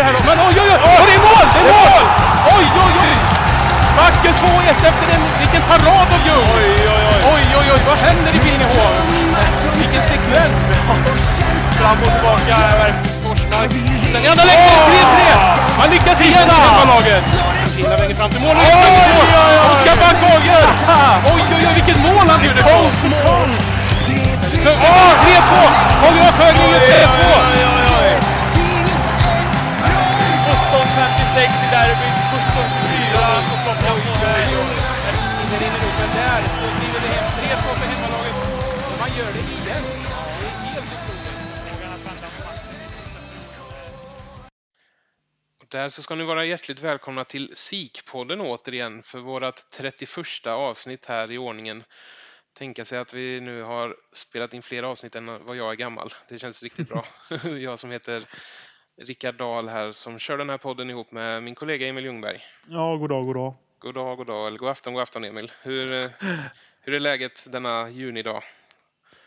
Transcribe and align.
det 0.00 0.06
här 0.06 0.14
då. 0.16 0.20
Men 0.30 0.38
oj, 0.46 0.56
oj, 0.62 0.70
oj! 0.74 0.96
Och 1.00 1.06
det 1.08 1.14
är 1.18 1.22
mål! 1.28 1.46
Det 1.54 1.60
är 1.62 1.68
mål! 1.74 2.04
Oj, 2.56 2.66
oj, 2.84 2.94
oj! 3.04 3.12
Backen 3.98 4.34
2-1 4.42 4.72
efter 4.90 5.06
en... 5.14 5.22
Vilken 5.42 5.62
parad 5.70 6.08
av 6.14 6.20
Ljung! 6.26 6.46
Oj, 6.56 6.70
oj, 6.94 7.02
oj! 7.10 7.20
Oj, 7.34 7.44
oj, 7.58 7.66
oj! 7.74 7.80
Vad 7.88 7.98
händer 8.06 8.32
i 8.38 8.40
Billingehov? 8.44 8.94
Vilken 9.82 10.02
sekvens! 10.12 10.66
Fram 11.78 11.98
och 12.04 12.12
tillbaka 12.14 12.56
Forsmark. 13.24 13.70
Sen 14.12 14.22
andra 14.30 14.44
läget 14.44 14.70
3-3! 14.70 15.28
Man 15.78 15.88
lyckas 15.94 16.18
igen 16.22 16.48
hemmalaget! 16.50 17.24
Finland 17.76 18.00
längre 18.00 18.14
fram 18.20 18.30
till 18.30 18.42
mål. 18.44 18.56
Oj, 18.56 18.66
oj! 19.42 19.56
Oskar 19.72 19.96
Backhagen! 20.02 20.66
Oj, 21.32 21.42
oj, 21.54 21.62
oj! 21.68 21.74
Vilket 21.78 21.98
mål 22.06 22.26
han 22.32 22.40
gjorde! 22.44 22.62
Konstmål! 22.62 23.50
3-2! 24.50 25.52
Holger 26.02 26.32
Sjögren 26.38 26.70
gör 26.70 26.80
3-2! 26.80 27.79
17.56 31.30 31.38
i 31.38 31.70
derbyt, 31.70 32.18
17.4 32.32 33.42
på 33.48 33.56
klockan. 33.62 34.30
Där 36.14 36.42
så 36.42 36.64
skriver 36.76 37.00
det 37.00 37.08
hem 37.08 37.30
3-2 37.32 37.74
för 37.78 37.86
hemmalaget. 37.86 38.34
Och 38.92 38.98
man 39.00 39.18
gör 39.18 39.32
det 39.32 39.40
igen. 39.40 39.84
Det 40.40 40.46
är 40.46 40.50
helt 40.50 40.86
otroligt. 40.86 41.30
Där 45.68 45.88
så 45.88 46.02
ska 46.02 46.14
ni 46.14 46.24
vara 46.24 46.44
hjärtligt 46.44 46.80
välkomna 46.80 47.24
till 47.24 47.52
SIK-podden 47.54 48.40
återigen 48.40 49.02
för 49.02 49.18
vårt 49.18 49.70
31 49.70 50.46
avsnitt 50.46 51.06
här 51.06 51.32
i 51.32 51.38
ordningen. 51.38 51.84
Tänka 52.58 52.84
sig 52.84 52.98
att 52.98 53.14
vi 53.14 53.40
nu 53.40 53.62
har 53.62 53.96
spelat 54.12 54.54
in 54.54 54.62
fler 54.62 54.82
avsnitt 54.82 55.14
än 55.16 55.44
vad 55.44 55.56
jag 55.56 55.70
är 55.70 55.76
gammal. 55.76 56.10
Det 56.28 56.38
känns 56.38 56.62
riktigt 56.62 56.88
bra. 56.88 57.04
jag 57.58 57.78
som 57.78 57.90
heter 57.90 58.22
Rickard 59.00 59.36
Dahl 59.36 59.68
här 59.68 59.92
som 59.92 60.18
kör 60.18 60.38
den 60.38 60.50
här 60.50 60.58
podden 60.58 60.90
ihop 60.90 61.12
med 61.12 61.42
min 61.42 61.54
kollega 61.54 61.86
Emil 61.86 62.04
Ljungberg. 62.04 62.40
Ja, 62.68 62.96
god 62.96 63.10
dag, 63.10 63.26
god 63.26 63.36
dag. 63.36 63.54
God 63.78 63.94
dag, 63.94 64.16
god 64.16 64.26
dag, 64.26 64.46
eller 64.46 64.58
god 64.58 64.68
afton, 64.68 64.92
god 64.94 65.02
afton 65.02 65.24
Emil. 65.24 65.52
Hur, 65.62 65.92
eh, 65.92 66.10
hur 66.80 66.94
är 66.94 67.00
läget 67.00 67.52
denna 67.52 67.90
junidag? 67.90 68.42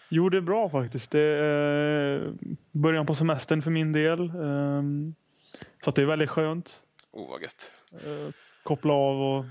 Jo, 0.09 0.29
det 0.29 0.38
är 0.38 0.41
bra 0.41 0.69
faktiskt. 0.69 1.11
Det 1.11 1.21
är 1.21 2.33
början 2.71 3.05
på 3.05 3.16
semestern 3.16 3.61
för 3.61 3.71
min 3.71 3.94
del. 3.94 4.19
Ehm, 4.29 5.16
så 5.83 5.91
det 5.91 6.01
är 6.01 6.05
väldigt 6.05 6.29
skönt. 6.29 6.81
Oh, 7.11 7.29
vad 7.29 7.41
gött. 7.41 7.71
Eh, 7.91 8.33
koppla 8.63 8.94
av 8.94 9.21
och 9.21 9.45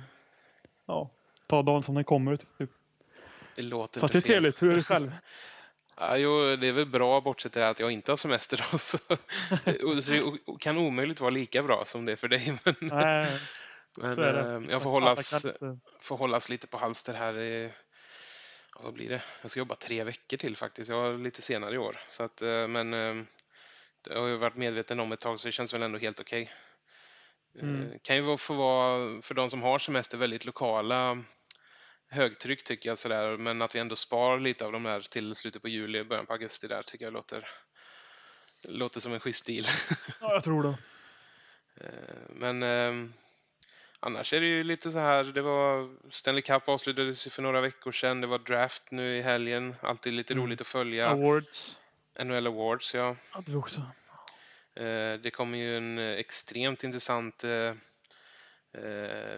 ja, 0.87 1.11
ta 1.47 1.63
dagen 1.63 1.83
som 1.83 1.95
den 1.95 2.05
kommer. 2.05 2.37
Typ. 2.37 2.71
Det 3.57 3.63
låter 3.63 4.01
Så 4.01 4.07
att 4.07 4.13
det 4.13 4.19
är 4.19 4.21
trevligt. 4.21 4.63
Hur 4.63 4.71
är 4.71 4.77
det 4.77 4.83
själv? 4.83 5.13
Ja, 6.09 6.17
jo, 6.17 6.57
det 6.57 6.69
är 6.69 6.73
väl 6.73 6.87
bra 6.87 7.21
bortsett 7.21 7.53
från 7.53 7.63
att 7.63 7.81
jag 7.81 7.91
inte 7.91 8.13
har 8.13 8.17
semester 8.17 8.65
då. 8.73 8.79
Så, 8.79 8.99
så 10.03 10.11
det 10.11 10.23
kan 10.61 10.79
omöjligt 10.79 11.21
vara 11.21 11.31
lika 11.31 11.63
bra 11.63 11.85
som 11.85 12.05
det 12.05 12.13
är 12.13 12.17
för 12.17 12.29
dig. 12.29 12.59
Men, 12.65 12.75
Nej, 12.81 13.39
men 14.01 14.17
eh, 14.65 14.71
jag 14.71 14.83
får 14.83 14.91
hållas, 14.91 15.45
får 16.01 16.17
hållas 16.17 16.49
lite 16.49 16.67
på 16.67 16.77
halster 16.79 17.15
här. 17.15 17.39
i- 17.39 17.71
Ja, 18.75 18.81
vad 18.85 18.95
blir 18.95 19.09
det? 19.09 19.23
Jag 19.43 19.51
ska 19.51 19.61
jobba 19.61 19.75
tre 19.75 20.05
veckor 20.05 20.37
till 20.37 20.57
faktiskt. 20.57 20.91
Jag 20.91 20.97
har 20.97 21.19
lite 21.19 21.43
senare 21.43 21.75
i 21.75 21.79
år. 21.79 21.97
Så 22.09 22.23
att, 22.23 22.43
eh, 22.43 22.69
men 22.69 22.95
eh, 22.95 23.25
det 24.03 24.19
har 24.19 24.29
jag 24.29 24.39
varit 24.39 24.57
medveten 24.57 25.01
om 25.01 25.13
ett 25.13 25.21
tag 25.21 25.41
så 25.41 25.49
det 25.49 25.53
känns 25.53 25.75
väl 25.75 25.83
ändå 25.83 25.99
helt 25.99 26.21
okej. 26.21 26.43
Eh, 26.43 27.63
Mm. 27.63 27.99
Kan 28.03 28.17
ju 28.17 28.37
få 28.37 28.55
vara, 28.55 29.23
för 29.23 29.35
de 29.35 29.51
som 29.51 29.63
har 29.63 29.79
semester, 29.79 30.19
väldigt 30.19 30.45
lokala 30.45 31.23
högtryck 32.13 32.65
tycker 32.65 32.89
jag 32.89 32.99
sådär. 32.99 33.37
Men 33.37 33.63
att 33.63 33.75
vi 33.75 33.79
ändå 33.79 33.97
spar 33.97 34.39
lite 34.41 34.65
av 34.65 34.73
de 34.73 34.83
där 34.83 35.01
till 35.01 35.35
slutet 35.35 35.63
på 35.63 35.69
juli, 35.69 36.05
början 36.05 36.27
på 36.27 36.33
augusti 36.33 36.69
där 36.69 36.83
tycker 36.83 37.05
jag 37.05 37.13
låter, 37.13 37.49
låter 38.63 39.01
som 39.01 39.13
en 39.13 39.21
schysst 39.21 39.47
deal. 39.47 39.65
Ja, 40.21 40.33
jag 40.35 40.45
tror 40.45 40.63
det. 40.63 40.75
Eh, 41.87 42.17
Men 42.29 42.63
eh, 42.63 43.11
annars 44.01 44.33
är 44.33 44.41
det 44.41 44.47
ju 44.47 44.65
lite 44.65 44.93
så 44.93 44.99
här, 44.99 45.25
det 45.25 45.43
var 45.43 45.97
Stanley 46.11 46.43
Cup 46.43 46.69
avslutades 46.69 47.27
ju 47.27 47.31
för 47.31 47.43
några 47.43 47.61
veckor 47.61 47.93
sedan, 47.93 48.21
det 48.21 48.27
var 48.27 48.39
draft 48.39 48.83
nu 48.91 49.17
i 49.19 49.23
helgen, 49.23 49.75
alltid 49.81 50.13
lite 50.13 50.33
Mm. 50.35 50.45
roligt 50.45 50.61
att 50.61 50.67
följa. 50.67 51.09
Awards 51.09 51.79
NHL 52.19 52.47
Awards, 52.47 52.95
ja. 52.95 53.17
hade 53.31 53.51
vi 53.51 53.57
också. 53.57 53.81
Eh, 54.75 55.15
Det 55.21 55.33
kommer 55.35 55.59
ju 55.59 55.77
en 55.77 55.99
eh, 55.99 56.05
extremt 56.19 56.85
intressant 56.85 57.45
eh, 57.45 57.73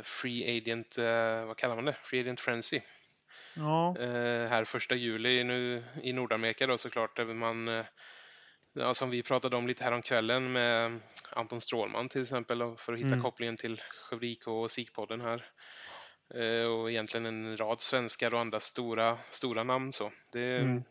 Free 0.03 0.57
Agent, 0.59 0.99
eh, 0.99 1.45
vad 1.45 1.57
kallar 1.57 1.75
man 1.75 1.85
det? 1.85 1.93
Free 2.03 2.21
Agent 2.21 2.41
Frenzy. 2.41 2.81
Ja, 3.57 3.97
eh, 3.99 4.49
här 4.49 4.65
första 4.65 4.95
juli 4.95 5.45
nu 5.45 5.85
i 6.03 6.13
Nordamerika 6.13 6.67
då 6.67 6.79
såklart. 6.79 7.17
Där 7.17 7.25
man, 7.25 7.69
eh, 7.69 7.85
ja, 8.73 8.95
som 8.95 9.11
vi 9.11 9.23
pratade 9.23 9.57
om 9.57 9.67
lite 9.67 9.85
här 9.85 9.93
om 9.93 10.03
kvällen 10.03 10.53
med 10.53 11.01
Anton 11.33 11.61
Strålman 11.61 12.09
till 12.09 12.23
exempel 12.23 12.77
för 12.77 12.93
att 12.93 12.99
hitta 12.99 13.09
Mm. 13.09 13.23
kopplingen 13.23 13.57
till 13.57 13.81
Skövde 13.81 14.27
IK 14.27 14.47
och 14.47 14.71
SIK-podden 14.71 15.21
här. 15.21 15.45
Eh, 16.35 16.67
och 16.67 16.91
egentligen 16.91 17.27
en 17.27 17.57
rad 17.57 17.81
svenskar 17.81 18.35
och 18.35 18.41
andra 18.41 18.61
stora, 18.61 19.19
stora 19.31 19.63
namn 19.65 19.93
så. 19.93 20.11
Det, 20.33 20.57
Mm. 20.59 20.83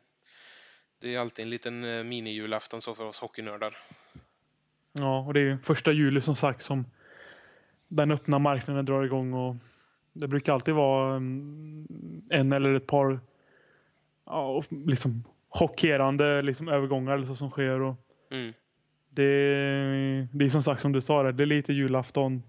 det 1.02 1.16
är 1.16 1.20
alltid 1.20 1.44
en 1.44 1.50
liten 1.50 1.84
eh, 1.84 2.04
mini-julafton 2.04 2.80
så 2.82 2.96
för 2.96 3.06
oss 3.06 3.20
hockeynördar. 3.20 3.78
ja, 4.94 5.20
och 5.20 5.34
det 5.34 5.40
är 5.42 5.58
första 5.64 5.92
juli 5.92 6.22
som 6.22 6.36
sagt 6.36 6.64
som 6.64 6.86
den 7.96 8.12
öppna 8.12 8.40
marknaden 8.40 8.86
drar 8.86 9.04
igång 9.04 9.34
och 9.34 9.56
det 10.14 10.28
brukar 10.28 10.54
alltid 10.54 10.74
vara 10.74 11.16
mm, 11.16 11.88
en 12.30 12.54
eller 12.54 12.74
ett 12.74 12.88
par 12.88 13.20
ja, 14.26 14.64
liksom 14.70 15.24
chockerande 15.50 16.42
liksom, 16.42 16.68
övergångar 16.68 17.14
eller 17.14 17.26
så 17.26 17.36
som 17.36 17.50
sker. 17.50 17.82
Och 17.82 17.96
Mm. 18.32 18.54
det, 19.10 20.28
det 20.32 20.46
är 20.46 20.50
som 20.50 20.64
sagt 20.64 20.82
som 20.82 20.92
du 20.92 21.02
sa, 21.02 21.32
det 21.32 21.44
är 21.44 21.46
lite 21.46 21.74
julafton 21.74 22.44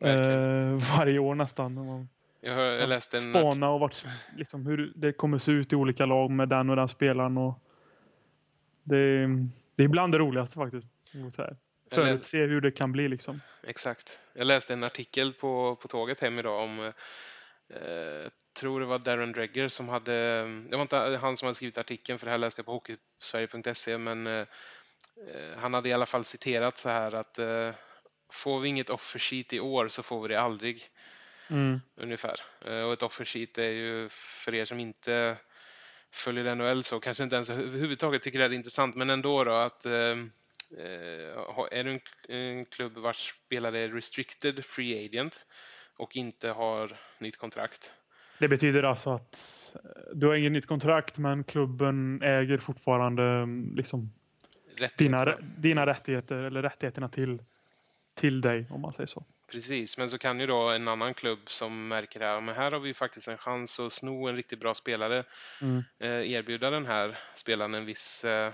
eh, 0.00 0.96
varje 0.98 1.18
år 1.18 1.34
nästan. 1.34 2.08
Jag, 2.40 2.54
hör, 2.54 2.64
jag 2.64 2.88
läste 2.88 3.16
en... 3.18 3.30
spana 3.30 3.70
och 3.70 3.80
vart, 3.80 4.04
liksom, 4.36 4.66
hur 4.66 4.92
det 4.96 5.12
kommer 5.12 5.38
se 5.38 5.52
ut 5.52 5.72
i 5.72 5.76
olika 5.76 6.06
lag 6.06 6.30
med 6.30 6.48
den 6.48 6.70
och 6.70 6.76
den 6.76 6.88
spelaren. 6.88 7.38
Och 7.38 7.58
det, 8.82 9.26
det 9.76 9.84
är 9.84 9.88
bland 9.88 10.12
det 10.12 10.18
roligaste 10.18 10.54
faktiskt. 10.54 10.90
mot 11.14 11.36
här. 11.36 11.56
Förutse 11.90 12.46
hur 12.46 12.60
det 12.60 12.70
kan 12.70 12.92
bli 12.92 13.08
liksom. 13.08 13.40
Exakt. 13.62 14.20
Jag 14.32 14.46
läste 14.46 14.72
en 14.72 14.84
artikel 14.84 15.32
på, 15.32 15.76
på 15.76 15.88
tåget 15.88 16.20
hem 16.20 16.38
idag 16.38 16.62
om, 16.62 16.80
eh, 17.68 18.30
tror 18.60 18.80
det 18.80 18.86
var 18.86 18.98
Darren 18.98 19.32
Dregger 19.32 19.68
som 19.68 19.88
hade, 19.88 20.42
det 20.70 20.76
var 20.76 20.82
inte 20.82 20.96
han 20.96 21.36
som 21.36 21.46
hade 21.46 21.54
skrivit 21.54 21.78
artikeln 21.78 22.18
för 22.18 22.26
det 22.26 22.30
här 22.30 22.38
läste 22.38 22.58
jag 22.58 22.66
på 22.66 22.72
hockeysverige.se 22.72 23.98
men 23.98 24.26
eh, 24.26 24.46
han 25.56 25.74
hade 25.74 25.88
i 25.88 25.92
alla 25.92 26.06
fall 26.06 26.24
citerat 26.24 26.78
så 26.78 26.88
här 26.88 27.14
att 27.14 27.38
eh, 27.38 27.70
får 28.32 28.60
vi 28.60 28.68
inget 28.68 28.90
offer 28.90 29.18
sheet 29.18 29.52
i 29.52 29.60
år 29.60 29.88
så 29.88 30.02
får 30.02 30.22
vi 30.22 30.28
det 30.28 30.40
aldrig. 30.40 30.90
Mm. 31.50 31.80
Ungefär. 31.96 32.40
Eh, 32.64 32.80
Och 32.80 32.92
ett 32.92 33.02
offer 33.02 33.24
sheet 33.24 33.58
är 33.58 33.70
ju 33.70 34.08
för 34.08 34.54
er 34.54 34.64
som 34.64 34.80
inte 34.80 35.36
följer 36.12 36.54
NHL 36.54 36.84
så 36.84 37.00
kanske 37.00 37.24
inte 37.24 37.36
ens 37.36 37.50
överhuvudtaget 37.50 38.22
tycker 38.22 38.38
det 38.38 38.44
är 38.44 38.52
intressant 38.52 38.96
men 38.96 39.10
ändå 39.10 39.44
då 39.44 39.52
att 39.52 39.86
eh, 39.86 40.16
är 41.70 41.84
du 41.84 41.90
en, 41.90 42.00
en 42.28 42.64
klubb 42.64 42.98
vars 42.98 43.34
spelare 43.46 43.80
är 43.80 43.88
restricted 43.88 44.64
free 44.64 45.06
agent 45.06 45.46
och 45.96 46.16
inte 46.16 46.48
har 46.48 46.96
nytt 47.18 47.36
kontrakt. 47.36 47.92
Det 48.38 48.48
betyder 48.48 48.82
alltså 48.82 49.10
att 49.10 49.72
eh, 49.74 49.80
du 50.14 50.26
har 50.26 50.34
inget 50.34 50.52
nytt 50.52 50.66
kontrakt 50.66 51.18
men 51.18 51.44
klubben 51.44 52.22
äger 52.22 52.58
fortfarande 52.58 53.22
mm, 53.22 53.74
liksom, 53.76 54.12
dina, 54.96 55.26
rättigheterna. 55.26 55.48
dina 55.58 55.86
rättigheter 55.86 56.44
eller 56.44 56.62
rättigheterna 56.62 57.08
till, 57.08 57.42
till 58.14 58.40
dig 58.40 58.66
om 58.70 58.80
man 58.80 58.92
säger 58.92 59.06
så. 59.06 59.24
Precis, 59.52 59.98
men 59.98 60.10
så 60.10 60.18
kan 60.18 60.40
ju 60.40 60.46
då 60.46 60.68
en 60.68 60.88
annan 60.88 61.14
klubb 61.14 61.38
som 61.46 61.88
märker 61.88 62.20
här, 62.20 62.40
men 62.40 62.54
här 62.54 62.70
har 62.70 62.80
vi 62.80 62.88
ju 62.88 62.94
faktiskt 62.94 63.28
en 63.28 63.38
chans 63.38 63.80
att 63.80 63.92
sno 63.92 64.28
en 64.28 64.36
riktigt 64.36 64.60
bra 64.60 64.74
spelare 64.74 65.24
Mm. 65.62 65.82
eh, 65.98 66.32
erbjuda 66.32 66.70
den 66.70 66.86
här 66.86 67.18
spelaren 67.34 67.74
en 67.74 67.84
viss, 67.84 68.24
eh, 68.24 68.52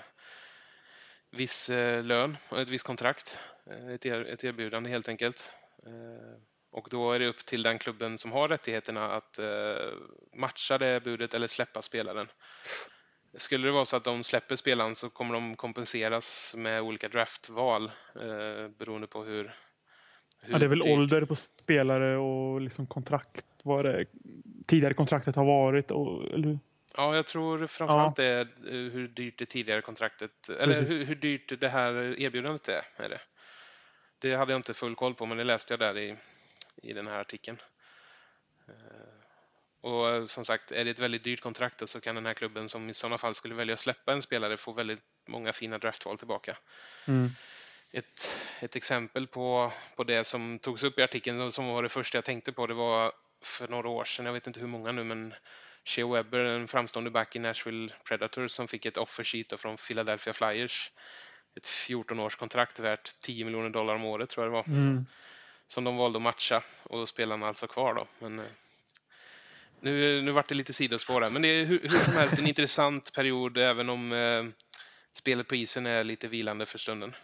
viss 1.31 1.71
eh, 1.71 2.05
lön 2.05 2.37
och 2.51 2.61
ett 2.61 2.69
visst 2.69 2.87
kontrakt. 2.87 3.39
Eh, 3.67 3.89
ett, 3.89 4.07
ett 4.07 4.45
erbjudande 4.45 4.91
helt 4.91 5.09
enkelt. 5.09 5.53
Eh, 5.87 6.39
och 6.73 6.89
då 6.91 7.13
är 7.13 7.19
det 7.19 7.27
upp 7.27 7.47
till 7.47 7.63
den 7.63 7.79
klubben 7.79 8.19
som 8.19 8.33
har 8.33 8.49
rättigheterna 8.49 9.13
att 9.13 9.39
matcha 10.35 10.79
det 10.79 11.05
budet 11.05 11.35
eller 11.35 11.47
släppa 11.47 11.83
spelaren. 11.83 12.27
Skulle 13.37 13.69
det 13.69 13.73
vara 13.73 13.85
så 13.85 13.97
att 13.97 14.05
de 14.05 14.23
släpper 14.23 14.57
spelaren 14.57 14.95
så 14.95 15.11
kommer 15.11 15.35
de 15.35 15.57
kompenseras 15.57 16.55
med 16.57 16.83
olika 16.83 17.09
draftval 17.09 17.91
beroende 18.79 19.07
på 19.07 19.25
hur, 19.25 19.53
hur 20.41 20.53
Ja, 20.53 20.59
det 20.59 20.65
är 20.65 20.69
väl 20.69 20.83
ålder 20.83 21.25
på 21.25 21.37
spelare 21.37 22.17
och 22.17 22.61
liksom 22.61 22.87
kontrakt. 22.87 23.45
Vad 23.63 23.85
det 23.85 24.07
tidigare 24.67 24.95
kontraktet 24.95 25.37
har 25.37 25.45
varit. 25.45 25.91
Och, 25.91 26.35
eller? 26.35 26.59
Ja, 26.97 27.17
jag 27.17 27.27
tror 27.27 27.67
framförallt 27.67 28.17
det 28.17 28.25
är 28.25 28.41
eh, 28.41 28.93
hur 28.93 29.09
dyrt 29.09 29.39
det 29.39 29.47
tidigare 29.47 29.83
kontraktet, 29.83 30.49
eller 30.49 30.75
hur, 30.75 31.05
hur 31.05 31.15
dyrt 31.15 31.61
det 31.61 31.69
här 31.69 32.21
erbjudandet 32.21 32.69
är. 32.69 32.87
är 32.97 33.09
det. 33.09 33.21
det 34.19 34.35
hade 34.35 34.53
jag 34.53 34.59
inte 34.59 34.75
full 34.75 34.95
koll 34.95 35.15
på, 35.15 35.27
men 35.27 35.39
det 35.39 35.45
läste 35.45 35.73
jag 35.73 35.81
där 35.81 35.99
i, 35.99 36.17
i 36.83 36.93
den 36.93 37.07
här 37.07 37.19
artikeln. 37.19 37.59
Eh, 38.69 38.75
Och 39.81 40.09
eh, 40.09 40.27
som 40.27 40.45
sagt, 40.45 40.73
är 40.73 40.85
det 40.85 40.91
ett 40.91 40.99
väldigt 40.99 41.25
dyrt 41.25 41.41
kontrakt 41.41 41.89
så 41.89 42.01
kan 42.01 42.15
den 42.15 42.27
här 42.27 42.35
klubben 42.35 42.69
som 42.69 42.91
i 42.91 42.95
sådana 42.95 43.19
fall 43.19 43.35
skulle 43.35 43.55
välja 43.55 43.75
att 43.75 43.81
släppa 43.81 44.13
en 44.13 44.23
spelare 44.23 44.57
få 44.57 44.73
väldigt 44.73 45.03
många 45.29 45.53
fina 45.53 45.79
draftval 45.79 46.19
tillbaka. 46.19 46.57
Mm. 47.07 47.31
ett, 47.93 48.31
ett 48.61 48.77
exempel 48.77 49.27
på, 49.27 49.73
på 49.97 50.05
det 50.05 50.25
som 50.25 50.59
togs 50.59 50.83
upp 50.83 50.99
i 50.99 51.03
artikeln 51.03 51.53
som 51.53 51.67
var 51.67 51.83
det 51.83 51.89
första 51.89 52.19
jag 52.19 52.25
tänkte 52.25 52.53
på. 52.53 52.67
Det 52.67 52.75
var 52.75 53.13
för 53.43 53.69
några 53.69 53.89
år 53.89 54.05
sedan, 54.05 54.27
jag 54.27 54.33
vet 54.33 54.47
inte 54.47 54.61
hur 54.61 54.67
många 54.67 54.93
nu, 54.93 55.05
men 55.05 55.35
Shea 55.91 56.07
Webber, 56.07 56.45
en 56.45 56.69
framstående 56.69 57.11
back 57.11 57.37
i 57.37 57.39
Nashville 57.39 57.93
Predators 58.05 58.53
som 58.53 58.69
fick 58.69 58.87
ett 58.87 58.97
offer 58.97 59.25
sheet 59.25 59.61
från 59.61 59.77
Philadelphia 59.77 60.33
Flyers. 60.33 60.93
Ett 61.57 61.67
14-årskontrakt 61.67 62.83
värt 62.83 63.21
10 63.21 63.45
miljoner 63.45 63.71
dollar 63.71 63.95
om 63.95 64.05
året 64.05 64.31
tror 64.31 64.47
jag 64.47 64.53
det 64.53 64.57
var. 64.57 64.77
Mm. 64.77 65.07
Som 65.67 65.85
de 65.85 65.97
valde 65.97 66.17
att 66.17 66.23
matcha 66.23 66.63
och 66.83 66.99
då 66.99 67.07
spelar 67.07 67.37
han 67.37 67.49
alltså 67.49 67.67
kvar 67.67 67.95
då. 67.95 68.07
Men, 68.19 68.39
eh, 68.39 68.45
nu, 69.81 70.23
nu 70.23 70.31
vart 70.31 70.49
det 70.49 70.55
lite 70.55 70.73
sidospår 70.73 71.21
här, 71.21 71.31
men 71.31 71.43
det 71.43 71.49
är 71.49 71.65
hur, 71.65 71.81
hur 71.83 71.89
som 71.89 72.15
helst 72.15 72.39
en 72.39 72.47
intressant 72.47 73.13
period 73.15 73.59
även 73.59 73.89
om 73.89 74.13
eh, 74.13 74.45
spelet 75.13 75.49
på 75.49 75.55
isen 75.55 75.87
är 75.87 76.05
lite 76.05 76.29
vilande 76.29 76.67
för 76.67 76.79
stunden. 76.79 77.15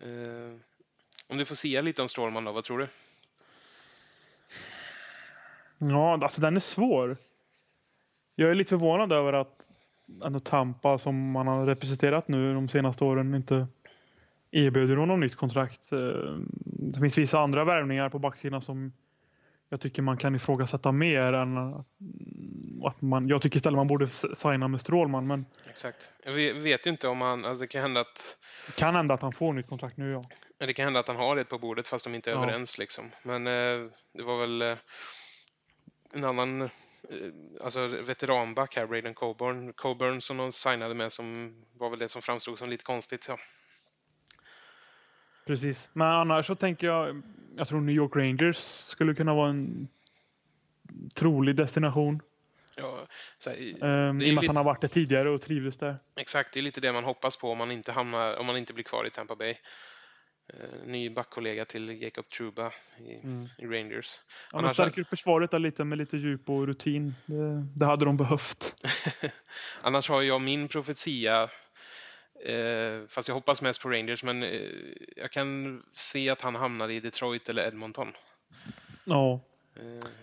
Eh, 0.00 0.58
om 1.26 1.38
du 1.38 1.44
får 1.44 1.54
säga 1.54 1.80
lite 1.80 2.02
om 2.02 2.08
Strålman 2.08 2.44
då, 2.44 2.52
vad 2.52 2.64
tror 2.64 2.78
du? 2.78 2.88
Ja, 5.90 6.18
alltså 6.22 6.40
den 6.40 6.56
är 6.56 6.60
svår. 6.60 7.16
Jag 8.34 8.50
är 8.50 8.54
lite 8.54 8.68
förvånad 8.68 9.12
över 9.12 9.32
att 9.32 9.70
ändå 10.24 10.40
Tampa 10.40 10.98
som 10.98 11.30
man 11.30 11.46
har 11.46 11.66
representerat 11.66 12.28
nu 12.28 12.54
de 12.54 12.68
senaste 12.68 13.04
åren 13.04 13.34
inte 13.34 13.66
erbjuder 14.50 14.96
honom 14.96 15.20
nytt 15.20 15.34
kontrakt. 15.34 15.92
Eh, 15.92 15.98
det 16.64 17.00
finns 17.00 17.18
vissa 17.18 17.40
andra 17.40 17.64
värvningar 17.64 18.08
på 18.08 18.18
backsidan 18.18 18.62
som 18.62 18.92
jag 19.68 19.80
tycker 19.80 20.02
man 20.02 20.16
kan 20.16 20.34
ifrågasätta 20.34 20.92
mer 20.92 21.32
än 21.32 21.56
att 22.84 23.02
man, 23.02 23.28
jag 23.28 23.42
tycker 23.42 23.56
istället 23.56 23.76
man 23.76 23.88
borde 23.88 24.08
signa 24.08 24.68
med 24.68 24.80
Strålman. 24.80 25.26
Men 25.26 25.46
Exakt. 25.70 26.08
Jag 26.24 26.32
vet 26.54 26.86
ju 26.86 26.90
inte 26.90 27.08
om 27.08 27.20
han, 27.20 27.44
alltså 27.44 27.60
det 27.60 27.66
kan 27.66 27.82
hända 27.82 28.00
att... 28.00 28.36
Det 28.66 28.72
kan 28.72 28.94
hända 28.94 29.14
att 29.14 29.22
han 29.22 29.32
får 29.32 29.52
nytt 29.52 29.68
kontrakt 29.68 29.96
nu 29.96 30.10
ja. 30.12 30.22
Det 30.58 30.74
kan 30.74 30.84
hända 30.84 31.00
att 31.00 31.08
han 31.08 31.16
har 31.16 31.36
det 31.36 31.44
på 31.44 31.58
bordet 31.58 31.88
fast 31.88 32.04
de 32.04 32.14
inte 32.14 32.30
är 32.30 32.34
ja. 32.34 32.42
överens 32.42 32.78
liksom. 32.78 33.04
Men 33.22 33.46
eh, 33.46 33.90
det 34.12 34.22
var 34.22 34.40
väl 34.40 34.62
eh, 34.62 34.76
en 36.14 36.24
annan 36.24 36.62
eh, 36.62 36.68
alltså 37.60 37.86
veteranback 37.86 38.76
här, 38.76 38.86
Braden 38.86 39.14
Coburn, 39.14 39.72
Coburn 39.72 40.22
som 40.22 40.36
de 40.36 40.52
signade 40.52 40.94
med 40.94 41.12
som 41.12 41.54
var 41.72 41.90
väl 41.90 41.98
det 41.98 42.08
som 42.08 42.22
framstod 42.22 42.58
som 42.58 42.70
lite 42.70 42.84
konstigt. 42.84 43.26
Ja. 43.28 43.38
Precis, 45.46 45.90
men 45.92 46.08
annars 46.08 46.46
så 46.46 46.54
tänker 46.54 46.86
jag, 46.86 47.22
jag 47.56 47.68
tror 47.68 47.80
New 47.80 47.94
York 47.94 48.16
Rangers 48.16 48.56
skulle 48.56 49.14
kunna 49.14 49.34
vara 49.34 49.48
en 49.48 49.88
trolig 51.14 51.56
destination. 51.56 52.22
Ja, 52.76 53.06
så 53.38 53.50
här, 53.50 53.56
um, 53.80 54.22
I 54.22 54.30
och 54.30 54.34
med 54.34 54.38
att 54.38 54.46
han 54.46 54.56
har 54.56 54.64
varit 54.64 54.80
där 54.80 54.88
tidigare 54.88 55.30
och 55.30 55.40
trivdes 55.40 55.76
där. 55.76 55.96
Exakt, 56.16 56.52
det 56.52 56.60
är 56.60 56.62
lite 56.62 56.80
det 56.80 56.92
man 56.92 57.04
hoppas 57.04 57.36
på 57.36 57.50
om 57.50 57.58
man 57.58 57.70
inte, 57.70 57.92
hamnar, 57.92 58.36
om 58.36 58.46
man 58.46 58.56
inte 58.56 58.72
blir 58.72 58.84
kvar 58.84 59.06
i 59.06 59.10
Tampa 59.10 59.36
Bay. 59.36 59.54
Uh, 60.54 60.86
ny 60.86 61.10
backkollega 61.10 61.64
till 61.64 62.02
Jacob 62.02 62.28
Truba 62.28 62.70
i, 62.98 63.14
mm. 63.14 63.48
i 63.58 63.66
Rangers. 63.66 64.20
Ja, 64.52 64.58
Annars 64.58 64.72
stärker 64.72 65.00
upp 65.00 65.10
försvaret 65.10 65.50
där 65.50 65.58
lite 65.58 65.84
med 65.84 65.98
lite 65.98 66.16
djup 66.16 66.50
och 66.50 66.66
rutin. 66.66 67.14
Det, 67.26 67.66
det 67.74 67.86
hade 67.86 68.04
de 68.04 68.16
behövt. 68.16 68.74
Annars 69.82 70.08
har 70.08 70.22
jag 70.22 70.40
min 70.40 70.68
profetia 70.68 71.48
Eh, 72.44 73.06
fast 73.08 73.28
jag 73.28 73.34
hoppas 73.34 73.62
mest 73.62 73.82
på 73.82 73.90
Rangers, 73.90 74.24
men 74.24 74.42
eh, 74.42 74.60
jag 75.16 75.30
kan 75.30 75.82
se 75.92 76.30
att 76.30 76.40
han 76.40 76.54
hamnar 76.54 76.88
i 76.88 77.00
Detroit 77.00 77.48
eller 77.48 77.66
Edmonton. 77.66 78.08
Ja. 79.04 79.40
Eh, 79.76 79.82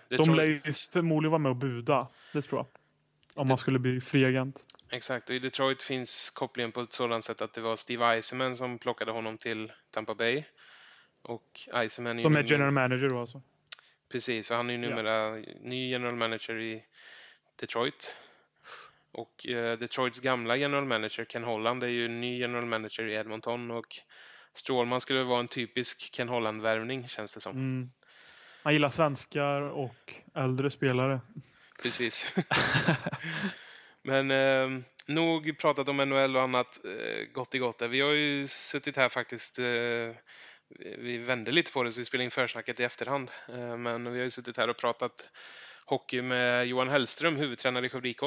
Detroit... 0.09 0.27
De 0.27 0.35
lär 0.35 0.45
ju 0.45 0.73
förmodligen 0.73 1.31
vara 1.31 1.39
med 1.39 1.49
och 1.49 1.55
buda, 1.55 2.07
det 2.33 2.41
tror 2.41 2.59
jag. 2.59 2.80
Om 3.33 3.47
man 3.47 3.57
skulle 3.57 3.79
bli 3.79 4.01
fri 4.01 4.25
agent. 4.25 4.65
Exakt, 4.89 5.29
och 5.29 5.35
i 5.35 5.39
Detroit 5.39 5.81
finns 5.81 6.29
kopplingen 6.29 6.71
på 6.71 6.81
ett 6.81 6.93
sådant 6.93 7.23
sätt 7.23 7.41
att 7.41 7.53
det 7.53 7.61
var 7.61 7.75
Steve 7.75 8.05
Eisenman 8.05 8.55
som 8.55 8.77
plockade 8.77 9.11
honom 9.11 9.37
till 9.37 9.71
Tampa 9.91 10.15
Bay. 10.15 10.43
Och 11.21 11.69
Eisenman 11.73 12.21
Som 12.21 12.35
är 12.35 12.43
general 12.43 12.71
manager 12.71 13.09
då 13.09 13.19
alltså? 13.19 13.41
Precis, 14.11 14.51
och 14.51 14.57
han 14.57 14.69
är 14.69 14.73
ju 14.73 14.79
numera 14.79 15.39
ja. 15.39 15.45
ny 15.61 15.89
general 15.89 16.15
manager 16.15 16.59
i 16.59 16.83
Detroit. 17.59 18.15
Och 19.11 19.47
eh, 19.47 19.79
Detroits 19.79 20.19
gamla 20.19 20.55
general 20.55 20.85
manager 20.85 21.25
Ken 21.25 21.43
Holland 21.43 21.83
är 21.83 21.87
ju 21.87 22.07
ny 22.07 22.39
general 22.39 22.65
manager 22.65 23.07
i 23.07 23.13
Edmonton 23.13 23.71
och 23.71 23.97
Strålman 24.53 25.01
skulle 25.01 25.23
vara 25.23 25.39
en 25.39 25.47
typisk 25.47 26.11
Ken 26.15 26.29
Holland-värvning 26.29 27.07
känns 27.07 27.33
det 27.33 27.39
som. 27.39 27.51
Mm. 27.51 27.87
Han 28.63 28.73
gillar 28.73 28.89
svenskar 28.89 29.61
och 29.61 30.13
äldre 30.35 30.71
spelare. 30.71 31.21
Precis. 31.81 32.35
Men 34.03 34.31
eh, 34.31 34.83
nog 35.07 35.57
pratat 35.57 35.89
om 35.89 35.97
NHL 35.97 36.35
och 36.35 36.41
annat 36.41 36.79
eh, 36.85 37.33
gott 37.33 37.55
i 37.55 37.57
gott. 37.57 37.81
Vi 37.81 38.01
har 38.01 38.11
ju 38.11 38.47
suttit 38.47 38.97
här 38.97 39.09
faktiskt 39.09 39.59
eh, 39.59 40.15
vi 40.79 41.17
vände 41.17 41.51
lite 41.51 41.71
på 41.71 41.83
det 41.83 41.91
så 41.91 41.99
vi 41.99 42.05
spelade 42.05 42.25
in 42.25 42.31
försnacket 42.31 42.79
i 42.79 42.83
efterhand. 42.83 43.31
Eh, 43.49 43.77
men 43.77 44.11
vi 44.11 44.19
har 44.19 44.23
ju 44.23 44.29
suttit 44.29 44.57
här 44.57 44.69
och 44.69 44.77
pratat 44.77 45.31
hockey 45.85 46.21
med 46.21 46.67
Johan 46.67 46.89
Hellström, 46.89 47.35
huvudtränare 47.35 47.85
i 47.85 47.89
Skövde 47.89 48.09
IK. 48.09 48.21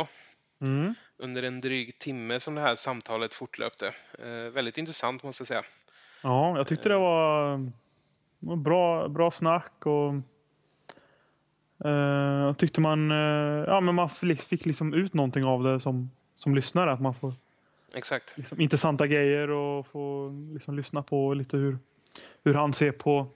Mm. 0.61 0.95
Under 1.17 1.43
en 1.43 1.61
dryg 1.61 1.99
timme 1.99 2.41
som 2.41 2.55
det 2.55 2.61
här 2.61 2.75
samtalet 2.75 3.35
fortlöpte. 3.35 3.87
Eh, 4.19 4.53
väldigt 4.53 4.79
intressant 4.79 5.23
måste 5.23 5.41
jag 5.41 5.49
säga. 5.49 5.63
Ja, 6.23 6.57
jag 6.57 6.69
tyckte 6.69 6.89
det 6.89 6.99
var, 6.99 7.71
var 8.39 8.57
bra, 8.57 9.09
bra 9.09 9.31
snack 9.31 9.87
och 9.87 10.15
eh, 11.85 12.55
tyckte 12.55 12.81
man, 12.81 13.11
eh, 13.11 13.65
ja, 13.67 13.81
men 13.81 13.95
man 13.95 14.11
fick 14.11 14.67
liksom 14.67 14.95
ut 14.95 15.15
någonting 15.15 15.45
av 15.45 15.63
det 15.63 15.81
som, 15.81 16.11
som 16.35 16.55
lyssnare. 16.55 16.93
Att 16.93 17.01
man 17.01 17.15
får 17.15 17.33
Exakt. 17.95 18.39
Liksom, 18.39 18.61
intressanta 18.61 19.07
grejer 19.07 19.51
och 19.51 19.87
få 19.87 20.33
liksom, 20.53 20.77
lyssna 20.77 21.03
på 21.03 21.35
lite 21.35 21.57
hur, 21.57 21.79
hur 22.45 22.55
han 22.55 22.73
ser 22.73 22.93
på 22.93 23.27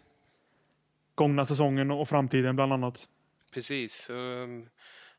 gångna 1.14 1.44
säsongen 1.44 1.90
och 1.90 2.08
framtiden 2.08 2.56
bland 2.56 2.72
annat. 2.72 3.08
Precis. 3.52 4.10
Um 4.10 4.68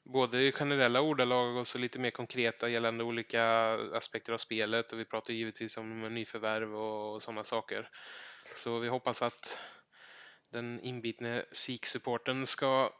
både 0.04 0.42
i 0.42 0.52
generella 0.52 1.02
ordalag 1.02 1.58
och 1.58 1.68
så 1.68 1.78
lite 1.78 2.00
mer 2.00 2.12
konkreta 2.12 2.70
gällande 2.70 3.04
olika 3.04 3.44
aspekter 3.94 4.34
av 4.34 4.38
spelet 4.38 4.92
och 4.92 5.00
vi 5.00 5.06
pratar 5.06 5.34
givetvis 5.34 5.78
om 5.78 6.14
nyförvärv 6.14 6.76
och 6.76 7.24
sådana 7.24 7.44
saker. 7.44 7.90
Så 8.56 8.80
vi 8.80 8.88
hoppas 8.88 9.22
att 9.22 9.58
den 10.52 10.80
inbitne 10.80 11.46
SIK-supporten 11.52 12.46
ska 12.46 12.94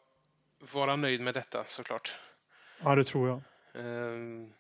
vara 0.60 0.96
nöjd 0.96 1.22
med 1.22 1.34
detta 1.34 1.64
såklart. 1.64 2.16
Ja, 2.84 2.96
det 2.96 3.04
tror 3.04 3.28
jag. 3.28 3.42
Um, 3.86 4.54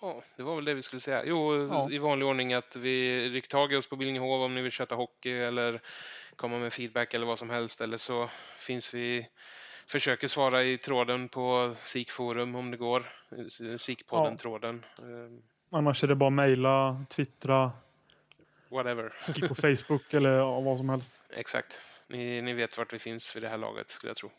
ja, 0.00 0.22
det 0.36 0.42
var 0.42 0.56
väl 0.56 0.64
det 0.64 0.74
vi 0.74 0.82
skulle 0.82 1.00
säga. 1.00 1.24
Jo, 1.24 1.66
ja. 1.68 1.90
i 1.90 1.98
vanlig 1.98 2.28
ordning 2.28 2.54
att 2.54 2.76
vi 2.76 3.42
tag 3.48 3.72
i 3.72 3.76
oss 3.76 3.88
på 3.88 3.96
Billingehov 3.96 4.42
om 4.42 4.54
ni 4.54 4.62
vill 4.62 4.72
köta 4.72 4.94
hockey 4.94 5.32
eller 5.32 5.80
komma 6.36 6.58
med 6.58 6.72
feedback 6.72 7.14
eller 7.14 7.26
vad 7.26 7.38
som 7.38 7.50
helst 7.50 7.80
eller 7.80 7.96
så 7.96 8.26
finns 8.58 8.94
vi 8.94 9.28
försöker 9.86 10.28
svara 10.28 10.64
i 10.64 10.78
tråden 10.78 11.28
på 11.28 11.74
SIK-forum 11.78 12.54
om 12.54 12.70
det 12.70 12.76
går. 12.76 13.06
SIK-podden-tråden. 13.78 14.84
Ehm. 14.98 15.42
Annars 15.70 16.04
är 16.04 16.08
det 16.08 16.14
bara 16.14 16.30
mejla, 16.30 17.04
twittra. 17.08 17.72
Whatever. 18.70 19.12
Skriv 19.20 19.48
på 19.48 19.54
Facebook 19.76 20.14
eller 20.14 20.62
vad 20.62 20.78
som 20.78 20.88
helst. 20.88 21.20
Exakt. 21.30 21.80
Ni, 22.08 22.42
ni 22.42 22.52
vet 22.52 22.78
vart 22.78 22.92
vi 22.92 22.98
finns 22.98 23.36
vid 23.36 23.42
det 23.42 23.48
här 23.48 23.58
laget 23.58 23.90
skulle 23.90 24.10
jag 24.10 24.16
tro. 24.16 24.30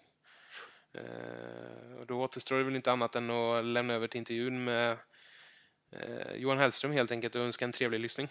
Uh, 0.98 2.00
och 2.00 2.06
då 2.06 2.22
återstår 2.22 2.58
det 2.58 2.64
väl 2.64 2.76
inte 2.76 2.92
annat 2.92 3.16
än 3.16 3.30
att 3.30 3.66
lämna 3.66 3.94
över 3.94 4.08
till 4.08 4.18
intervjun 4.18 4.64
med 4.64 4.98
uh, 5.96 6.34
Johan 6.36 6.58
Hellström 6.58 6.92
helt 6.92 7.12
enkelt 7.12 7.36
och 7.36 7.42
önska 7.42 7.66
en 7.66 7.72
trevlig 7.72 8.00
lyssning. 8.00 8.28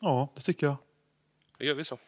Ja, 0.00 0.32
det 0.36 0.42
tycker 0.42 0.66
jag. 0.66 0.76
Då 1.58 1.64
gör 1.64 1.74
vi 1.74 1.84
så. 1.84 1.98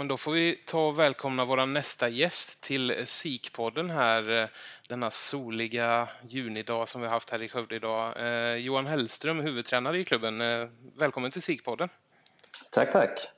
Men 0.00 0.08
då 0.08 0.16
får 0.16 0.32
vi 0.32 0.58
ta 0.66 0.86
och 0.86 0.98
välkomna 0.98 1.44
vår 1.44 1.66
nästa 1.66 2.08
gäst 2.08 2.60
till 2.60 2.92
SIK-podden 3.06 3.90
här 3.90 4.42
eh, 4.42 4.48
denna 4.88 5.10
soliga 5.10 6.08
junidag 6.28 6.88
som 6.88 7.00
vi 7.00 7.06
har 7.06 7.14
haft 7.14 7.30
här 7.30 7.42
i 7.42 7.48
Skövde 7.48 7.76
idag. 7.76 8.14
Eh, 8.16 8.54
Johan 8.54 8.86
Hellström, 8.86 9.40
huvudtränare 9.40 9.98
i 9.98 10.04
klubben. 10.04 10.40
Eh, 10.40 10.68
välkommen 10.98 11.30
till 11.30 11.42
SIK-podden. 11.42 11.88
Tack, 12.70 12.92
tack. 12.92 13.28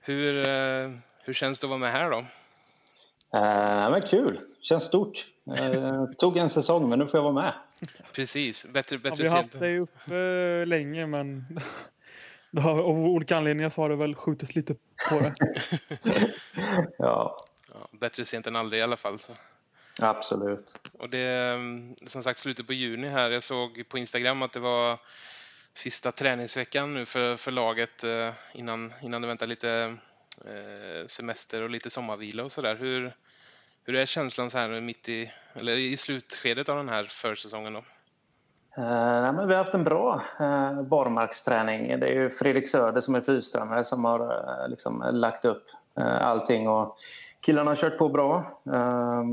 Hur, 0.00 0.48
eh, 0.48 0.90
hur 1.22 1.34
känns 1.34 1.60
det 1.60 1.64
att 1.64 1.68
vara 1.68 1.78
med 1.78 1.92
här 1.92 2.10
då? 2.10 2.18
Uh, 2.18 3.90
men 3.90 4.02
kul, 4.02 4.40
känns 4.60 4.84
stort. 4.84 5.26
Uh, 5.60 6.04
tog 6.18 6.36
en 6.36 6.48
säsong, 6.48 6.88
men 6.88 6.98
nu 6.98 7.06
får 7.06 7.18
jag 7.18 7.24
vara 7.24 7.44
med. 7.44 7.52
Precis, 8.12 8.66
bättre, 8.66 8.98
bättre 8.98 9.24
ja, 9.24 9.24
Vi 9.24 9.28
har 9.28 9.36
haft 9.36 9.60
dig 9.60 9.78
uppe 9.78 10.64
länge, 10.64 11.06
men 11.06 11.44
har, 12.56 12.78
av 12.78 12.98
olika 12.98 13.36
anledningar 13.36 13.70
så 13.70 13.80
har 13.80 13.88
det 13.88 13.96
väl 13.96 14.14
skjutits 14.14 14.54
lite 14.54 14.74
på 15.10 15.20
det. 15.20 15.34
ja. 16.98 17.40
ja. 17.72 17.88
Bättre 17.90 18.24
sent 18.24 18.46
än 18.46 18.56
aldrig 18.56 18.80
i 18.80 18.82
alla 18.82 18.96
fall. 18.96 19.18
Så. 19.18 19.32
Absolut. 20.00 20.90
Och 20.98 21.08
det 21.10 21.58
som 22.06 22.22
sagt 22.22 22.38
slutet 22.38 22.66
på 22.66 22.72
juni 22.72 23.08
här. 23.08 23.30
Jag 23.30 23.42
såg 23.42 23.88
på 23.88 23.98
Instagram 23.98 24.42
att 24.42 24.52
det 24.52 24.60
var 24.60 24.98
sista 25.74 26.12
träningsveckan 26.12 26.94
nu 26.94 27.06
för, 27.06 27.36
för 27.36 27.50
laget 27.50 28.04
eh, 28.04 28.32
innan, 28.52 28.92
innan 29.02 29.22
det 29.22 29.28
väntar 29.28 29.46
lite 29.46 29.96
eh, 30.44 31.06
semester 31.06 31.62
och 31.62 31.70
lite 31.70 31.90
sommarvila 31.90 32.44
och 32.44 32.52
sådär. 32.52 32.76
Hur, 32.76 33.12
hur 33.84 33.94
är 33.94 34.06
känslan 34.06 34.50
så 34.50 34.58
här 34.58 34.80
mitt 34.80 35.08
i, 35.08 35.32
eller 35.54 35.76
i 35.76 35.96
slutskedet 35.96 36.68
av 36.68 36.76
den 36.76 36.88
här 36.88 37.04
försäsongen 37.04 37.72
då? 37.72 37.84
Uh, 38.78 39.32
men 39.32 39.48
vi 39.48 39.54
har 39.54 39.58
haft 39.58 39.74
en 39.74 39.84
bra 39.84 40.22
uh, 40.40 40.82
barmarksträning. 40.82 42.00
Det 42.00 42.06
är 42.06 42.14
ju 42.14 42.30
Fredrik 42.30 42.68
Söder 42.68 43.00
som 43.00 43.14
är 43.14 43.20
fystränare 43.20 43.84
som 43.84 44.04
har 44.04 44.20
uh, 44.20 44.68
liksom, 44.68 45.04
lagt 45.12 45.44
upp 45.44 45.64
uh, 46.00 46.26
allting. 46.26 46.68
Och 46.68 46.96
killarna 47.40 47.70
har 47.70 47.76
kört 47.76 47.98
på 47.98 48.08
bra. 48.08 48.36
Uh, 48.66 49.24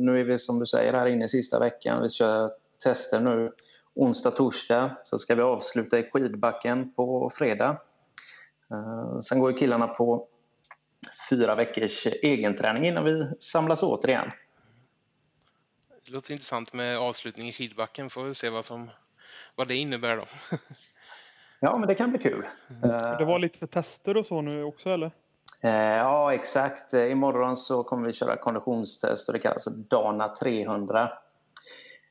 nu 0.00 0.20
är 0.20 0.24
vi 0.24 0.38
som 0.38 0.58
du 0.58 0.66
säger 0.66 0.92
här 0.92 1.06
inne 1.06 1.24
i 1.24 1.28
sista 1.28 1.58
veckan. 1.58 2.02
Vi 2.02 2.08
kör 2.08 2.50
tester 2.84 3.20
nu 3.20 3.52
onsdag, 3.94 4.30
torsdag. 4.30 4.90
Så 5.02 5.18
ska 5.18 5.34
vi 5.34 5.42
avsluta 5.42 5.98
i 5.98 6.10
skidbacken 6.12 6.92
på 6.92 7.30
fredag. 7.34 7.76
Ehm, 8.70 9.22
sen 9.22 9.40
går 9.40 9.52
killarna 9.52 9.86
på 9.86 10.26
fyra 11.30 11.54
veckors 11.54 12.06
egenträning 12.06 12.86
innan 12.86 13.04
vi 13.04 13.30
samlas 13.38 13.82
återigen. 13.82 14.30
Det 16.08 16.14
låter 16.14 16.32
intressant 16.32 16.72
med 16.72 16.98
avslutning 16.98 17.48
i 17.48 17.52
skidbacken. 17.52 18.10
Får 18.10 18.24
vi 18.24 18.34
se 18.34 18.50
vad, 18.50 18.64
som, 18.64 18.90
vad 19.54 19.68
det 19.68 19.76
innebär 19.76 20.16
då. 20.16 20.24
ja, 21.60 21.78
men 21.78 21.88
det 21.88 21.94
kan 21.94 22.10
bli 22.10 22.18
kul. 22.18 22.46
Det 23.18 23.24
var 23.24 23.38
lite 23.38 23.66
tester 23.66 24.16
och 24.16 24.26
så 24.26 24.40
nu 24.40 24.64
också, 24.64 24.90
eller? 24.90 25.10
Eh, 25.62 25.70
ja, 25.72 26.34
exakt. 26.34 26.94
Imorgon 26.94 27.56
så 27.56 27.82
kommer 27.82 28.06
vi 28.06 28.12
köra 28.12 28.36
konditionstest 28.36 29.28
och 29.28 29.32
det 29.32 29.38
kallas 29.38 29.64
Dana 29.64 30.28
300. 30.28 31.12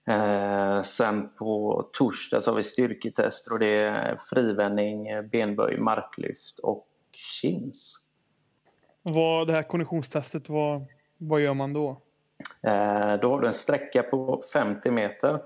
Eh, 0.07 0.81
sen 0.81 1.29
på 1.35 1.81
torsdag 1.93 2.41
så 2.41 2.51
har 2.51 2.55
vi 2.55 2.63
styrketester 2.63 3.53
och 3.53 3.59
det 3.59 3.83
är 3.83 4.17
frivändning, 4.29 5.29
benböj, 5.29 5.77
marklyft 5.77 6.59
och 6.59 6.87
chins. 7.13 8.11
Vad, 9.01 9.47
det 9.47 9.53
här 9.53 9.63
konditionstestet, 9.63 10.49
vad, 10.49 10.85
vad 11.17 11.41
gör 11.41 11.53
man 11.53 11.73
då? 11.73 12.01
Eh, 12.63 13.19
då 13.19 13.31
har 13.31 13.41
du 13.41 13.47
en 13.47 13.53
sträcka 13.53 14.03
på 14.03 14.41
50 14.53 14.91
meter. 14.91 15.39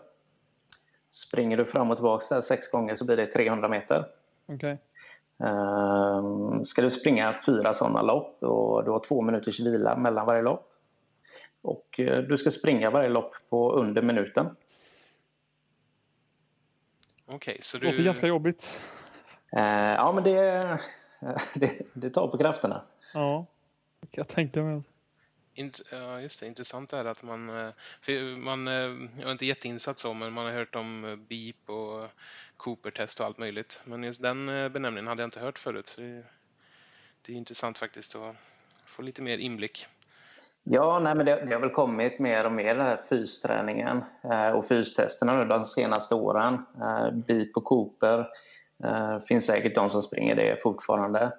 Springer 1.12 1.58
du 1.58 1.66
fram 1.66 1.92
och 1.92 1.98
tillbaka 1.98 2.36
där 2.36 2.42
sex 2.42 2.72
gånger 2.72 2.96
så 2.96 3.06
blir 3.06 3.18
det 3.18 3.26
300 3.26 3.68
meter. 3.68 4.06
Okay. 4.48 4.78
Eh, 5.44 6.24
ska 6.66 6.82
du 6.82 6.92
springa 6.92 7.34
fyra 7.46 7.74
sådana 7.74 8.02
lopp 8.02 8.44
och 8.44 8.84
du 8.84 8.92
har 8.92 9.00
två 9.00 9.22
minuters 9.22 9.60
vila 9.60 9.98
mellan 9.98 10.26
varje 10.26 10.42
lopp. 10.42 10.68
Och 11.62 12.00
eh, 12.00 12.22
du 12.22 12.38
ska 12.38 12.52
springa 12.52 12.90
varje 12.90 13.10
lopp 13.10 13.36
på 13.50 13.74
under 13.74 14.02
minuten. 14.02 14.56
Okej, 17.26 17.36
okay, 17.36 17.58
så 17.62 17.78
du... 17.78 17.86
Det 17.86 17.92
låter 17.92 18.04
ganska 18.04 18.28
jobbigt. 18.28 18.80
Ja, 19.52 20.12
men 20.16 20.24
det, 20.24 20.80
det, 21.56 21.72
det 21.94 22.10
tar 22.10 22.28
på 22.28 22.38
krafterna. 22.38 22.82
Ja, 23.14 23.46
jag 24.12 24.28
tänka 24.28 24.62
mig. 24.62 24.82
Ja, 25.54 26.22
just 26.22 26.40
det. 26.40 26.48
Intressant 26.48 26.94
är 26.94 27.06
att 27.06 27.24
man, 27.24 27.50
eh, 27.50 28.22
man, 28.38 28.68
eh, 28.68 28.74
jag 29.20 29.28
är 29.28 29.32
inte 29.32 29.46
jätteinsatt 29.46 30.00
så, 30.00 30.14
men 30.14 30.34
man 30.34 30.46
har 30.46 30.52
hört 30.52 30.76
om 30.76 31.06
eh, 31.06 31.16
BIP 31.16 31.70
och 31.70 32.08
Cooper-test 32.58 33.20
och 33.20 33.26
allt 33.26 33.38
möjligt. 33.38 33.82
Men 33.86 34.04
just 34.04 34.24
den 34.24 34.46
benämningen 34.46 35.08
hade 35.08 35.22
jag 35.22 35.28
inte 35.28 35.40
hört 35.40 35.60
förut. 35.60 35.94
Det, 35.98 36.24
det 37.22 37.34
är 37.34 37.38
intressant 37.38 37.78
faktiskt 37.78 38.16
att 38.16 38.36
få 38.86 39.02
lite 39.02 39.22
mer 39.22 39.38
inblick. 39.38 39.88
Ja, 40.64 41.00
nej, 41.00 41.16
men 41.16 41.26
det, 41.26 41.46
det, 41.46 41.54
har 41.54 41.62
väl 41.62 41.70
kommit 41.70 42.20
mer 42.20 42.46
och 42.46 42.52
mer 42.52 42.76
den 42.76 42.86
här 42.86 43.02
fysträningen 43.10 44.04
och 44.56 44.68
fystesterna 44.68 45.38
nu 45.38 45.46
de 45.46 45.66
senaste 45.66 46.16
åren. 46.16 46.66
BIP 47.14 47.58
och 47.58 47.64
Cooper. 47.64 48.28
Det 48.78 49.22
finns 49.28 49.46
säkert 49.46 49.76
de 49.76 49.90
som 49.90 50.02
springer 50.02 50.36
det 50.36 50.62
fortfarande. 50.62 51.32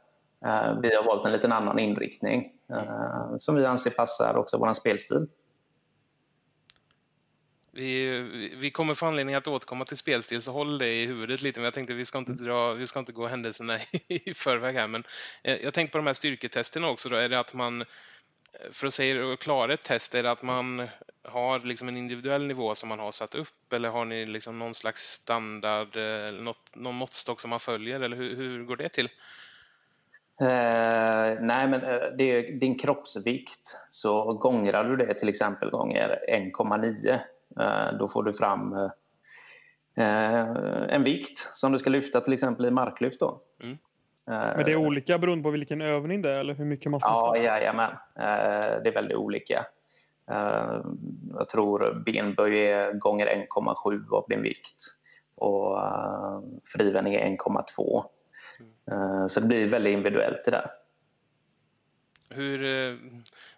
Eh, 0.45 0.81
vi 0.81 0.95
har 0.95 1.05
valt 1.05 1.27
en 1.27 1.33
liten 1.33 1.53
annan 1.53 1.79
inriktning 1.79 2.53
eh, 2.71 3.37
som 3.39 3.55
vi 3.55 3.67
anser 3.67 3.91
passar 3.91 4.37
också 4.37 4.59
vår 4.59 4.73
spelstil. 4.73 5.27
Vi, 7.75 8.55
vi 8.57 8.71
kommer 8.71 8.95
få 8.95 9.07
anledning 9.07 9.35
att 9.35 9.49
återkomma 9.49 9.85
till 9.85 9.97
spelstil, 9.97 10.43
så 10.43 10.53
håll 10.53 10.79
det 10.79 10.89
i 10.89 11.07
huvudet 11.07 11.43
lite. 11.43 11.61
Men 11.61 11.65
jag 11.65 11.75
tänkte 11.75 11.95
vi 11.95 12.05
ska 12.05 12.19
inte, 12.19 12.33
dra, 12.33 12.73
vi 12.73 12.87
ska 12.87 12.99
inte 12.99 13.13
gå 13.13 13.27
händelserna 13.27 13.79
i 14.09 14.35
förväg 14.35 14.75
här. 14.75 14.89
Men 14.89 15.05
eh, 15.43 15.57
jag 15.57 15.75
tänkte 15.75 15.93
på 15.93 15.99
de 15.99 16.07
här 16.07 16.15
styrketesterna 16.15 16.89
också. 16.89 17.09
Då. 17.09 17.17
Är 17.17 17.29
det 17.29 17.41
att 17.41 17.55
man, 17.55 17.85
för 18.71 18.87
att 18.87 18.95
säga, 18.95 19.37
klara 19.37 19.75
ett 19.75 19.83
test, 19.83 20.15
är 20.15 20.23
det 20.23 20.31
att 20.31 20.43
man 20.43 20.89
har 21.25 21.61
liksom 21.61 21.89
en 21.89 21.97
individuell 21.97 22.47
nivå 22.47 22.75
som 22.75 22.89
man 22.89 22.99
har 22.99 23.13
satt 23.13 23.35
upp? 23.35 23.73
Eller 23.73 23.89
har 23.89 24.05
ni 24.05 24.27
liksom 24.27 24.59
någon 24.59 24.75
slags 24.75 25.13
standard, 25.13 25.97
något, 26.35 26.75
någon 26.75 26.95
måttstock 26.95 27.41
som 27.41 27.51
man 27.51 27.61
följer? 27.61 28.01
Eller 28.01 28.17
hur, 28.17 28.37
hur 28.37 28.65
går 28.65 28.77
det 28.77 28.89
till? 28.89 29.09
Eh, 30.43 31.39
nej, 31.41 31.69
men 31.69 31.83
eh, 31.83 32.01
det 32.19 32.25
är 32.25 32.53
din 32.53 32.79
kroppsvikt. 32.79 33.79
Så 33.91 34.33
gångrar 34.33 34.85
du 34.85 34.97
det 34.97 35.15
till 35.15 35.29
exempel 35.29 35.71
gånger 35.71 36.19
1,9 36.29 37.19
eh, 37.61 37.99
då 37.99 38.09
får 38.09 38.23
du 38.23 38.33
fram 38.33 38.73
eh, 39.97 40.49
en 40.89 41.05
vikt 41.05 41.39
som 41.39 41.73
du 41.73 41.79
ska 41.79 41.91
lyfta 41.91 42.21
till 42.21 42.33
exempel 42.33 42.67
i 42.67 42.71
marklyft. 42.71 43.21
Då. 43.21 43.41
Mm. 43.63 43.79
Men 44.25 44.65
det 44.65 44.73
är 44.73 44.77
olika 44.77 45.19
beroende 45.19 45.43
på 45.43 45.51
vilken 45.51 45.81
övning 45.81 46.23
det 46.23 46.31
är 46.31 46.41
eller 46.41 46.55
hur 46.55 46.65
mycket 46.65 46.91
man 46.91 47.01
ska 47.01 47.09
ja, 47.09 47.35
ta? 47.35 47.37
Jajamän, 47.37 47.91
det 48.15 48.89
är 48.89 48.95
väldigt 48.95 49.17
olika. 49.17 49.65
Jag 51.35 51.49
tror 51.49 52.03
benböj 52.07 52.67
är 52.67 52.93
gånger 52.93 53.27
1,7 53.27 54.13
av 54.13 54.25
din 54.29 54.43
vikt 54.43 54.85
och 55.35 55.79
frivändning 56.77 57.15
är 57.15 57.27
1,2. 57.27 58.05
Eh, 58.91 59.27
så 59.27 59.41
det 59.41 59.47
blir 59.47 59.67
väldigt 59.67 59.93
individuellt 59.93 60.45
det 60.45 60.51
där. 60.51 60.71
Hur, 62.29 62.65
eh, 62.65 62.97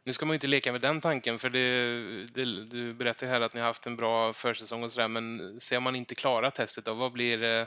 nu 0.04 0.12
ska 0.12 0.26
man 0.26 0.32
ju 0.32 0.36
inte 0.36 0.46
leka 0.46 0.72
med 0.72 0.80
den 0.80 1.00
tanken 1.00 1.38
för 1.38 1.50
det, 1.50 2.26
det, 2.34 2.64
du 2.64 2.94
berättar 2.94 3.26
här 3.26 3.40
att 3.40 3.54
ni 3.54 3.60
har 3.60 3.66
haft 3.66 3.86
en 3.86 3.96
bra 3.96 4.32
försäsong 4.32 4.82
och 4.82 4.92
sådär 4.92 5.08
men 5.08 5.60
ser 5.60 5.80
man 5.80 5.96
inte 5.96 6.14
klara 6.14 6.50
testet 6.50 6.84
då, 6.84 6.94
vad 6.94 7.12
blir 7.12 7.42
eh, 7.42 7.66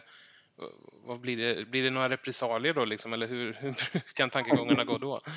vad 1.06 1.20
blir 1.20 1.38
det? 1.38 1.66
Blir 1.66 1.84
det 1.84 1.90
några 1.90 2.10
repressalier 2.10 2.74
då 2.74 2.86
liksom, 2.86 3.14
eller 3.14 3.28
hur, 3.28 3.58
hur 3.60 3.76
kan 4.14 4.30
tankegångarna 4.30 4.84
gå 4.84 4.98
då? 4.98 5.20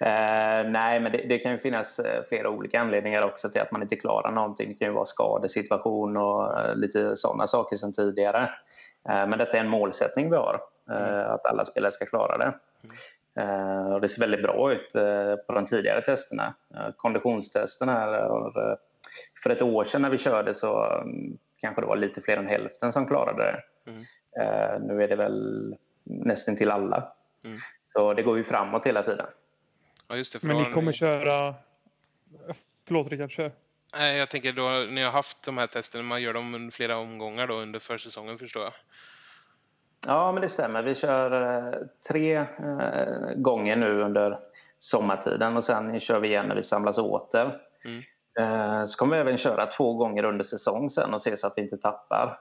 Eh, 0.00 0.68
nej, 0.70 1.00
men 1.00 1.12
det, 1.12 1.18
det, 1.28 1.38
kan 1.38 1.52
ju 1.52 1.58
finnas 1.58 1.98
eh, 1.98 2.22
flera 2.28 2.50
olika 2.50 2.80
anledningar 2.80 3.22
också 3.22 3.50
till 3.50 3.60
att 3.60 3.70
man 3.72 3.82
inte 3.82 3.96
klarar 3.96 4.32
någonting. 4.32 4.68
Det 4.68 4.74
kan 4.74 4.88
ju 4.88 4.94
vara 4.94 5.04
skadesituation 5.04 6.16
och 6.16 6.60
eh, 6.60 6.76
lite 6.76 7.16
sådana 7.16 7.46
saker 7.46 7.76
sedan 7.76 7.92
tidigare. 7.92 8.42
Eh, 9.08 9.26
men 9.26 9.38
detta 9.38 9.56
är 9.56 9.60
en 9.60 9.68
målsättning 9.68 10.30
vi 10.30 10.36
har. 10.36 10.60
eh, 10.90 11.30
Att 11.30 11.46
alla 11.46 11.64
spelare 11.64 11.92
ska 11.92 12.06
klara 12.06 12.38
det. 12.38 12.54
Mm. 13.42 13.92
Och 13.92 14.00
det 14.00 14.08
ser 14.08 14.20
väldigt 14.20 14.42
bra 14.42 14.72
ut 14.72 14.94
eh, 14.94 15.36
på 15.46 15.52
de 15.52 15.64
tidigare 15.66 16.00
testerna. 16.00 16.54
Konditionstesterna, 16.96 17.92
här, 17.92 18.28
för 19.42 19.50
ett 19.50 19.62
år 19.62 19.84
sedan 19.84 20.02
när 20.02 20.10
vi 20.10 20.18
körde 20.18 20.54
så 20.54 20.84
mm, 20.84 21.38
kanske 21.60 21.80
det 21.82 21.86
var 21.86 21.96
lite 21.96 22.20
fler 22.20 22.36
än 22.36 22.46
hälften 22.46 22.92
som 22.92 23.06
klarade 23.06 23.42
det. 23.42 23.62
Mm. 23.86 24.86
Nu 24.86 25.02
är 25.02 25.08
det 25.08 25.16
väl 25.16 25.74
nästan 26.04 26.56
till 26.56 26.70
alla. 26.70 27.12
Mm. 27.44 27.58
Så 27.92 28.14
det 28.14 28.22
går 28.22 28.36
ju 28.36 28.44
framåt 28.44 28.86
hela 28.86 29.02
tiden. 29.02 29.26
Ja, 30.08 30.14
det, 30.14 30.42
Men 30.42 30.56
ni 30.56 30.64
kommer 30.64 30.92
köra... 30.92 31.54
Förlåt 32.86 33.08
Rickard, 33.08 33.30
kör. 33.30 33.52
Nej, 33.94 34.18
jag 34.18 34.30
tänker 34.30 34.52
då 34.52 34.68
ni 34.90 35.02
har 35.02 35.10
haft 35.10 35.42
de 35.42 35.58
här 35.58 35.66
testerna, 35.66 36.04
man 36.04 36.22
gör 36.22 36.34
dem 36.34 36.70
flera 36.72 36.98
omgångar 36.98 37.46
då 37.46 37.54
under 37.54 37.78
försäsongen 37.78 38.38
förstår 38.38 38.62
jag. 38.62 38.72
Ja, 40.06 40.32
men 40.32 40.40
det 40.40 40.48
stämmer. 40.48 40.82
Vi 40.82 40.94
kör 40.94 41.56
eh, 41.56 41.74
tre 42.08 42.36
eh, 42.36 43.34
gånger 43.36 43.76
nu 43.76 44.02
under 44.02 44.38
sommartiden 44.78 45.56
och 45.56 45.64
sen 45.64 46.00
kör 46.00 46.20
vi 46.20 46.28
igen 46.28 46.46
när 46.46 46.54
vi 46.54 46.62
samlas 46.62 46.98
åter. 46.98 47.60
Mm. 47.84 48.02
Eh, 48.38 48.84
så 48.84 48.98
kommer 48.98 49.16
vi 49.16 49.20
även 49.20 49.38
köra 49.38 49.66
två 49.66 49.94
gånger 49.94 50.24
under 50.24 50.44
säsong 50.44 50.90
sen 50.90 51.14
och 51.14 51.22
se 51.22 51.36
så 51.36 51.46
att 51.46 51.52
vi 51.56 51.62
inte 51.62 51.76
tappar. 51.76 52.38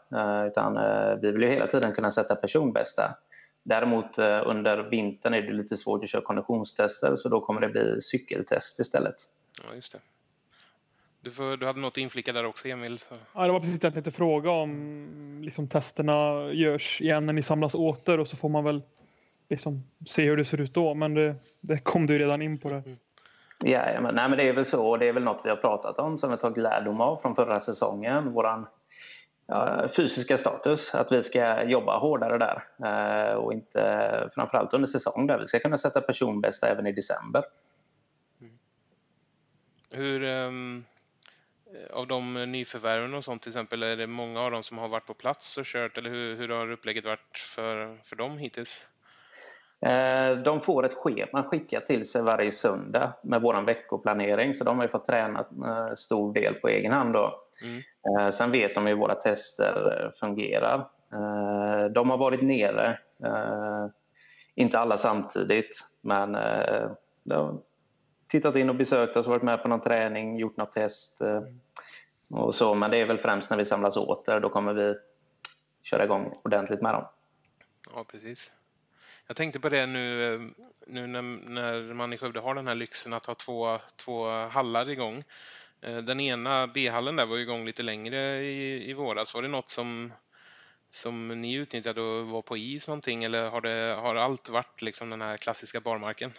Utan 0.48 0.74
vi 1.22 1.32
vill 1.32 1.42
ju 1.42 1.50
hela 1.50 1.68
tiden 1.68 1.94
kunna 1.94 2.12
sätta 2.12 2.36
personbästa. 2.36 3.18
Däremot 3.64 4.18
under 4.20 4.90
vintern 4.90 5.34
är 5.34 5.42
det 5.42 5.54
lite 5.54 5.78
svårt 5.78 6.04
att 6.04 6.10
köra 6.10 6.22
konditionstester 6.22 7.16
så 7.16 7.30
då 7.30 7.42
kommer 7.42 7.62
det 7.62 7.70
bli 7.70 8.02
cykeltest 8.02 8.80
istället. 8.80 9.16
Ja, 9.64 9.76
just 9.76 9.92
det. 9.92 10.00
Du, 11.22 11.32
får, 11.32 11.58
du 11.58 11.66
hade 11.66 11.80
något 11.80 11.94
att 11.94 11.98
inflika 11.98 12.34
där 12.34 12.46
också 12.46 12.68
Emil. 12.68 13.00
Så. 13.00 13.16
Ja, 13.34 13.46
det 13.46 13.52
var 13.52 13.60
precis 13.60 13.80
det 13.80 13.88
jag 13.88 13.94
tänkte 13.94 14.12
fråga 14.12 14.52
om. 14.52 15.42
Liksom, 15.44 15.68
testerna 15.68 16.50
görs 16.52 17.02
igen 17.02 17.26
när 17.26 17.34
ni 17.34 17.44
samlas 17.44 17.76
åter 17.76 18.20
och 18.20 18.28
så 18.28 18.38
får 18.38 18.50
man 18.50 18.64
väl 18.64 18.82
liksom, 19.50 19.84
se 20.08 20.24
hur 20.24 20.38
det 20.38 20.46
ser 20.46 20.62
ut 20.62 20.74
då. 20.74 20.94
Men 20.94 21.14
det, 21.14 21.36
det 21.62 21.78
kom 21.78 22.08
du 22.08 22.20
redan 22.20 22.42
in 22.42 22.60
på 22.60 22.70
det. 22.70 22.76
Mm. 22.76 22.98
Ja, 23.64 24.02
men, 24.02 24.16
nej, 24.16 24.30
men 24.30 24.38
det 24.38 24.50
är 24.50 24.54
väl 24.54 24.66
så. 24.66 24.98
Det 24.98 25.08
är 25.08 25.14
väl 25.14 25.24
något 25.24 25.42
vi 25.44 25.50
har 25.50 25.58
pratat 25.58 26.00
om 26.00 26.18
som 26.18 26.32
vi 26.32 26.38
tagit 26.38 26.58
lärdom 26.58 27.02
av 27.02 27.18
från 27.18 27.36
förra 27.36 27.60
säsongen. 27.60 28.32
Våran 28.32 28.68
ja, 29.48 29.88
fysiska 29.96 30.38
status. 30.38 30.96
Att 30.96 31.12
vi 31.12 31.24
ska 31.24 31.64
jobba 31.64 31.98
hårdare 31.98 32.38
där. 32.38 32.64
Eh, 32.86 33.34
och 33.36 33.54
inte 33.54 34.30
framförallt 34.36 34.74
under 34.74 34.88
säsong 34.88 35.28
där 35.28 35.40
vi 35.40 35.48
ska 35.48 35.60
kunna 35.60 35.78
sätta 35.78 36.02
personbästa 36.02 36.68
även 36.68 36.88
i 36.88 36.92
december. 36.92 37.44
Mm. 38.42 38.54
Hur... 39.90 40.24
Um 40.24 40.86
av 41.90 42.08
de 42.08 42.52
nyförvärven 42.52 43.14
och 43.14 43.24
sånt 43.24 43.42
till 43.42 43.50
exempel, 43.50 43.84
är 43.84 43.98
det 43.98 44.08
många 44.08 44.42
av 44.42 44.52
dem 44.52 44.64
som 44.64 44.78
har 44.78 44.88
varit 44.88 45.06
på 45.06 45.14
plats 45.14 45.58
och 45.58 45.66
kört 45.66 45.98
eller 45.98 46.10
hur, 46.10 46.36
hur 46.36 46.50
har 46.50 46.72
upplägget 46.72 47.06
varit 47.06 47.38
för, 47.38 47.98
för 48.04 48.16
dem 48.16 48.38
hittills? 48.38 48.88
Eh, 49.86 50.38
de 50.38 50.62
får 50.62 50.86
ett 50.86 50.94
schema 50.94 51.44
skickat 51.44 51.86
till 51.86 52.10
sig 52.10 52.22
varje 52.22 52.52
söndag 52.52 53.14
med 53.24 53.42
vår 53.42 53.62
veckoplanering 53.62 54.54
så 54.54 54.64
de 54.64 54.80
har 54.80 54.88
fått 54.88 55.06
träna 55.06 55.46
en 55.90 55.98
stor 55.98 56.34
del 56.34 56.54
på 56.54 56.68
egen 56.68 56.92
hand. 56.92 57.14
Då. 57.14 57.42
Mm. 57.64 58.32
Sen 58.32 58.52
vet 58.52 58.76
de 58.76 58.86
hur 58.86 58.96
våra 58.96 59.16
tester 59.16 60.12
fungerar. 60.20 60.90
De 61.90 62.10
har 62.10 62.18
varit 62.18 62.42
nere, 62.42 62.98
inte 64.56 64.80
alla 64.80 64.98
samtidigt, 64.98 65.80
men 66.02 66.32
de 67.24 67.36
har 67.36 67.58
tittat 68.28 68.56
in 68.56 68.70
och 68.70 68.76
besökt 68.76 69.18
oss, 69.18 69.28
varit 69.28 69.44
med 69.44 69.62
på 69.62 69.68
någon 69.68 69.82
träning, 69.82 70.38
gjort 70.38 70.58
något 70.58 70.72
test 70.72 71.22
och 72.30 72.56
så. 72.56 72.74
Men 72.74 72.92
det 72.92 72.98
är 72.98 73.06
väl 73.06 73.18
främst 73.18 73.50
när 73.50 73.58
vi 73.58 73.66
samlas 73.66 73.98
åter, 73.98 74.40
då 74.40 74.50
kommer 74.50 74.74
vi 74.74 74.96
köra 75.84 76.04
igång 76.04 76.34
ordentligt 76.44 76.82
med 76.82 76.94
dem. 76.94 77.06
Ja, 77.96 78.04
precis. 78.04 78.52
Jag 79.28 79.38
tänkte 79.38 79.60
på 79.60 79.70
det 79.70 79.86
nu, 79.86 80.34
eh, 80.34 80.42
nu 80.88 81.08
när, 81.08 81.22
när 81.22 81.94
man 81.94 82.14
i 82.14 82.18
Skövde 82.18 82.40
har 82.40 82.56
den 82.56 82.68
här 82.68 82.76
lyxen 82.76 83.14
att 83.14 83.26
ha 83.26 83.36
två, 83.36 83.80
två 83.96 84.30
hallar 84.30 84.90
igång. 84.90 85.24
Eh, 85.82 85.98
den 85.98 86.20
ena 86.20 86.68
B-hallen 86.68 87.16
där 87.16 87.26
var 87.26 87.38
igång 87.38 87.66
lite 87.66 87.84
längre 87.84 88.44
i, 88.44 88.90
i 88.90 88.94
våras. 88.94 89.34
Var 89.34 89.42
det 89.42 89.48
något 89.48 89.70
som, 89.70 90.14
som 90.90 91.42
ni 91.42 91.54
utnyttjade 91.54 92.02
och 92.02 92.28
var 92.28 92.42
på 92.42 92.58
is 92.58 92.88
någonting 92.88 93.24
eller 93.24 93.50
har, 93.50 93.62
det, 93.62 93.96
har 94.02 94.16
allt 94.16 94.50
varit 94.50 94.82
liksom 94.82 95.10
den 95.10 95.22
här 95.22 95.38
klassiska 95.38 95.80
barmarken? 95.80 96.34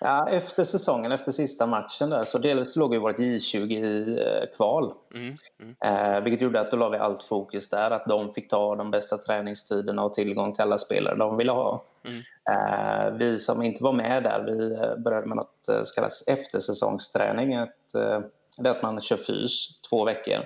Ja, 0.00 0.28
efter 0.28 0.64
säsongen, 0.64 1.12
efter 1.12 1.32
sista 1.32 1.66
matchen 1.66 2.10
där, 2.10 2.24
så 2.24 2.38
dels 2.38 2.76
låg 2.76 2.94
ju 2.94 3.00
vårt 3.00 3.18
J20 3.18 3.72
i 3.72 4.18
eh, 4.20 4.56
kval. 4.56 4.94
Mm, 5.14 5.34
mm. 5.60 5.74
Eh, 5.84 6.20
vilket 6.22 6.40
gjorde 6.42 6.60
att 6.60 6.70
då 6.70 6.76
la 6.76 6.88
vi 6.88 6.98
allt 6.98 7.24
fokus 7.24 7.68
där, 7.68 7.90
att 7.90 8.06
de 8.06 8.32
fick 8.32 8.48
ta 8.48 8.76
de 8.76 8.90
bästa 8.90 9.18
träningstiderna 9.18 10.04
och 10.04 10.14
tillgång 10.14 10.52
till 10.52 10.62
alla 10.62 10.78
spelare 10.78 11.16
de 11.16 11.36
ville 11.36 11.52
ha. 11.52 11.84
Mm. 12.04 12.22
Eh, 12.50 13.12
vi 13.12 13.38
som 13.38 13.62
inte 13.62 13.84
var 13.84 13.92
med 13.92 14.22
där, 14.22 14.44
vi 14.44 14.72
eh, 14.72 14.96
började 14.96 15.26
med 15.26 15.36
något 15.36 15.68
eh, 15.68 15.82
så 15.82 15.94
kallat 15.94 16.12
eftersäsongsträning. 16.26 17.52
Ett, 17.52 17.92
det 18.58 18.68
är 18.68 18.70
att 18.70 18.82
man 18.82 19.00
kör 19.00 19.16
fys 19.16 19.80
två 19.90 20.04
veckor 20.04 20.38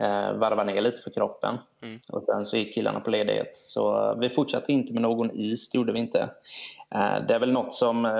eh, 0.00 0.32
varva 0.32 0.64
ner 0.64 0.80
lite 0.80 1.00
för 1.00 1.10
kroppen. 1.10 1.58
Mm. 1.82 2.00
Och 2.08 2.24
sen 2.24 2.44
så 2.44 2.56
gick 2.56 2.74
killarna 2.74 3.00
på 3.00 3.10
ledighet. 3.10 3.56
Så 3.56 4.14
vi 4.20 4.28
fortsatte 4.28 4.72
inte 4.72 4.92
med 4.92 5.02
någon 5.02 5.30
is, 5.30 5.70
det 5.70 5.78
gjorde 5.78 5.92
vi 5.92 5.98
inte. 5.98 6.30
Eh, 6.94 7.26
det 7.28 7.34
är 7.34 7.38
väl 7.38 7.52
något 7.52 7.74
som 7.74 8.04
eh, 8.04 8.12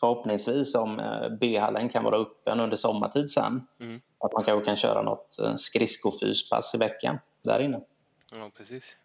förhoppningsvis 0.00 0.74
om 0.74 1.00
eh, 1.00 1.28
B-hallen 1.40 1.88
kan 1.88 2.04
vara 2.04 2.16
öppen 2.16 2.60
under 2.60 2.76
sommartid 2.76 3.30
sen. 3.30 3.66
Mm. 3.80 4.00
Att 4.18 4.32
man 4.32 4.44
kanske 4.44 4.64
kan 4.64 4.76
köra 4.76 5.02
något 5.02 5.38
skridskofyspass 5.56 6.74
i 6.74 6.78
veckan 6.78 7.18
där 7.44 7.60
inne. 7.60 7.80
Ja, 8.32 8.50
precis. 8.56 8.96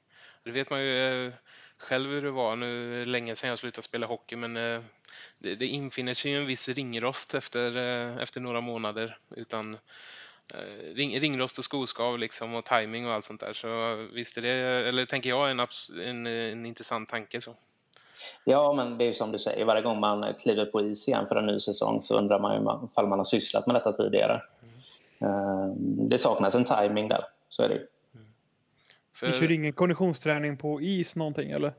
Det 0.44 0.51
vet 0.51 0.70
man 0.70 0.84
ju 0.84 1.32
själv 1.77 2.10
hur 2.10 2.22
det 2.22 2.32
var. 2.32 2.56
Nu 2.56 3.06
länge 3.06 3.36
sedan 3.36 3.50
jag 3.50 3.60
slutade 3.60 3.82
spela 3.82 4.08
hockey 4.08 4.36
men 4.36 4.54
det, 4.54 5.56
det 5.56 5.66
infinner 5.66 6.13
sig 6.13 6.32
ju 6.32 6.38
en 6.38 6.46
viss 6.46 6.70
ringrost 6.70 7.34
efter, 7.34 7.77
efter 8.20 8.42
några 8.42 8.62
månader. 8.62 9.18
Utan 9.36 9.77
ring, 10.94 11.20
ringrost 11.20 11.58
och 11.58 11.63
skoskav 11.63 12.20
liksom 12.20 12.56
och 12.56 12.66
timing 12.66 13.08
och 13.08 13.13
allt 13.13 13.25
sånt 13.25 13.39
där. 13.39 13.54
Så 13.54 13.96
visst 14.13 14.38
är 14.38 14.42
det, 14.42 14.50
eller 14.88 15.06
tänker 15.06 15.30
jag, 15.30 15.51
en, 15.51 15.60
en, 16.06 16.27
en 16.27 16.66
intressant 16.66 17.10
tanke. 17.10 17.42
så. 17.42 17.56
Ja, 18.44 18.74
men 18.74 18.98
det 18.98 19.06
är 19.06 19.13
som 19.13 19.31
du 19.31 19.40
säger, 19.40 19.66
varje 19.66 19.81
gång 19.81 20.00
man 20.00 20.33
kliver 20.33 20.66
på 20.66 20.81
is 20.81 21.07
igen 21.07 21.25
för 21.27 21.36
en 21.36 21.46
ny 21.46 21.60
säsong 21.60 22.01
så 22.01 22.18
undrar 22.18 22.40
man 22.40 22.55
ju 22.55 22.88
ifall 22.92 23.07
man 23.07 23.20
har 23.20 23.25
sysslat 23.25 23.68
med 23.68 23.75
detta 23.75 23.92
tidigare. 23.92 24.42
Mm. 25.22 26.10
Det 26.10 26.18
saknas 26.18 26.55
en 26.55 26.66
timing 26.66 27.10
där, 27.10 27.25
så 27.50 27.64
är 27.64 27.70
det 27.70 27.75
ju. 27.75 27.88
Mm. 28.16 28.27
För... 29.14 29.27
Ni 29.27 29.33
kör 29.33 29.51
ingen 29.51 29.74
konditionsträning 29.74 30.57
på 30.57 30.81
is 30.81 31.16
någonting 31.16 31.51
eller? 31.51 31.74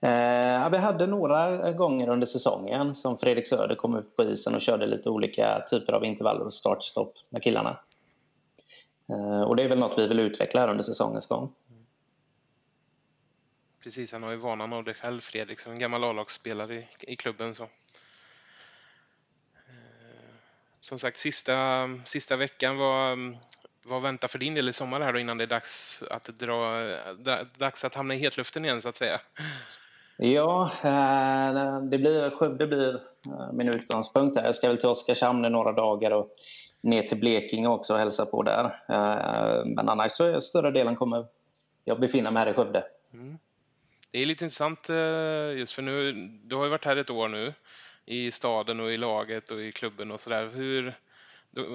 Eh, 0.00 0.70
vi 0.70 0.76
hade 0.76 1.06
några 1.06 1.72
gånger 1.72 2.08
under 2.08 2.26
säsongen 2.26 2.94
som 2.94 3.18
Fredrik 3.18 3.46
Söder 3.46 3.74
kom 3.74 3.94
upp 3.94 4.16
på 4.16 4.24
isen 4.24 4.54
och 4.54 4.60
körde 4.60 4.86
lite 4.86 5.10
olika 5.10 5.60
typer 5.70 5.92
av 5.92 6.04
intervaller 6.04 6.46
och 6.46 6.54
startstopp 6.54 7.14
med 7.30 7.42
killarna. 7.42 7.80
Eh, 9.08 9.40
och 9.40 9.56
det 9.56 9.62
är 9.62 9.68
väl 9.68 9.78
något 9.78 9.98
vi 9.98 10.08
vill 10.08 10.20
utveckla 10.20 10.60
här 10.60 10.68
under 10.68 10.84
säsongens 10.84 11.26
gång. 11.26 11.54
Precis, 13.82 14.12
han 14.12 14.22
har 14.22 14.30
ju 14.30 14.36
vanan 14.36 14.72
av 14.72 14.84
det 14.84 14.94
själv, 14.94 15.20
Fredrik, 15.20 15.60
som 15.60 15.72
en 15.72 15.78
gammal 15.78 16.04
A-lagsspelare 16.04 16.74
i, 16.74 16.88
i 17.00 17.16
klubben. 17.16 17.54
Så. 17.54 17.62
Eh, 17.62 17.68
som 20.80 20.98
sagt, 20.98 21.16
sista, 21.16 21.88
sista 22.04 22.36
veckan, 22.36 22.76
vad, 22.76 23.18
vad 23.82 24.02
väntar 24.02 24.28
för 24.28 24.38
din 24.38 24.54
del 24.54 24.68
i 24.68 24.72
sommar 24.72 25.00
här 25.00 25.12
då 25.12 25.18
innan 25.18 25.38
det 25.38 25.44
är 25.44 25.48
dags 25.48 26.02
att, 26.10 26.24
dra, 26.24 26.90
eh, 26.90 27.14
dags 27.56 27.84
att 27.84 27.94
hamna 27.94 28.14
i 28.14 28.18
hetluften 28.18 28.64
igen, 28.64 28.82
så 28.82 28.88
att 28.88 28.96
säga? 28.96 29.20
Ja, 30.20 30.70
eh, 30.82 31.82
det 31.82 31.98
blir, 31.98 32.30
Skövde 32.30 32.66
blir 32.66 32.94
eh, 33.26 33.52
min 33.52 33.68
utgångspunkt. 33.68 34.36
Här. 34.36 34.44
Jag 34.44 34.54
ska 34.54 34.68
väl 34.68 34.76
till 34.76 34.88
Oskarshamn 34.88 35.44
i 35.44 35.50
några 35.50 35.72
dagar 35.72 36.10
och 36.10 36.30
ner 36.80 37.02
till 37.02 37.18
Blekinge 37.18 37.68
också 37.68 37.92
och 37.92 37.98
hälsa 37.98 38.26
på 38.26 38.42
där. 38.42 38.64
Eh, 38.64 39.64
men 39.64 39.88
annars 39.88 40.12
så 40.12 40.24
är 40.24 40.40
större 40.40 40.70
delen 40.70 40.96
kommer 40.96 41.26
jag 41.84 42.00
befinna 42.00 42.30
mig 42.30 42.44
här 42.44 42.50
i 42.50 42.54
Skövde. 42.54 42.84
Mm. 43.12 43.38
Det 44.10 44.18
är 44.18 44.26
lite 44.26 44.44
intressant 44.44 44.88
just 45.58 45.72
för 45.72 45.82
nu, 45.82 46.12
du 46.44 46.56
har 46.56 46.64
ju 46.64 46.70
varit 46.70 46.84
här 46.84 46.96
ett 46.96 47.10
år 47.10 47.28
nu 47.28 47.54
i 48.04 48.30
staden 48.30 48.80
och 48.80 48.92
i 48.92 48.96
laget 48.96 49.50
och 49.50 49.60
i 49.60 49.72
klubben 49.72 50.10
och 50.10 50.20
sådär. 50.20 50.50
Hur, 50.54 50.94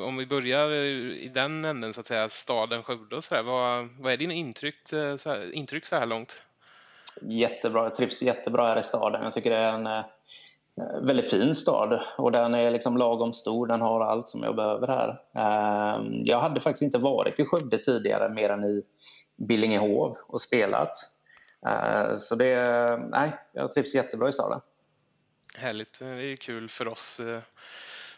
om 0.05 0.17
vi 0.17 0.25
börjar 0.25 0.71
i 0.71 1.31
den 1.33 1.65
änden 1.65 1.93
så 1.93 1.99
att 1.99 2.07
säga, 2.07 2.29
staden 2.29 2.83
Skövde 2.83 3.15
och 3.15 3.23
sådär, 3.23 3.43
vad, 3.43 3.89
vad 3.99 4.13
är 4.13 4.17
dina 4.17 4.33
intryck 4.33 4.75
så 4.89 5.29
här, 5.29 5.53
intryck 5.53 5.85
så 5.85 5.95
här 5.95 6.05
långt? 6.05 6.45
Jättebra, 7.21 7.83
jag 7.83 7.95
trivs 7.95 8.21
jättebra 8.21 8.67
här 8.67 8.79
i 8.79 8.83
staden. 8.83 9.23
Jag 9.23 9.33
tycker 9.33 9.49
det 9.49 9.57
är 9.57 9.73
en 9.73 9.87
eh, 9.87 10.03
väldigt 11.01 11.29
fin 11.29 11.55
stad 11.55 12.03
och 12.17 12.31
den 12.31 12.55
är 12.55 12.71
liksom 12.71 12.97
lagom 12.97 13.33
stor, 13.33 13.67
den 13.67 13.81
har 13.81 14.01
allt 14.01 14.29
som 14.29 14.43
jag 14.43 14.55
behöver 14.55 14.87
här. 14.87 15.21
Ehm, 15.35 16.25
jag 16.25 16.39
hade 16.39 16.61
faktiskt 16.61 16.81
inte 16.81 16.97
varit 16.97 17.39
i 17.39 17.45
Skövde 17.45 17.77
tidigare 17.77 18.29
mer 18.29 18.49
än 18.49 18.63
i 18.63 18.83
Billingehov 19.35 20.17
och 20.27 20.41
spelat. 20.41 20.97
Eh, 21.65 22.17
så 22.17 22.35
det, 22.35 22.99
nej, 23.09 23.31
jag 23.51 23.71
trivs 23.71 23.95
jättebra 23.95 24.29
i 24.29 24.31
staden. 24.31 24.61
Härligt, 25.57 25.99
det 25.99 26.05
är 26.05 26.35
kul 26.35 26.69
för 26.69 26.87
oss 26.87 27.19
eh, 27.19 27.39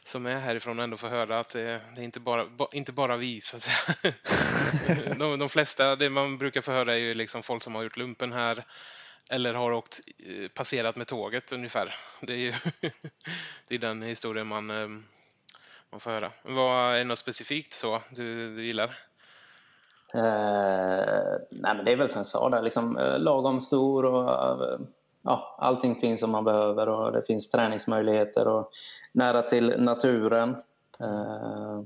som 0.07 0.25
är 0.25 0.39
härifrån 0.39 0.79
ändå 0.79 0.97
få 0.97 1.07
höra 1.07 1.39
att 1.39 1.53
det, 1.53 1.81
det 1.95 2.01
är 2.01 2.05
inte 2.05 2.19
bara, 2.19 2.47
inte 2.71 2.91
bara 2.91 3.17
vi 3.17 3.41
så 3.41 3.57
att 3.57 3.61
säga. 3.61 4.13
de, 5.19 5.39
de 5.39 5.49
flesta, 5.49 5.95
det 5.95 6.09
man 6.09 6.37
brukar 6.37 6.61
få 6.61 6.71
höra 6.71 6.93
är 6.93 6.97
ju 6.97 7.13
liksom 7.13 7.43
folk 7.43 7.63
som 7.63 7.75
har 7.75 7.83
gjort 7.83 7.97
lumpen 7.97 8.33
här 8.33 8.65
eller 9.29 9.53
har 9.53 9.71
åkt, 9.71 9.99
eh, 10.17 10.47
passerat 10.47 10.95
med 10.95 11.07
tåget 11.07 11.51
ungefär. 11.51 11.95
Det 12.21 12.33
är 12.33 12.37
ju 12.37 12.53
det 13.67 13.75
är 13.75 13.79
den 13.79 14.01
historien 14.01 14.47
man, 14.47 14.65
man 15.89 15.99
får 15.99 16.11
höra. 16.11 16.31
Vad 16.43 16.93
är 16.93 16.97
det 16.97 17.03
något 17.03 17.19
specifikt 17.19 17.73
så 17.73 18.01
du, 18.09 18.55
du 18.55 18.65
gillar? 18.65 18.97
Eh, 20.13 21.37
nej, 21.49 21.75
men 21.75 21.85
det 21.85 21.91
är 21.91 21.95
väl 21.95 22.09
som 22.09 22.19
jag 22.19 22.27
sa, 22.27 22.49
där, 22.49 22.61
liksom, 22.61 22.97
eh, 22.97 23.19
lagom 23.19 23.61
stor 23.61 24.05
och 24.05 24.29
eh, 24.63 24.79
ja, 25.25 25.55
allting 25.59 25.95
finns 25.95 26.19
som 26.19 26.31
man 26.31 26.43
behöver 26.43 26.89
och 26.89 27.11
det 27.11 27.21
finns 27.21 27.49
träningsmöjligheter 27.49 28.47
och 28.47 28.71
nära 29.11 29.41
till 29.41 29.81
naturen. 29.81 30.49
Eh, 30.99 31.81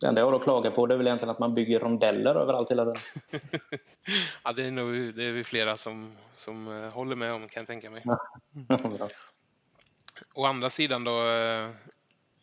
det 0.00 0.06
enda 0.06 0.20
jag 0.20 0.26
har 0.26 0.36
att 0.36 0.42
klaga 0.42 0.70
på 0.70 0.86
det 0.86 0.94
är 0.94 0.98
väl 0.98 1.06
egentligen 1.06 1.30
att 1.30 1.38
man 1.38 1.54
bygger 1.54 1.80
rondeller 1.80 2.34
överallt 2.34 2.70
hela 2.70 2.84
tiden. 2.84 3.00
ja, 4.44 4.52
det 4.52 4.64
är 4.64 4.70
nog 4.70 5.14
det 5.14 5.24
är 5.24 5.32
vi 5.32 5.44
flera 5.44 5.76
som, 5.76 6.16
som 6.32 6.82
eh, 6.82 6.92
håller 6.92 7.16
med 7.16 7.32
om 7.32 7.48
kan 7.48 7.60
jag 7.60 7.66
tänka 7.66 7.90
mig. 7.90 8.04
Å 10.34 10.44
andra 10.44 10.70
sidan 10.70 11.04
då, 11.04 11.28
eh, 11.28 11.70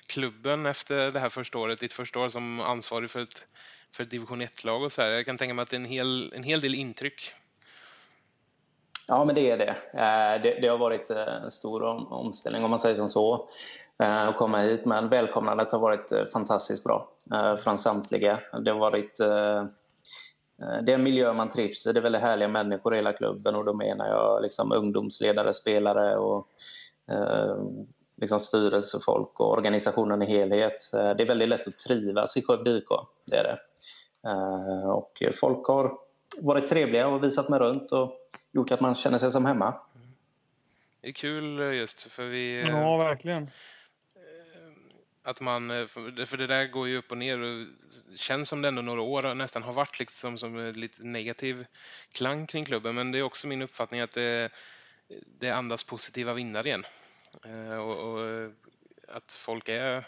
klubben 0.08 0.66
efter 0.66 1.12
det 1.12 1.20
här 1.20 1.30
första 1.30 1.58
året, 1.58 1.80
ditt 1.80 1.94
första 1.94 2.20
år 2.20 2.30
som 2.30 2.60
ansvarig 2.60 3.10
för 3.10 3.20
ett 3.20 3.48
för 3.92 4.04
ett 4.04 4.10
division 4.10 4.42
1-lag 4.42 4.84
och 4.84 4.92
så 4.92 5.02
här. 5.02 5.10
Jag 5.10 5.26
kan 5.26 5.38
tänka 5.38 5.54
mig 5.54 5.64
att 5.64 5.70
det 5.70 5.76
är 5.76 5.80
en 5.80 5.86
hel, 5.86 6.34
en 6.36 6.44
hel 6.44 6.62
del 6.62 6.76
intryck. 6.76 7.34
Ja, 9.08 9.26
men 9.26 9.36
det 9.36 9.52
är 9.52 9.58
det. 9.58 9.76
Eh, 9.94 10.42
det, 10.42 10.60
det 10.62 10.68
har 10.68 10.78
varit 10.78 11.10
eh, 11.10 11.44
en 11.44 11.52
stor 11.52 11.84
omställning 12.14 12.64
om 12.64 12.70
man 12.70 12.80
säger 12.80 12.96
som 12.96 13.10
så 13.10 13.50
eh, 14.00 14.28
att 14.28 14.38
komma 14.38 14.58
hit. 14.58 14.86
Men 14.86 15.10
välkomnandet 15.10 15.72
har 15.72 15.80
varit 15.80 16.12
fantastiskt 16.34 16.84
bra 16.84 17.10
från 17.60 17.78
samtliga. 17.78 18.40
Det 18.62 18.72
har 18.72 18.80
varit 18.80 19.18
det 20.58 20.92
är 20.92 20.96
en 20.96 21.04
miljö 21.04 21.34
man 21.34 21.50
trivs 21.50 21.88
i. 21.88 21.94
Det 21.94 22.00
är 22.00 22.02
väldigt 22.02 22.22
härliga 22.22 22.48
människor 22.48 22.94
i 22.94 22.98
hela 22.98 23.14
klubben 23.14 23.56
och 23.56 23.66
då 23.66 23.74
menar 23.74 24.08
jag 24.08 24.42
liksom 24.42 24.72
ungdomsledare, 24.72 25.54
spelare 25.54 26.18
och 26.18 26.48
liksom 28.22 28.40
styrelsefolk 28.40 29.40
och 29.40 29.52
organisationen 29.52 30.22
i 30.22 30.26
helhet. 30.26 30.90
Det 30.92 31.24
är 31.24 31.26
väldigt 31.28 31.50
lätt 31.50 31.68
att 31.68 31.80
trivas 31.80 32.38
i 32.38 32.42
Skövde 32.42 32.72
IK. 32.72 32.90
Det 33.26 33.38
är 33.38 33.44
det. 33.44 33.60
Eh, 34.30 34.90
och 34.90 35.24
folk 35.34 35.68
har 35.68 36.07
varit 36.42 36.68
trevliga 36.68 37.08
och 37.08 37.24
visat 37.24 37.50
mig 37.50 37.60
runt 37.60 37.92
och 37.92 38.18
gjort 38.52 38.72
att 38.72 38.82
man 38.82 38.96
känner 38.96 39.18
sig 39.18 39.32
som 39.32 39.46
hemma. 39.46 39.74
Det 41.02 41.08
är 41.08 41.12
kul 41.12 41.60
just 41.60 42.12
för 42.12 42.26
vi... 42.26 42.66
Ja, 42.68 42.98
verkligen. 42.98 43.50
att 45.24 45.42
man, 45.42 45.72
eh, 45.72 45.88
för 45.88 46.38
det 46.38 46.48
där 46.48 46.68
går 46.68 46.88
ju 46.88 46.98
upp 46.98 47.12
och 47.12 47.18
ner 47.18 47.40
och 47.40 47.66
känns 48.16 48.50
som 48.50 48.62
det 48.62 48.68
ändå 48.68 48.82
några 48.82 49.02
år 49.02 49.34
nästan 49.34 49.64
har 49.64 49.74
varit 49.74 50.00
liksom 50.00 50.38
som 50.38 50.74
lite 50.76 51.04
negativ 51.04 51.66
klang 52.12 52.48
kring 52.48 52.66
klubben. 52.66 52.96
Men 52.96 53.12
det 53.12 53.18
är 53.18 53.24
också 53.24 53.48
min 53.48 53.62
uppfattning 53.62 54.02
att 54.02 54.12
det, 54.12 54.50
det 55.40 55.50
andas 55.50 55.84
positiva 55.84 56.34
vinnare 56.34 56.68
igen. 56.68 56.86
Eh, 57.46 57.78
och, 57.78 57.98
och, 57.98 58.52
att 59.08 59.32
folk 59.32 59.70
är 59.70 60.06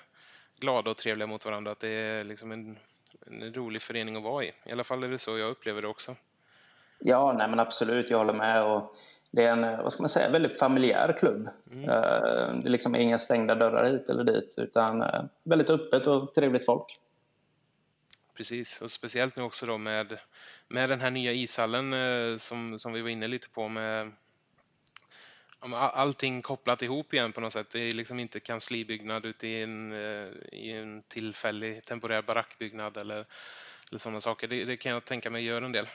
glada 0.60 0.92
och 0.92 0.98
trevliga 0.98 1.28
mot 1.28 1.46
varandra. 1.46 1.72
Att 1.72 1.80
det 1.80 1.90
är 1.90 2.24
liksom 2.24 2.52
en, 2.52 2.80
en 3.28 3.54
rolig 3.54 3.82
förening 3.82 4.16
att 4.16 4.24
vara 4.24 4.44
i. 4.44 4.54
I 4.66 4.72
alla 4.72 4.84
fall 4.84 5.04
är 5.04 5.08
det 5.08 5.20
så 5.20 5.38
jag 5.38 5.52
upplever 5.52 5.82
det 5.82 5.88
också. 5.88 6.16
Ja, 7.00 7.34
nej 7.38 7.50
men 7.50 7.60
absolut. 7.60 8.10
Jag 8.10 8.18
håller 8.18 8.34
med. 8.34 8.64
Och 8.64 8.96
det 9.32 9.44
är 9.44 9.52
en 9.52 9.62
vad 9.84 9.94
ska 9.94 10.04
man 10.04 10.10
säga, 10.10 10.30
väldigt 10.30 10.60
familjär 10.60 11.16
klubb. 11.20 11.50
Mm. 11.72 11.90
Eh, 11.90 12.62
det 12.62 12.68
är 12.68 12.70
liksom 12.70 12.96
inga 12.96 13.18
stängda 13.18 13.56
dörrar 13.56 13.92
hit 13.92 14.10
eller 14.10 14.24
dit 14.24 14.54
utan 14.58 15.02
eh, 15.02 15.24
väldigt 15.44 15.70
öppet 15.70 16.08
och 16.08 16.34
trevligt 16.36 16.66
folk. 16.66 17.00
Precis, 18.38 18.82
och 18.82 18.92
speciellt 18.92 19.36
nu 19.36 19.44
också 19.44 19.66
då 19.66 19.78
med, 19.78 20.20
med 20.68 20.90
den 20.90 21.02
här 21.02 21.12
nya 21.12 21.32
ishallen 21.32 21.94
eh, 21.94 22.38
som, 22.38 22.80
som 22.80 22.94
vi 22.94 23.02
var 23.02 23.10
inne 23.10 23.28
lite 23.28 23.50
på 23.50 23.68
med 23.68 24.12
allting 25.72 26.42
kopplat 26.42 26.82
ihop 26.82 27.14
igen 27.14 27.32
på 27.32 27.42
något 27.42 27.54
sätt. 27.54 27.70
Det 27.72 27.80
är 27.80 27.92
liksom 27.92 28.20
inte 28.20 28.40
kanslibyggnad 28.40 29.26
ute 29.26 29.48
i 29.48 29.64
en, 29.64 29.94
i 30.52 30.72
en 30.72 31.04
tillfällig 31.08 31.86
temporär 31.86 32.22
barackbyggnad 32.22 32.98
eller, 32.98 33.26
eller 33.90 34.00
sådana 34.00 34.22
saker. 34.22 34.48
Det, 34.48 34.66
det 34.66 34.78
kan 34.78 34.92
jag 34.92 35.06
tänka 35.06 35.30
mig 35.30 35.44
gör 35.44 35.62
en 35.62 35.72
del. 35.72 35.88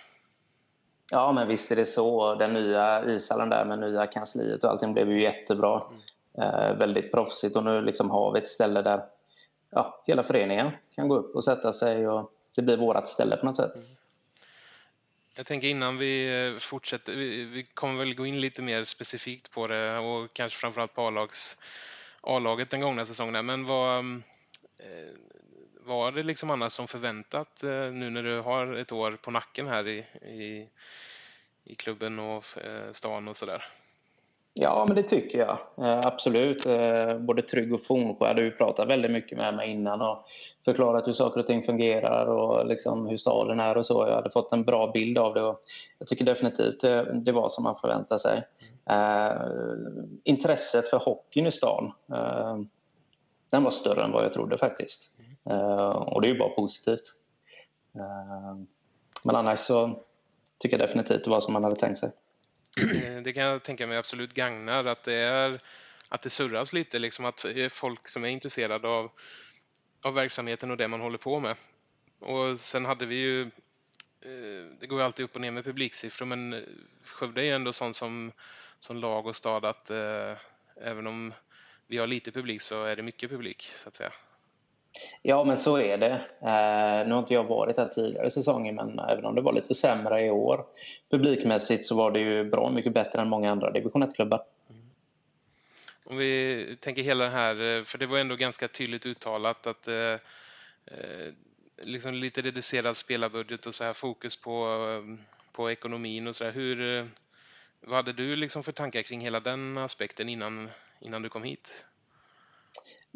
Ja, 1.13 1.33
men 1.33 1.49
visst 1.49 1.73
är 1.73 1.77
det 1.77 1.87
så. 1.87 2.35
Den 2.35 2.53
nya 2.53 3.05
ishallen 3.05 3.49
där 3.49 3.65
med 3.65 3.79
nya 3.79 4.07
kansliet 4.07 4.65
och 4.65 4.71
allting 4.71 4.93
blev 4.93 5.11
ju 5.11 5.23
jättebra. 5.23 5.83
Mm. 5.89 6.01
Eh, 6.39 6.77
väldigt 6.77 7.13
proffsigt 7.13 7.57
och 7.57 7.65
nu 7.65 7.83
liksom 7.83 8.11
har 8.11 8.33
vi 8.33 8.39
ett 8.39 8.49
ställe 8.49 8.83
där 8.83 9.05
ja, 9.71 10.03
hela 10.07 10.23
föreningen 10.23 10.71
kan 10.95 11.09
gå 11.09 11.17
upp 11.17 11.35
och 11.35 11.45
sätta 11.45 11.73
sig 11.73 12.09
och 12.09 12.31
det 12.57 12.63
blir 12.63 12.77
vårt 12.77 13.07
ställe 13.07 13.37
på 13.37 13.47
något 13.47 13.57
sätt. 13.57 13.77
Mm. 13.77 13.94
Jag 15.37 15.47
tänker 15.47 15.69
innan 15.69 15.99
vi 15.99 16.45
eh, 16.47 16.59
fortsätter, 16.59 17.13
vi, 17.17 17.45
vi, 17.45 17.63
kommer 17.63 17.99
väl 17.99 18.15
gå 18.15 18.27
in 18.27 18.41
lite 18.41 18.63
mer 18.63 18.85
specifikt 18.85 19.51
på 19.51 19.67
det 19.67 19.99
och 19.99 20.33
kanske 20.33 20.59
framförallt 20.59 20.95
på 20.95 21.07
A-lags, 21.07 21.57
A-laget 22.21 22.71
den 22.71 22.81
gångna 22.81 23.07
säsongen. 23.07 23.47
Men 23.47 23.65
vad, 23.65 23.99
mm, 23.99 24.23
eh, 24.79 25.15
var 25.81 26.13
det 26.13 26.23
liksom 26.23 26.51
annars 26.51 26.73
som 26.73 26.89
förväntat 26.89 27.63
eh, 27.63 27.93
nu 27.93 28.11
när 28.11 28.23
du 28.23 28.41
har 28.41 28.75
ett 28.75 28.93
år 28.93 29.13
på 29.13 29.31
nacken 29.31 29.67
här 29.67 29.89
i, 29.89 29.99
i, 30.23 30.69
i 31.65 31.75
klubben 31.75 32.19
och 32.19 32.45
stan 32.93 33.29
och 33.29 33.37
sådär? 33.37 33.65
Ja, 34.57 34.85
men 34.87 34.97
det 34.97 35.03
tycker 35.03 35.39
jag. 35.39 35.59
Eh, 35.87 36.01
absolut. 36.07 36.67
Eh, 36.67 37.19
både 37.19 37.43
Trygg 37.43 37.75
och 37.75 37.83
Fornsjö 37.83 38.27
hade 38.27 38.43
ju 38.43 38.51
pratat 38.51 38.89
väldigt 38.89 39.11
mycket 39.11 39.39
med 39.39 39.55
mig 39.55 39.71
innan 39.71 40.01
och 40.01 40.25
förklarat 40.65 41.09
hur 41.09 41.13
saker 41.13 41.41
och 41.41 41.47
ting 41.47 41.63
fungerar 41.63 42.27
och 42.27 42.67
liksom 42.67 43.07
hur 43.07 43.17
staden 43.17 43.61
är 43.61 43.77
och 43.77 43.87
så. 43.87 44.07
Jag 44.09 44.15
hade 44.15 44.31
fått 44.31 44.53
en 44.53 44.65
bra 44.65 44.91
bild 44.95 45.19
av 45.19 45.35
det 45.35 45.43
och 45.43 45.57
jag 45.99 46.09
tycker 46.09 46.25
definitivt 46.25 46.81
det, 46.81 47.13
det 47.15 47.33
var 47.33 47.49
som 47.49 47.65
man 47.65 47.77
förväntade 47.77 48.21
sig. 48.21 48.43
Mm. 48.87 50.21
intresset 50.25 50.91
för 50.91 50.99
hockeyn 50.99 51.47
i 51.47 51.53
stan, 51.53 51.93
eh, 52.13 52.57
den 53.51 53.63
var 53.63 53.71
större 53.71 54.05
än 54.05 54.13
vad 54.13 54.25
jag 54.25 54.33
trodde 54.33 54.59
faktiskt. 54.59 55.11
Och 56.07 56.21
det 56.21 56.29
är 56.29 56.33
ju 56.33 56.39
bara 56.39 56.49
positivt. 56.49 57.03
Men 59.25 59.37
annars 59.37 59.59
så 59.59 59.91
tycker 60.59 60.79
jag 60.79 60.89
definitivt 60.89 61.25
det 61.25 61.31
var 61.31 61.41
som 61.41 61.53
man 61.53 61.65
hade 61.65 61.77
tänkt 61.77 61.99
sig. 61.99 62.11
Eh, 62.77 63.23
det 63.23 63.33
kan 63.33 63.45
jag 63.45 63.63
tänka 63.63 63.87
mig 63.87 63.97
absolut 63.97 64.35
gagnar 64.35 64.85
att 64.85 65.03
det 65.03 65.15
är 65.15 65.61
att 66.09 66.21
det 66.21 66.31
surras 66.31 66.73
lite, 66.73 66.99
liksom 66.99 67.25
att 67.25 67.45
eh, 67.45 67.69
folk 67.69 68.09
som 68.09 68.25
är 68.25 68.29
intresserade 68.29 68.89
av, 68.89 69.11
av 70.05 70.15
verksamheten 70.15 70.71
och 70.71 70.77
det 70.77 70.89
man 70.89 71.01
håller 71.01 71.19
på 71.19 71.41
med. 71.41 71.57
Och 72.19 72.61
sen 72.61 72.85
hade 72.85 73.07
vi 73.07 73.15
ju, 73.15 73.43
eh, 74.21 74.67
det 74.81 74.87
går 74.87 74.99
ju 74.99 75.05
alltid 75.05 75.25
upp 75.25 75.35
och 75.35 75.41
ner 75.41 75.51
med 75.51 75.65
publiksiffror, 75.65 76.27
men 76.27 76.65
Skövde 77.05 77.41
är 77.41 77.45
ju 77.45 77.51
ändå 77.51 77.73
sånt 77.73 77.97
som, 77.97 78.33
som 78.79 78.97
lag 78.97 79.27
och 79.27 79.37
stad 79.37 79.65
att 79.65 79.91
eh, 79.91 80.37
även 80.77 81.07
om 81.07 81.35
vi 81.87 81.99
har 81.99 82.07
lite 82.07 82.33
publik 82.33 82.63
så 82.63 82.85
är 82.85 82.97
det 82.97 83.03
mycket 83.03 83.31
publik 83.31 83.63
så 83.63 83.89
att 83.89 83.95
säga. 83.95 84.13
Ja, 85.23 85.45
men 85.45 85.57
så 85.57 85.79
är 85.79 85.99
det. 85.99 86.13
Eh, 86.41 87.09
nu 87.09 87.13
har 87.15 87.19
inte 87.19 87.35
jag 87.35 87.45
varit 87.45 87.77
här 87.77 87.89
tidigare 87.89 88.31
säsonger 88.31 88.73
men 88.73 88.99
även 88.99 89.25
om 89.25 89.35
det 89.35 89.41
var 89.41 89.53
lite 89.53 89.75
sämre 89.75 90.25
i 90.25 90.31
år 90.31 90.65
publikmässigt 91.11 91.87
så 91.87 91.97
var 91.97 92.11
det 92.11 92.21
ju 92.21 92.45
bra 92.45 92.71
mycket 92.71 92.95
bättre 92.95 93.21
än 93.21 93.29
många 93.29 93.51
andra 93.51 93.71
division 93.71 94.03
1-klubbar. 94.03 94.43
Mm. 94.71 94.83
Om 96.05 96.17
vi 96.17 96.77
tänker 96.81 97.03
hela 97.03 97.25
det 97.25 97.31
här, 97.31 97.79
eh, 97.79 97.85
för 97.85 97.99
det 97.99 98.07
var 98.07 98.19
ändå 98.19 98.37
ganska 98.37 98.69
tydligt 98.69 99.07
uttalat 99.07 99.67
att 99.67 99.89
eh, 99.89 100.19
eh, 100.87 101.33
liksom 101.83 102.15
lite 102.15 102.43
reducerad 102.43 102.97
spelarbudget 102.97 103.67
och 103.67 103.75
så 103.75 103.85
här 103.85 103.93
fokus 103.93 104.37
på, 104.37 104.67
eh, 104.91 105.27
på 105.53 105.71
ekonomin 105.71 106.27
och 106.27 106.37
så 106.37 106.45
här. 106.45 106.53
Hur, 106.53 107.07
vad 107.81 107.97
hade 107.97 108.13
du 108.13 108.37
liksom 108.37 108.63
för 108.63 108.73
tankar 108.73 109.03
kring 109.03 109.21
hela 109.21 109.41
den 109.41 109.79
aspekten 109.79 110.29
innan, 110.29 110.71
innan 111.01 111.23
du 111.23 111.29
kom 111.29 111.43
hit? 111.43 111.85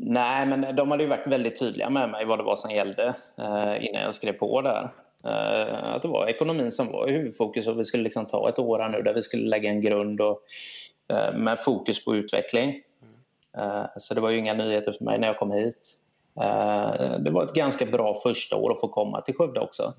Nej, 0.01 0.47
men 0.47 0.77
de 0.77 0.91
hade 0.91 1.03
ju 1.03 1.09
varit 1.09 1.27
väldigt 1.27 1.59
tydliga 1.59 1.91
med 1.91 2.11
mig 2.11 2.25
vad 2.25 2.39
det 2.39 2.43
var 2.43 2.57
som 2.57 2.71
gällde 2.71 3.15
eh, 3.39 3.87
innan 3.87 4.03
jag 4.03 4.15
skrev 4.15 4.33
på 4.33 4.63
där. 4.63 4.91
Eh, 5.25 5.95
att 5.95 6.03
det 6.03 6.09
var 6.09 6.27
ekonomin 6.27 6.73
som 6.73 6.93
var 6.93 7.09
i 7.09 7.13
huvudfokus 7.13 7.67
och 7.67 7.79
vi 7.79 7.85
skulle 7.85 8.03
liksom 8.03 8.27
ta 8.27 8.49
ett 8.49 8.59
år 8.59 8.89
nu 8.89 9.03
där 9.03 9.15
vi 9.15 9.23
skulle 9.23 9.49
lägga 9.49 9.71
en 9.71 9.81
grund 9.81 10.21
och, 10.21 10.43
eh, 11.09 11.35
med 11.35 11.59
fokus 11.59 12.05
på 12.05 12.17
utveckling. 12.17 12.83
Eh, 13.57 13.85
så 13.97 14.15
det 14.15 14.21
var 14.21 14.31
ju 14.31 14.39
inga 14.39 14.55
nyheter 14.55 14.93
för 14.93 15.05
mig 15.05 15.19
när 15.19 15.27
jag 15.27 15.39
kom 15.39 15.51
hit. 15.51 15.99
Eh, 16.41 17.19
det 17.19 17.31
var 17.31 17.45
ett 17.45 17.55
ganska 17.55 17.87
bra 17.87 18.15
första 18.15 18.57
år 18.57 18.73
att 18.73 18.81
få 18.81 18.89
komma 18.89 19.21
till 19.21 19.35
Skövde 19.35 19.61
också. 19.61 19.95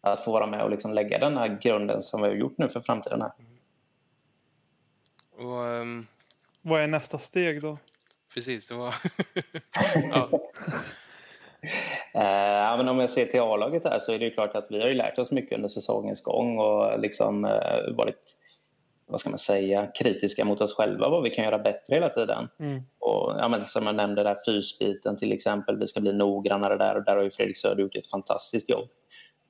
Att 0.00 0.24
få 0.24 0.32
vara 0.32 0.46
med 0.46 0.62
och 0.62 0.70
liksom 0.70 0.94
lägga 0.94 1.18
den 1.18 1.36
här 1.36 1.58
grunden 1.62 2.02
som 2.02 2.22
vi 2.22 2.28
har 2.28 2.34
gjort 2.34 2.58
nu 2.58 2.68
för 2.68 2.80
framtiden. 2.80 3.22
Här. 3.22 3.32
Och, 5.38 5.80
um... 5.80 6.06
Vad 6.62 6.80
är 6.80 6.86
nästa 6.86 7.18
steg 7.18 7.62
då? 7.62 7.78
Precis. 8.34 8.68
Det 8.68 8.74
var... 8.74 8.94
ja. 10.10 10.28
Eh, 12.14 12.76
men 12.76 12.88
om 12.88 13.00
jag 13.00 13.10
ser 13.10 13.26
till 13.26 13.40
A-laget 13.40 13.84
här 13.84 13.98
så 13.98 14.12
är 14.12 14.18
det 14.18 14.30
klart 14.30 14.56
att 14.56 14.66
vi 14.70 14.80
har 14.80 14.90
lärt 14.90 15.18
oss 15.18 15.30
mycket 15.30 15.56
under 15.56 15.68
säsongens 15.68 16.22
gång 16.22 16.58
och 16.58 17.00
liksom 17.00 17.44
uh, 17.44 17.96
varit 17.96 18.38
vad 19.06 19.20
ska 19.20 19.30
man 19.30 19.38
säga, 19.38 19.86
kritiska 19.86 20.44
mot 20.44 20.60
oss 20.60 20.74
själva 20.74 21.08
vad 21.08 21.22
vi 21.22 21.30
kan 21.30 21.44
göra 21.44 21.58
bättre 21.58 21.94
hela 21.94 22.08
tiden. 22.08 22.48
Mm. 22.60 22.82
Och, 22.98 23.34
ja, 23.38 23.48
men, 23.48 23.66
som 23.66 23.86
jag 23.86 23.94
nämnde, 23.94 24.22
där 24.22 24.36
fysbiten 24.46 25.16
till 25.16 25.32
exempel, 25.32 25.78
vi 25.78 25.86
ska 25.86 26.00
bli 26.00 26.12
noggrannare 26.12 26.76
där 26.76 26.96
och 26.96 27.04
där 27.04 27.16
har 27.16 27.22
ju 27.22 27.30
Fredrik 27.30 27.56
Söder 27.56 27.82
gjort 27.82 27.96
ett 27.96 28.10
fantastiskt 28.10 28.70
jobb. 28.70 28.88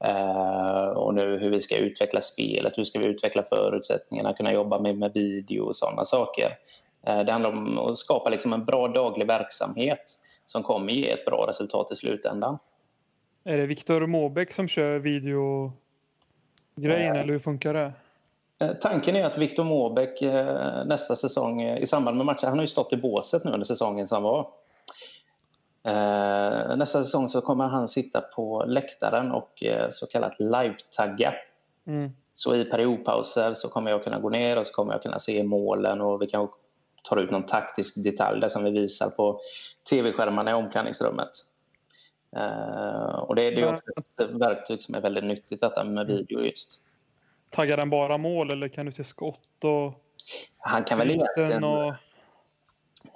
Uh, 0.07 0.89
och 0.89 1.15
nu 1.15 1.39
hur 1.39 1.51
vi 1.51 1.61
ska 1.61 1.77
utveckla 1.77 2.21
spelet, 2.21 2.79
hur 2.79 2.85
ska 2.85 2.99
vi 2.99 3.07
utveckla 3.07 3.43
förutsättningarna, 3.43 4.33
kunna 4.33 4.53
jobba 4.53 4.79
med, 4.79 4.99
med 4.99 5.13
video 5.13 5.65
och 5.65 5.77
sådana 5.77 6.05
saker. 6.05 6.59
Eh, 7.07 7.21
det 7.21 7.33
handlar 7.33 7.51
om 7.51 7.79
att 7.79 7.99
skapa 7.99 8.31
liksom 8.31 8.53
en 8.53 8.65
bra 8.65 8.89
daglig 8.89 9.27
verksamhet 9.27 10.19
som 10.47 10.63
kommer 10.63 10.93
ge 10.93 11.11
ett 11.11 11.25
bra 11.25 11.47
resultat 11.49 11.93
i 11.93 11.95
slutändan. 11.95 12.59
Är 13.45 13.57
det 13.57 13.67
Viktor 13.67 14.07
Måbäck 14.07 14.53
som 14.53 14.69
kör 14.69 14.99
videogrejen 14.99 15.73
äh, 17.15 17.21
eller 17.21 17.33
hur 17.33 17.39
funkar 17.39 17.75
det? 17.75 17.93
Eh, 18.59 18.73
tanken 18.73 19.17
är 19.17 19.25
att 19.25 19.39
Viktor 19.39 19.65
Måbäck 19.65 20.21
nästa 20.87 21.17
säsong 21.17 21.63
i 21.63 21.87
samband 21.87 22.17
med 22.17 22.27
matchen, 22.27 22.49
han 22.49 22.59
har 22.59 22.65
ju 22.65 22.69
stått 22.69 22.93
i 22.93 22.97
båset 22.97 23.45
nu 23.45 23.51
under 23.51 23.67
säsongen 23.67 24.09
som 24.09 24.23
var. 24.23 24.49
Nästa 26.77 27.03
säsong 27.03 27.29
så 27.29 27.41
kommer 27.41 27.69
han 27.69 27.89
sitta 27.89 28.21
på 28.21 28.65
läktaren 28.67 29.33
och 29.33 29.63
så 29.91 30.07
kallat 30.07 30.41
live-tagga. 30.41 31.35
Mm. 31.87 32.11
Så 32.35 32.57
i 32.57 32.65
periodpauser 32.65 33.55
så 33.55 33.69
kommer 33.69 33.91
jag 33.91 34.05
kunna 34.05 34.21
gå 34.21 34.31
ner 34.31 34.59
och 34.59 34.67
så 34.67 34.73
kommer 34.73 34.93
jag 34.93 35.03
kunna 35.03 35.19
se 35.19 35.43
målen 35.43 36.01
och 36.01 36.23
vi 36.23 36.27
kan 36.27 36.49
tar 37.09 37.17
ut 37.17 37.31
någon 37.31 37.47
taktisk 37.47 38.05
detalj 38.05 38.41
där 38.41 38.49
som 38.49 38.65
vi 38.65 38.71
visar 38.71 39.11
på 39.11 39.41
tv-skärmarna 39.91 40.51
i 40.51 40.55
omklädningsrummet. 40.55 41.31
Uh, 42.37 43.15
och 43.15 43.35
det, 43.35 43.51
det 43.51 43.61
är 43.61 43.73
också 43.73 43.85
ett 44.21 44.31
verktyg 44.31 44.83
som 44.83 44.95
är 44.95 45.01
väldigt 45.01 45.25
nyttigt 45.25 45.61
detta 45.61 45.85
med 45.85 46.07
video 46.07 46.41
just. 46.41 46.81
Taggar 47.51 47.77
den 47.77 47.91
bara 47.91 48.19
mål 48.19 48.51
eller 48.51 48.69
kan 48.69 48.87
du 48.87 48.93
se 48.93 49.05
skott 49.05 49.65
och 49.65 49.93
han 50.59 50.85
kan 50.85 50.99
väl 50.99 51.11
egentligen, 51.11 51.65
och... 51.65 51.95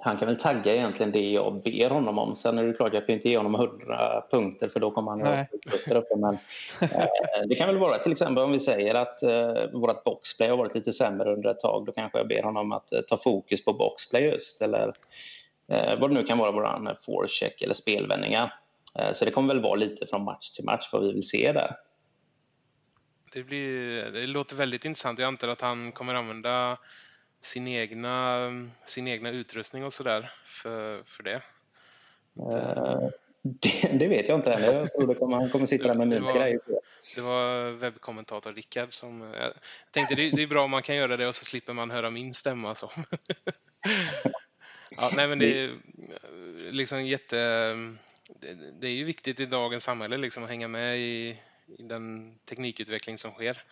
Han 0.01 0.17
kan 0.17 0.27
väl 0.27 0.37
tagga 0.37 0.75
egentligen 0.75 1.11
det 1.11 1.29
jag 1.29 1.61
ber 1.63 1.89
honom 1.89 2.19
om. 2.19 2.35
Sen 2.35 2.57
är 2.57 2.63
det 2.63 2.73
klart, 2.73 2.93
jag 2.93 3.05
kan 3.05 3.15
inte 3.15 3.29
ge 3.29 3.37
honom 3.37 3.55
100 3.55 4.23
punkter 4.31 4.69
för 4.69 4.79
då 4.79 4.91
kommer 4.91 5.11
han 5.11 5.21
att 5.21 5.47
uppe. 5.91 6.15
Men 6.15 6.33
eh, 6.81 7.47
det 7.47 7.55
kan 7.55 7.67
väl 7.67 7.77
vara 7.77 7.97
till 7.97 8.11
exempel 8.11 8.43
om 8.43 8.51
vi 8.51 8.59
säger 8.59 8.95
att 8.95 9.23
eh, 9.23 9.71
vårt 9.73 10.03
boxplay 10.03 10.49
har 10.49 10.57
varit 10.57 10.75
lite 10.75 10.93
sämre 10.93 11.33
under 11.33 11.49
ett 11.49 11.59
tag. 11.59 11.85
Då 11.85 11.91
kanske 11.91 12.17
jag 12.17 12.27
ber 12.27 12.43
honom 12.43 12.71
att 12.71 12.91
eh, 12.91 13.01
ta 13.01 13.17
fokus 13.17 13.65
på 13.65 13.73
boxplay 13.73 14.23
just. 14.23 14.61
Eller 14.61 14.93
eh, 15.71 15.99
vad 15.99 16.09
det 16.09 16.13
nu 16.13 16.23
kan 16.23 16.37
vara, 16.37 16.51
vår 16.51 16.95
forecheck 17.05 17.61
eller 17.61 17.73
spelvändningar. 17.73 18.53
Eh, 18.99 19.11
så 19.11 19.25
det 19.25 19.31
kommer 19.31 19.53
väl 19.53 19.63
vara 19.63 19.75
lite 19.75 20.05
från 20.05 20.23
match 20.23 20.49
till 20.49 20.65
match 20.65 20.89
vad 20.93 21.01
vi 21.01 21.13
vill 21.13 21.27
se 21.27 21.51
där. 21.51 21.75
Det, 23.33 23.43
blir, 23.43 24.03
det 24.11 24.27
låter 24.27 24.55
väldigt 24.55 24.85
intressant. 24.85 25.19
Jag 25.19 25.27
antar 25.27 25.47
att 25.47 25.61
han 25.61 25.91
kommer 25.91 26.15
använda 26.15 26.77
sin 27.41 27.67
egna, 27.67 28.47
sin 28.85 29.07
egna 29.07 29.29
utrustning 29.29 29.85
och 29.85 29.93
sådär 29.93 30.29
för, 30.45 31.03
för 31.03 31.23
det. 31.23 31.41
Uh, 32.39 33.09
det, 33.41 33.99
det, 33.99 34.07
vet 34.07 34.27
jag 34.27 34.37
inte 34.37 34.53
än. 34.53 34.75
Jag 34.75 34.93
tror 34.93 35.13
kommer, 35.13 35.37
han 35.37 35.49
kommer 35.49 35.65
sitta 35.65 35.87
där 35.87 35.95
med 35.95 36.07
mina 36.07 36.33
grejer. 36.33 36.59
Det 37.15 37.21
var 37.21 37.71
webbkommentator 37.71 38.53
Rickard 38.53 38.93
som... 38.93 39.21
Jag 39.33 39.53
tänkte 39.91 40.15
det, 40.15 40.29
det 40.29 40.43
är 40.43 40.47
bra 40.47 40.63
om 40.63 40.71
man 40.71 40.81
kan 40.81 40.95
göra 40.95 41.17
det 41.17 41.27
och 41.27 41.35
så 41.35 41.45
slipper 41.45 41.73
man 41.73 41.91
höra 41.91 42.09
min 42.09 42.33
stämma. 42.33 42.75
Så. 42.75 42.91
ja, 44.97 45.11
nej, 45.15 45.27
men 45.27 45.39
det 45.39 45.59
är 45.59 45.71
liksom 46.71 47.05
jätte... 47.05 47.37
Det, 48.39 48.53
det 48.79 48.87
är 48.87 48.91
ju 48.91 49.03
viktigt 49.03 49.39
i 49.39 49.45
dagens 49.45 49.83
samhälle 49.83 50.17
liksom 50.17 50.43
att 50.43 50.49
hänga 50.49 50.67
med 50.67 50.97
i, 50.97 51.39
i 51.77 51.83
den 51.83 52.35
teknikutveckling 52.45 53.17
som 53.17 53.31
sker. 53.31 53.63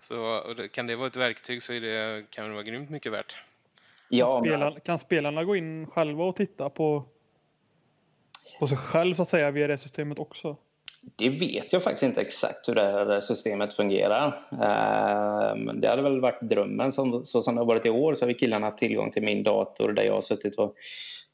Så 0.00 0.42
kan 0.72 0.86
det 0.86 0.96
vara 0.96 1.06
ett 1.06 1.16
verktyg 1.16 1.62
så 1.62 1.72
är 1.72 1.80
det, 1.80 2.24
kan 2.30 2.48
det 2.48 2.52
vara 2.52 2.62
grymt 2.62 2.90
mycket 2.90 3.12
värt. 3.12 3.36
Ja, 4.08 4.32
kan, 4.32 4.44
spelarna, 4.44 4.80
kan 4.80 4.98
spelarna 4.98 5.44
gå 5.44 5.56
in 5.56 5.86
själva 5.86 6.24
och 6.24 6.36
titta 6.36 6.70
på, 6.70 7.04
på 8.58 8.66
sig 8.66 8.76
själv 8.76 9.14
så 9.14 9.22
att 9.22 9.28
säga 9.28 9.50
via 9.50 9.66
det 9.66 9.78
systemet 9.78 10.18
också? 10.18 10.56
Det 11.16 11.28
vet 11.28 11.72
jag 11.72 11.82
faktiskt 11.82 12.02
inte 12.02 12.20
exakt 12.20 12.68
hur 12.68 12.74
det 12.74 12.82
här 12.82 13.20
systemet 13.20 13.74
fungerar. 13.74 14.46
Men 15.56 15.80
det 15.80 15.88
hade 15.88 16.02
väl 16.02 16.20
varit 16.20 16.40
drömmen. 16.40 16.92
så 16.92 17.22
som 17.24 17.54
det 17.54 17.60
har 17.60 17.66
varit 17.66 17.86
i 17.86 17.90
år 17.90 18.14
så 18.14 18.22
har 18.22 18.28
vi 18.28 18.34
killarna 18.34 18.66
haft 18.66 18.78
tillgång 18.78 19.10
till 19.10 19.22
min 19.22 19.42
dator 19.42 19.92
där 19.92 20.02
jag 20.02 20.14
har 20.14 20.20
suttit 20.20 20.54
och 20.54 20.74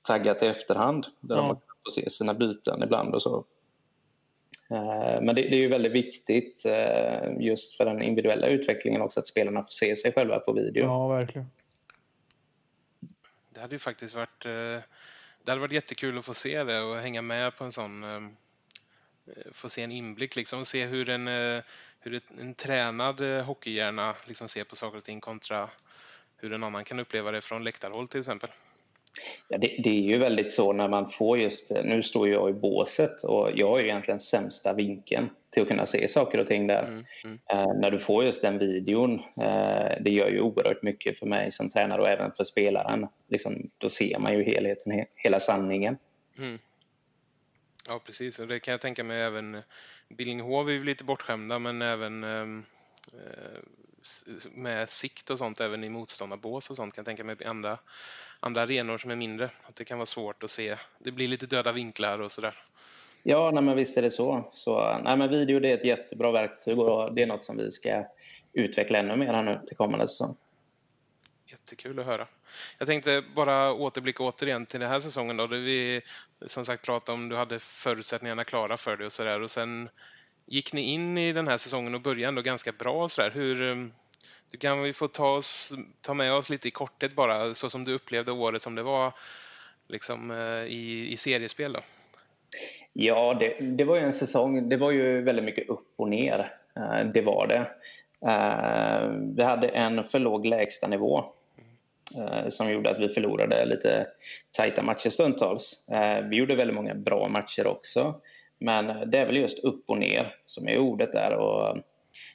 taggat 0.02 0.42
i 0.42 0.46
efterhand. 0.46 1.06
Där 1.20 1.34
ja. 1.34 1.40
de 1.40 1.48
har 1.48 1.54
fått 1.54 1.92
se 1.92 2.10
sina 2.10 2.34
byten 2.34 2.82
ibland 2.82 3.14
och 3.14 3.22
så. 3.22 3.44
Men 5.20 5.34
det, 5.34 5.54
är 5.54 5.56
ju 5.56 5.68
väldigt 5.68 5.92
viktigt 5.92 6.66
just 7.38 7.76
för 7.76 7.84
den 7.84 8.02
individuella 8.02 8.46
utvecklingen 8.46 9.02
också 9.02 9.20
att 9.20 9.26
spelarna 9.26 9.62
får 9.62 9.70
se 9.70 9.96
sig 9.96 10.12
själva 10.12 10.38
på 10.38 10.52
video. 10.52 10.84
Ja, 10.84 11.08
verkligen. 11.08 11.50
Det 13.54 13.60
hade 13.60 13.74
ju 13.74 13.78
faktiskt 13.78 14.14
varit 14.14 14.40
det 14.40 15.50
hade 15.52 15.60
varit 15.60 15.72
jättekul 15.72 16.18
att 16.18 16.24
få 16.24 16.34
se 16.34 16.64
det 16.64 16.80
och 16.80 16.98
hänga 16.98 17.22
med 17.22 17.56
på 17.56 17.64
en 17.64 17.72
sån 17.72 18.04
Eh, 19.26 19.52
få 19.52 19.68
se 19.68 19.82
en 19.82 19.92
inblick 19.92 20.36
liksom 20.36 20.60
och 20.60 20.66
se 20.66 20.86
hur 20.86 21.08
en, 21.08 21.28
eh, 21.28 21.62
hur 22.00 22.20
en 22.40 22.54
tränad 22.54 23.20
eh, 23.20 23.44
hockeyhjärna 23.44 24.14
liksom 24.26 24.48
ser 24.48 24.64
på 24.64 24.76
saker 24.76 24.98
och 24.98 25.04
ting 25.04 25.20
kontra 25.20 25.70
hur 26.36 26.52
en 26.52 26.64
annan 26.64 26.84
kan 26.84 27.00
uppleva 27.00 27.30
det 27.30 27.40
från 27.40 27.64
läktarhåll 27.64 28.08
till 28.08 28.20
exempel. 28.20 28.50
Ja, 29.48 29.58
det, 29.58 29.76
det, 29.84 29.90
är 29.90 30.02
ju 30.02 30.18
väldigt 30.18 30.52
så 30.52 30.72
när 30.72 30.88
man 30.88 31.08
får 31.08 31.38
just, 31.38 31.70
nu 31.84 32.02
står 32.02 32.28
jag 32.28 32.50
i 32.50 32.52
båset 32.52 33.22
och 33.24 33.50
jag 33.54 33.68
har 33.68 33.78
ju 33.78 33.84
egentligen 33.84 34.20
sämsta 34.20 34.72
vinkeln 34.72 35.30
till 35.50 35.62
att 35.62 35.68
kunna 35.68 35.86
se 35.86 36.08
saker 36.08 36.38
och 36.38 36.46
ting 36.46 36.66
där. 36.66 36.82
Mm, 36.82 37.04
mm. 37.24 37.38
Eh, 37.50 37.80
när 37.80 37.90
du 37.90 37.98
får 37.98 38.24
just 38.24 38.42
den 38.42 38.58
videon, 38.58 39.14
eh, 39.14 39.92
det 40.00 40.10
gör 40.10 40.28
ju 40.28 40.40
oerhört 40.40 40.82
mycket 40.82 41.18
för 41.18 41.26
mig 41.26 41.50
som 41.50 41.70
tränare 41.70 42.00
och 42.00 42.08
även 42.08 42.32
för 42.32 42.44
spelaren. 42.44 43.06
Liksom, 43.28 43.70
då 43.78 43.88
ser 43.88 44.18
man 44.18 44.32
ju 44.32 44.44
helheten, 44.44 44.92
he, 44.92 45.06
hela 45.14 45.40
sanningen. 45.40 45.96
Mm. 46.38 46.58
Ja, 47.88 48.00
precis. 48.06 48.38
Och 48.38 48.48
det 48.48 48.60
kan 48.60 48.72
jag 48.72 48.80
tänka 48.80 49.04
mig 49.04 49.22
även 49.22 49.62
Billinghov 50.08 50.68
är 50.68 50.72
ju 50.72 50.84
lite 50.84 51.04
bortskämda, 51.04 51.58
men 51.58 51.82
även 51.82 52.24
ehm, 52.24 52.64
eh, 53.12 53.60
med 54.50 54.90
sikt 54.90 55.30
och 55.30 55.38
sånt, 55.38 55.60
även 55.60 55.84
i 55.84 55.88
motståndarbås 55.88 56.70
och 56.70 56.76
sånt 56.76 56.94
kan 56.94 57.02
jag 57.02 57.06
tänka 57.06 57.24
mig 57.24 57.44
andra, 57.44 57.78
andra 58.40 58.62
arenor 58.62 58.98
som 58.98 59.10
är 59.10 59.16
mindre. 59.16 59.50
Att 59.68 59.76
det 59.76 59.84
kan 59.84 59.98
vara 59.98 60.06
svårt 60.06 60.42
att 60.42 60.50
se. 60.50 60.76
Det 60.98 61.10
blir 61.10 61.28
lite 61.28 61.46
döda 61.46 61.72
vinklar 61.72 62.18
och 62.18 62.32
sådär. 62.32 62.54
Ja, 63.22 63.50
nej, 63.54 63.62
men 63.62 63.76
visst 63.76 63.96
är 63.96 64.02
det 64.02 64.10
så. 64.10 64.44
så 64.48 65.00
nej, 65.04 65.16
men 65.16 65.30
video 65.30 65.60
det 65.60 65.68
är 65.68 65.74
ett 65.74 65.84
jättebra 65.84 66.32
verktyg 66.32 66.78
och 66.78 67.14
det 67.14 67.22
är 67.22 67.26
något 67.26 67.44
som 67.44 67.56
vi 67.56 67.70
ska 67.70 68.04
utveckla 68.52 68.98
ännu 68.98 69.16
mer 69.16 69.34
här 69.34 69.42
nu 69.42 69.60
till 69.66 69.76
kommande 69.76 70.08
säsong. 70.08 70.36
Jättekul 71.46 71.98
att 71.98 72.06
höra. 72.06 72.26
Jag 72.78 72.88
tänkte 72.88 73.22
bara 73.34 73.72
återblicka 73.72 74.22
återigen 74.22 74.66
till 74.66 74.80
den 74.80 74.88
här 74.88 75.00
säsongen 75.00 75.36
då. 75.36 75.46
vi 75.46 76.02
som 76.46 76.64
sagt 76.64 76.84
pratade 76.84 77.18
om 77.18 77.28
du 77.28 77.36
hade 77.36 77.58
förutsättningarna 77.58 78.44
klara 78.44 78.76
för 78.76 78.96
dig 78.96 79.06
och 79.06 79.12
sådär 79.12 79.40
och 79.40 79.50
sen 79.50 79.88
gick 80.46 80.72
ni 80.72 80.82
in 80.82 81.18
i 81.18 81.32
den 81.32 81.48
här 81.48 81.58
säsongen 81.58 81.94
och 81.94 82.00
började 82.00 82.28
ändå 82.28 82.42
ganska 82.42 82.72
bra 82.72 83.04
och 83.04 83.12
sådär. 83.12 83.30
Hur, 83.30 83.90
du 84.56 84.60
kan 84.60 84.82
vi 84.82 84.92
få 84.92 85.08
ta, 85.08 85.36
oss, 85.36 85.72
ta 86.00 86.14
med 86.14 86.32
oss 86.32 86.50
lite 86.50 86.68
i 86.68 86.70
korthet 86.70 87.14
bara 87.14 87.54
så 87.54 87.70
som 87.70 87.84
du 87.84 87.94
upplevde 87.94 88.32
året 88.32 88.62
som 88.62 88.74
det 88.74 88.82
var 88.82 89.12
liksom 89.88 90.30
eh, 90.30 90.72
i, 90.72 91.12
i 91.12 91.16
seriespel 91.16 91.72
då? 91.72 91.80
Ja, 92.92 93.36
det, 93.40 93.60
det 93.60 93.84
var 93.84 93.96
ju 93.96 94.02
en 94.02 94.12
säsong. 94.12 94.68
Det 94.68 94.76
var 94.76 94.90
ju 94.90 95.22
väldigt 95.22 95.44
mycket 95.44 95.68
upp 95.68 95.92
och 95.96 96.08
ner. 96.08 96.50
Eh, 96.76 97.06
det 97.14 97.20
var 97.20 97.46
det. 97.46 97.66
Eh, 98.30 99.10
vi 99.36 99.42
hade 99.42 99.68
en 99.68 100.04
för 100.04 100.18
låg 100.18 100.46
lägstanivå 100.46 101.24
som 102.48 102.72
gjorde 102.72 102.90
att 102.90 103.00
vi 103.00 103.08
förlorade 103.08 103.64
lite 103.64 104.06
tajta 104.50 104.82
matcher 104.82 105.08
stundtals. 105.08 105.86
Vi 106.30 106.36
gjorde 106.36 106.56
väldigt 106.56 106.76
många 106.76 106.94
bra 106.94 107.28
matcher 107.28 107.66
också. 107.66 108.20
Men 108.58 109.10
det 109.10 109.18
är 109.18 109.26
väl 109.26 109.36
just 109.36 109.58
upp 109.58 109.90
och 109.90 109.98
ner 109.98 110.34
som 110.44 110.68
är 110.68 110.78
ordet 110.78 111.12
där. 111.12 111.32
Och 111.32 111.78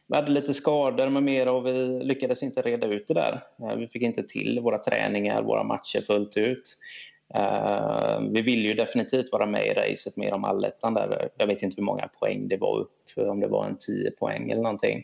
vi 0.08 0.15
hade 0.15 0.32
lite 0.32 0.54
skador 0.54 1.10
med 1.10 1.24
mera 1.24 1.52
och 1.52 1.65
vi 1.65 2.04
lyckades 2.04 2.44
inte 2.44 2.62
reda 2.62 2.88
ut 2.88 3.08
det 3.08 3.13
där. 3.13 3.44
Eh, 3.63 3.76
vi 3.76 3.88
fick 3.88 4.02
inte 4.02 4.24
till 4.24 4.60
våra 4.60 4.78
träningar, 4.78 5.41
våra 5.41 5.63
matcher 5.63 6.02
fullt 6.02 6.38
ut. 6.38 6.78
Vi 8.32 8.41
vill 8.41 8.65
ju 8.65 8.74
definitivt 8.74 9.32
vara 9.32 9.46
med 9.46 9.67
i 9.67 9.74
racet 9.74 10.17
mer 10.17 10.34
om 10.34 10.44
allettan 10.44 10.94
där. 10.94 11.30
Jag 11.38 11.48
vet 11.48 11.63
inte 11.63 11.76
hur 11.78 11.84
många 11.84 12.08
poäng 12.08 12.48
det 12.48 12.58
var 12.58 12.80
upp, 12.80 12.91
om 13.17 13.39
det 13.39 13.48
var 13.48 13.65
en 13.65 13.78
10 13.78 14.12
poäng 14.12 14.50
eller 14.50 14.62
någonting. 14.62 15.04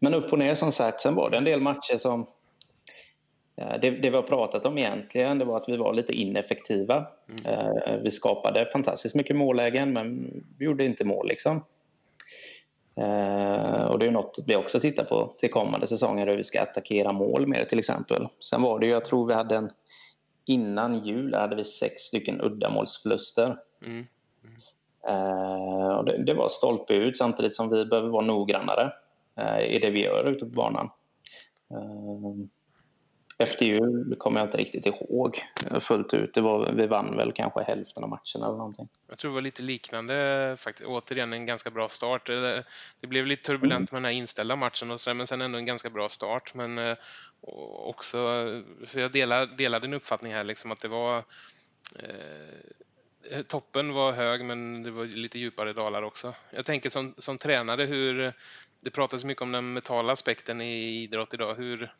Men 0.00 0.14
upp 0.14 0.32
och 0.32 0.38
ner 0.38 0.54
som 0.54 0.72
sagt. 0.72 1.00
Sen 1.00 1.14
var 1.14 1.30
det 1.30 1.36
en 1.36 1.44
del 1.44 1.60
matcher 1.60 1.96
som... 1.96 2.26
Det, 3.54 3.90
det 3.90 4.10
vi 4.10 4.16
har 4.16 4.22
pratat 4.22 4.66
om 4.66 4.78
egentligen 4.78 5.38
det 5.38 5.44
var 5.44 5.56
att 5.56 5.68
vi 5.68 5.76
var 5.76 5.94
lite 5.94 6.12
ineffektiva. 6.12 7.06
Mm. 7.28 8.02
Vi 8.04 8.10
skapade 8.10 8.66
fantastiskt 8.66 9.14
mycket 9.14 9.36
mållägen 9.36 9.92
men 9.92 10.32
vi 10.58 10.64
gjorde 10.64 10.84
inte 10.84 11.04
mål. 11.04 11.28
Liksom. 11.28 11.64
Och 13.88 13.98
det 13.98 14.06
är 14.06 14.10
något 14.10 14.38
vi 14.46 14.56
också 14.56 14.80
tittar 14.80 15.04
på 15.04 15.34
till 15.38 15.50
kommande 15.50 15.86
säsonger 15.86 16.26
hur 16.26 16.36
vi 16.36 16.42
ska 16.42 16.60
attackera 16.60 17.12
mål 17.12 17.46
mer 17.46 17.64
till 17.64 17.78
exempel. 17.78 18.28
Sen 18.40 18.62
var 18.62 18.78
det 18.78 18.86
ju, 18.86 18.92
jag 18.92 19.04
tror 19.04 19.26
vi 19.26 19.34
hade 19.34 19.56
en... 19.56 19.70
Innan 20.46 20.98
jul 20.98 21.34
hade 21.34 21.56
vi 21.56 21.64
sex 21.64 22.02
stycken 22.02 22.40
uddamålsförluster. 22.40 23.56
Mm. 23.84 24.06
Mm. 24.44 25.96
Och 25.96 26.04
det, 26.04 26.24
det 26.24 26.34
var 26.34 26.48
stolpe 26.48 26.94
ut 26.94 27.16
samtidigt 27.16 27.54
som 27.54 27.70
vi 27.70 27.84
behöver 27.84 28.08
vara 28.08 28.24
noggrannare. 28.24 28.92
Eh, 29.36 29.76
i 29.76 29.78
det 29.78 29.90
vi 29.90 30.04
gör 30.04 30.24
ute 30.24 30.44
på 30.44 30.50
banan. 30.50 30.90
Eh, 31.70 32.46
efter 33.38 33.66
jul 33.66 34.16
kommer 34.18 34.40
jag 34.40 34.46
inte 34.46 34.56
riktigt 34.56 34.86
ihåg 34.86 35.44
fullt 35.80 36.14
ut. 36.14 36.34
Det 36.34 36.40
var, 36.40 36.72
vi 36.72 36.86
vann 36.86 37.16
väl 37.16 37.32
kanske 37.32 37.62
hälften 37.62 38.04
av 38.04 38.10
matchen 38.10 38.42
eller 38.42 38.56
någonting. 38.56 38.88
Jag 39.08 39.18
tror 39.18 39.30
det 39.30 39.34
var 39.34 39.42
lite 39.42 39.62
liknande 39.62 40.56
faktiskt. 40.58 40.88
Återigen 40.88 41.32
en 41.32 41.46
ganska 41.46 41.70
bra 41.70 41.88
start. 41.88 42.26
Det, 42.26 42.64
det 43.00 43.06
blev 43.06 43.26
lite 43.26 43.42
turbulent 43.42 43.92
med 43.92 43.98
den 43.98 44.04
här 44.04 44.12
inställda 44.12 44.56
matchen 44.56 44.90
och 44.90 45.00
så 45.00 45.14
men 45.14 45.26
sen 45.26 45.40
ändå 45.40 45.58
en 45.58 45.66
ganska 45.66 45.90
bra 45.90 46.08
start. 46.08 46.54
Men 46.54 46.78
eh, 46.78 46.96
också, 47.86 48.18
för 48.86 49.00
jag 49.00 49.12
delar, 49.12 49.46
delar 49.46 49.80
din 49.80 49.94
uppfattning 49.94 50.32
här 50.32 50.44
liksom 50.44 50.72
att 50.72 50.80
det 50.80 50.88
var 50.88 51.24
eh, 51.96 53.42
toppen 53.46 53.92
var 53.92 54.12
hög 54.12 54.44
men 54.44 54.82
det 54.82 54.90
var 54.90 55.04
lite 55.04 55.38
djupare 55.38 55.72
dalar 55.72 56.02
också. 56.02 56.34
Jag 56.50 56.66
tänker 56.66 56.90
som, 56.90 57.14
som 57.18 57.38
tränare 57.38 57.84
hur 57.84 58.32
det 58.80 58.90
pratas 58.90 59.24
mycket 59.24 59.42
om 59.42 59.52
den 59.52 59.72
mentala 59.72 60.12
aspekten 60.12 60.60
i 60.60 61.02
idrott 61.02 61.34
idag. 61.34 61.54
Hur, 61.54 61.92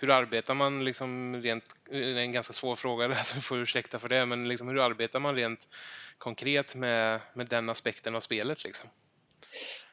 hur 0.00 0.10
arbetar 0.10 0.54
man 0.54 0.84
liksom 0.84 1.36
rent, 1.42 1.64
det 1.90 1.98
är 1.98 2.18
en 2.18 2.32
ganska 2.32 2.52
svår 2.52 2.76
fråga 2.76 3.08
där 3.08 3.14
så 3.22 3.40
får 3.40 3.58
ursäkta 3.58 3.98
för 3.98 4.08
det, 4.08 4.26
men 4.26 4.48
liksom 4.48 4.68
hur 4.68 4.78
arbetar 4.78 5.20
man 5.20 5.34
rent 5.34 5.68
konkret 6.18 6.74
med, 6.74 7.20
med 7.34 7.46
den 7.46 7.68
aspekten 7.68 8.14
av 8.16 8.20
spelet 8.20 8.64
liksom? 8.64 8.88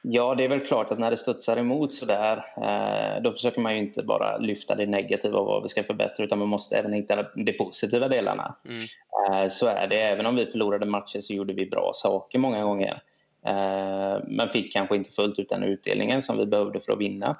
Ja, 0.02 0.36
det 0.36 0.44
är 0.44 0.50
väl 0.50 0.62
klart 0.62 0.92
att 0.92 1.00
när 1.00 1.12
det 1.12 1.18
studsar 1.18 1.58
emot 1.58 1.94
sådär, 1.94 2.46
eh, 2.58 3.22
då 3.22 3.32
försöker 3.32 3.62
man 3.62 3.74
ju 3.74 3.80
inte 3.80 4.06
bara 4.06 4.38
lyfta 4.38 4.76
det 4.76 4.86
negativa 4.86 5.40
och 5.40 5.46
vad 5.46 5.64
vi 5.64 5.70
ska 5.70 5.84
förbättra, 5.84 6.26
utan 6.26 6.40
man 6.40 6.48
måste 6.48 6.78
även 6.78 6.94
hitta 6.94 7.26
de 7.36 7.54
positiva 7.54 8.08
delarna. 8.08 8.56
Mm. 8.70 9.44
Eh, 9.44 9.50
så 9.50 9.68
är 9.68 9.88
det. 9.88 10.02
Även 10.02 10.26
om 10.26 10.36
vi 10.36 10.46
förlorade 10.46 10.86
matcher 10.86 11.20
så 11.20 11.34
gjorde 11.34 11.54
vi 11.54 11.66
bra 11.66 11.92
saker 11.94 12.40
många 12.40 12.64
gånger. 12.64 13.02
Eh, 13.46 14.24
men 14.28 14.50
fick 14.50 14.74
kanske 14.74 14.96
inte 14.96 15.12
fullt 15.12 15.40
ut 15.40 15.50
den 15.50 15.64
utdelningen 15.64 16.22
som 16.22 16.38
vi 16.38 16.46
behövde 16.46 16.80
för 16.80 16.92
att 16.92 17.00
vinna. 17.00 17.36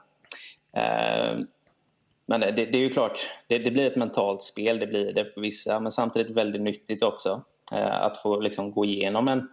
Eh, 2.28 2.40
men 2.40 2.40
det, 2.40 2.52
det 2.52 2.78
är 2.78 2.82
ju 2.82 2.90
klart, 2.90 3.30
det, 3.48 3.58
det, 3.58 3.72
blir 3.72 3.88
ett 3.88 3.96
mentalt 3.96 4.44
spel, 4.44 4.80
det 4.80 4.88
blir 4.88 5.14
det 5.14 5.34
för 5.34 5.42
vissa, 5.42 5.80
men 5.80 5.92
samtidigt 5.92 6.38
väldigt 6.38 6.62
nyttigt 6.62 7.04
också 7.04 7.42
eh, 7.72 8.02
att 8.02 8.18
få 8.18 8.40
liksom 8.40 8.72
gå 8.72 8.86
igenom 8.86 9.28
en 9.28 9.50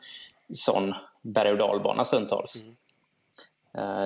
sån 0.52 0.94
berg 1.22 1.52
och 1.52 1.58
dalbana 1.58 2.04
stundtals. 2.04 2.62
Mm. 2.62 2.74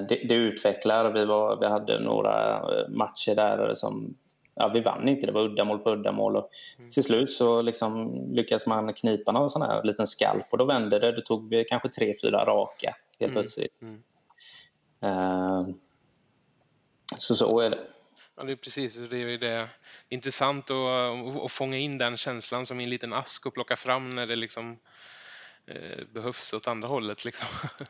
Det, 0.08 0.14
det, 0.28 0.34
utvecklar. 0.34 1.10
Vi, 1.10 1.24
var, 1.24 1.56
vi 1.60 1.66
hade 1.66 2.00
några 2.00 2.62
matcher 2.88 3.34
där 3.34 3.74
som 3.74 4.14
ja, 4.54 4.68
vi 4.74 4.80
vann 4.80 5.08
inte. 5.08 5.26
Det 5.26 5.32
var 5.32 5.40
uddamål 5.40 5.78
på 5.78 5.90
uddamål. 5.90 6.36
Och 6.36 6.50
mm. 6.78 6.90
Till 6.90 7.02
slut 7.02 7.30
så 7.30 7.62
liksom 7.62 8.12
lyckas 8.32 8.66
man 8.66 8.92
knipa 8.92 9.32
någon 9.32 9.50
sån 9.50 9.62
här 9.62 9.84
liten 9.84 10.06
skalp 10.06 10.46
och 10.50 10.58
då 10.58 10.64
vände 10.64 10.98
det. 10.98 11.12
Det 11.12 11.22
tog 11.22 11.64
kanske 11.68 11.88
tre, 11.88 12.14
fyra 12.22 12.44
raka 12.44 12.96
helt 13.20 13.30
mm. 13.30 13.42
plötsligt. 13.42 13.82
Mm. 13.82 14.02
Uh, 15.04 15.68
så 17.18 17.34
så 17.34 17.60
är 17.60 17.70
det. 17.70 17.78
Ja, 18.38 18.44
det 18.44 18.52
är 18.52 18.56
precis. 18.56 18.96
Det 18.96 19.18
är 19.18 19.38
det. 19.38 19.48
är 19.48 19.68
intressant 20.08 20.70
att, 20.70 21.36
att 21.44 21.52
fånga 21.52 21.76
in 21.76 21.98
den 21.98 22.16
känslan 22.16 22.66
som 22.66 22.80
i 22.80 22.84
en 22.84 22.90
liten 22.90 23.12
ask 23.12 23.46
och 23.46 23.54
plocka 23.54 23.76
fram 23.76 24.10
när 24.10 24.26
det 24.26 24.36
liksom 24.36 24.78
eh, 25.66 26.04
behövs 26.12 26.52
åt 26.52 26.68
andra 26.68 26.88
hållet. 26.88 27.24
Liksom. 27.24 27.48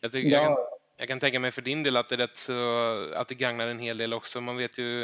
Jag, 0.00 0.12
tycker, 0.12 0.28
ja. 0.28 0.42
jag, 0.42 0.46
kan, 0.46 0.66
jag, 0.96 1.08
kan, 1.08 1.20
tänka 1.20 1.40
mig 1.40 1.50
för 1.50 1.62
din 1.62 1.82
del 1.82 1.96
att 1.96 2.08
det, 2.08 2.14
är 2.14 2.16
rätt 2.16 2.36
så, 2.36 3.12
att 3.14 3.28
det 3.28 3.34
gagnar 3.34 3.66
en 3.66 3.78
hel 3.78 3.98
del 3.98 4.12
också. 4.12 4.40
Man 4.40 4.56
vet 4.56 4.78
ju 4.78 5.02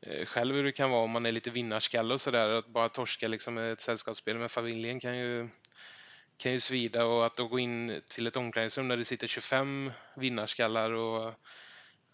eh, 0.00 0.24
själv 0.26 0.54
hur 0.54 0.64
det 0.64 0.72
kan 0.72 0.90
vara 0.90 1.02
om 1.02 1.10
man 1.10 1.26
är 1.26 1.32
lite 1.32 1.50
vinnarskalle 1.50 2.14
och 2.14 2.20
sådär. 2.20 2.48
Att 2.48 2.66
bara 2.66 2.88
torska 2.88 3.28
liksom 3.28 3.58
ett 3.58 3.80
sällskapsspel 3.80 4.38
med 4.38 4.50
familjen 4.50 5.00
kan 5.00 5.18
ju, 5.18 5.48
kan 6.36 6.52
ju 6.52 6.60
svida 6.60 7.04
och 7.04 7.26
att 7.26 7.36
då 7.36 7.48
gå 7.48 7.58
in 7.58 8.02
till 8.08 8.26
ett 8.26 8.36
omklädningsrum 8.36 8.88
där 8.88 8.96
det 8.96 9.04
sitter 9.04 9.26
25 9.26 9.92
vinnarskallar 10.16 10.90
och 10.90 11.34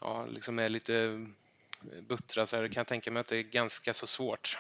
ja, 0.01 0.27
liksom 0.27 0.59
är 0.59 0.69
lite 0.69 1.27
buttra 2.09 2.47
så 2.47 2.57
kan 2.57 2.71
jag 2.75 2.87
tänka 2.87 3.11
mig 3.11 3.21
att 3.21 3.27
det 3.27 3.37
är 3.37 3.43
ganska 3.43 3.95
så 3.95 4.07
svårt. 4.07 4.59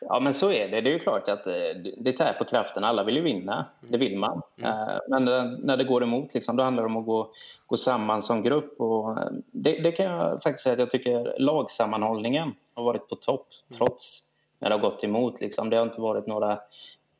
Ja, 0.00 0.20
men 0.20 0.34
så 0.34 0.52
är 0.52 0.68
det. 0.68 0.80
Det 0.80 0.90
är 0.90 0.92
ju 0.92 0.98
klart 0.98 1.28
att 1.28 1.46
eh, 1.46 1.54
det 1.98 2.12
tär 2.12 2.32
på 2.32 2.44
kraften. 2.44 2.84
Alla 2.84 3.04
vill 3.04 3.16
ju 3.16 3.22
vinna. 3.22 3.66
Det 3.80 3.98
vill 3.98 4.18
man. 4.18 4.42
Mm. 4.56 4.70
Eh, 4.70 4.98
men 5.08 5.24
när 5.58 5.76
det 5.76 5.84
går 5.84 6.02
emot, 6.02 6.34
liksom, 6.34 6.56
då 6.56 6.62
handlar 6.62 6.82
det 6.82 6.86
om 6.86 6.96
att 6.96 7.06
gå, 7.06 7.30
gå 7.66 7.76
samman 7.76 8.22
som 8.22 8.42
grupp. 8.42 8.80
Och 8.80 9.18
eh, 9.18 9.28
det, 9.50 9.78
det, 9.78 9.92
kan 9.92 10.06
jag 10.06 10.42
faktiskt 10.42 10.62
säga 10.62 10.72
att 10.72 10.78
jag 10.78 10.90
tycker 10.90 11.36
lagsammanhållningen 11.38 12.54
har 12.74 12.84
varit 12.84 13.08
på 13.08 13.14
topp 13.14 13.46
mm. 13.70 13.78
trots 13.78 14.24
när 14.58 14.68
det 14.68 14.74
har 14.74 14.82
gått 14.82 15.04
emot. 15.04 15.40
Liksom. 15.40 15.70
Det 15.70 15.76
har 15.76 15.86
inte 15.86 16.00
varit 16.00 16.26
några 16.26 16.58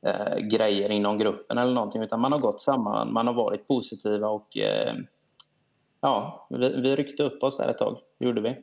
eh, 0.02 0.36
grejer 0.36 0.90
inom 0.90 1.18
gruppen 1.18 1.58
eller 1.58 1.74
någonting 1.74 2.02
utan 2.02 2.20
man 2.20 2.32
har 2.32 2.38
gått 2.38 2.60
samman, 2.60 3.12
man 3.12 3.26
har 3.26 3.34
varit 3.34 3.68
positiva 3.68 4.28
och 4.28 4.58
eh, 4.58 4.94
ja, 6.00 6.46
vi, 6.50 6.80
vi 6.80 6.96
ryckte 6.96 7.22
upp 7.22 7.42
oss 7.42 7.56
där 7.56 7.68
ett 7.68 7.78
tag, 7.78 7.98
gjorde 8.18 8.40
vi. 8.40 8.56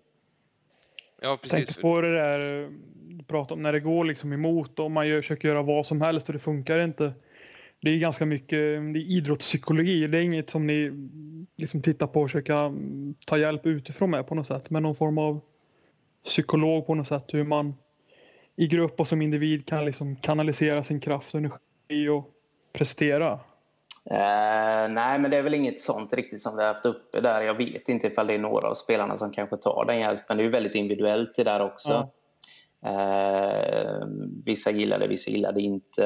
Ja, 1.26 1.38
precis. 1.38 1.52
Tänkte 1.52 1.82
på 1.82 2.02
det 2.02 2.14
där 2.14 2.70
du 3.08 3.24
pratade 3.24 3.54
om 3.54 3.62
när 3.62 3.74
det 3.74 3.80
går 3.80 4.06
liksom 4.06 4.34
emot 4.34 4.80
och 4.80 4.92
man 4.92 5.08
gör, 5.08 5.22
försöker 5.22 5.48
göra 5.48 5.62
vad 5.62 5.86
som 5.86 6.02
helst 6.02 6.28
och 6.28 6.34
det 6.34 6.40
funkar 6.40 6.80
inte. 6.80 7.14
Det 7.82 7.90
är 7.90 7.98
ganska 7.98 8.26
mycket 8.26 8.60
det 8.94 9.00
är 9.00 9.12
idrottspsykologi. 9.12 10.08
Det 10.08 10.18
är 10.18 10.22
inget 10.22 10.50
som 10.50 10.68
ni 10.68 10.92
liksom 11.58 11.82
tittar 11.82 12.08
på 12.08 12.22
och 12.22 12.28
försöker 12.28 12.74
ta 13.26 13.38
hjälp 13.38 13.66
utifrån 13.66 14.12
med 14.12 14.28
på 14.28 14.36
något 14.36 14.48
sätt. 14.48 14.70
Men 14.70 14.84
någon 14.84 14.96
form 14.96 15.18
av 15.18 15.42
psykolog 16.26 16.88
på 16.88 16.96
något 16.96 17.08
sätt. 17.08 17.34
Hur 17.34 17.44
man 17.44 17.74
i 18.56 18.68
grupp 18.68 19.00
och 19.00 19.08
som 19.08 19.22
individ 19.22 19.66
kan 19.66 19.86
liksom 19.86 20.16
kanalisera 20.16 20.84
sin 20.84 21.00
kraft 21.00 21.34
och 21.34 21.40
energi 21.40 22.10
och 22.10 22.30
prestera. 22.74 23.40
Uh, 24.12 24.94
nej, 24.94 25.20
men 25.20 25.32
det 25.32 25.38
är 25.38 25.44
väl 25.44 25.54
inget 25.54 25.80
sånt 25.80 26.14
riktigt 26.14 26.42
som 26.42 26.56
vi 26.56 26.64
har 26.64 26.74
haft 26.74 26.86
uppe 26.86 27.22
där. 27.22 27.42
Jag 27.42 27.54
vet 27.54 27.90
inte 27.90 28.08
ifall 28.08 28.28
det 28.28 28.34
är 28.34 28.40
några 28.40 28.68
av 28.70 28.74
spelarna 28.74 29.18
som 29.18 29.32
kanske 29.32 29.58
tar 29.58 29.86
den 29.86 30.00
hjälpen. 30.00 30.38
Det 30.38 30.44
är 30.44 30.46
ju 30.46 30.52
väldigt 30.52 30.76
individuellt 30.76 31.36
det 31.36 31.44
där 31.44 31.62
också. 31.62 31.90
Ja. 31.92 32.12
Uh, 32.90 34.08
vissa 34.46 34.72
gillar 34.72 35.00
det, 35.00 35.08
vissa 35.08 35.32
gillar 35.32 35.52
det 35.52 35.62
inte. 35.62 36.06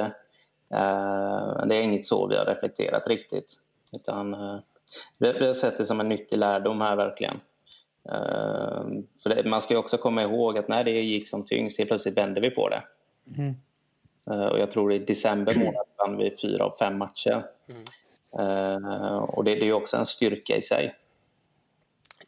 Uh, 0.73 1.65
det 1.67 1.75
är 1.75 1.81
inget 1.81 2.05
så 2.05 2.27
vi 2.27 2.37
har 2.37 2.45
reflekterat 2.45 3.07
riktigt. 3.07 3.53
Utan, 3.93 4.31
vi, 5.17 5.33
vi, 5.33 5.47
har 5.47 5.53
sett 5.53 5.77
det 5.77 5.85
som 5.85 5.99
en 5.99 6.09
nyttig 6.09 6.37
lärdom 6.37 6.81
här 6.81 6.95
verkligen. 6.95 7.39
för 9.23 9.29
det, 9.29 9.49
man 9.49 9.61
ska 9.61 9.77
också 9.77 9.97
komma 9.97 10.23
ihåg 10.23 10.57
att 10.57 10.67
när 10.67 10.83
det 10.83 11.01
gick 11.01 11.27
som 11.27 11.45
tyngst, 11.45 11.77
helt 11.77 11.89
plötsligt 11.89 12.17
vände 12.17 12.41
vi 12.41 12.49
på 12.49 12.69
det. 12.69 12.83
Mm. 13.37 13.55
Eh, 14.29 14.45
och 14.45 14.59
jag 14.59 14.71
tror 14.71 14.93
i 14.93 14.99
december 14.99 15.55
månad 15.55 15.85
vann 15.97 16.17
vi 16.17 16.37
fyra 16.41 16.65
av 16.65 16.71
fem 16.79 16.97
matcher. 16.97 17.45
Mm. 17.69 17.83
Uh, 18.39 19.17
och 19.17 19.43
det, 19.43 19.55
det, 19.55 19.67
är 19.67 19.73
också 19.73 19.97
en 19.97 20.05
styrka 20.05 20.55
i 20.55 20.61
sig. 20.61 20.95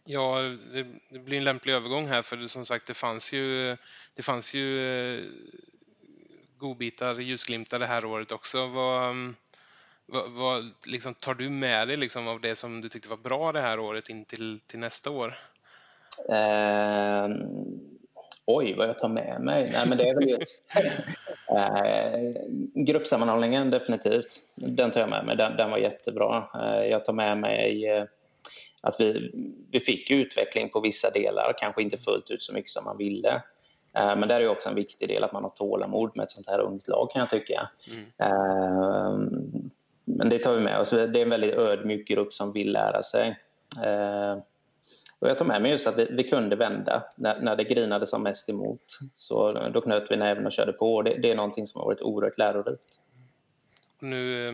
Ja, 0.06 0.40
det, 0.74 0.86
det, 1.10 1.20
blir 1.20 1.38
en 1.38 1.44
lämplig 1.44 1.74
övergång 1.74 2.08
här 2.08 2.22
för 2.22 2.48
som 2.48 2.66
sagt 2.66 2.88
det 2.88 2.94
fanns 2.94 3.34
ju, 3.34 3.78
det 4.16 4.22
fanns 4.22 4.54
ju 4.54 4.80
uh, 4.80 5.26
godbitar, 6.58 7.20
ljusglimtar 7.20 7.80
det 7.80 7.86
här 7.86 8.06
året 8.06 8.32
också. 8.32 8.68
Vad, 8.68 9.34
vad, 10.06 10.32
vad 10.32 10.72
liksom, 10.84 11.14
tar 11.14 11.34
du 11.34 11.50
med 11.50 11.88
dig 11.88 11.98
liksom, 11.98 12.28
av 12.28 12.42
det 12.42 12.56
som 12.56 12.82
du 12.82 12.90
tyckte 12.90 13.10
var 13.10 13.18
bra 13.18 13.52
det 13.52 13.62
här 13.62 13.80
året 13.80 14.10
in 14.10 14.26
till, 14.26 14.60
till 14.60 14.80
nästa 14.80 15.10
år? 15.10 15.34
Uh, 16.30 17.36
oj, 18.46 18.74
vad 18.78 18.88
jag 18.88 19.00
tar 19.00 19.10
med 19.10 19.42
mig? 19.42 19.72
Nej, 19.74 19.86
men 19.88 19.98
det 19.98 20.10
är 20.10 20.16
väl 20.16 20.30
just 20.30 20.64
eh, 21.50 22.44
gruppsammanhållningen 22.74 23.72
definitivt. 23.72 24.40
Den 24.56 24.92
tar 24.92 25.00
jag 25.00 25.10
med 25.10 25.26
mig. 25.26 25.38
Den, 25.38 25.58
den 25.58 25.72
var 25.72 25.78
jättebra. 25.78 26.44
Eh, 26.56 26.86
jag 26.86 27.06
tar 27.06 27.14
med 27.14 27.38
mig 27.38 27.90
eh, 27.90 28.04
att 28.82 29.00
vi, 29.00 29.32
vi 29.72 29.80
fick 29.80 30.12
utveckling 30.12 30.70
på 30.70 30.80
vissa 30.80 31.10
delar, 31.10 31.54
kanske 31.58 31.82
inte 31.82 31.98
fullt 31.98 32.32
ut 32.32 32.42
så 32.42 32.54
mycket 32.54 32.72
som 32.72 32.84
man 32.86 32.98
ville. 32.98 33.42
Eh, 33.98 34.16
men 34.16 34.28
där 34.28 34.42
är 34.42 34.48
också 34.48 34.70
en 34.70 34.76
viktig 34.76 35.08
del 35.08 35.24
att 35.24 35.34
man 35.34 35.44
har 35.44 35.52
tålamod 35.52 36.12
med 36.16 36.24
ett 36.24 36.32
sånt 36.32 36.48
här 36.48 36.60
ungt 36.60 36.88
lag 36.88 37.12
kan 37.12 37.20
jag 37.20 37.30
tycka. 37.30 37.70
Mm. 37.92 38.06
Eh, 38.18 39.20
men 40.06 40.30
det 40.30 40.38
tar 40.38 40.54
vi 40.54 40.62
med 40.62 40.80
oss. 40.80 40.90
Det 40.90 40.98
är 40.98 41.18
en 41.18 41.30
väldigt 41.30 41.54
ödmjuk 41.54 42.08
grupp 42.08 42.34
som 42.34 42.52
vill 42.54 42.72
lära 42.72 43.02
sig. 43.02 43.38
Och 45.22 45.30
jag 45.30 45.38
tar 45.38 45.46
med 45.46 45.62
mig 45.62 45.72
just 45.72 45.88
att 45.88 45.98
vi, 45.98 46.08
vi 46.12 46.24
kunde 46.24 46.56
vända 46.56 47.04
när, 47.16 47.40
när 47.42 47.56
det 47.56 47.64
grinade 47.64 48.08
som 48.08 48.24
mest 48.24 48.50
emot. 48.50 49.00
Så 49.16 49.52
då 49.74 49.82
knöt 49.82 50.12
vi 50.12 50.18
näven 50.18 50.46
och 50.46 50.52
körde 50.52 50.74
på. 50.74 51.02
Det, 51.02 51.18
det 51.22 51.32
är 51.32 51.36
någonting 51.36 51.68
som 51.68 51.82
har 51.82 51.86
varit 51.86 52.02
oerhört 52.02 52.38
lärorikt. 52.38 53.00
Nu, 54.00 54.48
eh, 54.48 54.54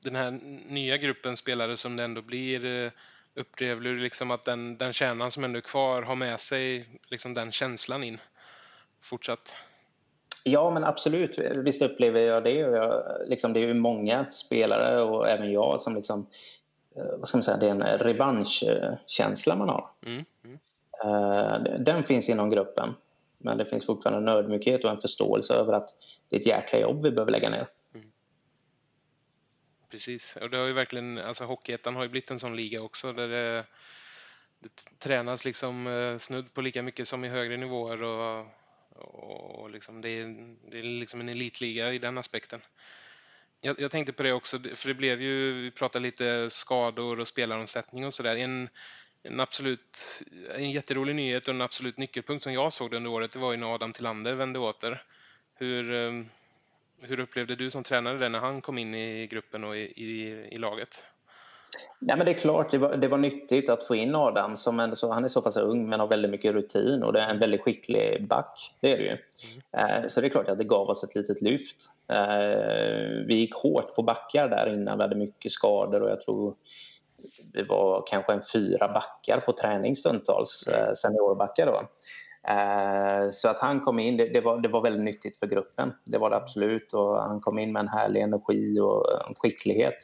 den 0.00 0.16
här 0.16 0.38
nya 0.68 0.96
gruppen 0.96 1.36
spelare 1.36 1.76
som 1.76 1.96
det 1.96 2.04
ändå 2.04 2.22
blir, 2.22 2.64
eh, 2.64 2.90
upplever 3.34 3.80
du 3.80 3.98
liksom 3.98 4.30
att 4.30 4.44
den, 4.44 4.76
den 4.76 4.92
kärnan 4.92 5.30
som 5.30 5.44
ändå 5.44 5.56
är 5.56 5.60
kvar 5.60 6.02
har 6.02 6.16
med 6.16 6.40
sig 6.40 6.86
liksom 7.10 7.34
den 7.34 7.52
känslan 7.52 8.04
in 8.04 8.18
fortsatt? 9.00 9.56
Ja, 10.44 10.70
men 10.70 10.84
absolut. 10.84 11.38
Visst 11.56 11.82
upplever 11.82 12.20
jag 12.20 12.44
det. 12.44 12.64
Och 12.64 12.76
jag, 12.76 13.02
liksom, 13.26 13.52
det 13.52 13.60
är 13.60 13.66
ju 13.66 13.74
många 13.74 14.24
spelare 14.24 15.02
och 15.02 15.28
även 15.28 15.52
jag 15.52 15.80
som 15.80 15.94
liksom 15.94 16.26
vad 16.94 17.28
ska 17.28 17.38
man 17.38 17.42
säga, 17.42 17.56
det 17.56 17.66
är 17.66 17.70
en 17.70 17.98
revanschkänsla 17.98 19.56
man 19.56 19.68
har. 19.68 19.90
Mm. 20.06 20.24
Mm. 20.44 20.58
Eh, 21.04 21.80
den 21.80 22.04
finns 22.04 22.28
inom 22.28 22.50
gruppen. 22.50 22.94
Men 23.42 23.58
det 23.58 23.66
finns 23.66 23.86
fortfarande 23.86 24.30
en 24.30 24.38
ödmjukhet 24.38 24.84
och 24.84 24.90
en 24.90 24.98
förståelse 24.98 25.54
över 25.54 25.72
att 25.72 25.88
det 26.28 26.36
är 26.36 26.40
ett 26.40 26.46
jäkla 26.46 26.78
jobb 26.78 27.02
vi 27.02 27.10
behöver 27.10 27.32
lägga 27.32 27.50
ner. 27.50 27.68
Mm. 27.94 28.12
Precis, 29.90 30.36
och 30.42 30.50
det 30.50 30.56
har 30.56 30.66
ju 30.66 30.72
verkligen, 30.72 31.18
alltså 31.18 31.44
Hockeyettan 31.44 31.96
har 31.96 32.02
ju 32.02 32.08
blivit 32.08 32.30
en 32.30 32.40
sån 32.40 32.56
liga 32.56 32.82
också 32.82 33.12
där 33.12 33.28
det, 33.28 33.64
det 34.58 34.98
tränas 34.98 35.44
liksom 35.44 35.86
eh, 35.86 36.18
snudd 36.18 36.54
på 36.54 36.60
lika 36.60 36.82
mycket 36.82 37.08
som 37.08 37.24
i 37.24 37.28
högre 37.28 37.56
nivåer 37.56 38.02
och, 38.02 38.46
och 39.60 39.70
liksom 39.70 40.00
det, 40.00 40.08
är, 40.08 40.56
det 40.70 40.78
är 40.78 40.82
liksom 40.82 41.20
en 41.20 41.28
elitliga 41.28 41.92
i 41.92 41.98
den 41.98 42.18
aspekten. 42.18 42.60
Jag, 43.64 43.80
jag, 43.80 43.90
tänkte 43.90 44.12
på 44.12 44.22
det 44.22 44.32
också, 44.32 44.58
för 44.74 44.88
det 44.88 44.94
blev 44.94 45.22
ju, 45.22 45.52
vi 45.62 45.70
pratade 45.70 46.02
lite 46.02 46.50
skador 46.50 47.20
och 47.20 47.28
spelaromsättning 47.28 48.06
och 48.06 48.14
sådär. 48.14 48.36
En, 48.36 48.68
en 49.22 49.40
absolut, 49.40 50.22
en 50.54 50.70
jätterolig 50.70 51.14
nyhet 51.14 51.48
och 51.48 51.54
en 51.54 51.60
absolut 51.60 51.98
nyckelpunkt 51.98 52.42
som 52.42 52.52
jag 52.52 52.72
såg 52.72 52.94
under 52.94 53.10
året, 53.10 53.32
det 53.32 53.38
var 53.38 53.52
ju 53.52 53.58
när 53.58 53.74
Adam 53.74 53.92
Tillander 53.92 54.34
vände 54.34 54.58
åter. 54.58 55.02
Hur, 55.54 55.92
eh, 55.92 56.12
hur 57.00 57.20
upplevde 57.20 57.56
du 57.56 57.70
som 57.70 57.82
tränare 57.84 58.18
det 58.18 58.28
när 58.28 58.40
han 58.40 58.60
kom 58.60 58.78
in 58.78 58.94
i 58.94 59.26
gruppen 59.26 59.64
och 59.64 59.76
i, 59.76 59.80
i, 59.80 60.30
i 60.50 60.58
laget? 60.58 61.11
Ja, 61.98 62.16
men 62.16 62.26
det 62.26 62.32
är 62.32 62.38
klart, 62.38 62.70
det 62.70 62.78
var, 62.78 62.96
det 62.96 63.08
var 63.08 63.18
nyttigt 63.18 63.68
att 63.68 63.84
få 63.84 63.94
in 63.94 64.14
Adam. 64.14 64.56
Som 64.56 64.80
en, 64.80 64.96
så, 64.96 65.12
han 65.12 65.24
är 65.24 65.28
så 65.28 65.42
pass 65.42 65.56
ung 65.56 65.88
men 65.88 66.00
har 66.00 66.06
väldigt 66.06 66.30
mycket 66.30 66.52
rutin 66.52 67.02
och 67.02 67.12
det 67.12 67.20
är 67.20 67.30
en 67.30 67.38
väldigt 67.38 67.60
skicklig 67.60 68.28
back. 68.28 68.74
Det 68.80 68.92
är 68.92 68.96
det 68.96 69.02
ju. 69.02 69.16
Mm. 69.74 70.02
Eh, 70.02 70.06
så 70.06 70.20
det 70.20 70.26
är 70.26 70.30
klart 70.30 70.48
att 70.48 70.58
det 70.58 70.64
gav 70.64 70.88
oss 70.88 71.04
ett 71.04 71.14
litet 71.14 71.42
lyft. 71.42 71.76
Eh, 72.12 73.26
vi 73.26 73.34
gick 73.34 73.54
hårt 73.54 73.94
på 73.94 74.02
backar 74.02 74.48
där 74.48 74.74
innan. 74.74 74.98
Vi 74.98 75.02
hade 75.02 75.16
mycket 75.16 75.52
skador 75.52 76.02
och 76.02 76.10
jag 76.10 76.20
tror 76.20 76.54
vi 77.52 77.62
var 77.62 78.04
kanske 78.06 78.32
en 78.32 78.42
fyra 78.52 78.88
backar 78.88 79.40
på 79.40 79.52
träning 79.52 79.96
stundtals, 79.96 80.68
eh, 80.68 80.92
seniorbackar 80.92 81.66
då. 81.66 81.82
Eh, 82.48 83.30
så 83.30 83.48
att 83.48 83.58
han 83.58 83.80
kom 83.80 83.98
in, 83.98 84.16
det, 84.16 84.28
det, 84.28 84.40
var, 84.40 84.58
det 84.58 84.68
var 84.68 84.82
väldigt 84.82 85.04
nyttigt 85.04 85.38
för 85.38 85.46
gruppen. 85.46 85.92
Det 86.04 86.18
var 86.18 86.30
det 86.30 86.36
absolut 86.36 86.92
och 86.92 87.22
han 87.22 87.40
kom 87.40 87.58
in 87.58 87.72
med 87.72 87.80
en 87.80 87.88
härlig 87.88 88.20
energi 88.20 88.80
och 88.80 89.28
en 89.28 89.34
skicklighet. 89.34 89.98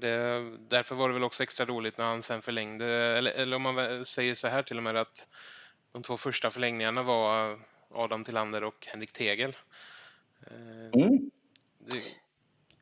Det, 0.00 0.44
därför 0.68 0.94
var 0.94 1.08
det 1.08 1.14
väl 1.14 1.24
också 1.24 1.42
extra 1.42 1.66
roligt 1.66 1.98
när 1.98 2.04
han 2.04 2.22
sen 2.22 2.42
förlängde, 2.42 2.86
eller, 2.86 3.30
eller 3.30 3.56
om 3.56 3.62
man 3.62 4.04
säger 4.04 4.34
så 4.34 4.48
här 4.48 4.62
till 4.62 4.76
och 4.76 4.82
med 4.82 4.96
att 4.96 5.28
de 5.92 6.02
två 6.02 6.16
första 6.16 6.50
förlängningarna 6.50 7.02
var 7.02 7.58
Adam 7.94 8.24
Tillander 8.24 8.64
och 8.64 8.86
Henrik 8.86 9.12
Tegel. 9.12 9.56
Eh, 10.46 11.02
mm. 11.02 11.30
Det, 11.78 12.02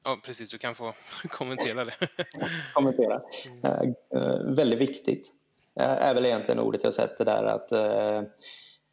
ja, 0.05 0.21
precis, 0.23 0.51
du 0.51 0.59
kan 0.59 0.75
få 0.75 0.93
kommentera 1.29 1.85
det. 1.85 1.95
kommentera. 2.75 3.23
Mm. 3.63 3.95
Uh, 4.17 4.55
väldigt 4.55 4.79
viktigt 4.79 5.33
uh, 5.81 5.87
är 5.87 6.15
väl 6.15 6.27
egentligen 6.27 6.61
ordet 6.61 6.85
jag 6.85 6.95
sätter 6.95 7.25
där 7.25 7.45
att, 7.45 7.73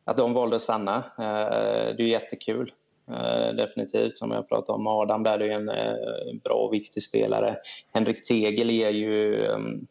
att 0.03 0.17
de 0.17 0.33
valde 0.33 0.55
att 0.55 0.61
stanna. 0.61 1.11
det 1.17 1.99
är 1.99 2.01
jättekul. 2.01 2.73
Eh, 3.11 3.55
definitivt, 3.55 4.17
som 4.17 4.31
jag 4.31 4.49
pratade 4.49 4.75
om. 4.75 4.87
Adam 4.87 5.23
där 5.23 5.39
är 5.39 5.49
en 5.49 5.69
eh, 5.69 6.35
bra 6.43 6.53
och 6.53 6.73
viktig 6.73 7.03
spelare. 7.03 7.57
Henrik 7.93 8.27
Tegel 8.27 8.69
är 8.69 8.89
ju... 8.89 9.45
Ehm, 9.45 9.87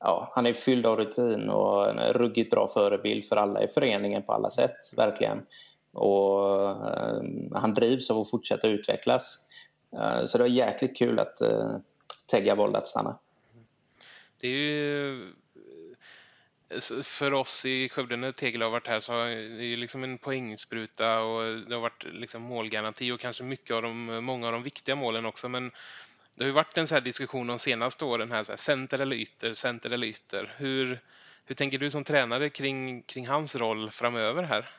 ja, 0.00 0.32
han 0.34 0.46
är 0.46 0.52
fylld 0.52 0.86
av 0.86 0.96
rutin 0.96 1.50
och 1.50 1.90
en 1.90 2.12
ruggigt 2.12 2.50
bra 2.50 2.68
förebild 2.68 3.24
för 3.24 3.36
alla 3.36 3.62
i 3.62 3.68
föreningen 3.68 4.22
på 4.22 4.32
alla 4.32 4.50
sätt, 4.50 4.76
verkligen. 4.96 5.42
Och 5.92 6.70
ehm, 6.98 7.52
han 7.52 7.74
drivs 7.74 8.10
av 8.10 8.18
att 8.18 8.30
fortsätta 8.30 8.68
utvecklas. 8.68 9.38
Eh, 9.96 10.24
så 10.24 10.38
det 10.38 10.44
var 10.44 10.48
jäkligt 10.48 10.96
kul 10.96 11.18
att 11.18 11.38
Tegga 12.30 12.54
valde 12.54 12.78
att 12.78 12.88
stanna. 12.88 13.18
Det 14.40 14.48
är 14.48 14.50
ju 14.50 15.32
för 17.04 17.32
oss 17.32 17.64
i 17.64 17.88
Skövde 17.88 18.16
när 18.16 18.32
Tegel 18.32 18.62
har 18.62 18.70
varit 18.70 18.86
här 18.86 19.00
så 19.00 19.12
har 19.12 19.26
det 19.26 19.64
ju 19.64 19.76
liksom 19.76 20.04
en 20.04 20.18
poängspruta 20.18 21.20
och 21.20 21.56
det 21.56 21.74
har 21.74 21.80
varit 21.80 22.04
liksom 22.04 22.42
målgaranti 22.42 23.12
och 23.12 23.20
kanske 23.20 23.42
mycket 23.42 23.70
av 23.70 23.82
de, 23.82 24.24
många 24.24 24.46
av 24.46 24.52
de 24.52 24.62
viktiga 24.62 24.94
målen 24.94 25.26
också. 25.26 25.48
Men 25.48 25.70
det 26.34 26.44
har 26.44 26.46
ju 26.46 26.52
varit 26.52 26.78
en 26.78 26.86
så 26.86 26.94
här 26.94 27.02
diskussion 27.02 27.46
de 27.46 27.58
senaste 27.58 28.04
åren 28.04 28.32
här, 28.32 28.44
så 28.44 28.52
här 28.52 28.56
center 28.56 28.98
eller 28.98 29.16
ytter, 29.16 29.54
center 29.54 29.90
eller 29.90 30.06
ytter. 30.06 30.54
Hur, 30.56 31.00
hur 31.44 31.54
tänker 31.54 31.78
du 31.78 31.90
som 31.90 32.04
tränare 32.04 32.50
kring, 32.50 33.02
kring 33.02 33.26
hans 33.26 33.56
roll 33.56 33.90
framöver 33.90 34.42
här? 34.42 34.70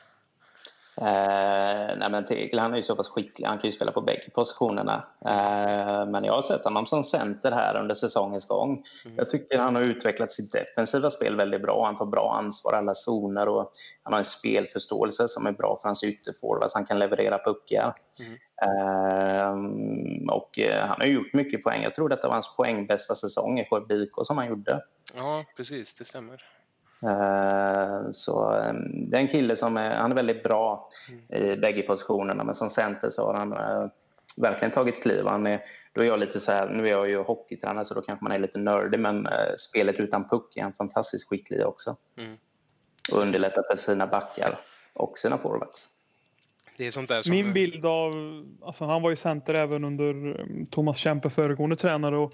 Eh, 1.00 1.96
nej 1.98 2.10
men 2.10 2.24
Tegel 2.24 2.58
han 2.58 2.72
är 2.72 2.76
ju 2.76 2.82
så 2.82 2.96
pass 2.96 3.08
skicklig, 3.08 3.46
han 3.46 3.58
kan 3.58 3.68
ju 3.68 3.72
spela 3.72 3.92
på 3.92 4.00
bägge 4.00 4.30
positionerna. 4.34 5.04
Eh, 5.26 6.06
men 6.06 6.24
jag 6.24 6.32
har 6.32 6.42
sett 6.42 6.64
honom 6.64 6.86
som 6.86 7.04
center 7.04 7.52
här 7.52 7.80
under 7.80 7.94
säsongens 7.94 8.46
gång. 8.46 8.84
Mm. 9.04 9.16
Jag 9.16 9.30
tycker 9.30 9.58
han 9.58 9.74
har 9.74 9.82
utvecklat 9.82 10.32
sitt 10.32 10.52
defensiva 10.52 11.10
spel 11.10 11.36
väldigt 11.36 11.62
bra. 11.62 11.84
Han 11.84 11.96
tar 11.96 12.06
bra 12.06 12.36
ansvar 12.38 12.72
i 12.72 12.76
alla 12.76 12.94
zoner 12.94 13.48
och 13.48 13.70
han 14.02 14.12
har 14.12 14.18
en 14.18 14.24
spelförståelse 14.24 15.28
som 15.28 15.46
är 15.46 15.52
bra 15.52 15.78
för 15.82 15.88
hans 15.88 16.04
ytterforwards. 16.04 16.74
Han 16.74 16.86
kan 16.86 16.98
leverera 16.98 17.38
puckar. 17.38 17.94
Mm. 18.20 18.38
Eh, 18.62 20.34
och 20.34 20.58
eh, 20.58 20.86
han 20.86 21.00
har 21.00 21.06
gjort 21.06 21.32
mycket 21.32 21.62
poäng. 21.62 21.82
Jag 21.82 21.94
tror 21.94 22.08
detta 22.08 22.28
var 22.28 22.34
hans 22.34 22.56
poängbästa 22.56 23.14
säsong 23.14 23.60
i 23.60 23.64
Skövde 23.70 24.06
som 24.22 24.38
han 24.38 24.48
gjorde. 24.48 24.80
Ja, 25.16 25.44
precis. 25.56 25.94
Det 25.94 26.04
stämmer. 26.04 26.42
Eh, 27.02 28.10
så 28.10 28.52
ehm, 28.52 29.10
det 29.10 29.16
är 29.16 29.20
en 29.20 29.28
kille 29.28 29.56
som 29.56 29.76
är, 29.76 29.96
han 29.96 30.10
är 30.10 30.14
väldigt 30.14 30.42
bra 30.42 30.88
i 31.28 31.56
bägge 31.56 31.82
positionerna 31.82 32.44
men 32.44 32.54
som 32.54 32.70
center 32.70 33.10
så 33.10 33.26
har 33.26 33.34
han 33.34 33.52
eh, 33.52 33.86
verkligen 34.36 34.72
tagit 34.72 35.02
kliv. 35.02 35.26
Han 35.26 35.46
är, 35.46 35.60
då 35.92 36.00
är 36.00 36.06
jag 36.06 36.18
lite 36.18 36.40
så 36.40 36.52
här, 36.52 36.68
nu 36.68 36.86
är 36.86 36.90
jag 36.90 37.08
ju 37.08 37.22
hockeytränare 37.22 37.84
så 37.84 37.94
då 37.94 38.02
kanske 38.02 38.24
man 38.24 38.32
är 38.32 38.38
lite 38.38 38.58
nördig 38.58 39.00
men 39.00 39.26
eh, 39.26 39.54
spelet 39.58 39.96
utan 39.96 40.28
puck 40.28 40.56
är 40.56 40.62
han 40.62 40.72
fantastiskt 40.72 41.28
skicklig 41.28 41.66
också. 41.66 41.96
Mm. 42.18 42.36
Och 43.12 43.18
underlättar 43.18 43.62
för 43.70 43.76
sina 43.76 44.06
backar 44.06 44.58
och 44.92 45.18
sina 45.18 45.38
forwards. 45.38 45.88
Det 46.76 46.86
är 46.86 46.90
sånt 46.90 47.08
där 47.08 47.22
som... 47.22 47.30
Min 47.30 47.52
bild 47.52 47.86
av, 47.86 48.12
alltså 48.62 48.84
han 48.84 49.02
var 49.02 49.10
ju 49.10 49.16
center 49.16 49.54
även 49.54 49.84
under 49.84 50.36
Thomas 50.70 50.96
Kempe 50.96 51.30
föregående 51.30 51.76
tränare 51.76 52.16
och 52.16 52.32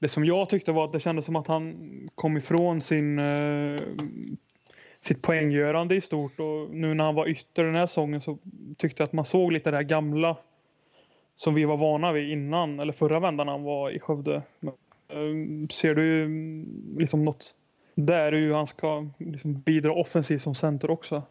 det 0.00 0.08
som 0.08 0.24
jag 0.24 0.48
tyckte 0.48 0.72
var 0.72 0.84
att 0.84 0.92
det 0.92 1.00
kändes 1.00 1.24
som 1.24 1.36
att 1.36 1.46
han 1.46 1.74
kom 2.14 2.36
ifrån 2.36 2.82
sin 2.82 3.18
eh, 3.18 3.80
sitt 5.00 5.22
poänggörande 5.22 5.94
i 5.94 6.00
stort 6.00 6.40
och 6.40 6.70
nu 6.70 6.94
när 6.94 7.04
han 7.04 7.14
var 7.14 7.28
ytter 7.28 7.64
den 7.64 7.74
här 7.74 7.86
säsongen 7.86 8.20
så 8.20 8.38
tyckte 8.78 9.02
jag 9.02 9.06
att 9.06 9.12
man 9.12 9.24
såg 9.24 9.52
lite 9.52 9.70
det 9.70 9.76
här 9.76 9.84
gamla 9.84 10.36
som 11.36 11.54
vi 11.54 11.64
var 11.64 11.76
vana 11.76 12.12
vid 12.12 12.32
innan 12.32 12.80
eller 12.80 12.92
förra 12.92 13.20
vändan 13.20 13.48
han 13.48 13.62
var 13.62 13.90
i 13.90 14.00
Skövde. 14.00 14.42
Eh, 15.08 15.68
ser 15.70 15.94
du 15.94 16.24
mm, 16.24 16.96
liksom 16.98 17.24
något 17.24 17.54
där 17.94 18.32
hur 18.32 18.54
han 18.54 18.66
ska 18.66 19.06
liksom 19.18 19.60
bidra 19.60 19.92
offensivt 19.92 20.42
som 20.42 20.54
center 20.54 20.90
också? 20.90 21.22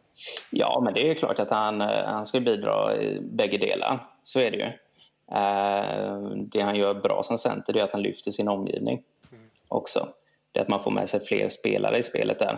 Ja, 0.52 0.82
men 0.84 0.94
det 0.94 1.10
är 1.10 1.16
klart 1.16 1.40
att 1.40 1.52
han, 1.52 1.82
eh, 1.82 1.88
han 2.06 2.26
ska 2.26 2.40
bidra 2.40 3.02
i 3.02 3.20
bägge 3.22 3.58
delar. 3.58 4.08
Så 4.24 4.40
är 4.40 4.52
det 4.52 4.58
ju. 4.58 4.66
Eh, 5.32 6.20
det 6.36 6.62
han 6.62 6.76
gör 6.76 6.94
bra 6.94 7.24
som 7.24 7.38
center 7.38 7.78
är 7.78 7.84
att 7.84 7.94
han 7.94 8.02
lyfter 8.02 8.32
sin 8.32 8.48
omgivning 8.48 9.04
också. 9.68 10.14
Det 10.52 10.60
är 10.60 10.64
att 10.64 10.70
man 10.70 10.84
får 10.84 10.92
med 10.92 11.10
sig 11.10 11.20
fler 11.20 11.50
spelare 11.50 11.98
i 11.98 12.04
spelet 12.04 12.40
där. 12.40 12.54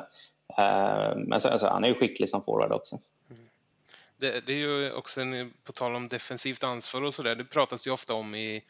Eh, 0.57 1.15
men 1.15 1.33
alltså, 1.33 1.67
han 1.67 1.83
är 1.83 1.87
ju 1.87 1.95
skicklig 1.95 2.29
som 2.29 2.43
forward 2.43 2.71
också. 2.71 2.99
Det, 4.17 4.45
det, 4.47 4.53
är 4.53 4.57
ju 4.57 4.91
också 4.91 5.21
en, 5.21 5.53
på 5.63 5.71
tal 5.71 5.95
om 5.95 6.07
defensivt 6.07 6.63
ansvar 6.63 7.01
och 7.01 7.13
sådär, 7.13 7.35
det 7.35 7.45
pratas 7.45 7.87
ju 7.87 7.91
ofta 7.91 8.13
om 8.13 8.35
i, 8.35 8.63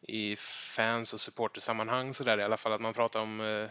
i 0.00 0.36
fans 0.76 1.14
och 1.14 1.20
supportersammanhang 1.20 2.14
sådär 2.14 2.38
i 2.38 2.42
alla 2.42 2.56
fall 2.56 2.72
att 2.72 2.80
man 2.80 2.94
pratar 2.94 3.20
om 3.20 3.40
eh, 3.40 3.68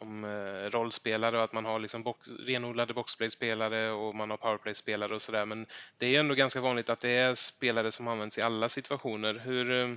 om 0.00 0.24
eh, 0.24 0.70
rollspelare 0.70 1.36
och 1.36 1.44
att 1.44 1.52
man 1.52 1.64
har 1.64 1.78
liksom 1.78 2.02
box, 2.02 2.28
renodlade 2.28 2.94
boxplay-spelare 2.94 3.90
och 3.90 4.14
man 4.14 4.30
har 4.30 4.36
powerplay-spelare 4.36 5.14
och 5.14 5.22
sådär. 5.22 5.46
Men 5.46 5.66
det 5.96 6.06
är 6.06 6.20
ändå 6.20 6.34
ganska 6.34 6.60
vanligt 6.60 6.90
att 6.90 7.00
det 7.00 7.10
är 7.10 7.34
spelare 7.34 7.92
som 7.92 8.08
används 8.08 8.38
i 8.38 8.42
alla 8.42 8.68
situationer. 8.68 9.34
Hur, 9.34 9.70
eh, 9.70 9.94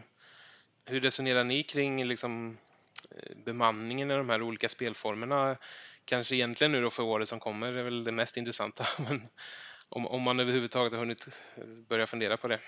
hur 0.86 1.00
resonerar 1.00 1.44
ni 1.44 1.64
kring 1.64 2.06
liksom, 2.06 2.58
eh, 3.12 3.36
bemanningen 3.46 4.12
i 4.12 4.16
de 4.16 4.30
här 4.30 4.42
olika 4.42 4.70
spelformerna? 4.70 5.58
Kanske 6.06 6.36
egentligen 6.36 6.72
nu 6.72 6.82
då 6.82 6.90
för 6.90 7.04
året 7.04 7.30
som 7.30 7.40
kommer 7.40 7.78
är 7.78 7.84
väl 7.84 8.04
det 8.04 8.12
mest 8.12 8.38
intressanta. 8.38 8.88
Men 9.10 9.28
om, 9.90 10.08
om 10.08 10.22
man 10.22 10.40
överhuvudtaget 10.40 10.94
har 10.94 11.00
hunnit 11.00 11.42
eh, 11.56 11.64
börja 11.66 12.08
fundera 12.08 12.38
på 12.38 12.48
det. 12.48 12.60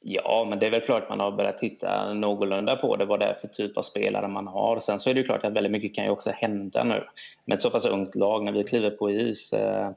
Ja, 0.00 0.46
men 0.50 0.58
det 0.58 0.66
är 0.66 0.70
väl 0.70 0.80
klart 0.80 1.08
man 1.08 1.20
har 1.20 1.32
börjat 1.32 1.58
titta 1.58 2.14
någorlunda 2.14 2.76
på 2.76 2.96
det, 2.96 3.04
vad 3.04 3.20
det 3.20 3.26
är 3.26 3.34
för 3.34 3.48
typ 3.48 3.76
av 3.76 3.82
spelare 3.82 4.28
man 4.28 4.46
har. 4.46 4.78
Sen 4.78 4.98
så 4.98 5.10
är 5.10 5.14
det 5.14 5.20
ju 5.20 5.26
klart 5.26 5.44
att 5.44 5.52
väldigt 5.52 5.72
mycket 5.72 5.94
kan 5.94 6.04
ju 6.04 6.10
också 6.10 6.30
hända 6.30 6.84
nu. 6.84 7.04
Med 7.44 7.56
ett 7.56 7.62
så 7.62 7.70
pass 7.70 7.86
ungt 7.86 8.14
lag, 8.14 8.44
när 8.44 8.52
vi 8.52 8.64
kliver 8.64 8.90
på 8.90 9.10
is, 9.10 9.52
eh, 9.52 9.90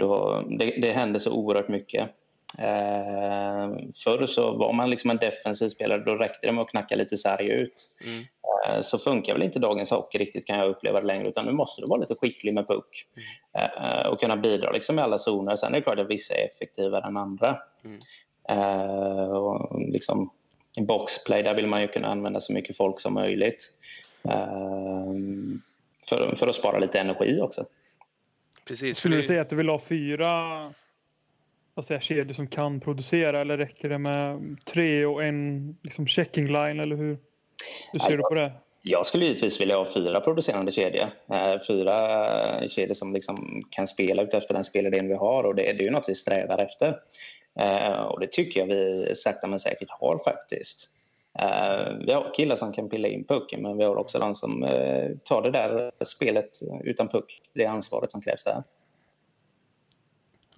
då, 0.00 0.42
det, 0.58 0.64
det 0.82 0.92
händer 0.92 1.20
så 1.20 1.32
oerhört 1.32 1.68
mycket. 1.68 2.10
Eh, 2.58 3.70
förr 4.04 4.26
så 4.26 4.56
var 4.56 4.72
man 4.72 4.90
liksom 4.90 5.10
en 5.10 5.16
defensiv 5.16 5.68
spelare, 5.68 6.04
då 6.04 6.14
räckte 6.14 6.46
det 6.46 6.52
med 6.52 6.62
att 6.62 6.70
knacka 6.70 6.96
lite 6.96 7.16
sarg 7.16 7.50
ut. 7.50 7.88
Mm. 8.06 8.24
Eh, 8.66 8.80
så 8.80 8.98
funkar 8.98 9.32
väl 9.32 9.42
inte 9.42 9.58
dagens 9.58 9.90
hockey 9.90 10.18
riktigt 10.18 10.46
kan 10.46 10.58
jag 10.58 10.68
uppleva 10.68 11.00
det 11.00 11.06
längre, 11.06 11.28
utan 11.28 11.44
nu 11.44 11.52
måste 11.52 11.82
du 11.82 11.86
vara 11.86 12.00
lite 12.00 12.14
skicklig 12.14 12.54
med 12.54 12.66
puck 12.66 13.06
mm. 13.56 14.00
eh, 14.00 14.06
och 14.06 14.20
kunna 14.20 14.36
bidra 14.36 14.70
liksom 14.70 14.98
i 14.98 15.02
alla 15.02 15.18
zoner. 15.18 15.56
Sen 15.56 15.74
är 15.74 15.78
det 15.78 15.84
klart 15.84 15.98
att 15.98 16.10
vissa 16.10 16.34
är 16.34 16.48
effektivare 16.48 17.06
än 17.06 17.16
andra. 17.16 17.58
Mm. 17.84 17.98
Eh, 18.48 19.24
och 19.24 19.80
liksom, 19.80 20.30
I 20.76 20.80
boxplay 20.80 21.42
där 21.42 21.54
vill 21.54 21.66
man 21.66 21.80
ju 21.80 21.88
kunna 21.88 22.08
använda 22.08 22.40
så 22.40 22.52
mycket 22.52 22.76
folk 22.76 23.00
som 23.00 23.14
möjligt. 23.14 23.72
Eh, 24.24 25.12
för, 26.08 26.36
för 26.36 26.46
att 26.46 26.54
spara 26.54 26.78
lite 26.78 27.00
energi 27.00 27.40
också. 27.40 27.64
Precis. 28.64 28.98
Skulle 28.98 29.16
du 29.16 29.22
säga 29.22 29.40
att 29.40 29.50
du 29.50 29.56
vill 29.56 29.68
ha 29.68 29.78
fyra 29.78 30.72
vad 31.74 31.84
säger, 31.84 32.00
kedjor 32.00 32.34
som 32.34 32.46
kan 32.46 32.80
producera 32.80 33.40
eller 33.40 33.56
räcker 33.56 33.88
det 33.88 33.98
med 33.98 34.56
tre 34.64 35.06
och 35.06 35.24
en 35.24 35.76
liksom, 35.82 36.06
checking 36.06 36.46
line 36.46 36.80
eller 36.80 36.96
hur, 36.96 37.18
hur 37.92 38.00
ser 38.00 38.16
du 38.16 38.22
på 38.22 38.34
det? 38.34 38.52
Jag 38.82 39.06
skulle 39.06 39.24
givetvis 39.24 39.60
vilja 39.60 39.76
ha 39.76 39.86
fyra 39.94 40.20
producerande 40.20 40.72
kedjor. 40.72 41.10
Eh, 41.32 41.58
fyra 41.66 42.68
kedjor 42.68 42.94
som 42.94 43.12
liksom 43.12 43.62
kan 43.70 43.86
spela 43.86 44.22
ut 44.22 44.34
efter 44.34 44.54
den 44.54 44.64
spelidén 44.64 45.08
vi 45.08 45.14
har 45.14 45.44
och 45.44 45.54
det, 45.54 45.62
det 45.62 45.82
är 45.82 45.84
ju 45.84 45.90
något 45.90 46.08
vi 46.08 46.14
strävar 46.14 46.58
efter. 46.58 46.96
Eh, 47.58 48.02
och 48.02 48.20
det 48.20 48.32
tycker 48.32 48.60
jag 48.60 48.66
vi 48.66 49.12
sakta 49.14 49.46
men 49.46 49.58
säkert 49.58 49.90
har 49.90 50.18
faktiskt. 50.18 50.88
Eh, 51.38 51.92
vi 52.06 52.12
har 52.12 52.34
killar 52.34 52.56
som 52.56 52.72
kan 52.72 52.88
pilla 52.88 53.08
in 53.08 53.24
pucken 53.24 53.62
men 53.62 53.78
vi 53.78 53.84
har 53.84 53.96
också 53.96 54.18
de 54.18 54.34
som 54.34 54.64
eh, 54.64 55.10
tar 55.24 55.42
det 55.42 55.50
där 55.50 55.90
spelet 56.04 56.60
utan 56.84 57.08
puck, 57.08 57.40
det 57.54 57.66
ansvaret 57.66 58.10
som 58.10 58.22
krävs 58.22 58.44
där. 58.44 58.62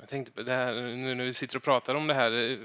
Jag 0.00 0.08
tänkte 0.08 0.32
på 0.32 0.42
det 0.42 0.52
här, 0.52 0.74
nu 0.74 1.14
när 1.14 1.24
vi 1.24 1.34
sitter 1.34 1.56
och 1.56 1.62
pratar 1.62 1.94
om 1.94 2.06
det 2.06 2.14
här, 2.14 2.32
eh, 2.32 2.58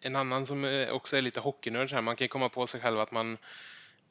en 0.00 0.16
annan 0.16 0.46
som 0.46 0.64
eh, 0.64 0.90
också 0.90 1.16
är 1.16 1.20
lite 1.20 1.40
hockeynörd, 1.40 2.02
man 2.02 2.16
kan 2.16 2.28
komma 2.28 2.48
på 2.48 2.66
sig 2.66 2.80
själv 2.80 3.00
att 3.00 3.12
man 3.12 3.38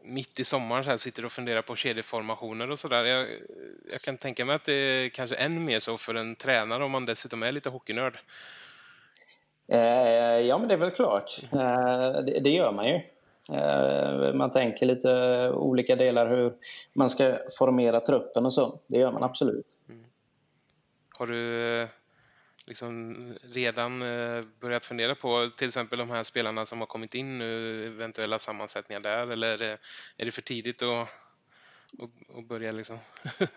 mitt 0.03 0.39
i 0.39 0.43
sommaren 0.43 0.83
så 0.83 0.89
här 0.89 0.97
sitter 0.97 1.25
och 1.25 1.31
funderar 1.31 1.61
på 1.61 1.75
kedjeformationer 1.75 2.71
och 2.71 2.79
sådär. 2.79 3.03
Jag, 3.03 3.27
jag 3.91 4.01
kan 4.01 4.17
tänka 4.17 4.45
mig 4.45 4.55
att 4.55 4.65
det 4.65 4.73
är 4.73 5.09
kanske 5.09 5.35
än 5.35 5.65
mer 5.65 5.79
så 5.79 5.97
för 5.97 6.15
en 6.15 6.35
tränare 6.35 6.83
om 6.83 6.91
man 6.91 7.05
dessutom 7.05 7.43
är 7.43 7.51
lite 7.51 7.69
hockeynörd. 7.69 8.19
Eh, 9.71 10.39
ja, 10.39 10.57
men 10.57 10.67
det 10.67 10.73
är 10.73 10.77
väl 10.77 10.91
klart. 10.91 11.39
Eh, 11.53 12.21
det, 12.25 12.39
det, 12.43 12.49
gör 12.49 12.71
man 12.71 12.87
ju. 12.87 13.01
Eh, 13.55 14.33
man 14.33 14.51
tänker 14.51 14.85
lite 14.85 15.49
olika 15.51 15.95
delar 15.95 16.29
hur 16.29 16.53
man 16.93 17.09
ska 17.09 17.37
formera 17.57 17.99
truppen 17.99 18.45
och 18.45 18.53
så. 18.53 18.79
Det 18.87 18.97
gör 18.97 19.11
man 19.11 19.23
absolut. 19.23 19.65
Mm. 19.89 20.05
Har 21.17 21.27
du 21.27 21.71
eh, 21.81 21.87
liksom 22.65 23.15
redan 23.41 24.01
eh, 24.01 24.43
börjat 24.59 24.85
fundera 24.85 25.15
på 25.15 25.49
till 25.57 25.67
exempel 25.67 25.99
de 25.99 26.09
här 26.09 26.23
spelarna 26.23 26.65
som 26.65 26.79
har 26.79 26.87
kommit 26.87 27.15
in 27.15 27.37
nu, 27.37 27.85
eventuella 27.85 28.39
sammansättningar 28.39 29.01
där 29.01 29.27
eller 29.27 29.61
eh, 29.61 29.77
är 30.17 30.25
det 30.25 30.31
för 30.31 30.41
tidigt 30.41 30.81
att 30.81 31.07
och, 31.99 32.37
och 32.37 32.43
börja 32.43 32.71
liksom... 32.71 32.97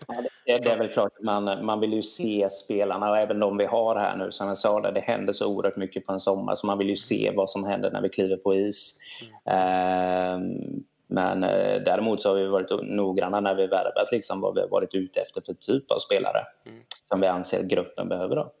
ja, 0.07 0.23
det, 0.45 0.57
det, 0.57 0.71
är 0.71 0.77
väl 0.77 0.89
klart 0.89 1.11
att 1.17 1.23
man, 1.23 1.65
man 1.65 1.79
vill 1.79 1.93
ju 1.93 2.03
se 2.03 2.49
spelarna 2.51 3.09
och 3.09 3.17
även 3.17 3.39
de 3.39 3.57
vi 3.57 3.65
har 3.65 3.95
här 3.95 4.17
nu. 4.17 4.31
Som 4.31 4.47
jag 4.47 4.57
sa, 4.57 4.81
det, 4.81 4.91
det 4.91 4.99
händer 4.99 5.33
så 5.33 5.47
oerhört 5.47 5.75
mycket 5.75 6.05
på 6.05 6.13
en 6.13 6.19
sommar 6.19 6.55
så 6.55 6.67
man 6.67 6.77
vill 6.77 6.89
ju 6.89 6.95
se 6.95 7.31
vad 7.35 7.49
som 7.49 7.63
händer 7.63 7.91
när 7.91 8.01
vi 8.01 8.09
kliver 8.09 8.37
på 8.37 8.55
is. 8.55 8.99
Mm. 9.45 9.55
Eh, 9.55 10.65
men 11.07 11.43
eh, 11.43 11.81
däremot 11.81 12.21
så 12.21 12.29
har 12.29 12.35
vi 12.35 12.47
varit 12.47 12.83
noggranna 12.83 13.39
när 13.39 13.55
vi 13.55 13.67
värvat 13.67 14.11
liksom, 14.11 14.41
vad 14.41 14.55
vi 14.55 14.61
har 14.61 14.67
varit 14.67 14.93
ute 14.93 15.21
efter 15.21 15.41
för 15.41 15.53
typ 15.53 15.91
av 15.91 15.99
spelare 15.99 16.45
mm. 16.65 16.81
som 17.03 17.21
vi 17.21 17.27
anser 17.27 17.63
gruppen 17.63 18.09
behöver. 18.09 18.35
Då. 18.35 18.51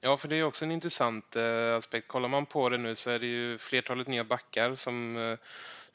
Ja, 0.00 0.16
för 0.16 0.28
det 0.28 0.36
är 0.36 0.44
också 0.44 0.64
en 0.64 0.70
intressant 0.70 1.36
eh, 1.36 1.76
aspekt. 1.76 2.08
Kollar 2.08 2.28
man 2.28 2.46
på 2.46 2.68
det 2.68 2.78
nu 2.78 2.94
så 2.94 3.10
är 3.10 3.18
det 3.18 3.26
ju 3.26 3.58
flertalet 3.58 4.08
nya 4.08 4.24
backar 4.24 4.74
som 4.74 5.16
eh, 5.16 5.38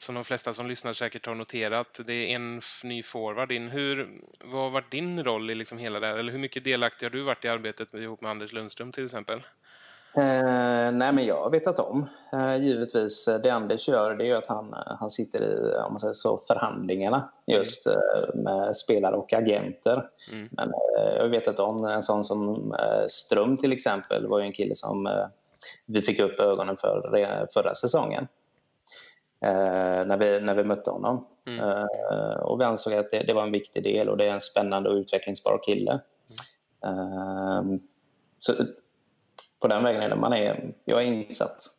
som 0.02 0.14
de 0.14 0.24
flesta 0.24 0.52
som 0.52 0.68
lyssnar 0.68 0.92
säkert 0.92 1.26
har 1.26 1.34
noterat. 1.34 2.00
Det 2.06 2.12
är 2.12 2.34
en 2.34 2.60
ny 2.84 3.02
forward 3.02 3.52
in. 3.52 3.68
Hur, 3.68 4.08
vad 4.44 4.62
har 4.62 4.70
varit 4.70 4.90
din 4.90 5.24
roll 5.24 5.50
i 5.50 5.54
liksom 5.54 5.78
hela 5.78 6.00
det 6.00 6.06
här? 6.06 6.16
Eller 6.16 6.32
hur 6.32 6.38
mycket 6.38 6.64
delaktig 6.64 7.06
har 7.06 7.10
du 7.10 7.22
varit 7.22 7.44
i 7.44 7.48
arbetet 7.48 7.94
ihop 7.94 8.20
med 8.20 8.30
Anders 8.30 8.52
Lundström 8.52 8.92
till 8.92 9.04
exempel? 9.04 9.42
Eh, 10.16 10.92
nej, 10.92 11.12
men 11.12 11.26
jag 11.26 11.42
har 11.42 11.50
vetat 11.50 11.78
om. 11.78 12.06
Eh, 12.32 12.56
givetvis, 12.56 13.28
det 13.42 13.50
Anders 13.50 13.88
gör 13.88 14.14
det 14.14 14.30
är 14.30 14.36
att 14.36 14.46
han, 14.46 14.74
han 15.00 15.10
sitter 15.10 15.42
i 15.42 15.76
om 15.86 15.92
man 15.92 16.00
säger 16.00 16.14
så, 16.14 16.38
förhandlingarna 16.46 17.30
just 17.46 17.86
mm. 17.86 17.98
eh, 17.98 18.34
med 18.34 18.76
spelare 18.76 19.16
och 19.16 19.32
agenter. 19.32 20.08
Mm. 20.32 20.48
Men 20.52 20.68
eh, 20.68 21.14
jag 21.14 21.22
har 21.22 21.28
vetat 21.28 21.58
om 21.58 21.84
en 21.84 22.02
sån 22.02 22.24
som 22.24 22.72
eh, 22.74 23.06
Ström 23.08 23.56
till 23.56 23.72
exempel 23.72 24.26
var 24.26 24.38
ju 24.38 24.44
en 24.44 24.52
kille 24.52 24.74
som 24.74 25.06
eh, 25.06 25.26
vi 25.86 26.02
fick 26.02 26.20
upp 26.20 26.40
ögonen 26.40 26.76
för 26.76 27.46
förra 27.52 27.74
säsongen. 27.74 28.28
När, 29.40 30.16
vi, 30.16 30.40
när 30.40 30.54
vi 30.54 30.64
mötte 30.64 30.90
honom. 30.90 31.26
Mm. 31.46 31.86
och 32.40 32.60
vi 32.60 32.64
ansåg 32.64 32.94
att 32.94 33.10
det, 33.10 33.22
det, 33.22 33.32
var 33.32 33.42
en 33.42 33.52
viktig 33.52 33.82
del 33.82 34.08
och 34.08 34.16
det 34.16 34.24
är 34.24 34.32
en 34.32 34.40
spännande 34.40 34.90
och 34.90 34.94
utvecklingsbar 34.94 35.60
kille. 35.64 36.00
Mm. 36.84 37.80
så 38.38 38.54
på 39.60 39.68
den 39.68 39.84
vägen 39.84 40.02
är 40.02 40.08
det. 40.08 40.16
Man 40.16 40.32
är, 40.32 40.74
jag 40.84 41.02
är 41.02 41.06
insatt. 41.06 41.70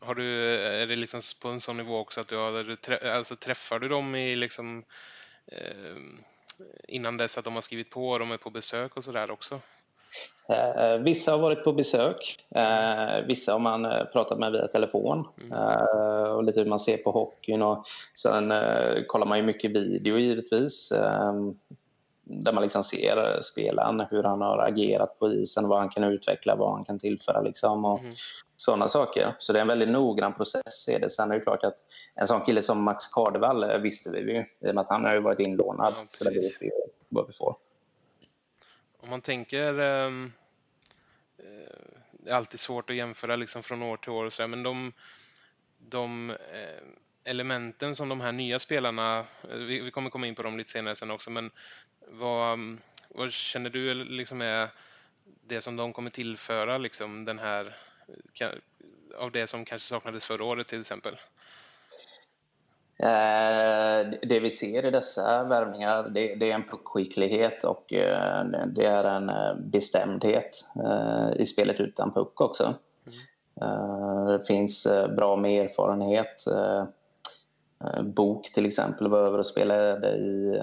Har 0.00 0.14
du, 0.14 0.56
är 0.56 0.86
det 0.86 0.94
liksom 0.94 1.20
på 1.42 1.48
en 1.48 1.60
sån 1.60 1.76
nivå 1.76 1.98
också 1.98 2.20
att 2.20 2.28
du 2.28 2.36
har, 2.36 3.06
alltså 3.06 3.36
träffar 3.36 3.78
du 3.78 3.88
dem 3.88 4.14
i 4.14 4.36
liksom 4.36 4.84
eh, 5.46 5.96
innan 6.88 7.16
dess 7.16 7.38
att 7.38 7.44
de 7.44 7.54
har 7.54 7.62
skrivit 7.62 7.90
på 7.90 8.08
och 8.08 8.18
de 8.18 8.32
är 8.32 8.36
på 8.36 8.50
besök 8.50 8.96
och 8.96 9.04
sådär 9.04 9.30
också? 9.30 9.60
Eh, 10.48 10.98
vissa 10.98 11.32
har 11.32 11.38
varit 11.38 11.64
på 11.64 11.72
besök. 11.72 12.46
Eh, 12.54 13.26
vissa 13.26 13.52
har 13.52 13.58
man 13.58 13.84
eh, 13.84 14.04
pratat 14.04 14.38
med 14.38 14.52
via 14.52 14.66
telefon. 14.66 15.28
Mm. 15.40 16.36
Och 16.36 16.44
lite 16.44 16.60
hur 16.60 16.68
man 16.68 16.78
ser 16.78 16.96
på 16.96 17.10
hockeyn. 17.10 17.62
Och 17.62 17.84
sen 18.14 18.52
kollar 19.06 19.26
man 19.26 19.38
ju 19.38 19.44
mycket 19.44 19.70
video 19.70 20.18
givetvis. 20.18 20.92
Eh, 20.92 21.32
där 22.30 22.52
man 22.52 22.62
liksom 22.62 22.84
ser 22.84 23.40
spelaren, 23.40 24.06
hur 24.10 24.22
han 24.22 24.40
har 24.40 24.58
agerat 24.58 25.18
på 25.18 25.32
isen, 25.32 25.68
vad 25.68 25.78
han 25.78 25.88
kan 25.88 26.04
utveckla, 26.04 26.56
vad 26.56 26.72
han 26.72 26.84
kan 26.84 26.98
tillföra. 26.98 27.40
Liksom, 27.40 27.84
och 27.84 28.00
mm. 28.00 28.12
Sådana 28.56 28.88
saker. 28.88 29.34
Så 29.38 29.52
det 29.52 29.58
är 29.58 29.60
en 29.60 29.68
väldigt 29.68 29.88
noggrann 29.88 30.34
process. 30.34 30.88
Är 30.88 30.98
det. 31.00 31.10
Sen 31.10 31.30
är 31.30 31.34
det 31.34 31.40
klart 31.40 31.64
att 31.64 31.76
en 32.14 32.26
sån 32.26 32.40
kille 32.40 32.62
som 32.62 32.82
Max 32.82 33.06
Kardevall 33.06 33.80
visste 33.80 34.10
vi 34.10 34.18
ju, 34.18 34.38
i 34.38 34.70
och 34.70 34.74
med 34.74 34.78
att 34.78 34.88
han 34.88 35.04
har 35.04 35.14
ju 35.14 35.20
varit 35.20 35.40
inlånad. 35.40 35.94
Ja, 35.96 36.04
så 36.18 36.24
det 36.24 36.30
vet 36.30 36.44
vi 36.60 36.70
vad 37.08 37.26
vi 37.26 37.32
får. 37.32 37.56
Om 39.08 39.10
man 39.10 39.20
tänker... 39.20 39.78
Um, 39.78 40.32
det 42.12 42.30
är 42.30 42.34
alltid 42.34 42.60
svårt 42.60 42.90
att 42.90 42.96
jämföra 42.96 43.36
liksom 43.36 43.62
från 43.62 43.82
år 43.82 43.96
till 43.96 44.10
år, 44.10 44.24
och 44.24 44.32
så 44.32 44.48
men 44.48 44.62
de, 44.62 44.92
de 45.78 46.30
eh, 46.30 46.84
elementen 47.24 47.94
som 47.94 48.08
de 48.08 48.20
här 48.20 48.32
nya 48.32 48.58
spelarna, 48.58 49.18
eh, 49.18 49.56
vi, 49.56 49.80
vi, 49.80 49.90
kommer 49.90 50.10
komma 50.10 50.26
in 50.26 50.34
på 50.34 50.42
dem 50.42 50.58
lite 50.58 50.70
senare 50.70 50.96
sen 50.96 51.10
också, 51.10 51.30
men 51.30 51.50
vad, 52.08 52.76
vad 53.08 53.32
känner 53.32 53.70
du 53.70 53.94
liksom 53.94 54.40
är 54.40 54.68
det 55.24 55.60
som 55.60 55.76
de 55.76 55.92
kommer 55.92 56.10
tillföra 56.10 56.78
liksom 56.78 57.24
den 57.24 57.38
här 57.38 57.76
eh, 58.40 58.48
av 59.16 59.32
det 59.32 59.46
som 59.46 59.64
kanske 59.64 59.88
saknades 59.88 60.26
förra 60.26 60.44
året 60.44 60.66
till 60.66 60.80
exempel? 60.80 61.16
Eh, 63.02 64.06
det 64.22 64.40
vi 64.40 64.50
ser 64.50 64.86
i 64.86 64.90
dessa 64.90 65.44
värvningar 65.44 66.08
det 66.08 66.50
är 66.50 66.54
en 66.54 66.68
puckskicklighet 66.68 67.64
och 67.64 67.92
eh, 67.92 68.44
det 68.66 68.84
är 68.84 69.04
en 69.04 69.30
eh, 69.30 69.54
bestämdhet 69.54 70.64
i 71.36 71.46
spelet 71.46 71.80
utan 71.80 72.12
puck 72.12 72.40
också. 72.40 72.64
Mm. 72.64 74.26
Det 74.26 74.44
finns 74.44 74.88
bra 75.16 75.36
med 75.36 75.64
erfarenhet. 75.64 76.44
Bok 78.02 78.52
till 78.52 78.66
exempel 78.66 79.08
var 79.08 79.18
över 79.18 79.38
och 79.38 79.46
spelade 79.46 80.08
i 80.08 80.62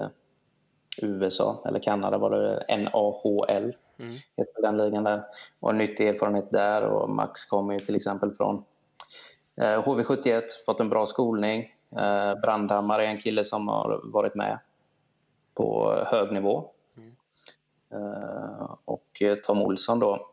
USA, 1.02 1.62
eller 1.68 1.78
Kanada 1.78 2.18
var 2.18 2.30
det 2.30 2.76
NAHL. 2.76 3.76
Mm. 3.98 4.12
Heter 4.36 4.62
den 4.62 4.76
ligan 4.76 5.04
där. 5.04 5.22
Och 5.60 5.74
nyttig 5.74 6.08
erfarenhet 6.08 6.50
där 6.52 6.82
och 6.82 7.10
Max 7.10 7.44
kommer 7.44 7.74
ju 7.74 7.80
till 7.80 7.96
exempel 7.96 8.32
från 8.32 8.64
HV71, 9.60 10.42
fått 10.66 10.80
en 10.80 10.88
bra 10.88 11.06
skolning. 11.06 11.75
Eh, 11.98 12.34
Brandhammar 12.40 12.98
är 12.98 13.04
en 13.06 13.18
kille 13.18 13.44
som 13.44 13.68
har 13.68 14.00
varit 14.04 14.34
med 14.34 14.58
på 15.54 15.98
hög 16.06 16.32
nivå. 16.32 16.70
Mm. 16.96 17.12
Eh, 17.92 18.76
och 18.84 19.22
Tom 19.42 19.62
Olsson 19.62 19.98
då 19.98 20.30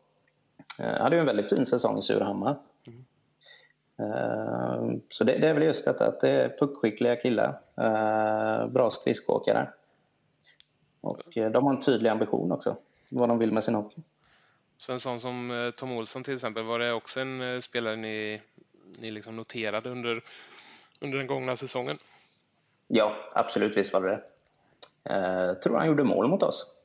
eh, 0.80 1.02
hade 1.02 1.16
ju 1.16 1.20
en 1.20 1.26
väldigt 1.26 1.50
fin 1.50 1.66
säsong 1.66 1.98
i 1.98 2.02
Surahammar. 2.02 2.60
Mm. 2.88 3.06
Så 5.10 5.24
det, 5.24 5.38
det, 5.38 5.48
är 5.48 5.54
väl 5.54 5.64
just 5.64 5.86
detta 5.86 6.08
att 6.08 6.20
det 6.20 6.30
är 6.30 6.58
puckskickliga 6.60 7.16
killar. 7.16 7.60
Bra 8.68 8.90
skridskoåkare. 8.90 9.70
Och 11.02 11.22
de 11.34 11.64
har 11.66 11.74
en 11.74 11.80
tydlig 11.80 12.10
ambition 12.10 12.52
också, 12.52 12.76
vad 13.10 13.30
de 13.30 13.40
vill 13.40 13.54
med 13.54 13.64
sin 13.64 13.76
hockey. 13.76 14.02
Så 14.78 14.92
en 14.92 15.00
sån 15.00 15.20
som 15.20 15.72
Tom 15.78 15.92
Olsson 15.92 16.24
till 16.24 16.34
exempel, 16.34 16.64
var 16.64 16.80
det 16.80 16.94
också 16.94 17.20
en 17.20 17.62
spelare 17.62 17.96
ni, 17.96 18.42
ni 19.00 19.12
liksom 19.12 19.36
noterade 19.36 19.90
under 19.90 20.22
under 21.04 21.18
den 21.18 21.28
gångna 21.28 21.58
säsongen? 21.58 21.98
Ja, 22.88 23.16
absolut. 23.32 23.78
Visst 23.78 23.94
var 23.94 24.02
det 24.02 24.10
det. 24.10 24.24
Jag 25.44 25.62
tror 25.62 25.78
han 25.78 25.88
gjorde 25.88 26.04
mål 26.04 26.28
mot 26.28 26.44
oss. 26.44 26.76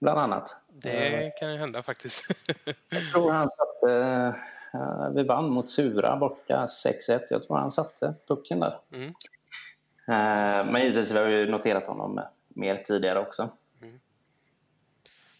Bland 0.00 0.18
annat. 0.18 0.56
Det 0.68 1.32
kan 1.38 1.52
ju 1.52 1.58
hända 1.58 1.82
faktiskt. 1.82 2.24
jag 2.88 3.12
tror 3.12 3.30
han 3.32 3.50
satte... 3.50 4.34
Vi 5.14 5.22
vann 5.22 5.50
mot 5.50 5.70
Sura 5.70 6.16
borta 6.16 6.66
6-1. 6.66 7.20
Jag 7.30 7.46
tror 7.46 7.56
han 7.56 7.70
satte 7.70 8.14
pucken 8.28 8.60
där. 8.60 8.80
Mm. 8.92 9.08
Eh, 10.08 10.72
men 10.72 10.82
givetvis 10.82 11.12
har 11.12 11.24
vi 11.24 11.46
noterat 11.46 11.86
honom 11.86 12.20
mer 12.48 12.76
tidigare 12.76 13.18
också. 13.18 13.48
Mm. 13.82 14.00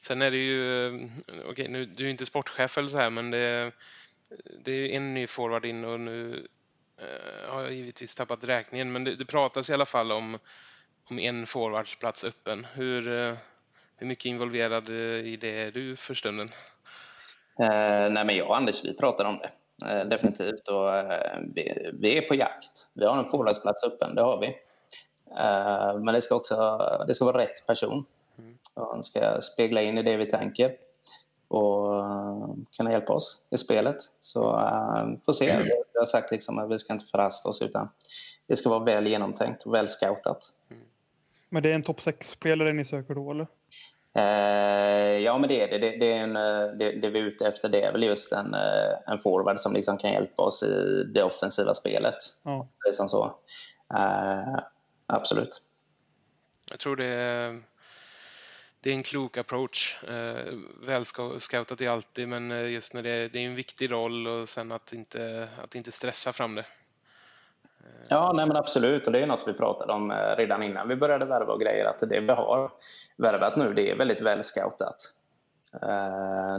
Sen 0.01 0.23
är 0.23 0.31
det 0.31 0.37
ju, 0.37 0.89
okej 1.27 1.51
okay, 1.51 1.69
nu, 1.69 1.85
du 1.85 2.07
är 2.07 2.11
inte 2.11 2.27
sportchef 2.27 2.79
eller 2.79 2.89
så 2.89 2.97
här 2.97 3.11
men 3.11 3.31
det, 3.31 3.73
det 4.65 4.73
är 4.73 4.97
en 4.97 5.15
ny 5.15 5.27
forward 5.27 5.65
in 5.65 5.85
och 5.85 6.01
nu 6.01 6.47
Eh, 6.47 6.54
har 7.49 7.63
jag 7.63 7.73
givetvis 7.73 8.15
tappat 8.15 8.45
räkningen, 8.45 8.93
men 8.93 9.05
det, 9.05 9.17
det, 9.17 9.25
pratas 9.25 9.71
i 9.71 9.73
alla 9.73 9.87
fall 9.87 10.13
om, 10.13 10.39
om 11.11 11.19
en 11.19 11.47
forwardsplats 11.47 12.25
öppen. 12.25 12.67
Hur, 12.75 13.09
eh, 13.09 13.35
hur 13.97 14.07
mycket 14.07 14.25
involverad 14.25 14.89
eh, 14.89 15.27
i 15.27 15.39
det 15.41 15.63
är 15.63 15.73
du 15.73 15.97
för 15.97 16.15
stunden? 16.15 16.49
Eh, 17.61 18.11
nej, 18.11 18.25
men 18.25 18.37
jag 18.37 18.49
och 18.49 18.57
Anders, 18.57 18.85
vi 18.85 18.95
pratar 18.97 19.25
om 19.25 19.39
det. 19.39 19.51
Eh, 19.87 20.05
definitivt. 20.05 20.69
Och, 20.69 20.97
eh, 20.97 21.39
vi, 21.55 21.91
vi, 21.93 22.19
är 22.19 22.23
på 22.23 22.35
jakt. 22.35 22.89
Vi 22.95 23.05
har 23.05 23.19
en 23.19 23.31
forwardsplats 23.31 23.85
öppen, 23.85 24.15
det 24.15 24.23
har 24.23 24.41
vi. 24.41 24.57
men 26.05 26.15
det 26.15 26.23
ska 26.23 26.35
också 26.35 26.79
det 27.09 27.15
ska 27.15 27.25
vara 27.25 27.39
rätt 27.39 27.67
person. 27.67 28.05
Mm. 28.39 28.59
Han 28.75 29.05
ska 29.05 29.41
spegla 29.41 29.83
in 29.83 29.99
i 29.99 30.03
det 30.03 30.17
vi 30.17 30.27
tänker 30.27 30.77
och 31.55 31.99
uh, 31.99 32.55
kunna 32.77 32.93
hjälpa 32.93 33.13
oss 33.13 33.47
i 33.51 33.59
spelet. 33.59 33.97
Så 34.21 34.57
uh, 34.57 35.19
får 35.27 35.33
se. 35.33 35.47
Jag 35.93 36.01
har 36.01 36.07
sagt 36.07 36.31
liksom 36.31 36.59
att 36.59 36.71
vi 36.71 36.79
ska 36.79 36.93
inte 36.93 37.07
förhasta 37.07 37.49
oss 37.49 37.63
utan 37.63 37.89
det 38.47 38.57
ska 38.57 38.69
vara 38.69 38.85
väl 38.85 39.07
genomtänkt 39.07 39.63
och 39.63 39.75
väl 39.75 39.89
scoutat. 39.89 40.53
Mm. 40.71 40.83
Men 41.49 41.63
det 41.63 41.71
är 41.71 41.75
en 41.75 41.83
topp 41.83 42.01
6-spelare 42.01 42.73
ni 42.73 42.85
söker 42.85 43.15
då 43.15 43.31
eller? 43.31 43.47
Uh, 44.19 45.23
ja 45.23 45.39
men 45.39 45.49
det 45.49 45.63
är 45.63 45.69
det. 45.69 45.79
Det, 45.79 45.97
det, 45.97 46.13
är 46.13 46.25
en, 46.25 46.35
det, 46.79 46.93
det 46.93 47.11
vi 47.11 47.19
är 47.19 47.25
ute 47.25 47.47
efter 47.47 47.69
det 47.69 47.83
är 47.83 47.93
väl 47.93 48.03
just 48.03 48.33
en, 48.33 48.55
en 49.07 49.19
forward 49.19 49.59
som 49.59 49.73
liksom 49.73 49.99
kan 49.99 50.13
hjälpa 50.13 50.43
oss 50.43 50.63
i 50.63 51.05
det 51.15 51.23
offensiva 51.23 51.75
spelet. 51.75 52.17
Ja. 52.43 52.69
Det 52.85 52.89
är 52.89 52.93
som 52.93 53.09
så. 53.09 53.35
absolut. 55.07 55.63
Jag 56.71 56.79
tror 56.79 56.97
det 56.97 57.05
är 57.05 57.63
det 58.85 58.91
är 58.91 58.95
en 58.95 59.03
klok 59.03 59.39
approach. 59.39 60.05
Eh, 60.09 60.55
väl 60.87 61.05
scoutat 61.41 61.81
är 61.81 61.91
alltid, 61.91 62.29
men 62.29 62.51
eh, 62.51 62.71
just 62.71 62.95
när 62.95 63.03
det 63.03 63.11
är, 63.11 63.29
det 63.29 63.39
är 63.39 63.47
en 63.47 63.55
viktig 63.55 63.93
roll 63.93 64.27
och 64.27 64.49
sen 64.49 64.73
att 64.73 64.93
inte, 64.93 65.49
att 65.65 65.75
inte 65.75 65.93
stressa 65.93 66.33
fram 66.33 66.55
det. 66.55 66.61
Eh. 66.61 68.07
Ja, 68.09 68.33
nej 68.33 68.47
men 68.47 68.57
absolut. 68.57 69.07
Och 69.07 69.13
det 69.13 69.19
är 69.19 69.27
något 69.27 69.45
vi 69.47 69.53
pratade 69.53 69.93
om 69.93 70.11
eh, 70.11 70.17
redan 70.37 70.63
innan 70.63 70.89
vi 70.89 70.97
började 70.97 71.25
värva 71.25 71.53
och 71.53 71.61
grejer. 71.61 71.85
Att 71.85 71.99
det 71.99 72.21
vi 72.21 72.33
har 72.33 72.71
värvat 73.17 73.57
nu, 73.57 73.75
det 73.75 73.91
är 73.91 73.97
väldigt 73.97 74.21
väl 74.21 74.43
scoutat. 74.43 74.97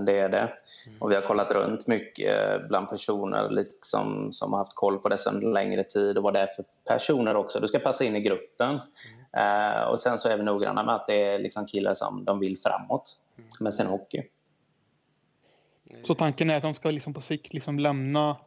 Det 0.05 0.19
är 0.19 0.29
det. 0.29 0.53
Mm. 0.87 1.01
Och 1.01 1.11
vi 1.11 1.15
har 1.15 1.21
kollat 1.21 1.51
runt 1.51 1.87
mycket 1.87 2.67
bland 2.67 2.89
personer 2.89 3.49
liksom, 3.49 4.31
som 4.31 4.53
har 4.53 4.59
haft 4.59 4.75
koll 4.75 4.99
på 4.99 5.09
det 5.09 5.17
sedan 5.17 5.39
längre 5.39 5.83
tid 5.83 6.17
och 6.17 6.23
vad 6.23 6.33
det 6.33 6.39
är 6.39 6.47
för 6.47 6.65
personer 6.87 7.35
också. 7.35 7.59
Du 7.59 7.67
ska 7.67 7.79
passa 7.79 8.03
in 8.03 8.15
i 8.15 8.21
gruppen. 8.21 8.79
Mm. 9.35 9.77
Uh, 9.77 9.83
och 9.83 9.99
sen 9.99 10.17
så 10.17 10.29
är 10.29 10.37
vi 10.37 10.43
noggranna 10.43 10.83
med 10.83 10.95
att 10.95 11.07
det 11.07 11.23
är 11.23 11.39
liksom 11.39 11.67
killar 11.67 11.93
som 11.93 12.25
de 12.25 12.39
vill 12.39 12.57
framåt 12.57 13.17
mm. 13.37 13.49
med 13.59 13.73
sin 13.73 13.87
hockey. 13.87 14.23
Så 16.03 16.15
tanken 16.15 16.49
är 16.49 16.55
att 16.55 16.63
de 16.63 16.73
ska 16.73 16.91
liksom 16.91 17.13
på 17.13 17.21
sikt 17.21 17.53
liksom 17.53 17.79
lämna 17.79 18.37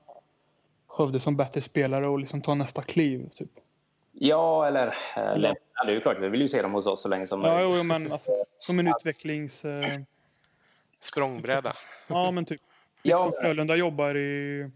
Skövde 0.86 1.20
som 1.20 1.36
bättre 1.36 1.60
spelare 1.60 2.08
och 2.08 2.18
liksom 2.18 2.42
ta 2.42 2.54
nästa 2.54 2.82
kliv? 2.82 3.30
Typ. 3.34 3.50
Ja, 4.12 4.66
eller 4.66 4.86
äh, 5.16 5.38
lämna. 5.38 5.58
Det 5.86 5.90
är 5.90 5.94
ju 5.94 6.00
klart, 6.00 6.18
vi 6.20 6.28
vill 6.28 6.40
ju 6.40 6.48
se 6.48 6.62
dem 6.62 6.72
hos 6.72 6.86
oss 6.86 7.02
så 7.02 7.08
länge 7.08 7.26
som 7.26 7.40
möjligt. 7.40 7.62
Ja, 7.62 7.76
jo, 7.76 7.82
men 7.82 8.12
alltså, 8.12 8.30
som 8.58 8.78
en 8.78 8.88
utvecklings... 8.88 9.64
Uh... 9.64 9.84
Språngbräda. 11.00 11.72
Ja, 12.08 12.30
men 12.30 12.44
typ. 12.44 12.60
Ja. 13.02 13.22
Som 13.22 13.32
Frölunda 13.42 13.76
jobbar 13.76 14.16
i 14.16 14.70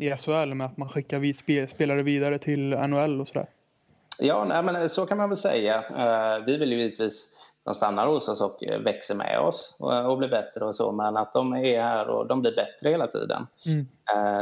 i 0.00 0.16
SHL 0.16 0.54
med 0.54 0.66
att 0.66 0.76
man 0.76 0.88
skickar 0.88 1.18
vid, 1.18 1.70
spelare 1.70 2.02
vidare 2.02 2.38
till 2.38 2.68
NHL 2.68 3.20
och 3.20 3.28
sådär? 3.28 3.46
Ja, 4.20 4.44
nej, 4.44 4.62
men 4.62 4.88
så 4.88 5.06
kan 5.06 5.18
man 5.18 5.28
väl 5.28 5.38
säga. 5.38 5.78
Uh, 5.78 6.44
vi 6.46 6.56
vill 6.56 6.72
ju 6.72 6.78
givetvis 6.78 7.36
att 7.36 7.64
de 7.64 7.74
stannar 7.74 8.06
hos 8.06 8.28
oss 8.28 8.40
och 8.40 8.62
växer 8.80 9.14
med 9.14 9.40
oss 9.40 9.78
och, 9.80 10.18
blir 10.18 10.28
bättre 10.28 10.64
och 10.64 10.76
så, 10.76 10.92
men 10.92 11.16
att 11.16 11.32
de 11.32 11.52
är 11.52 11.82
här 11.82 12.08
och 12.08 12.26
de 12.26 12.40
blir 12.40 12.56
bättre 12.56 12.90
hela 12.90 13.06
tiden. 13.06 13.46
Mm. 13.66 13.86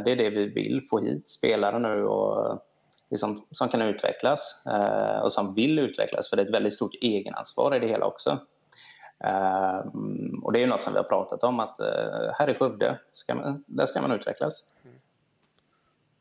Det 0.04 0.12
är 0.12 0.16
det 0.16 0.30
vi 0.30 0.46
vill 0.46 0.80
få 0.90 0.98
hit, 0.98 1.30
spelare 1.30 1.78
nu 1.78 2.04
och 2.04 2.62
liksom, 3.10 3.46
som 3.50 3.68
kan 3.68 3.82
utvecklas 3.82 4.64
och 5.22 5.32
som 5.32 5.54
vill 5.54 5.78
utvecklas, 5.78 6.30
för 6.30 6.36
det 6.36 6.42
är 6.42 6.46
ett 6.46 6.54
väldigt 6.54 6.74
stort 6.74 6.94
egenansvar 7.00 7.76
i 7.76 7.78
det 7.78 7.86
hela 7.86 8.06
också. 8.06 8.30
och 10.42 10.52
det 10.52 10.62
är 10.62 10.66
något 10.66 10.82
som 10.82 10.92
vi 10.92 10.98
har 10.98 11.08
pratat 11.08 11.44
om 11.44 11.60
att 11.60 11.76
här 12.38 12.50
i 12.50 12.54
Skövde, 12.54 12.98
ska 13.12 13.34
man, 13.34 13.64
där 13.66 13.86
ska 13.86 14.00
man 14.00 14.12
utvecklas. 14.12 14.64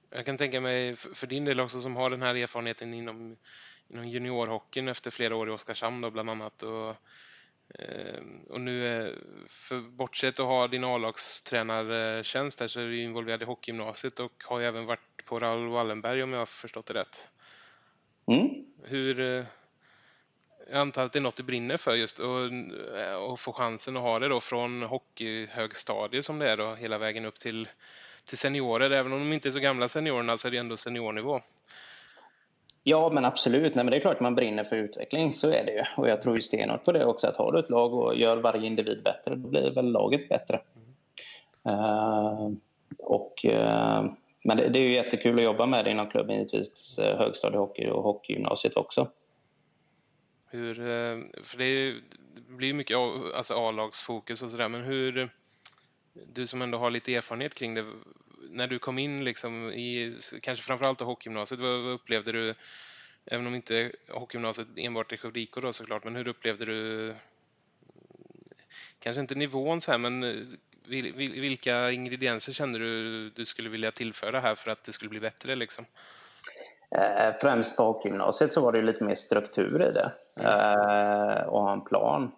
Jag 0.10 0.26
kan 0.26 0.38
tänka 0.38 0.62
mig 0.62 0.96
för 0.96 1.28
din 1.28 1.46
del 1.46 1.60
också 1.60 1.80
som 1.80 1.96
har 1.96 2.10
den 2.10 2.22
här 2.22 2.36
erfarenheten 2.36 2.94
inom, 2.94 3.38
inom 3.88 4.08
juniorhockeyn 4.08 4.88
efter 4.88 5.12
flera 5.12 5.36
år 5.36 5.50
i 5.50 5.52
Oskarshamn 5.52 6.02
då, 6.02 6.12
bland 6.12 6.30
annat. 6.30 6.64
Och, 6.64 6.96
eh, 7.80 8.22
och 8.50 8.62
nu, 8.62 9.16
för 9.48 9.80
bortsett 9.80 10.40
att 10.40 10.46
ha 10.46 10.68
din 10.68 10.84
A-lagstränartjänst 10.84 12.60
här 12.60 12.68
så 12.68 12.80
är 12.80 12.86
du 12.86 13.02
involverad 13.02 13.42
i 13.42 13.46
hockeygymnasiet 13.46 14.20
och 14.20 14.44
har 14.46 14.60
ju 14.60 14.66
även 14.66 14.86
varit 14.86 15.26
på 15.26 15.40
Raoul 15.40 15.70
Wallenberg 15.70 16.24
om 16.24 16.32
jag 16.32 16.40
har 16.40 16.46
förstått 16.46 16.86
det 16.86 16.94
rätt. 16.94 17.30
Mm. 18.28 18.66
Hur, 18.84 19.20
eh, 19.20 19.46
jag 20.70 20.80
antar 20.80 21.06
att 21.06 21.14
det 21.14 21.20
är 21.20 21.22
något 21.22 21.36
du 21.36 21.44
brinner 21.44 21.78
för 21.78 21.96
just 21.96 22.20
och, 22.20 23.40
få 23.40 23.54
chansen 23.54 23.98
att 23.98 24.04
ha 24.04 24.20
det 24.20 24.28
då 24.28 24.40
från 24.40 24.84
hockeyhögstadiet 24.84 26.26
som 26.26 26.40
det 26.40 26.50
är 26.50 26.58
då 26.58 26.76
hela 26.76 26.98
vägen 26.98 27.26
upp 27.26 27.40
till 27.40 27.68
till 28.28 28.38
seniorer. 28.38 28.92
Även 28.92 29.14
om 29.14 29.20
de 29.20 29.34
inte 29.34 29.50
är 29.50 29.52
så 29.52 29.60
gamla 29.60 29.88
seniorerna 29.88 30.38
så 30.38 30.48
är 30.48 30.52
det 30.52 30.58
ändå 30.58 30.78
seniornivå. 30.78 31.40
Ja, 32.84 33.10
men 33.14 33.26
absolut. 33.26 33.76
Nej, 33.76 33.86
men 33.86 33.92
det 33.92 33.98
är 33.98 34.02
klart 34.02 34.20
man 34.20 34.36
brinner 34.36 34.64
för 34.64 34.76
utveckling, 34.76 35.34
så 35.34 35.48
är 35.48 35.66
det 35.66 35.72
ju. 35.72 35.84
Och 35.98 36.10
jag 36.10 36.22
tror 36.22 36.36
ju 36.36 36.42
stenhårt 36.42 36.86
på 36.86 36.92
det 36.92 37.06
också, 37.06 37.28
att 37.28 37.38
har 37.38 37.52
du 37.52 37.60
ett 37.60 37.70
lag 37.70 37.94
och 37.94 38.16
gör 38.16 38.38
varje 38.38 38.68
individ 38.68 39.04
bättre, 39.04 39.36
då 39.36 39.48
blir 39.48 39.72
väl 39.72 39.92
laget 39.92 40.30
bättre. 40.30 40.62
Mm. 41.66 41.80
Uh, 41.80 42.52
och, 42.98 43.46
uh, 43.46 44.12
men 44.44 44.58
det, 44.58 44.70
det, 44.70 44.80
är 44.80 44.84
ju 44.84 44.94
jättekul 44.94 45.38
att 45.38 45.44
jobba 45.44 45.66
med 45.66 45.86
det 45.86 45.92
inom 45.92 46.10
klubben, 46.10 46.36
givetvis 46.36 47.00
uh, 47.00 47.18
högstadiehockey 47.18 47.90
och 47.90 48.04
hockeygymnasiet 48.04 48.78
också. 48.78 49.08
Hur, 50.50 50.74
för 51.44 51.58
det, 51.58 51.96
blir 52.48 52.74
mycket 52.74 52.98
alltså 53.36 53.54
A-lagsfokus 53.54 54.42
och 54.42 54.50
sådär, 54.50 54.70
men 54.70 54.82
hur 54.82 55.30
du 56.34 56.48
som 56.48 56.62
ändå 56.62 56.78
har 56.78 56.92
lite 56.92 57.16
erfarenhet 57.16 57.56
kring 57.56 57.74
det, 57.74 57.86
när 58.50 58.68
du 58.68 58.80
kom 58.80 59.00
in 59.00 59.24
liksom 59.24 59.70
i, 59.70 60.18
kanske 60.42 60.64
framförallt 60.64 61.02
i 61.02 61.04
hockeygymnasiet, 61.04 61.60
vad 61.60 61.94
upplevde 61.94 62.32
du, 62.32 62.54
även 63.26 63.48
om 63.48 63.56
inte 63.56 63.92
hockeygymnasiet 64.10 64.68
enbart 64.76 65.12
är 65.12 65.18
Skövde 65.18 65.48
då 65.62 65.74
såklart, 65.74 66.04
men 66.04 66.16
hur 66.16 66.28
upplevde 66.28 66.66
du, 66.66 67.14
kanske 69.00 69.22
inte 69.22 69.36
nivån 69.36 69.82
så 69.82 69.92
här, 69.92 69.98
men 69.98 70.48
vilka 71.18 71.92
ingredienser 71.92 72.54
kände 72.54 72.80
du 72.80 73.30
du 73.30 73.46
skulle 73.46 73.70
vilja 73.70 73.92
tillföra 73.92 74.40
här 74.40 74.56
för 74.56 74.72
att 74.72 74.84
det 74.84 74.94
skulle 74.94 75.10
bli 75.10 75.20
bättre 75.20 75.56
liksom? 75.56 75.86
Eh, 76.92 77.34
främst 77.42 77.78
på 77.78 77.84
hockeygymnasiet 77.84 78.54
så 78.54 78.62
var 78.62 78.72
det 78.72 78.82
lite 78.82 79.04
mer 79.04 79.16
struktur 79.16 79.82
i 79.82 79.92
det 79.92 80.12
mm. 80.40 81.50
och 81.50 81.62
ha 81.62 81.74
en 81.74 81.82
plan. 81.82 82.32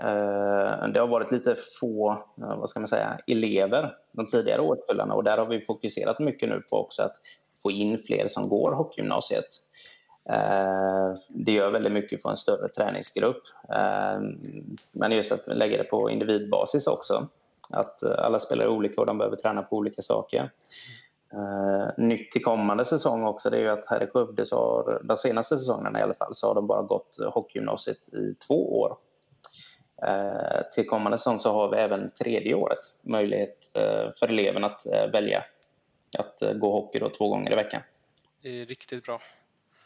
Eh, 0.00 0.88
det 0.88 1.00
har 1.00 1.06
varit 1.06 1.30
lite 1.30 1.56
få 1.80 2.10
eh, 2.12 2.56
vad 2.56 2.70
ska 2.70 2.80
man 2.80 2.88
säga, 2.88 3.18
elever 3.26 3.94
de 4.12 4.26
tidigare 4.26 4.60
årskullarna 4.60 5.14
och 5.14 5.24
där 5.24 5.38
har 5.38 5.46
vi 5.46 5.60
fokuserat 5.60 6.18
mycket 6.18 6.48
nu 6.48 6.60
på 6.70 6.76
också 6.76 7.02
att 7.02 7.16
få 7.62 7.70
in 7.70 7.98
fler 7.98 8.28
som 8.28 8.48
går 8.48 8.72
hockeygymnasiet. 8.72 9.48
Eh, 10.30 11.14
det 11.28 11.52
gör 11.52 11.70
väldigt 11.70 11.92
mycket 11.92 12.22
för 12.22 12.30
en 12.30 12.36
större 12.36 12.68
träningsgrupp. 12.68 13.42
Men 14.92 15.12
just 15.12 15.32
att 15.32 15.46
lägga 15.46 15.78
det 15.78 15.84
på 15.84 16.10
individbasis 16.10 16.86
också. 16.86 17.28
Att 17.72 18.02
alla 18.02 18.38
spelar 18.38 18.66
olika 18.66 19.00
och 19.00 19.06
de 19.06 19.18
behöver 19.18 19.36
träna 19.36 19.62
på 19.62 19.76
olika 19.76 20.02
saker. 20.02 20.50
Nytt 21.96 22.32
till 22.32 22.44
kommande 22.44 22.84
säsong 22.84 23.24
också 23.24 23.50
det 23.50 23.58
är 23.58 23.68
att 23.68 23.86
här 23.86 24.02
i 24.02 24.06
Skövde 24.06 24.44
så 24.44 24.56
har 24.56 25.00
de 25.04 25.16
senaste 25.16 25.58
säsongerna 25.58 26.00
i 26.00 26.02
alla 26.02 26.14
fall 26.14 26.34
så 26.34 26.46
har 26.46 26.54
de 26.54 26.66
bara 26.66 26.82
gått 26.82 27.16
hockeygymnasiet 27.34 28.14
i 28.14 28.34
två 28.46 28.80
år 28.80 28.96
till 30.74 30.86
kommande 30.86 31.18
säsong 31.18 31.38
så 31.38 31.52
har 31.52 31.68
vi 31.68 31.76
även 31.76 32.10
tredje 32.10 32.54
året 32.54 32.78
möjlighet 33.02 33.70
eh, 33.74 34.12
för 34.16 34.28
eleven 34.28 34.64
att 34.64 34.86
eh, 34.86 35.06
välja 35.06 35.44
att 36.18 36.42
gå 36.54 36.72
hockey 36.72 36.98
då 36.98 37.08
två 37.08 37.28
gånger 37.28 37.52
i 37.52 37.54
veckan. 37.54 37.82
Det 38.42 38.60
är 38.62 38.66
riktigt 38.66 39.04
bra. 39.04 39.20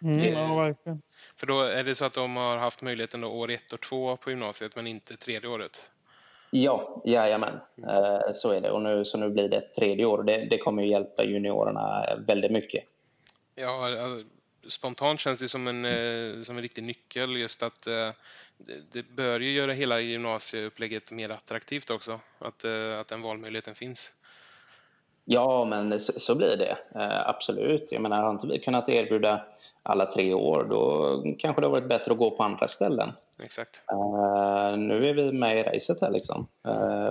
Mm, 0.03 0.33
ja, 0.33 0.55
verkligen. 0.55 1.03
För 1.37 1.47
då 1.47 1.61
är 1.61 1.85
det 1.85 1.95
så 1.95 2.05
att 2.05 2.13
de 2.13 2.37
har 2.37 2.57
haft 2.57 2.83
möjligheten 2.83 3.21
då 3.21 3.29
år 3.29 3.51
ett 3.51 3.73
och 3.73 3.81
två 3.81 4.17
på 4.17 4.31
gymnasiet 4.31 4.77
men 4.77 4.87
inte 4.87 5.17
tredje 5.17 5.49
året? 5.49 5.91
Ja, 6.51 7.03
jajamän. 7.05 7.61
Så 8.35 8.53
är 8.53 8.61
det. 8.61 8.71
Och 8.71 8.83
nu, 8.83 9.05
så 9.05 9.19
nu 9.19 9.31
blir 9.31 9.49
det 9.49 9.57
ett 9.57 9.75
tredje 9.75 10.05
år. 10.05 10.23
Det, 10.23 10.47
det 10.51 10.59
kommer 10.59 10.83
hjälpa 10.83 11.25
juniorerna 11.25 12.05
väldigt 12.27 12.53
mycket. 12.53 12.85
Ja, 13.55 13.89
spontant 14.69 15.21
känns 15.21 15.41
det 15.41 15.49
som 15.49 15.69
en, 15.69 16.45
som 16.45 16.57
en 16.57 16.63
riktig 16.63 16.85
nyckel 16.85 17.37
just 17.37 17.63
att 17.63 17.89
det, 18.93 19.03
bör 19.03 19.41
ju 19.41 19.53
göra 19.53 19.73
hela 19.73 20.01
gymnasieupplägget 20.01 21.13
mer 21.13 21.31
attraktivt 21.31 21.91
också, 21.91 22.21
att, 22.39 22.65
eh, 22.65 23.01
att 23.01 23.09
den 23.09 23.23
valmöjligheten 23.23 23.75
finns. 23.75 24.13
Ja, 25.25 25.65
men 25.65 26.01
så, 26.01 26.13
så 26.13 26.35
blir 26.35 26.57
det. 26.57 26.79
Eh, 27.01 27.29
absolut. 27.29 27.93
Jag 27.93 28.03
menar, 28.03 28.23
har 28.23 28.31
inte 28.31 28.47
vi 28.47 28.59
kunnat 28.59 28.89
erbjuda 28.89 29.43
alla 29.83 30.07
tre 30.07 30.35
år, 30.35 30.65
då 30.65 31.37
kanske 31.39 31.61
det 31.61 31.67
har 31.67 31.73
varit 31.73 31.89
bättre 31.89 32.13
att 32.13 32.19
gå 32.19 32.31
på 32.31 32.43
andra 32.43 32.69
ställen. 32.69 33.13
Exakt. 33.43 33.83
Nu 34.79 35.09
är 35.09 35.15
vi 35.15 35.33
med 35.33 35.59
i 35.59 35.63
racet 35.63 36.01
här 36.01 36.11
liksom. 36.11 36.47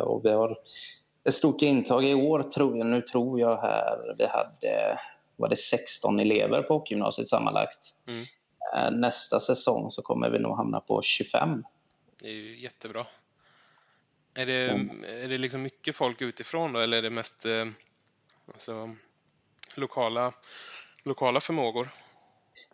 Och 0.01 0.25
vi 0.25 0.29
har 0.29 0.57
ett 1.23 1.33
stort 1.33 1.61
intag 1.61 2.05
i 2.05 2.13
år, 2.13 2.43
tror 2.43 2.77
jag. 2.77 2.87
Nu 2.87 3.01
tror 3.01 3.39
jag 3.39 3.57
här, 3.57 4.15
vi 4.17 4.25
hade 4.25 4.99
var 5.35 5.49
det 5.49 5.55
16 5.55 6.19
elever 6.19 6.61
på 6.61 6.73
hockeygymnasiet 6.73 7.29
sammanlagt. 7.29 7.95
Mm. 8.07 8.25
Eh, 8.75 8.91
nästa 8.91 9.39
säsong 9.39 9.91
så 9.91 10.01
kommer 10.01 10.29
vi 10.29 10.39
nog 10.39 10.57
hamna 10.57 10.79
på 10.79 11.01
25. 11.01 11.63
Det 12.21 12.27
är 12.27 12.31
ju 12.31 12.59
jättebra. 12.59 13.05
Är 14.35 14.45
det, 14.45 14.69
mm. 14.69 15.03
är 15.23 15.27
det 15.27 15.37
liksom 15.37 15.61
mycket 15.61 15.95
folk 15.95 16.21
utifrån 16.21 16.73
då 16.73 16.79
eller 16.79 16.97
är 16.97 17.01
det 17.01 17.09
mest 17.09 17.45
eh, 17.45 17.65
alltså, 18.53 18.95
lokala, 19.75 20.33
lokala 21.03 21.41
förmågor? 21.41 21.89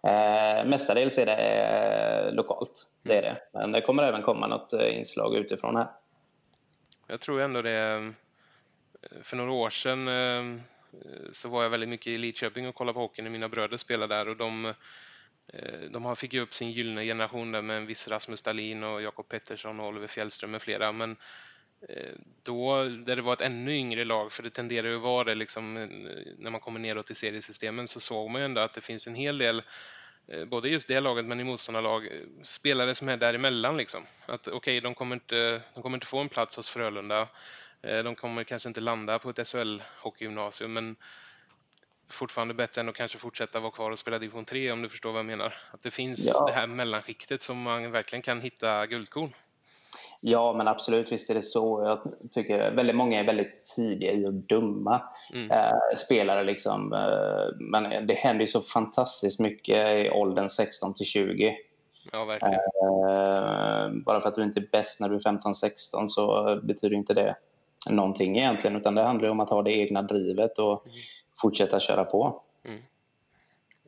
Eh, 0.03 0.65
mestadels 0.65 1.17
är 1.17 1.25
det 1.25 1.35
eh, 1.35 2.33
lokalt, 2.33 2.87
det 3.03 3.17
är 3.17 3.21
det. 3.21 3.41
Men 3.53 3.71
det 3.71 3.81
kommer 3.81 4.03
även 4.03 4.21
komma 4.21 4.47
något 4.47 4.73
inslag 4.73 5.35
utifrån 5.35 5.75
här. 5.75 5.87
Jag 7.07 7.21
tror 7.21 7.41
ändå 7.41 7.61
det, 7.61 8.13
för 9.23 9.37
några 9.37 9.51
år 9.51 9.69
sedan 9.69 10.07
Eh, 10.93 11.31
så 11.31 11.49
var 11.49 11.63
jag 11.63 11.69
väldigt 11.69 11.89
mycket 11.89 12.07
i 12.07 12.17
Lidköping 12.17 12.67
och 12.67 12.75
kollade 12.75 12.93
på 12.93 12.99
hockey 12.99 13.21
när 13.21 13.29
mina 13.29 13.49
bröder 13.49 13.77
spelade 13.77 14.15
där 14.15 14.27
och 14.27 14.37
de 14.37 14.65
eh, 15.53 15.79
de 15.91 16.15
fick 16.15 16.33
ju 16.33 16.41
upp 16.41 16.53
sin 16.53 16.71
gyllene 16.71 17.05
generation 17.05 17.51
där 17.51 17.61
med 17.61 17.77
en 17.77 17.85
viss 17.85 18.07
Rasmus 18.07 18.41
Dahlin 18.41 18.83
och 18.83 19.01
Jakob 19.01 19.27
Pettersson 19.27 19.79
och 19.79 19.87
Oliver 19.87 20.07
Fjällström 20.07 20.51
med 20.51 20.61
flera. 20.61 20.91
Men 20.91 21.15
eh, 21.89 22.13
då, 22.43 22.83
där 22.83 23.15
det 23.15 23.21
var 23.21 23.33
ett 23.33 23.41
ännu 23.41 23.75
yngre 23.75 24.05
lag, 24.05 24.31
för 24.31 24.43
det 24.43 24.49
tenderar 24.49 24.87
ju 24.87 24.95
att 24.95 25.01
vara 25.01 25.23
det 25.23 25.35
liksom, 25.35 25.73
när 26.37 26.51
man 26.51 26.61
kommer 26.61 26.79
neråt 26.79 27.11
i 27.11 27.15
seriesystemen, 27.15 27.87
så 27.87 27.99
såg 27.99 28.29
man 28.29 28.41
ju 28.41 28.45
ändå 28.45 28.61
att 28.61 28.73
det 28.73 28.81
finns 28.81 29.07
en 29.07 29.15
hel 29.15 29.37
del 29.37 29.61
både 30.47 30.69
just 30.69 30.87
det 30.87 30.99
laget 30.99 31.25
men 31.25 31.39
i 31.39 31.43
motståndarlag, 31.43 32.09
spelare 32.43 32.95
som 32.95 33.09
är 33.09 33.17
däremellan 33.17 33.77
liksom. 33.77 34.03
Att 34.25 34.47
okej, 34.47 34.57
okay, 34.57 34.79
de, 34.79 34.93
kommer 34.93 35.15
inte, 35.15 35.61
de 35.73 35.83
kommer 35.83 35.97
inte 35.97 36.07
få 36.07 36.19
en 36.19 36.29
plats 36.29 36.55
hos 36.55 36.69
Frölunda. 36.69 37.27
De 37.81 38.15
kommer 38.15 38.43
kanske 38.43 38.69
inte 38.69 38.81
landa 38.81 39.19
på 39.19 39.29
ett 39.29 39.39
SHL-hockeygymnasium 39.39 40.67
men 40.67 40.95
fortfarande 42.09 42.53
bättre 42.53 42.81
än 42.81 42.89
att 42.89 42.95
kanske 42.95 43.17
fortsätta 43.17 43.59
vara 43.59 43.71
kvar 43.71 43.91
och 43.91 43.99
spela 43.99 44.19
division 44.19 44.45
3 44.45 44.71
om 44.71 44.81
du 44.81 44.89
förstår 44.89 45.11
vad 45.11 45.19
jag 45.19 45.25
menar. 45.25 45.53
Att 45.71 45.83
det 45.83 45.91
finns 45.91 46.25
ja. 46.25 46.45
det 46.47 46.53
här 46.53 46.67
mellanskiktet 46.67 47.41
som 47.41 47.61
man 47.61 47.91
verkligen 47.91 48.21
kan 48.21 48.41
hitta 48.41 48.85
guldkorn. 48.85 49.29
Ja, 50.21 50.53
men 50.53 50.67
absolut, 50.67 51.11
visst 51.11 51.29
är 51.29 51.33
det 51.33 51.41
så. 51.41 51.83
Jag 51.83 52.13
tycker 52.31 52.71
väldigt 52.71 52.95
många 52.95 53.19
är 53.19 53.23
väldigt 53.23 53.65
tidiga 53.75 54.11
i 54.11 54.25
att 54.25 54.49
döma 54.49 55.01
mm. 55.33 55.51
eh, 55.51 55.95
spelare. 55.97 56.43
Liksom. 56.43 56.93
Eh, 56.93 57.57
men 57.59 58.07
det 58.07 58.13
händer 58.13 58.41
ju 58.41 58.47
så 58.47 58.61
fantastiskt 58.61 59.39
mycket 59.39 60.05
i 60.05 60.09
åldern 60.09 60.49
16 60.49 60.93
till 60.93 61.05
20. 61.05 61.57
Ja, 62.11 62.25
verkligen. 62.25 62.53
Eh, 62.53 64.03
bara 64.05 64.21
för 64.21 64.29
att 64.29 64.35
du 64.35 64.43
inte 64.43 64.59
är 64.59 64.67
bäst 64.71 64.99
när 64.99 65.09
du 65.09 65.15
är 65.15 65.19
15-16 65.19 66.07
så 66.07 66.59
betyder 66.63 66.95
inte 66.95 67.13
det 67.13 67.35
någonting 67.89 68.37
egentligen. 68.37 68.75
Utan 68.75 68.95
det 68.95 69.01
handlar 69.01 69.29
om 69.29 69.39
att 69.39 69.49
ha 69.49 69.61
det 69.61 69.71
egna 69.71 70.01
drivet 70.01 70.59
och 70.59 70.87
mm 70.87 70.97
fortsätta 71.41 71.79
köra 71.79 72.05
på. 72.05 72.41
Mm. 72.65 72.81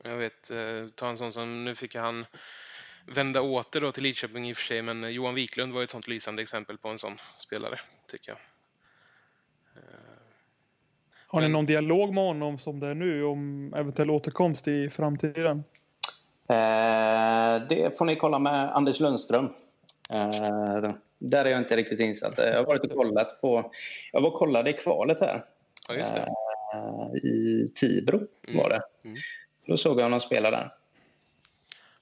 Jag 0.04 0.18
vet, 0.18 0.52
eh, 0.52 0.88
ta 0.96 1.08
en 1.08 1.18
sån 1.18 1.34
som, 1.34 1.66
nu 1.66 1.76
fick 1.76 1.96
han 1.96 2.26
vända 3.06 3.42
åter 3.42 3.82
då 3.82 3.92
till 3.92 4.04
Lidköping 4.04 4.50
i 4.50 4.54
och 4.54 4.58
för 4.58 4.64
sig, 4.64 4.82
men 4.82 5.14
Johan 5.14 5.36
Wiklund 5.36 5.74
var 5.74 5.84
ett 5.84 5.90
sånt 5.90 6.08
lysande 6.08 6.42
exempel 6.42 6.78
på 6.78 6.90
en 6.90 6.98
sån 6.98 7.18
spelare, 7.36 7.80
tycker 8.08 8.32
jag. 8.32 8.38
Eh, 9.76 10.00
Har 11.28 11.42
ni 11.42 11.48
någon 11.48 11.66
dialog 11.66 12.14
med 12.14 12.24
honom 12.24 12.60
som 12.60 12.80
det 12.80 12.88
är 12.88 12.94
nu 12.94 13.24
om 13.24 13.74
eventuell 13.74 14.10
återkomst 14.10 14.68
i 14.68 14.90
framtiden? 14.90 15.64
Eh, 16.48 17.68
det 17.70 17.98
får 17.98 18.06
ni 18.06 18.16
kolla 18.16 18.40
med 18.40 18.76
Anders 18.76 19.00
Lundström. 19.00 19.54
Eh, 20.12 20.94
där 21.18 21.46
är 21.46 21.50
jag 21.50 21.60
inte 21.60 21.78
riktigt 21.78 22.00
insatt. 22.00 22.38
Jag 22.38 22.54
har 22.54 22.66
varit 22.66 22.84
och 22.84 22.92
kollat 22.92 23.42
på... 23.42 23.72
Jag 24.12 24.22
var 24.22 24.30
och 24.30 24.40
kollade 24.40 24.70
i 24.70 24.74
kvalet 24.74 25.20
här. 25.20 25.46
Ja, 25.88 25.96
just 25.96 26.16
det. 26.16 26.22
Eh, 26.74 27.16
I 27.16 27.68
Tibro 27.76 28.28
var 28.48 28.70
det. 28.70 28.82
Mm. 29.04 29.18
Då 29.66 29.78
såg 29.78 30.00
jag 30.00 30.04
honom 30.04 30.20
spela 30.20 30.52
där. 30.52 30.74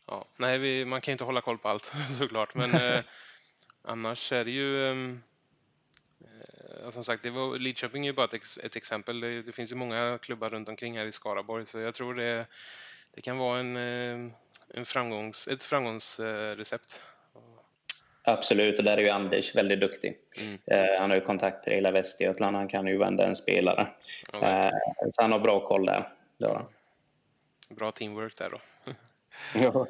Ja, 0.08 0.26
nej, 0.38 0.58
vi, 0.58 0.86
man 0.86 1.02
kan 1.02 1.12
inte 1.12 1.24
hålla 1.24 1.42
koll 1.42 1.58
på 1.58 1.70
allt 1.70 1.92
såklart, 2.18 2.56
men 2.56 2.74
eh, 2.82 3.00
annars 3.82 4.32
är 4.32 4.46
det 4.46 4.52
ju... 4.52 4.90
ehm, 4.92 5.22
eh, 6.22 6.92
som 6.92 7.04
sagt, 7.04 7.24
det 7.24 7.30
var, 7.30 7.58
Lidköping 7.58 8.04
är 8.04 8.10
ju 8.10 8.14
bara 8.14 8.26
ett, 8.26 8.34
ex, 8.34 8.58
ett 8.58 8.76
exempel. 8.76 9.20
Det, 9.20 9.42
det 9.42 9.52
finns 9.52 9.72
ju 9.72 9.76
många 9.76 10.20
klubbar 10.22 10.50
runt 10.50 10.70
omkring 10.70 10.98
här 10.98 11.06
i 11.06 11.12
Skaraborg, 11.12 11.66
så 11.66 11.80
jag 11.80 11.94
tror 11.94 12.16
det, 12.16 12.46
det 13.14 13.22
kan 13.22 13.38
vara 13.38 13.60
en, 13.60 13.78
eh, 13.78 14.32
en 14.74 14.86
framgångs, 14.86 15.48
ett 15.48 15.64
framgångsrecept. 15.64 17.02
Absolut, 18.30 18.78
och 18.78 18.84
där 18.84 18.98
är 18.98 19.02
ju 19.02 19.10
Anders 19.10 19.56
väldigt 19.56 19.80
duktig. 19.80 20.18
Mm. 20.38 20.60
Eh, 20.66 21.00
han 21.00 21.10
har 21.10 21.18
ju 21.18 21.24
kontakter 21.24 21.72
i 21.72 21.76
hela 21.76 21.92
Västergötland. 21.92 22.56
Han 22.56 22.68
kan 22.68 22.88
ju 22.88 22.98
vända 22.98 23.28
en 23.28 23.36
spelare. 23.36 23.88
Ja, 24.34 24.66
Eh, 24.66 24.72
så 25.12 25.22
han 25.22 25.32
har 25.32 25.40
bra 25.40 25.68
koll 25.68 25.86
där. 25.86 26.10
Han. 26.42 26.66
Bra 27.70 27.92
teamwork 27.92 28.38
där 28.38 28.50
då. 28.50 28.60
Ja. 29.54 29.88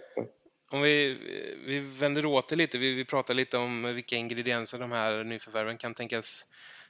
Om 0.71 0.81
vi, 0.81 1.17
vi 1.65 1.79
vänder 1.79 2.25
åt 2.25 2.49
det 2.49 2.55
lite, 2.55 2.77
vi, 2.77 2.93
vi 2.93 3.05
pratar 3.05 3.33
lite 3.33 3.57
om 3.57 3.95
vilka 3.95 4.15
ingredienser 4.15 4.77
de 4.77 4.91
här 4.91 5.23
nyförvärven 5.23 5.77
kan 5.77 5.93
tänkas 5.93 6.45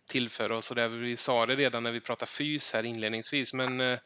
tillföra 0.10 0.58
oss 0.58 0.70
och 0.70 0.76
där 0.76 0.88
vi 0.88 1.18
sa 1.18 1.46
det 1.46 1.56
redan 1.56 1.84
när 1.84 1.92
vi 1.92 2.02
pratade 2.02 2.32
fys 2.32 2.74
här 2.74 2.84
inledningsvis, 2.84 3.54
men 3.54 3.82
eh, 3.82 4.00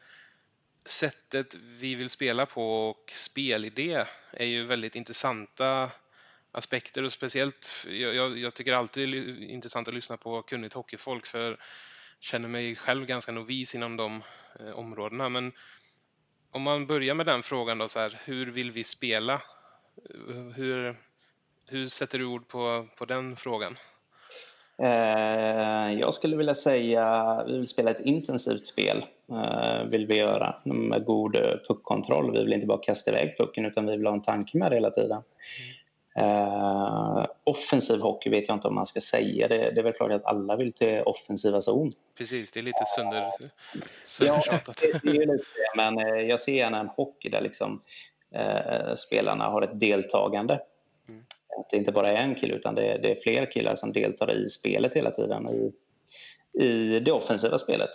sättet 0.86 1.54
vi 1.54 1.94
vill 1.94 2.10
spela 2.10 2.46
på 2.46 2.88
och 2.88 3.12
spelidé 3.12 4.04
är 4.32 4.46
ju 4.46 4.64
väldigt 4.64 4.96
intressanta 4.96 5.90
aspekter 6.54 7.02
och 7.02 7.12
speciellt, 7.12 7.86
jag, 7.86 8.38
jag, 8.38 8.54
tycker 8.54 8.72
alltid 8.72 9.08
det 9.08 9.18
är 9.18 9.50
intressant 9.50 9.88
att 9.88 9.94
lyssna 9.94 10.16
på 10.16 10.42
kunnigt 10.42 10.72
hockeyfolk 10.72 11.26
för 11.26 11.50
jag 11.50 11.56
känner 12.20 12.48
mig 12.48 12.76
själv 12.76 13.06
ganska 13.06 13.32
novis 13.32 13.74
inom 13.74 13.96
de 13.96 14.22
eh, 14.60 14.78
områdena, 14.78 15.28
men 15.28 15.52
om 16.50 16.62
man 16.62 16.86
börjar 16.86 17.14
med 17.14 17.26
den 17.26 17.42
frågan 17.42 17.78
då, 17.78 17.88
så 17.88 17.98
här, 17.98 18.20
hur 18.24 18.46
vill 18.46 18.70
vi 18.70 18.84
spela? 18.84 19.40
Hur, 20.54 20.96
hur 21.68 21.88
sätter 21.88 22.18
du 22.18 22.24
ord 22.24 22.48
på, 22.48 22.88
på 22.98 23.04
den 23.04 23.36
frågan? 23.36 23.76
Eh, 24.78 26.00
jag 26.00 26.14
skulle 26.14 26.36
vilja 26.36 26.54
säga 26.54 27.44
vi 27.46 27.58
vill 27.58 27.68
spela 27.68 27.90
ett 27.90 28.00
intensivt 28.00 28.66
spel. 28.66 29.04
Eh, 29.30 29.84
vill 29.84 30.06
vi 30.06 30.16
göra 30.16 30.56
med 30.64 31.04
god 31.04 31.36
puckkontroll. 31.68 32.32
Vi 32.32 32.44
vill 32.44 32.52
inte 32.52 32.66
bara 32.66 32.82
kasta 32.82 33.10
iväg 33.10 33.36
pucken 33.38 33.64
utan 33.64 33.86
vi 33.86 33.96
vill 33.96 34.06
ha 34.06 34.14
en 34.14 34.22
tanke 34.22 34.58
med 34.58 34.70
det 34.70 34.76
hela 34.76 34.90
tiden. 34.90 35.22
Eh, 36.16 37.26
offensiv 37.44 38.00
hockey 38.00 38.30
vet 38.30 38.48
jag 38.48 38.56
inte 38.56 38.68
om 38.68 38.74
man 38.74 38.86
ska 38.86 39.00
säga. 39.00 39.48
Det, 39.48 39.56
det 39.56 39.80
är 39.80 39.82
väl 39.82 39.92
klart 39.92 40.12
att 40.12 40.24
alla 40.24 40.56
vill 40.56 40.72
till 40.72 41.02
offensiva 41.06 41.60
zon. 41.60 41.92
Precis, 42.18 42.52
det 42.52 42.60
är 42.60 42.64
lite 42.64 42.84
sönder, 42.96 43.22
Ja, 43.22 43.48
söndertjatat. 44.04 44.76
det, 44.80 45.00
det 45.02 45.16
är 45.16 45.26
lite. 45.26 45.44
Men 45.76 45.98
eh, 45.98 46.20
jag 46.20 46.40
ser 46.40 46.52
gärna 46.52 46.80
en 46.80 46.88
hockey 46.88 47.28
där 47.28 47.40
liksom, 47.40 47.82
eh, 48.34 48.94
spelarna 48.94 49.44
har 49.44 49.62
ett 49.62 49.80
deltagande. 49.80 50.60
Mm. 51.08 51.24
Att 51.58 51.70
det 51.70 51.76
inte 51.76 51.92
bara 51.92 52.08
är 52.08 52.16
en 52.16 52.34
kille 52.34 52.54
utan 52.54 52.74
det, 52.74 52.98
det 53.02 53.10
är 53.10 53.16
fler 53.16 53.50
killar 53.50 53.74
som 53.74 53.92
deltar 53.92 54.32
i 54.32 54.48
spelet 54.48 54.94
hela 54.94 55.10
tiden. 55.10 55.48
I, 55.48 55.72
i 56.64 57.00
det 57.00 57.12
offensiva 57.12 57.58
spelet. 57.58 57.90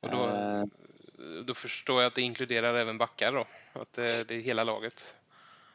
Och 0.00 0.10
då, 0.10 0.30
då 1.46 1.54
förstår 1.54 2.02
jag 2.02 2.08
att 2.08 2.14
det 2.14 2.22
inkluderar 2.22 2.74
även 2.74 2.98
backar 2.98 3.32
då, 3.32 3.44
att 3.72 3.92
det, 3.92 4.28
det 4.28 4.34
är 4.34 4.40
hela 4.40 4.64
laget. 4.64 5.14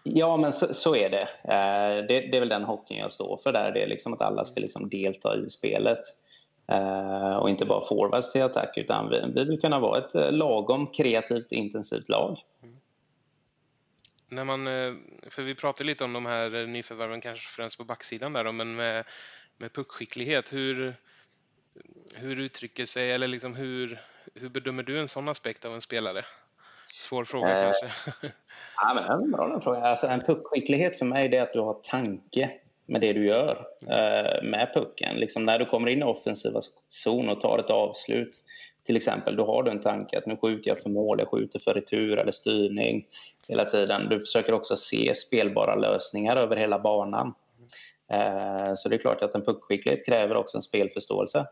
Ja, 0.08 0.38
men 0.38 0.54
så, 0.54 0.74
så 0.74 0.96
är 0.96 1.10
det. 1.10 1.30
Eh, 1.44 2.06
det. 2.08 2.20
Det 2.32 2.38
är 2.38 2.40
väl 2.40 2.50
den 2.50 2.64
hockeyn 2.64 3.00
jag 3.00 3.12
står 3.12 3.38
för 3.38 3.54
där. 3.54 3.72
Det 3.72 3.84
är 3.84 3.88
liksom 3.88 4.14
att 4.14 4.22
alla 4.22 4.46
ska 4.46 4.62
liksom 4.62 4.90
delta 4.90 5.36
i 5.38 5.50
spelet. 5.50 6.02
Eh, 6.72 7.36
och 7.36 7.50
inte 7.50 7.66
bara 7.66 7.86
forwards 7.86 8.32
till 8.32 8.44
attack 8.44 8.78
utan 8.78 9.10
vi, 9.10 9.22
vi 9.36 9.46
vill 9.46 9.62
kunna 9.62 9.80
vara 9.80 9.98
ett 9.98 10.16
eh, 10.16 10.32
lagom 10.32 10.88
kreativt 10.88 11.52
intensivt 11.52 12.10
lag. 12.10 12.38
När 14.28 14.44
man, 14.44 14.68
eh, 14.68 14.94
för 15.30 15.44
vi 15.44 15.56
pratade 15.56 15.88
lite 15.88 16.04
om 16.04 16.14
de 16.14 16.26
här 16.26 16.56
eh, 16.56 16.68
nyförvärven, 16.68 17.22
kanske 17.22 17.48
främst 17.48 17.78
på 17.78 17.84
backsidan 17.84 18.34
där 18.34 18.44
då, 18.44 18.52
men 18.52 18.76
med, 18.76 19.06
med 19.58 19.74
puckskicklighet, 19.74 20.54
hur, 20.54 20.94
hur 22.14 22.40
uttrycker 22.40 22.86
sig, 22.86 23.12
eller 23.12 23.28
liksom 23.28 23.56
hur, 23.56 24.00
hur 24.34 24.50
bedömer 24.50 24.84
du 24.84 25.00
en 25.00 25.08
sån 25.08 25.30
aspekt 25.30 25.66
av 25.66 25.74
en 25.74 25.82
spelare? 25.82 26.26
Svår 26.94 27.26
fråga 27.26 27.66
Eh, 27.66 27.72
kanske. 27.72 28.32
Ja, 28.82 28.94
men 28.94 29.04
det 29.04 29.10
är 29.10 29.14
en 29.14 29.32
bra 29.32 29.48
den 29.48 29.62
frågan. 29.62 29.84
Alltså, 29.84 30.08
en 30.08 30.22
puckskicklighet 30.22 30.98
för 30.98 31.06
mig 31.06 31.36
är 31.36 31.42
att 31.42 31.54
du 31.54 31.60
har 31.60 31.74
tanke 31.74 32.52
med 32.86 33.02
det 33.02 33.14
du 33.14 33.26
gör 33.26 33.68
eh, 33.82 34.44
med 34.44 34.72
pucken. 34.74 35.16
Liksom 35.16 35.44
när 35.44 35.60
du 35.60 35.66
kommer 35.66 35.88
in 35.88 36.00
i 36.00 36.04
offensiva 36.04 36.60
zon 36.90 37.30
och 37.30 37.42
tar 37.42 37.60
ett 37.60 37.70
avslut 37.70 38.44
till 38.86 38.96
exempel, 38.96 39.36
då 39.36 39.46
har 39.46 39.64
du 39.64 39.72
en 39.72 39.82
tanke 39.82 40.18
att 40.18 40.26
nu 40.26 40.38
skjuter 40.38 40.70
jag 40.70 40.80
för 40.80 40.90
mål, 40.90 41.20
jag 41.20 41.28
skjuter 41.28 41.60
för 41.60 41.74
retur 41.74 42.18
eller 42.18 42.32
styrning 42.32 43.08
hela 43.48 43.66
tiden. 43.66 44.10
Du 44.10 44.20
försöker 44.20 44.54
också 44.54 44.76
se 44.76 45.16
spelbara 45.16 45.76
lösningar 45.76 46.38
över 46.38 46.56
hela 46.56 46.80
banan. 46.80 47.34
Eh, 48.12 48.74
så 48.76 48.90
det 48.90 48.96
är 48.96 49.00
klart 49.00 49.22
att 49.22 49.36
en 49.36 49.46
puckskicklighet 49.46 50.06
kräver 50.06 50.36
också 50.36 50.58
en 50.58 50.62
spelförståelse. 50.62 51.46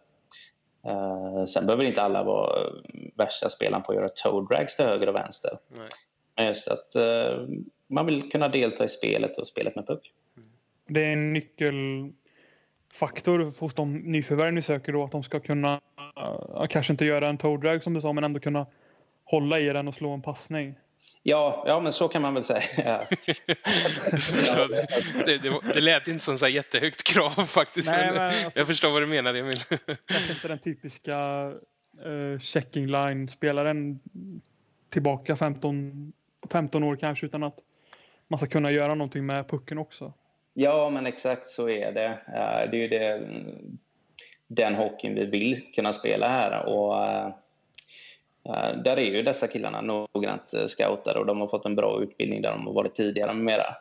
Eh, 0.87 1.43
sen 1.45 1.65
behöver 1.65 1.83
inte 1.83 2.01
alla 2.01 2.23
vara 2.23 2.59
eh, 2.59 2.71
värsta 3.15 3.49
spelaren 3.49 3.83
på 3.83 3.91
att 3.91 3.97
göra 3.97 4.09
toe 4.09 4.47
drags 4.49 4.75
till 4.75 4.85
höger 4.85 5.09
och 5.09 5.15
vänster. 5.15 5.51
Nej. 5.67 5.87
Just 6.39 6.67
att 6.67 6.95
eh, 6.95 7.47
man 7.87 8.05
vill 8.05 8.31
kunna 8.31 8.47
delta 8.47 8.85
i 8.85 8.87
spelet 8.87 9.37
och 9.37 9.47
spelet 9.47 9.75
med 9.75 9.87
puck. 9.87 10.11
Det 10.87 11.05
är 11.05 11.13
en 11.13 11.33
nyckelfaktor 11.33 13.59
hos 13.59 13.73
de 13.73 13.97
nyförvärv 13.97 14.53
ni 14.53 14.61
söker 14.61 14.93
då 14.93 15.03
att 15.03 15.11
de 15.11 15.23
ska 15.23 15.39
kunna, 15.39 15.81
uh, 16.17 16.67
kanske 16.67 16.93
inte 16.93 17.05
göra 17.05 17.29
en 17.29 17.37
toe 17.37 17.57
drag 17.57 17.83
som 17.83 17.93
du 17.93 18.01
sa, 18.01 18.13
men 18.13 18.23
ändå 18.23 18.39
kunna 18.39 18.65
hålla 19.23 19.59
i 19.59 19.65
den 19.65 19.87
och 19.87 19.93
slå 19.93 20.09
en 20.09 20.21
passning. 20.21 20.75
Ja, 21.23 21.63
ja 21.67 21.79
men 21.79 21.93
så 21.93 22.07
kan 22.07 22.21
man 22.21 22.33
väl 22.33 22.43
säga. 22.43 22.63
Ja, 22.85 23.05
det, 25.25 25.37
det, 25.37 25.59
det, 25.73 25.81
lät 25.81 26.07
inte 26.07 26.25
som 26.25 26.37
så 26.37 26.45
här 26.45 26.51
jättehögt 26.51 27.03
krav 27.03 27.29
faktiskt. 27.29 27.89
Nej, 27.89 28.05
men 28.05 28.15
men 28.15 28.35
alltså- 28.35 28.59
Jag 28.59 28.67
förstår 28.67 28.91
vad 28.91 29.01
du 29.01 29.07
menar 29.07 29.33
Emil. 29.33 29.57
Kanske 30.05 30.33
inte 30.33 30.47
den 30.47 30.59
typiska 30.59 31.47
uh, 32.05 32.39
checking 32.39 32.87
line-spelaren 32.87 33.99
tillbaka 34.89 35.35
15, 35.35 36.13
15 36.49 36.83
år 36.83 36.95
kanske, 36.95 37.25
utan 37.25 37.43
att 37.43 37.59
man 38.27 38.37
ska 38.37 38.47
kunna 38.47 38.71
göra 38.71 38.95
någonting 38.95 39.25
med 39.25 39.47
pucken 39.49 39.77
också. 39.77 40.13
Ja, 40.53 40.89
men 40.89 41.05
exakt 41.05 41.47
så 41.47 41.69
är 41.69 41.91
det. 41.91 42.05
Eh, 42.05 42.71
Det 42.71 42.77
är 42.77 42.81
ju 42.81 42.87
det, 42.87 43.27
den 44.47 44.75
hockeyn 44.75 45.15
vi 45.15 45.25
vill 45.25 45.73
kunna 45.73 45.93
spela 45.93 46.29
här. 46.29 46.65
Och, 46.65 47.03
eh, 47.03 47.27
eh, 48.45 48.77
där 48.83 48.97
är 48.97 49.11
ju 49.11 49.23
dessa 49.23 49.47
killarna 49.47 49.81
noggrant 49.81 50.53
scoutade 50.67 51.19
och 51.19 51.25
de 51.25 51.39
har 51.39 51.47
fått 51.47 51.65
en 51.65 51.75
bra 51.75 52.01
utbildning 52.03 52.41
där 52.41 52.51
de 52.51 52.67
har 52.67 52.73
varit 52.73 52.95
tidigare 52.95 53.33
med 53.33 53.45
mera. 53.45 53.75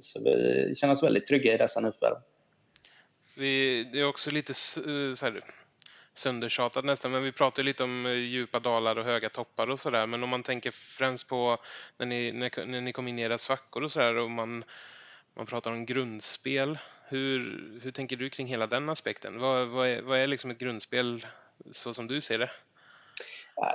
Så 0.00 0.20
vi 0.24 0.72
känner 0.76 0.92
oss 0.92 1.02
väldigt 1.02 1.26
trygga 1.26 1.54
i 1.54 1.56
dessa 1.56 1.80
nyförvärv. 1.80 2.16
Det 3.92 4.00
är 4.00 4.08
också 4.08 4.30
lite 4.30 4.54
så 4.54 4.80
här, 5.22 5.40
söndertjatat 6.14 6.84
nästan, 6.84 7.10
men 7.10 7.22
vi 7.22 7.32
pratar 7.32 7.62
lite 7.62 7.84
om 7.84 8.06
eh, 8.06 8.12
djupa 8.12 8.60
dalar 8.60 8.96
och 8.96 9.04
höga 9.04 9.28
toppar 9.28 9.70
och 9.70 9.80
sådär. 9.80 10.06
Men 10.06 10.22
om 10.22 10.28
man 10.28 10.42
tänker 10.42 10.70
främst 10.70 11.28
på 11.28 11.58
när 11.96 12.06
ni, 12.06 12.32
när, 12.32 12.66
när 12.66 12.80
ni 12.80 12.92
kom 12.92 13.08
in 13.08 13.18
i 13.18 13.22
era 13.22 13.38
svackor 13.38 13.82
och 13.82 13.92
sådär 13.92 14.16
och 14.16 14.30
man, 14.30 14.64
man 15.36 15.46
pratar 15.46 15.70
om 15.70 15.86
grundspel. 15.86 16.78
Hur, 17.08 17.62
hur 17.82 17.90
tänker 17.90 18.16
du 18.16 18.30
kring 18.30 18.46
hela 18.46 18.66
den 18.66 18.88
aspekten? 18.88 19.38
Vad, 19.38 19.68
vad, 19.68 19.88
är, 19.88 20.02
vad 20.02 20.20
är 20.20 20.26
liksom 20.26 20.50
ett 20.50 20.58
grundspel 20.58 21.26
så 21.70 21.94
som 21.94 22.08
du 22.08 22.20
ser 22.20 22.38
det? 22.38 22.50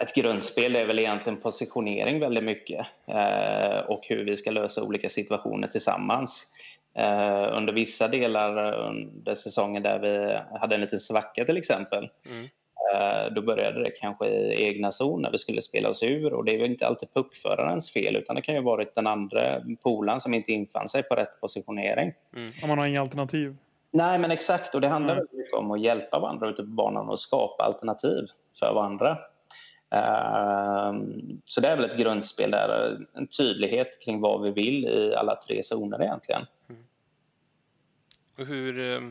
Ett 0.02 0.16
grundspel 0.16 0.76
är 0.76 0.86
väl 0.86 1.00
egentligen 1.00 1.42
positionering 1.42 2.20
väldigt 2.20 2.44
mycket 2.44 2.88
eh, 3.08 3.80
och 3.80 4.02
hur 4.04 4.26
vi 4.26 4.38
ska 4.38 4.52
lösa 4.52 4.84
olika 4.84 5.10
situationer 5.10 5.68
tillsammans. 5.68 6.54
Eh, 6.96 7.58
under 7.58 7.74
vissa 7.74 8.08
delar 8.08 8.74
under 8.74 9.36
säsongen 9.36 9.84
där 9.84 10.00
vi 10.00 10.40
hade 10.60 10.76
en 10.76 10.82
liten 10.82 11.00
svacka 11.00 11.46
till 11.46 11.58
exempel 11.58 12.10
Mm. 12.30 12.46
eh, 12.94 13.34
då 13.34 13.42
började 13.42 13.84
det 13.84 13.92
kanske 13.92 14.26
i 14.28 14.64
egna 14.64 14.92
zon 14.92 15.22
när 15.22 15.32
vi 15.32 15.38
skulle 15.38 15.62
spela 15.62 15.90
oss 15.90 16.04
ur 16.04 16.34
och 16.34 16.46
det 16.46 16.52
är 16.56 16.58
ju 16.60 16.66
inte 16.66 16.88
alltid 16.88 17.14
puckförarens 17.14 17.92
fel 17.94 18.16
utan 18.16 18.36
det 18.36 18.42
kan 18.42 18.56
ju 18.56 18.62
varit 18.62 18.96
den 18.96 19.08
andra 19.08 19.62
polaren 19.84 20.20
som 20.22 20.34
inte 20.34 20.52
infann 20.52 20.90
sig 20.90 21.04
på 21.04 21.16
rätt 21.16 21.42
positionering. 21.42 22.14
Om 22.64 22.70
man 22.70 22.78
har 22.78 22.86
inga 22.86 23.02
alternativ. 23.02 23.56
Nej, 23.92 24.20
men 24.20 24.32
exakt. 24.32 24.76
Och 24.76 24.82
det 24.82 24.88
handlar 24.88 25.14
Mm. 25.16 25.28
mycket 25.32 25.54
om 25.54 25.72
att 25.72 25.82
hjälpa 25.82 26.20
varandra 26.20 26.50
ute 26.50 26.62
på 26.64 26.70
banan 26.70 27.10
och 27.10 27.20
skapa 27.20 27.64
alternativ 27.64 28.26
för 28.60 28.74
varandra. 28.74 29.18
Ehm, 29.92 31.42
Så 31.46 31.62
det 31.62 31.68
är 31.68 31.76
väl 31.76 31.86
ett 31.86 31.98
grundspel 31.98 32.52
där, 32.52 32.98
en 33.14 33.28
tydlighet 33.28 34.02
kring 34.06 34.22
vad 34.22 34.42
vi 34.42 34.52
vill 34.52 34.86
i 34.86 35.16
alla 35.16 35.36
tre 35.36 35.64
zoner 35.64 36.02
egentligen. 36.04 36.42
Hur, 38.46 38.80
eh, 38.80 39.10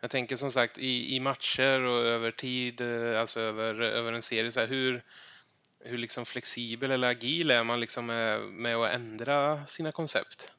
jag 0.00 0.10
tänker 0.10 0.36
som 0.36 0.50
sagt 0.50 0.78
i, 0.78 1.16
i 1.16 1.20
matcher 1.20 1.80
och 1.80 2.04
över 2.04 2.30
tid, 2.30 2.80
eh, 2.80 3.20
alltså 3.20 3.40
över, 3.40 3.80
över 3.80 4.12
en 4.12 4.22
serie, 4.22 4.52
så 4.52 4.60
här, 4.60 4.66
hur, 4.66 5.02
hur 5.84 5.98
liksom 5.98 6.26
flexibel 6.26 6.90
eller 6.90 7.08
agil 7.08 7.50
är 7.50 7.64
man 7.64 7.80
liksom 7.80 8.06
med, 8.06 8.40
med 8.40 8.76
att 8.76 8.94
ändra 8.94 9.66
sina 9.66 9.92
koncept? 9.92 10.52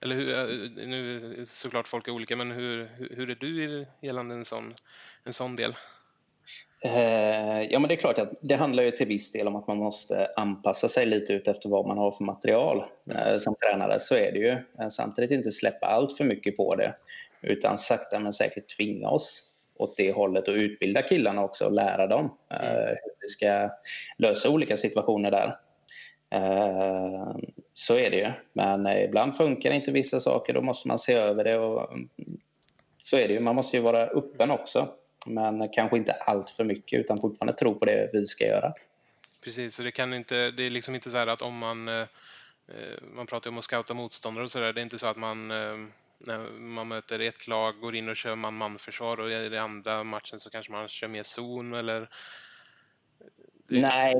Eller 0.00 0.16
hur, 0.16 0.32
eh, 0.32 0.86
nu 0.86 1.44
såklart 1.46 1.88
folk 1.88 2.08
är 2.08 2.12
olika, 2.12 2.36
men 2.36 2.50
hur, 2.50 2.88
hur 3.10 3.30
är 3.30 3.34
du 3.34 3.86
gällande 4.00 4.34
en 4.34 4.44
sån, 4.44 4.74
en 5.24 5.32
sån 5.32 5.56
del? 5.56 5.74
Eh, 6.84 7.62
ja, 7.62 7.78
men 7.78 7.88
det 7.88 7.94
är 7.94 8.00
klart 8.00 8.18
att 8.18 8.32
det 8.40 8.54
handlar 8.54 8.82
ju 8.82 8.90
till 8.90 9.06
viss 9.06 9.32
del 9.32 9.48
om 9.48 9.56
att 9.56 9.66
man 9.66 9.76
måste 9.76 10.32
anpassa 10.36 10.88
sig 10.88 11.06
lite 11.06 11.32
ut 11.32 11.48
efter 11.48 11.68
vad 11.68 11.86
man 11.86 11.98
har 11.98 12.12
för 12.12 12.24
material. 12.24 12.84
Eh, 13.10 13.36
som 13.36 13.54
tränare 13.54 14.00
så 14.00 14.14
är 14.14 14.32
det 14.32 14.38
ju. 14.38 14.56
Samtidigt 14.90 15.30
inte 15.30 15.50
släppa 15.50 15.86
allt 15.86 16.16
för 16.16 16.24
mycket 16.24 16.56
på 16.56 16.74
det 16.74 16.94
utan 17.42 17.78
sakta 17.78 18.18
men 18.18 18.32
säkert 18.32 18.76
tvinga 18.76 19.08
oss 19.08 19.46
åt 19.74 19.96
det 19.96 20.12
hållet 20.12 20.48
och 20.48 20.54
utbilda 20.54 21.02
killarna 21.02 21.44
också 21.44 21.64
och 21.64 21.72
lära 21.72 22.06
dem 22.06 22.36
mm. 22.48 22.88
hur 22.88 23.12
vi 23.20 23.28
ska 23.28 23.70
lösa 24.18 24.50
olika 24.50 24.76
situationer 24.76 25.30
där. 25.30 25.56
Så 27.72 27.94
är 27.94 28.10
det 28.10 28.16
ju. 28.16 28.32
Men 28.52 28.86
ibland 28.86 29.36
funkar 29.36 29.70
inte 29.70 29.92
vissa 29.92 30.20
saker, 30.20 30.54
då 30.54 30.62
måste 30.62 30.88
man 30.88 30.98
se 30.98 31.14
över 31.14 31.44
det. 31.44 31.58
Och 31.58 31.92
mm, 31.92 32.08
så 32.98 33.16
är 33.16 33.28
det 33.28 33.34
ju. 33.34 33.40
Man 33.40 33.54
måste 33.54 33.76
ju 33.76 33.82
vara 33.82 34.02
öppen 34.02 34.50
också. 34.50 34.88
Men 35.26 35.68
kanske 35.68 35.96
inte 35.96 36.12
allt 36.12 36.50
för 36.50 36.64
mycket 36.64 37.00
utan 37.00 37.18
fortfarande 37.18 37.58
tro 37.58 37.78
på 37.78 37.84
det 37.84 38.10
vi 38.12 38.26
ska 38.26 38.46
göra. 38.46 38.72
Precis, 39.44 39.74
så 39.74 39.82
det, 39.82 39.90
kan 39.90 40.14
inte, 40.14 40.50
det 40.50 40.62
är 40.62 40.70
liksom 40.70 40.94
inte 40.94 41.10
så 41.10 41.18
här 41.18 41.26
att 41.26 41.42
om 41.42 41.58
man 41.58 41.88
eh, 41.88 42.04
man 43.14 43.26
pratar 43.26 43.50
om 43.50 43.58
att 43.58 43.64
scouta 43.64 43.94
motståndare 43.94 44.44
och 44.44 44.50
sådär. 44.50 44.72
Det 44.72 44.80
är 44.80 44.82
inte 44.82 44.98
så 44.98 45.06
att 45.06 45.16
man 45.16 45.50
eh, 45.50 45.76
när 46.26 46.38
man 46.58 46.88
möter 46.88 47.18
ett 47.18 47.48
lag 47.48 47.80
går 47.80 47.96
in 47.96 48.08
och 48.08 48.16
kör 48.16 48.34
man-man-försvar 48.34 49.20
och 49.20 49.30
i 49.30 49.48
den 49.48 49.62
andra 49.62 50.04
matchen 50.04 50.40
så 50.40 50.50
kanske 50.50 50.72
man 50.72 50.88
kör 50.88 51.08
mer 51.08 51.22
zon 51.22 51.74
eller? 51.74 52.08
Nej, 53.68 54.14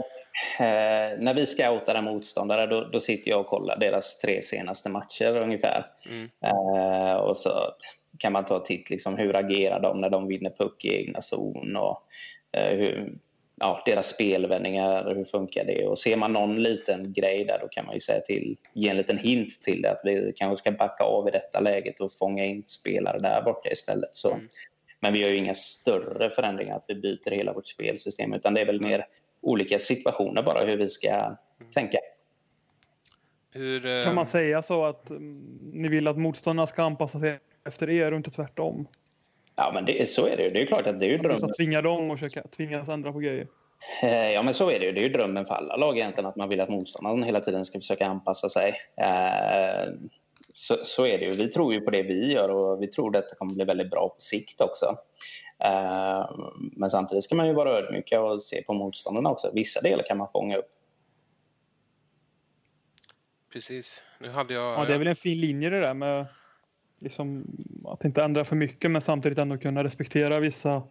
eh, 0.58 1.18
när 1.18 1.34
vi 1.34 1.46
scoutar 1.46 1.94
en 1.94 2.04
motståndare 2.04 2.66
då, 2.66 2.88
då, 2.92 3.00
sitter 3.00 3.30
jag 3.30 3.40
och 3.40 3.46
kollar 3.46 3.78
deras 3.78 4.18
tre 4.18 4.42
senaste 4.42 4.88
matcher 4.90 5.36
ungefär. 5.36 5.86
Mm. 6.10 6.30
Eh, 6.44 7.14
och 7.14 7.36
så 7.36 7.74
kan 8.18 8.32
man 8.32 8.44
ta 8.44 8.56
en 8.56 8.62
titt, 8.62 8.90
liksom, 8.90 9.18
hur 9.18 9.36
agerar 9.36 9.80
de 9.80 10.00
när 10.00 10.10
de 10.10 10.28
vinner 10.28 10.50
puck 10.50 10.84
i 10.84 10.96
egna 10.96 11.20
zon 11.20 11.76
och 11.76 12.02
eh, 12.52 12.76
hur, 12.76 13.14
ja, 13.60 13.82
deras 13.86 14.08
spelvändningar, 14.08 15.14
hur 15.14 15.24
funkar 15.24 15.64
det? 15.64 15.86
Och 15.86 15.98
ser 15.98 16.16
man 16.16 16.32
någon 16.32 16.62
liten 16.62 17.12
grej 17.12 17.44
där 17.44 17.58
då 17.62 17.68
kan 17.68 17.86
man 17.86 17.94
ju 17.94 18.00
säga 18.00 18.20
till, 18.20 18.56
ge 18.72 18.88
en 18.88 18.96
liten 18.96 19.18
hint 19.18 19.62
till 19.62 19.82
det 19.82 19.90
att 19.90 20.00
vi 20.04 20.32
kanske 20.36 20.56
ska 20.56 20.70
backa 20.70 21.04
av 21.04 21.28
i 21.28 21.30
detta 21.30 21.60
läget 21.60 22.00
och 22.00 22.12
fånga 22.12 22.44
in 22.44 22.62
spelare 22.66 23.18
där 23.18 23.42
borta 23.42 23.70
istället. 23.70 24.10
Så, 24.12 24.30
mm. 24.30 24.48
Men 25.00 25.12
vi 25.12 25.18
gör 25.18 25.28
ju 25.28 25.36
inga 25.36 25.54
större 25.54 26.30
förändringar, 26.30 26.76
att 26.76 26.84
vi 26.88 26.94
byter 26.94 27.30
hela 27.30 27.52
vårt 27.52 27.66
spelsystem 27.66 28.34
utan 28.34 28.54
det 28.54 28.60
är 28.60 28.66
väl 28.66 28.80
mer 28.80 29.06
olika 29.42 29.78
situationer 29.78 30.42
bara 30.42 30.64
hur 30.64 30.76
vi 30.76 30.88
ska 30.88 31.08
mm. 31.08 31.36
tänka. 31.74 31.98
Hur, 33.50 33.86
eh... 33.86 34.04
Kan 34.04 34.14
man 34.14 34.26
säga 34.26 34.62
så 34.62 34.84
att 34.84 35.10
mm, 35.10 35.58
ni 35.72 35.88
vill 35.88 36.08
att 36.08 36.18
motståndarna 36.18 36.66
ska 36.66 36.82
anpassa 36.82 37.20
sig 37.20 37.38
efter 37.66 37.90
er 37.90 38.12
och 38.12 38.16
inte 38.16 38.30
tvärtom? 38.30 38.86
Ja, 39.60 39.70
men 39.74 39.84
det, 39.84 40.10
så 40.10 40.26
är 40.26 40.36
det 40.36 40.42
ju. 40.42 40.50
Det 40.50 40.62
är 40.62 40.66
klart 40.66 40.86
att 40.86 41.00
det 41.00 41.06
är 41.06 41.10
ju 41.10 41.18
drömmen. 41.18 41.44
Att 41.44 41.56
tvinga 41.56 41.82
dem 41.82 42.10
och 42.10 42.18
försöka 42.18 42.48
tvingas 42.48 42.88
ändra 42.88 43.12
på 43.12 43.18
grejer. 43.18 43.46
Eh, 44.02 44.30
ja, 44.30 44.42
men 44.42 44.54
så 44.54 44.70
är 44.70 44.80
det 44.80 44.86
ju. 44.86 44.92
Det 44.92 45.00
är 45.00 45.02
ju 45.02 45.08
drömmen 45.08 45.46
för 45.46 45.54
alla 45.54 45.76
lag 45.76 45.98
egentligen 45.98 46.28
att 46.28 46.36
man 46.36 46.48
vill 46.48 46.60
att 46.60 46.68
motståndaren 46.68 47.22
hela 47.22 47.40
tiden 47.40 47.64
ska 47.64 47.78
försöka 47.78 48.06
anpassa 48.06 48.48
sig. 48.48 48.74
Eh, 48.96 49.92
så, 50.54 50.76
så 50.82 51.06
är 51.06 51.18
det 51.18 51.24
ju. 51.24 51.30
Vi 51.30 51.48
tror 51.48 51.74
ju 51.74 51.80
på 51.80 51.90
det 51.90 52.02
vi 52.02 52.32
gör 52.32 52.48
och 52.48 52.82
vi 52.82 52.86
tror 52.86 53.16
att 53.16 53.28
det 53.28 53.34
kommer 53.34 53.54
bli 53.54 53.64
väldigt 53.64 53.90
bra 53.90 54.08
på 54.08 54.20
sikt 54.20 54.60
också. 54.60 54.96
Eh, 55.64 56.30
men 56.72 56.90
samtidigt 56.90 57.24
ska 57.24 57.34
man 57.34 57.46
ju 57.46 57.52
vara 57.52 57.78
ödmjuka 57.78 58.20
och 58.20 58.42
se 58.42 58.62
på 58.62 58.74
motståndarna 58.74 59.30
också. 59.30 59.50
Vissa 59.54 59.80
delar 59.80 60.04
kan 60.04 60.18
man 60.18 60.28
fånga 60.32 60.56
upp. 60.56 60.70
Precis. 63.52 64.04
Nu 64.20 64.28
hade 64.28 64.54
jag... 64.54 64.78
Ja, 64.78 64.84
det 64.84 64.94
är 64.94 64.98
väl 64.98 65.06
en 65.06 65.16
fin 65.16 65.40
linje 65.40 65.70
det 65.70 65.80
där 65.80 65.94
med 65.94 66.26
liksom, 67.00 67.44
att 67.84 68.04
inte 68.04 68.22
ändra 68.22 68.44
för 68.44 68.56
mycket 68.56 68.90
men 68.90 69.02
samtidigt 69.02 69.38
ändå 69.38 69.58
kunna 69.58 69.84
respektera 69.84 70.40
vissa 70.40 70.82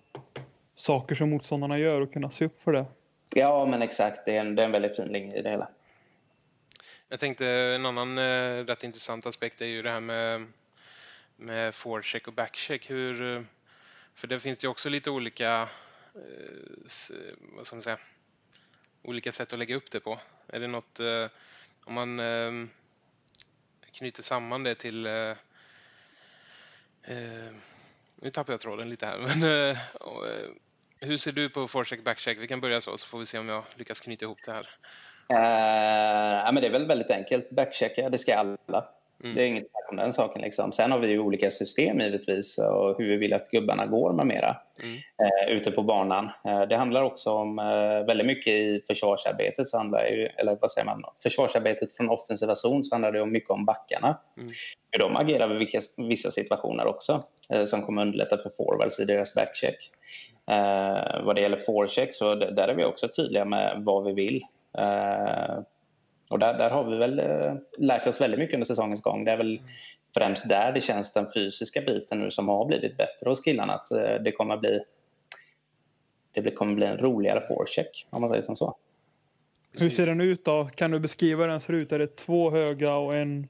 saker 0.76 1.16
som 1.16 1.30
motståndarna 1.30 1.78
gör 1.78 2.02
och 2.02 2.14
kunna 2.14 2.32
se 2.32 2.46
upp 2.46 2.62
för 2.62 2.72
det. 2.72 2.86
Ja, 3.34 3.66
men 3.66 3.82
exakt. 3.82 4.26
Det 4.26 4.36
är 4.36 4.42
en, 4.42 4.56
det 4.56 4.62
är 4.62 4.66
en 4.66 4.72
väldigt 4.72 4.96
fin 4.96 5.08
linje 5.08 5.40
i 5.40 5.42
det 5.42 5.50
hela. 5.50 5.70
Jag 7.10 7.20
tänkte 7.20 7.48
en 7.48 7.86
annan 7.86 8.18
eh, 8.18 8.66
rätt 8.66 8.84
intressant 8.84 9.26
aspekt 9.26 9.62
är 9.62 9.66
ju 9.66 9.82
det 9.82 9.90
här 9.90 10.00
med, 10.00 10.46
med 11.36 11.76
forecheck 11.76 12.28
och 12.28 12.34
backcheck. 12.34 12.90
Hur, 12.90 13.46
för 14.14 14.28
det 14.28 14.40
finns 14.40 14.58
det 14.58 14.66
ju 14.66 14.72
också 14.72 14.90
lite 14.90 15.10
olika, 15.10 15.62
eh, 16.16 16.20
vad 17.56 17.66
ska 17.68 17.76
man 17.76 17.84
säga, 17.84 17.98
olika 19.04 19.32
sätt 19.32 19.54
att 19.54 19.60
lägga 19.60 19.76
upp 19.76 19.92
det 19.92 20.00
på. 20.00 20.20
Är 20.48 20.60
det 20.60 20.68
något, 20.68 21.00
eh, 21.00 21.28
om 21.86 21.94
man 21.94 22.20
eh, 22.20 22.68
knyter 23.92 24.24
samman 24.24 24.64
det 24.64 24.76
till 24.76 25.08
eh, 27.10 27.54
nu 28.16 28.30
tappar 28.30 28.54
jag 28.54 28.60
tråden 28.60 28.90
lite 28.90 29.06
här. 29.06 29.18
Men, 29.28 29.44
eh, 29.44 29.70
eh, 29.70 29.78
hur 31.00 31.18
ser 31.18 31.32
du 31.32 31.50
på 31.50 31.68
forecheck 31.68 32.04
backcheck? 32.04 32.38
Vi 32.38 32.48
kan 32.48 32.62
börja 32.62 32.82
så, 32.82 32.98
så 32.98 33.08
får 33.08 33.20
vi 33.20 33.26
se 33.26 33.40
om 33.40 33.50
jag 33.50 33.64
lyckas 33.76 34.00
knyta 34.00 34.26
ihop 34.26 34.40
det 34.46 34.52
här. 34.52 34.70
Uh, 35.34 36.54
men 36.54 36.56
det 36.56 36.68
är 36.68 36.72
väl 36.72 36.88
väldigt 36.88 37.12
enkelt. 37.12 37.50
Backchecka, 37.50 38.10
det 38.10 38.18
ska 38.18 38.36
alla. 38.36 38.90
Mm. 39.24 39.34
Det 39.34 39.42
är 39.42 39.48
inget 39.48 39.66
om 39.90 39.98
den 39.98 40.14
saken. 40.14 40.42
Liksom. 40.42 40.72
Sen 40.72 40.92
har 40.92 41.00
vi 41.00 41.08
ju 41.08 41.20
olika 41.20 41.52
system 41.52 42.00
givetvis 42.00 42.58
och 42.58 42.98
hur 42.98 43.10
vi 43.10 43.16
vill 43.16 43.34
att 43.34 43.52
gubbarna 43.52 43.86
går 43.86 44.14
med 44.14 44.28
mera 44.28 44.58
mm. 44.84 44.96
eh, 44.98 45.58
ute 45.58 45.72
på 45.72 45.84
banan. 45.84 46.30
Eh, 46.46 46.62
det 46.62 46.76
handlar 46.76 47.04
också 47.04 47.32
om 47.32 47.60
eh, 47.60 48.06
väldigt 48.08 48.28
mycket 48.28 48.54
i 48.54 48.82
försvarsarbetet, 48.88 49.70
så 49.70 49.78
handlar 49.78 50.06
ju, 50.06 50.26
eller 50.26 50.58
vad 50.62 50.72
säger 50.72 50.86
man, 50.86 51.04
försvarsarbetet 51.24 51.98
från 51.98 52.10
offensiva 52.10 52.56
zon 52.56 52.84
så 52.84 52.96
handlar 52.96 53.12
det 53.12 53.22
om 53.22 53.32
mycket 53.32 53.50
om 53.50 53.66
backarna. 53.66 54.20
Mm. 54.38 54.50
Hur 54.92 55.00
de 55.00 55.16
agerar 55.16 55.56
i 55.56 55.58
vissa, 55.58 55.80
vissa 55.98 56.32
situationer 56.32 56.86
också 56.86 57.24
eh, 57.54 57.64
som 57.64 57.82
kommer 57.82 58.02
underlätta 58.02 58.38
för 58.38 58.50
forwards 58.58 59.00
i 59.00 59.06
deras 59.06 59.36
backcheck. 59.36 59.92
Eh, 60.52 61.24
vad 61.24 61.36
det 61.36 61.42
gäller 61.42 61.58
forecheck 61.58 62.14
så 62.14 62.36
där 62.36 62.68
är 62.68 62.76
vi 62.76 62.86
också 62.86 63.08
tydliga 63.08 63.46
med 63.46 63.82
vad 63.86 64.06
vi 64.06 64.14
vill. 64.14 64.42
Och 66.30 66.40
där, 66.40 66.54
där 66.54 66.70
har 66.70 66.84
vi 66.84 66.98
väl 66.98 67.20
eh, 67.20 67.54
lärt 67.78 68.08
oss 68.08 68.22
väldigt 68.22 68.40
mycket 68.40 68.54
under 68.54 68.66
säsongens 68.66 69.02
gång. 69.02 69.26
Det 69.26 69.32
är 69.32 69.38
väl 69.38 69.62
främst 70.14 70.50
där 70.50 70.72
det 70.72 70.82
känns 70.82 71.12
den 71.12 71.28
fysiska 71.34 71.82
biten 71.82 72.20
nu 72.20 72.32
som 72.32 72.48
har 72.48 72.66
blivit 72.66 72.98
bättre 72.98 73.30
hos 73.30 73.42
killarna. 73.42 73.74
Att 73.74 73.92
eh, 73.92 74.14
det 74.24 74.32
kommer 74.32 74.58
bli 74.58 74.80
det 76.34 76.52
kommer 76.52 76.76
bli 76.76 76.86
en 76.86 76.98
roligare 76.98 77.42
forecheck 77.48 78.08
om 78.10 78.22
man 78.22 78.30
säger 78.30 78.42
som 78.42 78.56
så. 78.56 78.78
Hur 79.72 79.90
ser 79.90 80.06
den 80.06 80.22
ut 80.22 80.46
då? 80.46 80.70
Kan 80.76 80.92
du 80.92 81.00
beskriva 81.00 81.44
hur 81.44 81.52
den 81.52 81.62
ser 81.62 81.74
ut? 81.74 81.92
Är 81.92 82.00
det 82.00 82.16
två 82.16 82.52
höga 82.52 82.96
och 82.96 83.16
en 83.16 83.48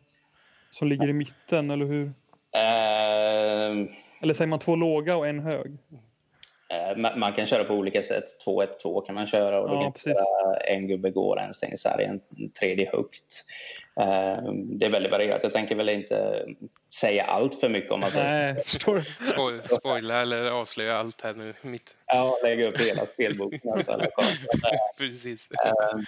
som 0.71 0.87
ligger 0.87 1.07
i 1.09 1.13
mitten 1.13 1.69
eller 1.69 1.85
hur? 1.85 2.05
Uh... 2.05 3.89
Eller 4.21 4.33
säger 4.33 4.47
man 4.47 4.59
två 4.59 4.75
låga 4.75 5.17
och 5.17 5.27
en 5.27 5.39
hög? 5.39 5.77
Eh, 6.71 7.15
man 7.15 7.33
kan 7.33 7.45
köra 7.45 7.63
på 7.63 7.73
olika 7.73 8.01
sätt. 8.01 8.45
2-1-2 8.45 9.05
kan 9.05 9.15
man 9.15 9.25
köra 9.25 9.61
och 9.61 9.69
ja, 9.69 9.93
kan 10.03 10.13
en 10.75 10.87
gubbe 10.87 11.09
går, 11.09 11.39
en 11.39 11.53
stänger 11.53 11.77
sarg, 11.77 12.03
en 12.03 12.21
tredje 12.59 12.89
högt. 12.91 13.43
Eh, 13.99 14.51
det 14.53 14.85
är 14.85 14.89
väldigt 14.89 15.11
varierat. 15.11 15.43
Jag 15.43 15.53
tänker 15.53 15.75
väl 15.75 15.89
inte 15.89 16.45
säga 16.93 17.23
allt 17.23 17.55
för 17.55 17.69
mycket 17.69 17.91
om 17.91 17.99
man 17.99 18.11
säger. 18.11 18.53
Nej, 18.53 18.63
förstår. 18.63 19.03
Spoila 19.79 20.21
eller 20.21 20.51
avslöja 20.51 20.97
allt 20.97 21.21
här 21.21 21.33
nu. 21.33 21.53
Mitt. 21.61 21.95
Ja, 22.05 22.37
lägga 22.43 22.67
upp 22.67 22.79
hela 22.79 23.05
spelboken. 23.05 23.71
Alltså, 23.73 24.01
Precis. 24.97 25.47
Eh, 25.65 25.99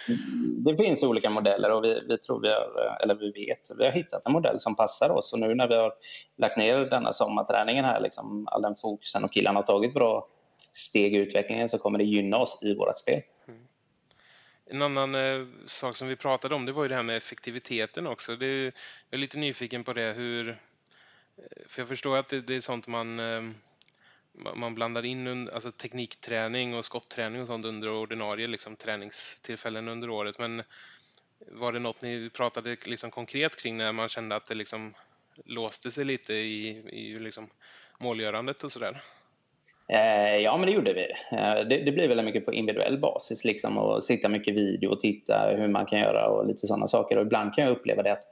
det 0.66 0.78
finns 0.78 1.04
olika 1.04 1.30
modeller 1.30 1.72
och 1.72 1.84
vi, 1.84 2.02
vi, 2.10 2.18
tror 2.18 2.42
vi 2.42 2.48
har, 2.48 2.98
eller 3.04 3.16
vi 3.16 3.32
vet, 3.32 3.72
vi 3.78 3.86
har 3.86 3.92
hittat 3.92 4.26
en 4.26 4.32
modell 4.32 4.60
som 4.60 4.76
passar 4.76 5.10
oss 5.10 5.34
och 5.34 5.40
nu 5.40 5.56
när 5.56 5.68
vi 5.68 5.76
har 5.76 5.94
lagt 6.38 6.58
ner 6.58 6.78
denna 6.78 7.14
sommarträningen 7.14 7.86
här, 7.86 8.00
liksom, 8.00 8.48
all 8.52 8.62
den 8.62 8.76
fokusen 8.76 9.24
och 9.24 9.32
killarna 9.32 9.60
har 9.60 9.64
tagit 9.64 9.94
bra 9.94 10.28
steg 10.72 11.16
i 11.16 11.18
utvecklingen 11.18 11.70
så 11.70 11.78
kommer 11.78 12.00
det 12.00 12.06
gynna 12.06 12.38
oss 12.38 12.60
i 12.64 12.76
vårt 12.76 13.00
spel. 13.00 13.22
Mm. 13.48 13.68
En 14.66 14.82
annan 14.82 15.16
eh, 15.16 15.48
sak 15.66 15.96
som 15.96 16.08
vi 16.08 16.16
pratade 16.16 16.56
om 16.56 16.66
det 16.66 16.72
var 16.72 16.84
ju 16.84 16.90
det 16.90 16.96
här 16.96 17.04
med 17.04 17.18
effektiviteten 17.18 18.08
också. 18.08 18.36
Det, 18.36 18.64
jag 18.64 18.74
är 19.10 19.18
lite 19.18 19.38
nyfiken 19.38 19.84
på 19.84 19.94
det 19.94 20.14
hur... 20.14 20.50
Eh, 20.50 20.56
för 21.68 21.82
jag 21.82 21.88
förstår 21.88 22.18
att 22.18 22.28
det, 22.28 22.42
det 22.42 22.56
är 22.56 22.62
sånt 22.62 22.88
man, 22.88 23.20
eh, 23.20 23.42
man 24.56 24.76
blandar 24.76 25.06
in 25.06 25.50
alltså 25.50 25.72
teknikträning 25.72 26.76
och 26.76 26.86
skottträning 26.86 27.42
och 27.42 27.48
sånt 27.48 27.66
under 27.66 27.90
ordinarie 27.90 28.48
liksom, 28.48 28.76
träningstillfällen 28.76 29.88
under 29.88 30.10
året. 30.10 30.40
Men 30.40 30.64
var 31.48 31.72
det 31.72 31.80
något 31.80 32.02
ni 32.02 32.30
pratade 32.30 32.78
liksom 32.84 33.12
konkret 33.12 33.56
kring 33.56 33.78
när 33.78 33.92
man 33.92 34.10
kände 34.10 34.36
att 34.36 34.46
det 34.46 34.56
liksom 34.56 34.94
låste 35.46 35.92
sig 35.92 36.06
lite 36.06 36.34
i, 36.34 36.68
i 36.90 37.20
liksom 37.20 37.50
målgörandet 38.00 38.64
och 38.64 38.72
sådär? 38.72 39.02
Eh, 39.92 40.38
ja, 40.38 40.58
men 40.58 40.66
det 40.66 40.74
gjorde 40.74 40.94
vi. 40.94 41.08
Eh, 41.32 41.68
det, 41.70 41.78
det, 41.86 41.92
blir 41.92 42.08
väldigt 42.08 42.26
mycket 42.26 42.46
på 42.46 42.54
individuell 42.54 43.00
basis. 43.00 43.46
Liksom, 43.46 43.78
och 43.78 44.04
sitta 44.04 44.30
mycket 44.30 44.56
video 44.56 44.90
och 44.92 45.00
titta 45.00 45.54
hur 45.58 45.68
man 45.68 45.86
kan 45.86 46.00
göra 46.00 46.28
och 46.28 46.46
lite 46.46 46.68
sådana 46.68 46.88
saker. 46.88 47.16
Och 47.18 47.22
ibland 47.22 47.54
kan 47.54 47.64
jag 47.64 47.72
uppleva 47.72 48.04
det 48.04 48.12
att 48.12 48.24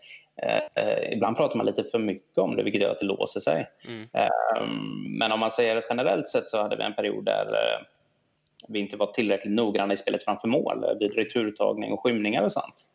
eh, 0.44 0.84
eh 0.84 1.14
ibland 1.14 1.38
pratar 1.38 1.58
man 1.58 1.66
lite 1.66 1.84
för 1.84 2.00
mycket 2.00 2.38
om 2.38 2.56
det, 2.56 2.64
vilket 2.64 2.82
gör 2.82 2.92
att 2.92 3.00
det 3.00 3.06
låser 3.06 3.40
sig. 3.40 3.68
Mm. 3.88 4.08
Eh, 4.14 4.68
men 5.20 5.32
om 5.32 5.40
man 5.40 5.52
säger 5.52 5.84
generellt 5.90 6.28
sett 6.28 6.50
så 6.50 6.62
hade 6.62 6.76
vi 6.76 6.84
en 6.84 6.96
period 6.96 7.26
där 7.26 7.46
eh, 7.46 7.86
vi 8.68 8.80
inte 8.80 8.98
var 8.98 9.08
tillräckligt 9.08 9.54
noggranna 9.54 9.94
i 9.94 9.98
spelet 9.98 10.24
framför 10.24 10.48
mål 10.48 10.86
vid 11.00 11.16
returtagning 11.16 11.92
och 11.92 12.04
skymningar 12.04 12.44
och 12.44 12.52
sånt. 12.52 12.90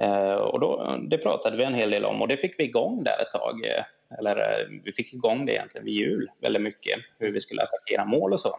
Eh, 0.00 0.32
och 0.32 0.60
då, 0.60 0.98
det 1.08 1.18
pratade 1.18 1.56
vi 1.56 1.64
en 1.64 1.74
hel 1.74 1.90
del 1.90 2.04
om 2.04 2.22
och 2.22 2.28
det 2.28 2.36
fick 2.36 2.58
vi 2.58 2.64
igång 2.64 3.04
där 3.04 3.22
ett 3.22 3.32
tag 3.32 3.64
eh, 3.66 3.84
eller 4.18 4.36
eh, 4.36 4.66
vi 4.84 4.92
fick 4.92 5.14
igång 5.14 5.46
det 5.46 5.52
egentligen 5.52 5.84
vid 5.84 5.94
jul 5.94 6.30
väldigt 6.40 6.62
mycket, 6.62 7.00
hur 7.18 7.32
vi 7.32 7.40
skulle 7.40 7.62
attackera 7.62 8.04
mål 8.04 8.32
och 8.32 8.40
så. 8.40 8.58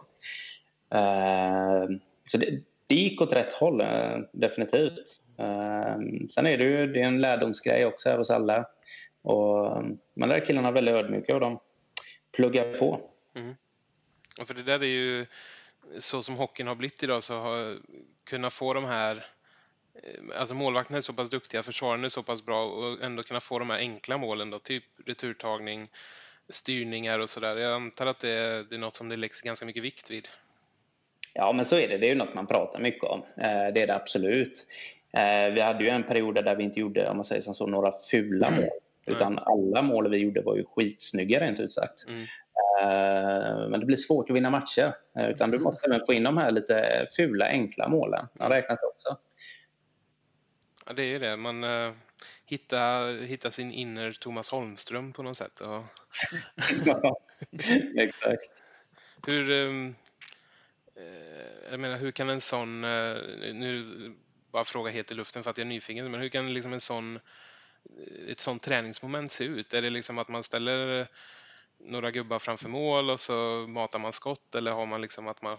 Eh, 0.94 1.84
så 2.26 2.38
det, 2.38 2.62
det 2.86 2.94
gick 2.94 3.20
åt 3.20 3.32
rätt 3.32 3.52
håll, 3.52 3.80
eh, 3.80 4.18
definitivt. 4.32 5.18
Sen 6.30 6.46
är 6.46 6.58
det 6.58 6.64
ju 6.64 6.86
det 6.86 7.00
är 7.00 7.06
en 7.06 7.20
lärdomsgrej 7.20 7.86
också 7.86 8.08
här 8.08 8.18
hos 8.18 8.30
alla. 8.30 8.66
Och 9.22 9.82
man 10.14 10.28
lär 10.28 10.44
killarna 10.44 10.70
väldigt 10.70 10.94
ödmjuka 10.94 11.34
och 11.34 11.40
de 11.40 11.58
pluggar 12.36 12.78
på. 12.78 13.00
Mm. 13.36 13.54
Och 14.40 14.46
för 14.46 14.54
det 14.54 14.62
där 14.62 14.82
är 14.82 14.86
ju 14.86 15.26
så 15.98 16.22
som 16.22 16.36
hockeyn 16.36 16.66
har 16.68 16.74
blivit 16.74 17.02
idag 17.02 17.22
så 17.22 17.34
har 17.34 17.76
kunna 18.24 18.50
få 18.50 18.74
de 18.74 18.84
här 18.84 19.24
alltså 20.36 20.54
målvakterna 20.54 20.96
är 20.96 21.00
så 21.00 21.12
pass 21.12 21.30
duktiga, 21.30 21.62
försvararna 21.62 22.04
är 22.04 22.08
så 22.08 22.22
pass 22.22 22.44
bra 22.44 22.64
och 22.64 23.02
ändå 23.02 23.22
kunna 23.22 23.40
få 23.40 23.58
de 23.58 23.70
här 23.70 23.78
enkla 23.78 24.18
målen 24.18 24.50
då, 24.50 24.58
typ 24.58 24.84
returtagning, 25.06 25.88
styrningar 26.48 27.18
och 27.18 27.30
sådär. 27.30 27.56
Jag 27.56 27.72
antar 27.72 28.06
att 28.06 28.20
det 28.20 28.30
är, 28.30 28.64
det 28.64 28.74
är 28.74 28.78
något 28.78 28.96
som 28.96 29.08
det 29.08 29.16
läggs 29.16 29.42
ganska 29.42 29.66
mycket 29.66 29.82
vikt 29.82 30.10
vid. 30.10 30.28
Ja, 31.34 31.52
men 31.52 31.64
så 31.64 31.76
är 31.76 31.88
det. 31.88 31.98
Det 31.98 32.06
är 32.06 32.08
ju 32.08 32.14
något 32.14 32.34
man 32.34 32.46
pratar 32.46 32.80
mycket 32.80 33.04
om. 33.04 33.22
Eh, 33.36 33.72
det 33.74 33.82
är 33.82 33.86
det 33.86 33.94
absolut. 33.94 34.66
Eh, 35.12 35.54
vi 35.54 35.60
hade 35.60 35.84
ju 35.84 35.90
en 35.90 36.02
period 36.02 36.34
där 36.34 36.56
vi 36.56 36.64
inte 36.64 36.80
gjorde, 36.80 37.08
om 37.08 37.16
man 37.16 37.24
säger 37.24 37.42
som 37.42 37.54
så, 37.54 37.66
några 37.66 37.92
fula 38.10 38.50
mål. 38.50 38.70
Utan 39.06 39.38
alla 39.38 39.82
mål 39.82 40.10
vi 40.10 40.18
gjorde 40.18 40.42
var 40.42 40.56
ju 40.56 40.64
skitsnygga 40.64 41.40
rent 41.40 41.60
ut 41.60 41.72
sagt. 41.72 42.06
Mm. 42.08 42.26
Men 43.70 43.80
det 43.80 43.86
blir 43.86 43.96
svårt 43.96 44.30
att 44.30 44.36
vinna 44.36 44.50
matcher. 44.50 44.94
Utan 45.28 45.50
du 45.50 45.58
måste 45.58 45.86
även 45.86 46.06
få 46.06 46.12
in 46.12 46.22
de 46.22 46.36
här 46.36 46.50
lite 46.50 47.06
fula, 47.16 47.46
enkla 47.46 47.88
målen. 47.88 48.26
De 48.34 48.48
räknas 48.48 48.78
också. 48.94 49.16
Ja, 50.86 50.92
det 50.92 51.02
är 51.04 51.20
det. 51.20 51.36
Man 51.36 51.64
uh, 51.64 51.92
hittar, 52.46 53.22
hittar 53.22 53.50
sin 53.50 53.72
inner 53.72 54.12
Thomas 54.12 54.50
Holmström 54.50 55.12
på 55.12 55.22
något 55.22 55.36
sätt. 55.36 55.60
Och... 55.60 55.84
ja, 56.86 57.20
exakt. 57.96 58.62
Hur, 59.26 59.50
um, 59.50 59.94
jag 61.70 61.80
menar, 61.80 61.96
hur 61.96 62.12
kan 62.12 62.30
en 62.30 62.40
sån, 62.40 62.84
uh, 62.84 63.18
nu 63.54 63.90
bara 64.52 64.64
fråga 64.64 64.90
helt 64.90 65.10
i 65.10 65.14
luften 65.14 65.42
för 65.42 65.50
att 65.50 65.58
jag 65.58 65.64
är 65.64 65.68
nyfiken, 65.68 66.10
men 66.10 66.20
hur 66.20 66.28
kan 66.28 66.54
liksom 66.54 66.72
en 66.72 66.80
sån, 66.80 67.20
ett 68.28 68.40
sånt 68.40 68.62
träningsmoment 68.62 69.32
se 69.32 69.44
ut? 69.44 69.74
Är 69.74 69.82
det 69.82 69.90
liksom 69.90 70.18
att 70.18 70.28
man 70.28 70.42
ställer 70.42 71.08
några 71.84 72.10
gubbar 72.10 72.38
framför 72.38 72.68
mål 72.68 73.10
och 73.10 73.20
så 73.20 73.66
matar 73.68 73.98
man 73.98 74.12
skott 74.12 74.54
eller 74.54 74.72
har 74.72 74.86
man 74.86 75.00
liksom 75.00 75.28
att 75.28 75.42
man, 75.42 75.58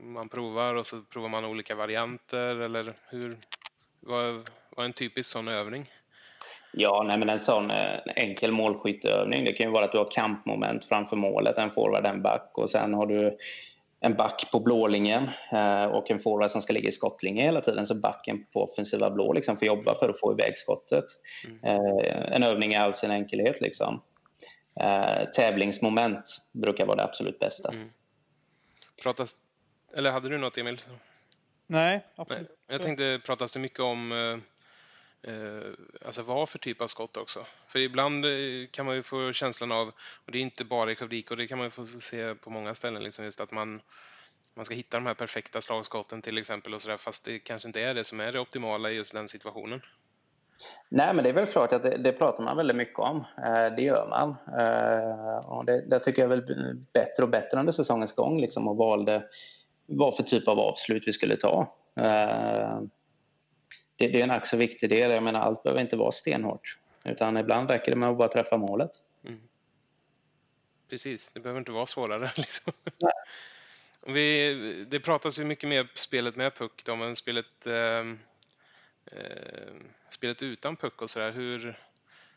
man 0.00 0.28
provar 0.28 0.74
och 0.74 0.86
så 0.86 1.02
provar 1.02 1.28
man 1.28 1.44
olika 1.44 1.74
varianter 1.74 2.56
eller 2.56 2.94
hur, 3.10 3.38
vad, 4.00 4.50
är 4.80 4.84
en 4.84 4.92
typisk 4.92 5.30
sån 5.30 5.48
övning? 5.48 5.90
Ja, 6.72 7.04
nej, 7.06 7.18
men 7.18 7.28
en 7.28 7.40
sån 7.40 7.70
eh, 7.70 7.98
enkel 8.16 8.52
målskytteövning 8.52 9.44
det 9.44 9.52
kan 9.52 9.66
ju 9.66 9.72
vara 9.72 9.84
att 9.84 9.92
du 9.92 9.98
har 9.98 10.08
kampmoment 10.10 10.84
framför 10.84 11.16
målet, 11.16 11.58
en 11.58 11.70
forward, 11.70 12.06
en 12.06 12.22
back 12.22 12.50
och 12.54 12.70
sen 12.70 12.94
har 12.94 13.06
du 13.06 13.36
en 14.00 14.14
back 14.14 14.48
på 14.52 14.60
blålinjen 14.60 15.30
eh, 15.52 15.84
och 15.84 16.10
en 16.10 16.20
forward 16.20 16.50
som 16.50 16.62
ska 16.62 16.72
ligga 16.72 16.88
i 16.88 16.92
skottlinjen 16.92 17.44
hela 17.44 17.60
tiden 17.60 17.86
så 17.86 17.94
backen 17.94 18.46
på 18.52 18.62
offensiva 18.62 19.10
blå 19.10 19.32
liksom 19.32 19.56
får 19.56 19.66
jobba 19.66 19.94
för 19.94 20.08
att 20.08 20.20
få 20.20 20.32
iväg 20.32 20.56
skottet. 20.56 21.04
Mm. 21.44 21.64
Eh, 21.64 22.32
en 22.32 22.42
övning 22.42 22.72
i 22.72 22.76
all 22.76 22.94
sin 22.94 23.10
enkelhet. 23.10 23.60
Liksom. 23.60 24.02
Tävlingsmoment 25.36 26.38
brukar 26.52 26.86
vara 26.86 26.96
det 26.96 27.04
absolut 27.04 27.38
bästa. 27.38 27.68
Mm. 27.68 27.88
Pratas, 29.02 29.34
eller 29.98 30.10
hade 30.10 30.28
du 30.28 30.38
något 30.38 30.58
Emil? 30.58 30.80
Nej, 31.66 32.06
absolut. 32.16 32.48
Nej, 32.48 32.56
jag 32.68 32.82
tänkte, 32.82 33.20
pratas 33.26 33.52
det 33.52 33.58
mycket 33.58 33.80
om 33.80 34.12
Eh, 35.22 35.72
alltså 36.06 36.22
vad 36.22 36.48
för 36.48 36.58
typ 36.58 36.82
av 36.82 36.86
skott 36.86 37.16
också. 37.16 37.44
För 37.66 37.78
ibland 37.78 38.24
eh, 38.24 38.30
kan 38.70 38.86
man 38.86 38.94
ju 38.94 39.02
få 39.02 39.32
känslan 39.32 39.72
av, 39.72 39.88
och 40.24 40.32
det 40.32 40.38
är 40.38 40.42
inte 40.42 40.64
bara 40.64 40.92
i 40.92 40.94
Skövdik 40.94 41.30
och 41.30 41.36
det 41.36 41.46
kan 41.46 41.58
man 41.58 41.66
ju 41.66 41.70
få 41.70 41.86
se 41.86 42.34
på 42.34 42.50
många 42.50 42.74
ställen, 42.74 43.02
liksom 43.02 43.24
just 43.24 43.40
att 43.40 43.52
man, 43.52 43.80
man 44.54 44.64
ska 44.64 44.74
hitta 44.74 44.96
de 44.96 45.06
här 45.06 45.14
perfekta 45.14 45.60
slagskotten 45.62 46.22
till 46.22 46.38
exempel 46.38 46.74
och 46.74 46.82
sådär, 46.82 46.96
fast 46.96 47.24
det 47.24 47.38
kanske 47.38 47.68
inte 47.68 47.80
är 47.80 47.94
det 47.94 48.04
som 48.04 48.20
är 48.20 48.32
det 48.32 48.40
optimala 48.40 48.90
i 48.90 48.94
just 48.94 49.14
den 49.14 49.28
situationen. 49.28 49.80
Nej, 50.88 51.14
men 51.14 51.24
det 51.24 51.30
är 51.30 51.34
väl 51.34 51.46
klart 51.46 51.72
att 51.72 51.82
det, 51.82 51.96
det 51.96 52.12
pratar 52.12 52.44
man 52.44 52.56
väldigt 52.56 52.76
mycket 52.76 52.98
om. 52.98 53.16
Eh, 53.16 53.74
det 53.76 53.82
gör 53.82 54.08
man. 54.08 54.30
Eh, 54.60 55.48
och 55.48 55.64
det, 55.64 55.84
det 55.90 55.98
tycker 55.98 56.22
jag 56.22 56.32
är 56.32 56.36
väl 56.36 56.76
bättre 56.92 57.22
och 57.22 57.28
bättre 57.28 57.58
under 57.58 57.72
säsongens 57.72 58.12
gång 58.12 58.40
liksom, 58.40 58.68
och 58.68 58.76
valde 58.76 59.22
vad 59.86 60.16
för 60.16 60.22
typ 60.22 60.48
av 60.48 60.58
avslut 60.58 61.02
vi 61.08 61.12
skulle 61.12 61.36
ta. 61.36 61.74
Eh, 61.96 62.80
det, 64.00 64.08
det 64.08 64.20
är 64.20 64.24
en 64.24 64.30
ack 64.30 64.54
viktig 64.54 64.90
del. 64.90 65.10
Jag 65.10 65.22
menar, 65.22 65.40
allt 65.40 65.62
behöver 65.62 65.80
inte 65.80 65.96
vara 65.96 66.10
stenhårt. 66.10 66.78
Utan 67.04 67.36
ibland 67.36 67.70
räcker 67.70 67.92
det 67.92 67.96
med 67.96 68.08
att 68.08 68.18
bara 68.18 68.28
träffa 68.28 68.56
målet. 68.56 68.90
Mm. 69.26 69.40
Precis, 70.88 71.30
det 71.32 71.40
behöver 71.40 71.58
inte 71.58 71.72
vara 71.72 71.86
svårare. 71.86 72.30
Liksom. 72.36 72.72
Vi, 74.06 74.84
det 74.88 75.00
pratas 75.00 75.38
ju 75.38 75.44
mycket 75.44 75.68
mer 75.68 75.88
spelet 75.94 76.36
med 76.36 76.54
puck 76.54 76.82
då, 76.84 76.96
men 76.96 77.16
spelet, 77.16 77.66
eh, 77.66 78.06
eh, 79.06 79.72
spelet 80.10 80.42
utan 80.42 80.76
puck 80.76 81.02
och 81.02 81.10
sådär. 81.10 81.30
Hur, 81.32 81.78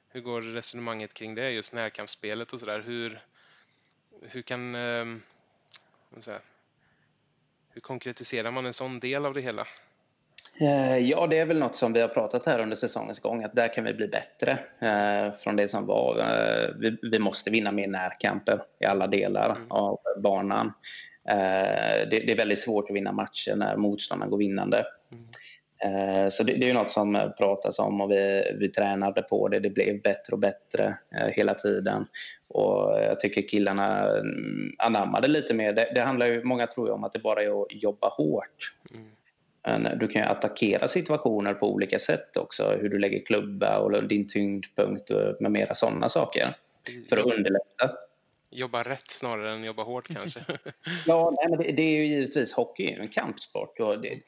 hur 0.10 0.22
går 0.22 0.42
resonemanget 0.42 1.14
kring 1.14 1.36
det, 1.36 1.52
just 1.52 1.74
närkampsspelet 1.74 2.54
och 2.54 2.60
sådär? 2.60 2.80
Hur, 2.80 3.22
hur 4.22 4.42
kan... 4.42 4.76
Eh, 4.76 5.06
hur 7.70 7.82
konkretiserar 7.82 8.52
man 8.52 8.66
en 8.66 8.74
sån 8.74 9.00
del 9.00 9.26
av 9.26 9.34
det 9.34 9.42
hela? 9.42 9.68
Eh, 10.62 10.98
ja, 10.98 11.28
det 11.28 11.38
är 11.38 11.46
väl 11.46 11.60
något 11.60 11.76
som 11.76 11.94
vi 11.94 12.02
har 12.02 12.08
pratat 12.08 12.46
här 12.46 12.60
under 12.60 12.76
säsongens 12.76 13.20
gång, 13.20 13.44
att 13.44 13.56
där 13.56 13.74
kan 13.74 13.84
vi 13.84 13.94
bli 13.94 14.08
bättre 14.08 14.52
eh, 14.80 15.32
från 15.32 15.56
det 15.56 15.68
som 15.68 15.86
var. 15.86 16.20
Eh, 16.20 16.96
vi, 17.12 17.20
måste 17.20 17.50
vinna 17.50 17.72
mer 17.72 17.88
närkamper 17.88 18.62
i 18.80 18.86
alla 18.86 19.08
delar 19.08 19.50
mm. 19.50 19.72
av 19.72 20.00
banan. 20.24 20.74
Det, 22.10 22.32
är 22.32 22.38
väldigt 22.38 22.60
svårt 22.60 22.90
att 22.90 22.96
vinna 22.96 23.12
matcher 23.12 23.56
när 23.56 23.78
motståndaren 23.78 24.32
går 24.32 24.38
vinnande. 24.38 24.86
Mm. 25.12 26.30
Så 26.30 26.44
det, 26.44 26.70
är 26.70 26.74
något 26.74 26.92
som 26.92 27.34
pratas 27.38 27.80
om 27.80 28.02
och 28.02 28.12
vi, 28.12 28.52
vi 28.60 28.70
tränade 28.70 29.22
på 29.22 29.48
det. 29.48 29.60
Det 29.60 29.70
blev 29.70 30.02
bättre 30.02 30.34
och 30.34 30.40
bättre 30.40 30.98
hela 31.12 31.54
tiden. 31.54 32.06
Och 32.48 33.02
jag 33.02 33.20
tycker 33.20 33.42
killarna 33.42 34.10
mm, 34.10 34.76
anammade 34.78 35.28
lite 35.28 35.54
mer. 35.54 35.74
Det, 35.74 35.92
det 35.96 36.02
handlar 36.02 36.26
ju, 36.26 36.44
många 36.44 36.68
tror 36.68 36.88
ju 36.88 36.94
om 36.94 37.04
att 37.04 37.14
det 37.14 37.20
bara 37.20 37.44
är 37.44 37.62
att 37.62 37.68
jobba 37.84 38.10
hårt. 38.10 38.74
Mm. 39.64 39.82
Men 39.82 39.98
du 40.00 40.08
kan 40.08 40.22
ju 40.22 40.28
attackera 40.28 40.88
situationer 40.88 41.54
på 41.54 41.72
olika 41.72 42.00
sätt 42.00 42.38
också. 42.38 42.78
Hur 42.82 42.90
du 42.90 43.00
lägger 43.00 43.26
klubba 43.26 43.78
och 43.78 44.04
din 44.04 44.28
tyngdpunkt 44.28 45.12
med 45.40 45.52
mera 45.52 45.74
sådana 45.74 46.10
saker. 46.10 46.58
För 47.10 47.18
att 47.18 47.26
underlätta. 47.26 47.92
Jobba 48.50 48.84
rätt 48.84 49.12
snarare 49.12 49.52
än 49.52 49.64
jobba 49.64 49.84
hårt 49.84 50.08
kanske? 50.08 50.46
ja, 51.08 51.34
nej, 51.36 51.50
men 51.50 51.60
det, 51.60 51.72
det, 51.72 51.82
är 51.84 51.98
ju 51.98 52.08
givetvis 52.08 52.54
hockey 52.54 52.94
en 52.94 53.08
kampsport. 53.08 53.80
Och 53.80 54.02
det, 54.02 54.20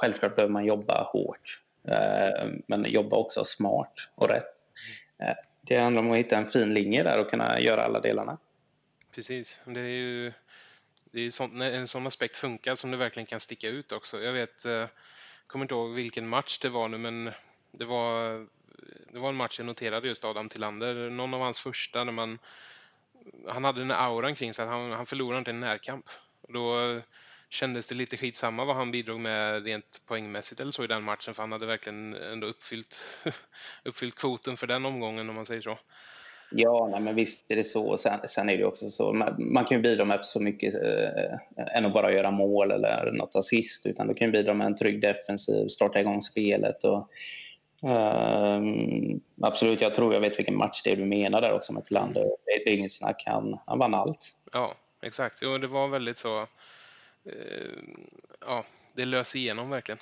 självklart 0.00 0.36
behöver 0.36 0.52
man 0.52 0.64
jobba 0.64 1.02
hårt. 1.12 1.62
Eh, 1.88 2.48
men 2.66 2.84
jobba 2.88 3.16
också 3.16 3.44
smart 3.44 3.92
och 4.14 4.28
rätt. 4.28 4.54
Eh, 5.22 5.34
det 5.62 5.76
handlar 5.76 6.02
om 6.02 6.10
att 6.10 6.18
hitta 6.18 6.36
en 6.36 6.46
fin 6.46 6.74
linje 6.74 7.02
där 7.02 7.20
och 7.20 7.30
kunna 7.30 7.60
göra 7.60 7.84
alla 7.84 8.00
delarna. 8.00 8.38
Precis. 9.14 9.60
Det 9.64 9.80
är 9.80 9.84
ju 9.84 10.32
det 11.16 11.26
är 11.26 11.30
sånt, 11.30 11.54
när 11.54 11.72
en 11.72 11.88
sån 11.88 12.06
aspekt 12.06 12.36
funkar 12.36 12.74
som 12.74 12.90
det 12.90 12.96
verkligen 12.96 13.26
kan 13.26 13.40
sticka 13.40 13.68
ut 13.68 13.92
också. 13.92 14.22
Jag 14.22 14.32
vet, 14.32 14.64
jag 14.64 14.88
kommer 15.46 15.64
inte 15.64 15.74
ihåg 15.74 15.90
vilken 15.90 16.28
match 16.28 16.58
det 16.58 16.68
var 16.68 16.88
nu, 16.88 16.98
men 16.98 17.30
det 17.72 17.84
var, 17.84 18.46
det 19.12 19.18
var 19.18 19.28
en 19.28 19.36
match 19.36 19.58
jag 19.58 19.66
noterade 19.66 20.08
just 20.08 20.24
Adam 20.24 20.48
Tillander. 20.48 21.10
Någon 21.10 21.34
av 21.34 21.40
hans 21.40 21.60
första 21.60 22.04
när 22.04 22.12
man... 22.12 22.38
Han 23.48 23.64
hade 23.64 23.80
den 23.80 23.90
här 23.90 24.06
auran 24.06 24.34
kring 24.34 24.54
sig 24.54 24.64
att 24.64 24.70
han, 24.70 24.92
han 24.92 25.06
förlorade 25.06 25.38
inte 25.38 25.50
en 25.50 25.60
närkamp. 25.60 26.08
Och 26.40 26.52
då 26.52 26.80
eh, 26.80 27.02
kändes 27.48 27.88
det 27.88 27.94
lite 27.94 28.16
skitsamma 28.16 28.64
vad 28.64 28.76
han 28.76 28.90
bidrog 28.90 29.20
med 29.20 29.64
rent 29.64 30.02
poängmässigt 30.06 30.60
eller 30.60 30.72
så 30.72 30.84
i 30.84 30.86
den 30.86 31.02
matchen 31.02 31.34
för 31.34 31.42
han 31.42 31.52
hade 31.52 31.66
verkligen 31.66 32.14
ändå 32.14 32.46
uppfyllt, 32.46 33.20
uppfyllt 33.84 34.14
kvoten 34.14 34.56
för 34.56 34.66
den 34.66 34.86
omgången 34.86 35.28
om 35.28 35.34
man 35.34 35.46
säger 35.46 35.62
så. 35.62 35.78
Ja, 36.50 36.88
nej, 36.90 37.00
men 37.00 37.14
visst 37.14 37.52
är 37.52 37.56
det 37.56 37.64
så. 37.64 37.96
Sen, 37.96 38.20
sen 38.24 38.48
är 38.48 38.58
det 38.58 38.64
också 38.64 38.88
så. 38.88 39.12
Man, 39.12 39.52
man 39.52 39.64
kan 39.64 39.76
ju 39.76 39.82
bidra 39.82 40.04
med 40.04 40.24
så 40.24 40.40
mycket 40.40 40.74
eh, 40.74 41.76
än 41.76 41.86
att 41.86 41.92
bara 41.92 42.12
göra 42.12 42.30
mål 42.30 42.70
eller 42.70 43.12
något 43.12 43.36
assist. 43.36 43.86
Utan 43.86 44.08
du 44.08 44.14
kan 44.14 44.32
bidra 44.32 44.54
med 44.54 44.66
en 44.66 44.76
trygg 44.76 45.00
defensiv, 45.00 45.68
starta 45.68 46.00
igång 46.00 46.22
spelet. 46.22 46.84
Och, 46.84 47.08
eh, 47.90 48.60
absolut, 49.42 49.80
jag 49.80 49.94
tror 49.94 50.14
jag 50.14 50.20
vet 50.20 50.38
vilken 50.38 50.56
match 50.56 50.82
det 50.82 50.92
är 50.92 50.96
du 50.96 51.04
menar 51.04 51.40
där 51.40 51.52
också 51.52 51.72
med 51.72 51.84
Tillander. 51.84 52.22
Det, 52.22 52.64
det 52.64 52.70
är 52.70 52.76
inget 52.76 52.92
snack. 52.92 53.22
Han, 53.26 53.58
han 53.66 53.78
vann 53.78 53.94
allt. 53.94 54.38
Ja, 54.52 54.74
exakt. 55.02 55.38
Jo, 55.42 55.58
det 55.58 55.66
var 55.66 55.88
väldigt 55.88 56.18
så... 56.18 56.40
Eh, 57.24 57.76
ja, 58.46 58.64
det 58.94 59.04
lös 59.04 59.36
igenom 59.36 59.70
verkligen. 59.70 59.98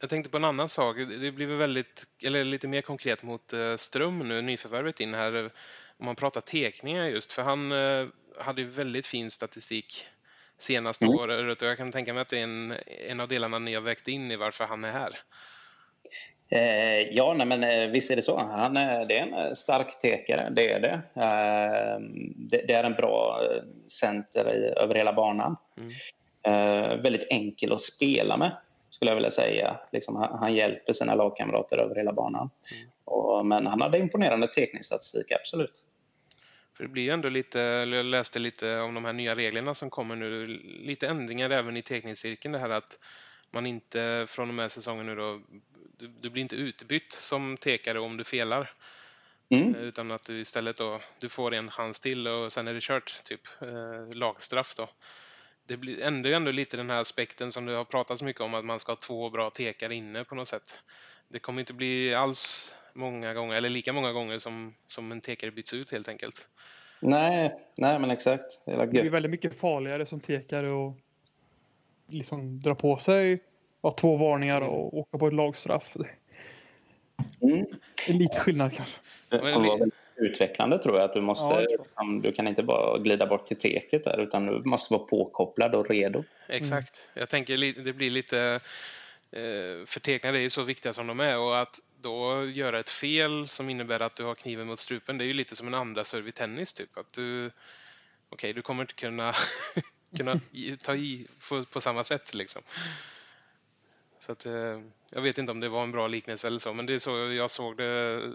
Jag 0.00 0.10
tänkte 0.10 0.30
på 0.30 0.36
en 0.36 0.44
annan 0.44 0.68
sak. 0.68 0.96
Det 0.96 1.32
blir 1.32 1.46
väldigt, 1.46 2.06
eller 2.24 2.44
lite 2.44 2.68
mer 2.68 2.82
konkret 2.82 3.22
mot 3.22 3.52
eh, 3.52 3.76
Ström 3.76 4.28
nu, 4.28 4.42
nyförvärvet 4.42 5.00
in 5.00 5.14
här. 5.14 5.50
Om 5.98 6.06
man 6.06 6.16
pratar 6.16 6.40
tekningar 6.40 7.06
just, 7.06 7.32
för 7.32 7.42
han 7.42 7.72
eh, 7.72 8.06
hade 8.38 8.62
ju 8.62 8.68
väldigt 8.68 9.06
fin 9.06 9.30
statistik 9.30 10.06
senaste 10.58 11.04
mm. 11.04 11.18
året 11.18 11.62
och 11.62 11.68
jag 11.68 11.76
kan 11.76 11.92
tänka 11.92 12.14
mig 12.14 12.22
att 12.22 12.28
det 12.28 12.38
är 12.38 12.42
en, 12.42 12.74
en 13.08 13.20
av 13.20 13.28
delarna 13.28 13.58
ni 13.58 13.74
har 13.74 13.82
vägt 13.82 14.08
in 14.08 14.30
i 14.30 14.36
varför 14.36 14.64
han 14.64 14.84
är 14.84 14.90
här. 14.90 15.18
Eh, 16.52 17.08
ja, 17.10 17.34
nej, 17.34 17.46
men 17.46 17.64
eh, 17.64 17.90
visst 17.90 18.10
är 18.10 18.16
det 18.16 18.22
så. 18.22 18.36
Han, 18.38 18.76
eh, 18.76 19.06
det 19.08 19.18
är 19.18 19.26
en 19.26 19.56
stark 19.56 19.98
tekare, 20.00 20.48
det 20.50 20.72
är 20.72 20.80
det. 20.80 21.00
Det, 22.36 22.64
det, 22.66 22.74
är 22.74 22.84
en 22.84 22.94
bra 22.94 23.40
center 23.88 24.54
i, 24.54 24.80
över 24.82 24.94
hela 24.94 25.12
banan. 25.12 25.56
Mm. 25.76 27.02
Väldigt 27.02 27.26
enkel 27.30 27.72
att 27.72 27.80
spela 27.80 28.36
med, 28.36 28.56
skulle 28.90 29.10
jag 29.10 29.16
vilja 29.16 29.30
säga. 29.30 29.80
Liksom, 29.92 30.16
han, 30.16 30.38
han, 30.38 30.54
hjälper 30.54 30.92
sina 30.92 31.14
lagkamrater 31.14 31.78
över 31.78 31.94
hela 31.94 32.12
banan. 32.12 32.50
Mm. 32.72 32.90
Och, 33.04 33.46
men 33.46 33.66
han 33.66 33.80
hade 33.80 33.98
imponerande 33.98 34.46
tekningsstatistik, 34.46 35.32
absolut. 35.32 35.84
För 36.76 36.84
det 36.84 36.90
blir 36.90 37.02
ju 37.02 37.10
ändå 37.10 37.28
lite, 37.28 37.58
jag 37.58 38.06
läste 38.06 38.38
lite 38.38 38.78
om 38.78 38.94
de 38.94 39.04
här 39.04 39.12
nya 39.12 39.34
reglerna 39.34 39.74
som 39.74 39.90
kommer 39.90 40.16
nu, 40.16 40.46
lite 40.62 41.08
ändringar 41.08 41.50
även 41.50 41.76
i 41.76 41.82
tekningscirkeln. 41.82 42.52
Det 42.52 42.58
här 42.58 42.70
att 42.70 42.98
man 43.50 43.66
inte 43.66 44.26
från 44.28 44.48
och 44.48 44.54
med 44.54 44.72
säsongen 44.72 45.06
nu 45.06 45.14
då, 45.14 45.40
du, 45.98 46.08
du 46.08 46.30
blir 46.30 46.42
inte 46.42 46.56
utbytt 46.56 47.12
som 47.12 47.56
tekare 47.56 48.00
om 48.00 48.16
du 48.16 48.24
felar. 48.24 48.70
Mm. 49.48 49.74
Eh, 49.74 49.80
utan 49.80 50.10
att 50.10 50.24
du 50.24 50.40
istället 50.40 50.76
då, 50.76 51.00
du 51.20 51.28
får 51.28 51.54
en 51.54 51.70
chans 51.70 52.00
till 52.00 52.28
och 52.28 52.52
sen 52.52 52.68
är 52.68 52.74
det 52.74 52.82
kört, 52.82 53.24
typ 53.24 53.40
eh, 53.60 54.14
lagstraff 54.14 54.74
då. 54.74 54.88
Det 55.70 55.76
blir 55.76 56.02
ändå, 56.02 56.28
ändå 56.28 56.50
lite 56.50 56.76
den 56.76 56.90
här 56.90 57.00
aspekten 57.00 57.52
som 57.52 57.66
det 57.66 57.72
har 57.72 57.84
pratats 57.84 58.22
mycket 58.22 58.42
om 58.42 58.54
att 58.54 58.64
man 58.64 58.80
ska 58.80 58.92
ha 58.92 58.96
två 58.96 59.30
bra 59.30 59.50
tekare 59.50 59.94
inne 59.94 60.24
på 60.24 60.34
något 60.34 60.48
sätt. 60.48 60.82
Det 61.28 61.38
kommer 61.38 61.60
inte 61.60 61.72
bli 61.72 62.14
alls 62.14 62.74
många 62.92 63.34
gånger, 63.34 63.56
eller 63.56 63.70
lika 63.70 63.92
många 63.92 64.12
gånger 64.12 64.38
som, 64.38 64.74
som 64.86 65.12
en 65.12 65.20
tekare 65.20 65.50
byts 65.50 65.74
ut 65.74 65.92
helt 65.92 66.08
enkelt. 66.08 66.48
Nej, 67.00 67.54
nej 67.74 67.98
men 67.98 68.10
exakt. 68.10 68.62
Det, 68.64 68.72
är 68.72 69.10
väldigt 69.10 69.30
mycket 69.30 69.58
farligare 69.58 70.06
som 70.06 70.20
tekare 70.20 70.70
och 70.70 70.96
liksom 72.06 72.62
dra 72.62 72.74
på 72.74 72.96
sig 72.96 73.42
ja, 73.82 73.94
två 73.98 74.16
varningar 74.16 74.60
och 74.60 74.98
åka 74.98 75.18
på 75.18 75.26
ett 75.26 75.34
lagstraff. 75.34 75.96
Mm. 77.42 77.66
Det 78.06 78.12
är 78.12 78.16
lite 78.16 78.38
skillnad 78.40 78.72
kanske. 78.72 78.98
Var 79.30 79.90
utvecklande 80.20 80.78
tror 80.78 80.96
jag. 80.96 81.04
att 81.04 81.12
Du, 81.12 81.20
måste, 81.20 81.66
ja, 81.96 82.04
du 82.22 82.32
kan 82.32 82.48
inte 82.48 82.62
bara 82.62 82.98
glida 82.98 83.26
bort 83.26 83.46
till 83.46 83.58
teket 83.58 84.04
där 84.04 84.20
utan 84.20 84.46
du 84.46 84.62
måste 84.64 84.94
vara 84.94 85.04
påkopplad 85.04 85.74
och 85.74 85.90
redo. 85.90 86.24
Exakt. 86.48 87.08
Mm. 87.14 87.20
Jag 87.20 87.28
tänker 87.28 87.84
det 87.84 87.92
blir 87.92 88.10
lite 88.10 88.60
Eh, 89.32 89.86
förteckningar 89.86 90.34
är 90.34 90.40
ju 90.40 90.50
så 90.50 90.62
viktiga 90.62 90.92
som 90.92 91.06
de 91.06 91.20
är 91.20 91.38
och 91.38 91.58
att 91.58 91.80
då 92.00 92.44
göra 92.44 92.80
ett 92.80 92.90
fel 92.90 93.48
som 93.48 93.70
innebär 93.70 94.00
att 94.00 94.16
du 94.16 94.24
har 94.24 94.34
kniven 94.34 94.66
mot 94.66 94.78
strupen, 94.78 95.18
det 95.18 95.24
är 95.24 95.26
ju 95.26 95.32
lite 95.32 95.56
som 95.56 95.66
en 95.66 95.74
andra 95.74 96.04
serve 96.04 96.28
i 96.28 96.32
tennis 96.32 96.74
typ. 96.74 96.98
Att 96.98 97.12
du, 97.12 97.46
okej, 97.46 97.54
okay, 98.30 98.52
du 98.52 98.62
kommer 98.62 98.82
inte 98.82 98.94
kunna, 98.94 99.34
kunna 100.16 100.40
ta 100.82 100.94
i 100.94 101.26
på, 101.48 101.64
på, 101.64 101.80
samma 101.80 102.04
sätt 102.04 102.34
liksom. 102.34 102.62
Så 104.20 104.32
att, 104.32 104.46
eh, 104.46 104.80
jag 105.10 105.22
vet 105.22 105.38
inte 105.38 105.52
om 105.52 105.60
det 105.60 105.68
var 105.68 105.82
en 105.82 105.92
bra 105.92 106.06
liknelse 106.06 106.46
eller 106.46 106.58
så, 106.58 106.72
men 106.72 106.86
det 106.86 106.94
är 106.94 106.98
så 106.98 107.10
jag 107.10 107.50
såg, 107.50 107.76
det, 107.76 108.32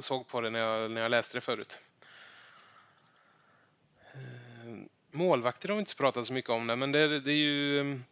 såg 0.00 0.28
på 0.28 0.40
det 0.40 0.50
när 0.50 0.58
jag, 0.58 0.90
när 0.90 1.00
jag 1.00 1.10
läste 1.10 1.36
det 1.36 1.40
förut. 1.40 1.78
Eh, 4.14 4.70
målvakter 5.10 5.68
har 5.68 5.76
vi 5.76 5.80
inte 5.80 5.96
pratat 5.96 6.26
så 6.26 6.32
mycket 6.32 6.50
om, 6.50 6.66
det, 6.66 6.76
men 6.76 6.92
det, 6.92 7.20
det 7.20 7.30
är 7.30 7.36
ju 7.36 7.80
mm, 7.80 8.04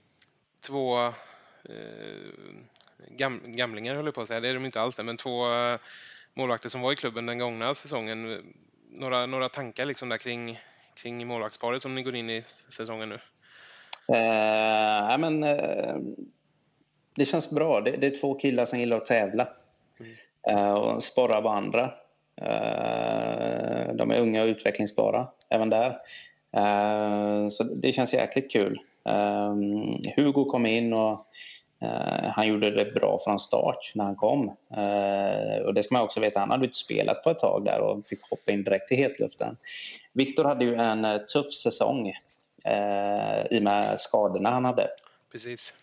två 0.61 1.13
Eh, 1.65 2.33
gam, 3.09 3.41
gamlingar 3.45 3.95
höll 3.95 4.05
jag 4.05 4.15
på 4.15 4.21
att 4.21 4.29
säga, 4.29 4.41
det 4.41 4.49
är 4.49 4.55
de 4.55 4.65
inte 4.65 4.81
alls 4.81 4.99
men 4.99 5.17
två 5.17 5.53
eh, 5.53 5.79
målvakter 6.35 6.69
som 6.69 6.81
var 6.81 6.93
i 6.93 6.97
klubben 6.97 7.27
den 7.27 7.39
gångna 7.39 7.75
säsongen. 7.75 8.53
Några, 8.91 9.27
några 9.27 9.49
tankar 9.49 9.87
liksom 9.87 10.09
där 10.09 10.19
kring, 10.19 10.59
kring 10.95 11.27
målvaktsparet 11.27 11.83
som 11.83 11.95
ni 11.95 12.03
går 12.03 12.15
in 12.15 12.31
i 12.31 12.45
säsongen 12.69 13.09
nu? 13.09 13.19
Eh, 14.17 15.19
men, 15.19 15.45
eh, 15.45 15.97
det 17.15 17.25
känns 17.25 17.51
bra. 17.51 17.81
Det, 17.81 17.91
det, 17.91 18.07
är 18.07 18.21
två 18.21 18.35
killar 18.35 18.65
som 18.65 18.79
gillar 18.79 18.97
att 18.97 19.07
tävla 19.07 19.49
mm. 20.01 20.13
eh, 20.59 20.73
och 20.73 21.03
sporra 21.03 21.41
varandra. 21.41 21.93
Eh, 22.37 23.95
de 23.95 24.11
är 24.11 24.21
unga 24.21 24.43
och 24.43 24.47
utvecklingsbara 24.47 25.29
även 25.49 25.71
där. 25.71 25.99
så 27.49 27.65
det 27.65 27.93
känns 27.93 28.15
jäkligt 28.15 28.53
kul. 28.53 28.81
Hugo 30.17 30.45
kom 30.45 30.67
in 30.67 30.93
och 30.93 31.27
han 32.25 32.47
gjorde 32.47 32.71
det 32.71 32.93
bra 32.93 33.19
från 33.25 33.39
start 33.39 33.93
när 33.95 34.05
han 34.05 34.17
kom. 34.17 34.49
Och 35.65 35.75
det 35.75 35.83
ska 35.83 35.95
man 35.95 36.05
också 36.05 36.21
veta, 36.21 36.41
han 36.41 36.51
hade 36.51 36.65
inte 36.65 36.77
spelat 36.77 37.25
på 37.25 37.31
ett 37.31 37.39
tag 37.39 37.65
där 37.65 37.81
och 37.81 38.07
fick 38.07 38.23
hoppa 38.31 38.53
in 38.53 38.65
direkt 38.65 38.93
i 38.93 38.97
hetluften. 38.97 39.57
Viktor 40.13 40.45
hade 40.45 40.65
ju 40.65 40.75
en 40.75 41.07
tuff 41.33 41.53
säsong 41.53 42.09
i 43.51 43.59
och 43.59 43.63
med 43.63 44.01
skadorna 44.01 44.51
han 44.51 44.65
hade. 44.65 44.89
Precis. 45.33 45.75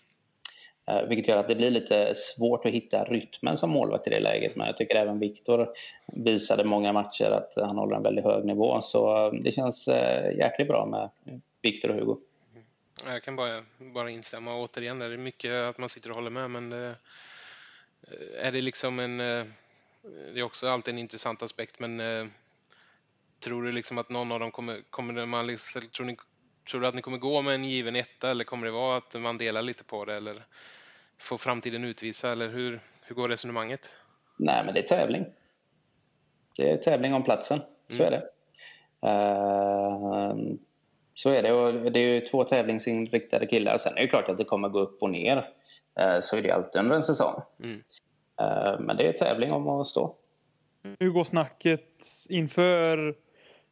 Eh, 0.90 1.04
vilket 1.04 1.28
gör 1.28 1.38
att 1.38 1.48
det 1.48 1.56
blir 1.56 1.72
lite 1.72 2.16
svårt 2.16 2.66
att 2.66 2.72
hitta 2.72 3.04
rytmen 3.04 3.58
som 3.58 3.70
målvakt 3.70 4.08
i 4.08 4.10
det 4.10 4.20
läget. 4.20 4.56
Men 4.56 4.68
jag 4.68 4.78
tycker 4.78 4.96
även 4.96 5.20
Viktor 5.20 5.70
visade 6.08 6.64
många 6.64 6.94
matcher 6.94 7.32
att 7.32 7.54
han 7.56 7.78
håller 7.78 7.96
en 7.96 8.04
väldigt 8.04 8.26
hög 8.26 8.46
nivå. 8.46 8.82
Så 8.82 9.26
eh, 9.26 9.34
det 9.34 9.52
känns 9.52 9.88
eh, 9.88 10.38
jäkligt 10.38 10.68
bra 10.68 10.86
med 10.86 11.10
Viktor 11.62 11.90
och 11.90 11.96
Hugo. 11.96 12.18
Jag 13.06 13.24
kan 13.24 13.36
bara, 13.36 13.64
bara 13.78 14.10
instämma. 14.10 14.56
Återigen, 14.56 15.00
det 15.00 15.06
är 15.06 15.18
mycket 15.18 15.54
att 15.54 15.78
man 15.78 15.90
sitter 15.90 16.10
och 16.10 16.16
håller 16.16 16.30
med, 16.30 16.52
men 16.52 16.70
det, 16.70 16.96
är 18.42 18.52
det 18.52 18.62
liksom 18.62 19.00
en... 19.00 19.18
Det 20.34 20.40
är 20.40 20.44
också 20.44 20.68
alltid 20.68 20.94
en 20.94 21.00
intressant 21.00 21.44
aspekt, 21.44 21.80
men 21.80 22.02
tror 23.40 23.64
du 23.64 23.72
liksom 23.72 23.98
att 23.98 24.10
någon 24.10 24.32
av 24.32 24.40
dem 24.40 24.52
kommer... 24.52 24.82
kommer 24.90 25.26
man 25.26 25.48
liksom, 25.48 25.82
tror, 25.82 26.06
ni, 26.06 26.18
tror 26.72 26.82
du 26.82 26.88
att 26.88 26.96
ni 26.96 27.02
kommer 27.02 27.18
gå 27.18 27.42
med 27.42 27.56
en 27.56 27.66
given 27.66 27.96
etta 27.96 28.32
eller 28.32 28.44
kommer 28.44 28.66
det 28.66 28.72
vara 28.72 28.98
att 28.98 29.22
man 29.22 29.38
delar 29.38 29.62
lite 29.62 29.84
på 29.84 30.06
det 30.06 30.16
eller 30.16 30.46
får 31.20 31.38
framtiden 31.38 31.84
utvisa 31.84 32.32
eller 32.32 32.50
hur, 32.50 32.80
hur 33.08 33.16
går 33.16 33.30
resonemanget? 33.30 33.96
Nej, 34.38 34.66
men 34.66 34.74
det 34.74 34.80
är 34.80 34.98
tävling. 34.98 35.26
Det 36.56 36.72
är 36.72 36.78
tävling 36.78 37.14
om 37.14 37.24
platsen, 37.24 37.60
så 37.90 38.04
mm. 38.04 38.06
är 38.06 38.12
det. 38.12 38.26
Uh, 39.08 40.56
så 41.14 41.30
är 41.30 41.44
det. 41.44 41.54
Och 41.54 41.92
det 41.92 42.00
är 42.00 42.14
ju 42.14 42.22
två 42.22 42.44
tävlingsinriktade 42.44 43.48
killar. 43.48 43.78
Sen 43.78 43.98
är 43.98 44.02
det 44.02 44.08
klart 44.08 44.30
att 44.30 44.38
det 44.38 44.44
kommer 44.44 44.70
gå 44.70 44.80
upp 44.80 45.04
och 45.04 45.10
ner. 45.10 45.38
Eh, 46.00 46.20
så 46.20 46.38
är 46.38 46.42
det 46.42 46.52
alltid 46.52 46.82
under 46.82 46.96
en 46.96 47.04
säsong. 47.04 47.42
Mm. 47.64 47.84
Eh, 48.42 48.80
men 48.80 48.98
det 48.98 49.08
är 49.08 49.14
tävling 49.14 49.52
om 49.52 49.68
att 49.68 49.88
stå. 49.88 50.16
Hur 51.00 51.10
går 51.10 51.24
snacket 51.24 51.90
inför 52.30 53.16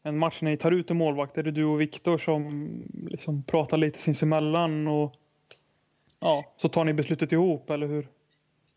en 0.03 0.17
match 0.17 0.41
när 0.41 0.51
ni 0.51 0.57
tar 0.57 0.71
ut 0.71 0.91
en 0.91 0.97
målvakt? 0.97 1.37
Är 1.37 1.43
det 1.43 1.51
du 1.51 1.65
och 1.65 1.81
Viktor 1.81 2.17
som 2.17 2.71
liksom 3.09 3.43
pratar 3.43 3.77
lite 3.77 3.99
sinsemellan 3.99 4.87
och 4.87 5.13
ja, 6.19 6.43
så 6.57 6.69
tar 6.69 6.83
ni 6.83 6.93
beslutet 6.93 7.31
ihop, 7.31 7.69
eller 7.69 7.87
hur? 7.87 8.07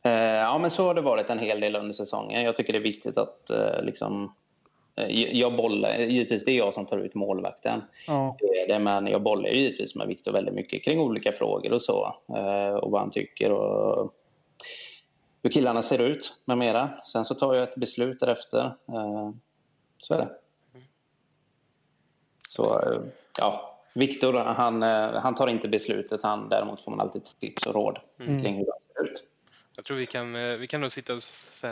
Eh, 0.03 0.13
ja, 0.13 0.59
men 0.59 0.71
så 0.71 0.85
har 0.85 0.95
det 0.95 1.01
varit 1.01 1.31
en 1.31 1.39
hel 1.39 1.61
del 1.61 1.77
under 1.77 1.93
säsongen. 1.93 2.43
Jag 2.43 2.57
tycker 2.57 2.73
det 2.73 2.79
är 2.79 2.83
viktigt 2.83 3.19
att 3.19 3.51
liksom 3.83 4.33
Eh, 5.01 5.39
jag 5.39 5.57
bollar, 5.57 5.99
givetvis 5.99 6.45
det 6.45 6.53
är 6.53 6.57
jag 6.57 6.75
som 6.75 6.87
tar 6.87 6.99
ut 6.99 7.15
målvakten. 7.15 7.83
Ja. 8.07 8.37
Det, 8.69 8.79
men 8.79 9.07
jag 9.07 9.23
bollar 9.23 9.51
givetvis 9.51 9.95
med 9.95 10.09
Viktor 10.09 10.33
väldigt 10.33 10.55
mycket 10.55 10.85
kring 10.85 11.01
olika 11.01 11.33
frågor 11.33 11.73
och 11.73 11.83
så. 11.83 12.17
Eh, 12.29 12.75
och 12.75 12.91
vad 12.91 13.01
han 13.01 13.11
tycker 13.11 13.53
och 13.53 14.15
hur 15.43 15.51
killarna 15.51 15.83
ser 15.83 16.03
ut 16.03 16.37
med 16.45 16.59
mera. 16.59 16.91
Sen 17.05 17.25
så 17.25 17.35
tar 17.35 17.55
jag 17.55 17.63
ett 17.63 17.77
beslut 17.77 18.21
därefter. 18.21 18.65
Eh, 18.89 19.31
så 19.99 20.15
är 20.15 20.19
det. 20.19 20.29
Så 22.49 22.83
ja, 23.39 23.70
Viktor 23.95 24.33
han, 24.33 24.83
han 25.23 25.35
tar 25.35 25.47
inte 25.47 25.69
beslutet. 25.69 26.23
Han, 26.23 26.49
däremot 26.49 26.85
får 26.85 26.91
man 26.91 27.01
alltid 27.01 27.23
tips 27.41 27.67
och 27.67 27.75
råd 27.75 27.99
mm. 28.21 28.43
kring 28.43 28.57
hur 28.57 28.65
det 28.65 28.73
ser 28.95 29.11
ut. 29.11 29.31
Jag 29.81 29.85
tror 29.85 29.97
vi 29.97 30.07
kan, 30.07 30.37
eh, 30.37 30.57
vi 30.57 30.67
kan 30.67 30.81
nog 30.81 30.93
sitta 30.93 31.15
och 31.15 31.23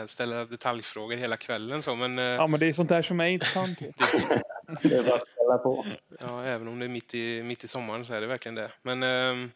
ställa 0.09 0.45
detaljfrågor 0.45 1.17
hela 1.17 1.37
kvällen 1.37 1.81
så, 1.81 1.95
men... 1.95 2.19
Eh, 2.19 2.25
ja, 2.25 2.47
men 2.47 2.59
det 2.59 2.65
är 2.65 2.73
sånt 2.73 2.89
där 2.89 3.01
som 3.01 3.19
är 3.19 3.27
intressant. 3.27 3.79
det 4.81 4.93
är 4.93 5.03
bara 5.03 5.15
att 5.15 5.27
ställa 5.27 5.57
på. 5.57 5.85
Ja, 6.19 6.43
även 6.43 6.67
om 6.67 6.79
det 6.79 6.85
är 6.85 6.89
mitt 6.89 7.15
i, 7.15 7.43
mitt 7.43 7.63
i 7.63 7.67
sommaren 7.67 8.05
så 8.05 8.13
är 8.13 8.21
det 8.21 8.27
verkligen 8.27 8.55
det. 8.55 8.71
Men 8.81 9.03
eh, 9.03 9.49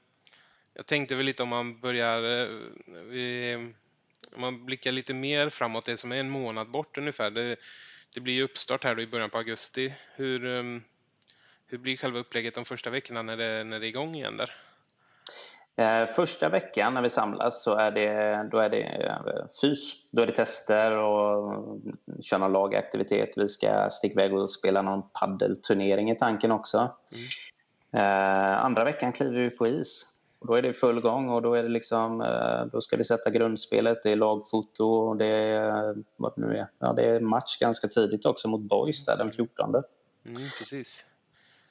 jag 0.74 0.86
tänkte 0.86 1.16
väl 1.16 1.26
lite 1.26 1.44
om 1.44 1.50
man 1.50 1.80
börjar... 1.80 2.42
Eh, 2.42 2.48
vi, 3.10 3.56
om 4.36 4.42
man 4.42 4.66
blickar 4.66 4.92
lite 4.92 5.14
mer 5.14 5.50
framåt, 5.50 5.86
det 5.86 5.98
som 5.98 6.12
är 6.12 6.20
en 6.20 6.30
månad 6.30 6.70
bort 6.72 6.98
ungefär. 6.98 7.32
Det, 7.32 7.56
det 8.14 8.20
blir 8.22 8.34
ju 8.34 8.44
uppstart 8.44 8.84
här 8.84 8.96
då 8.96 9.02
i 9.02 9.08
början 9.08 9.30
på 9.30 9.38
augusti. 9.38 9.94
Hur, 10.16 10.58
eh, 10.58 10.64
hur 11.68 11.78
blir 11.78 11.98
själva 11.98 12.20
upplägget 12.20 12.54
de 12.54 12.66
första 12.66 12.90
veckorna 12.90 13.22
när 13.22 13.38
det, 13.38 13.64
när 13.64 13.80
det 13.80 13.86
är 13.86 13.90
igång 13.90 14.16
igen 14.16 14.38
där? 14.38 14.52
Eh, 15.76 16.06
första 16.06 16.50
veckan 16.50 16.94
när 16.94 17.02
vi 17.02 17.10
samlas 17.10 17.64
så 17.64 17.76
är 17.76 17.92
det, 17.92 18.50
då 18.52 18.58
är 18.58 18.70
det 18.70 18.82
eh, 18.82 19.46
fys. 19.62 19.94
Då 20.12 20.22
är 20.22 20.26
det 20.26 20.34
tester 20.34 20.98
och 20.98 21.80
kör 22.22 22.38
någon 22.38 22.52
lagaktivitet. 22.52 23.30
Vi 23.36 23.48
ska 23.48 23.90
sticka 23.90 24.14
iväg 24.14 24.34
och 24.34 24.50
spela 24.50 24.82
någon 24.82 25.02
paddelturnering 25.20 26.12
i 26.12 26.16
tanken 26.16 26.52
också. 26.52 26.78
Mm. 26.78 28.06
Eh, 28.06 28.66
andra 28.66 28.84
veckan 28.84 29.12
kliver 29.12 29.40
vi 29.40 29.50
på 29.50 29.68
is. 29.68 30.10
Och 30.40 30.48
då 30.48 30.56
är 30.56 30.62
det 30.62 30.74
full 30.74 31.02
gång 31.02 31.30
och 31.30 31.42
då, 31.42 31.56
är 31.56 31.64
det 31.64 31.70
liksom, 31.70 32.26
då 32.72 32.82
ska 32.82 32.98
vi 32.98 33.04
sätta 33.04 33.30
grundspelet. 33.30 34.04
Det 34.04 34.12
är 34.12 34.16
lagfoto 34.16 34.86
och 34.86 35.18
det 35.18 35.26
är, 35.26 35.96
vad 36.18 36.34
det 36.36 36.48
nu 36.48 36.58
är. 36.58 36.68
Ja, 36.80 36.94
det 36.94 37.04
är 37.04 37.20
match 37.20 37.58
ganska 37.60 37.88
tidigt 37.88 38.26
också 38.26 38.48
mot 38.48 38.62
Boys 38.62 39.06
där 39.06 39.18
den 39.18 39.32
14. 39.32 39.76
Mm, 40.26 40.42
precis. 40.60 41.06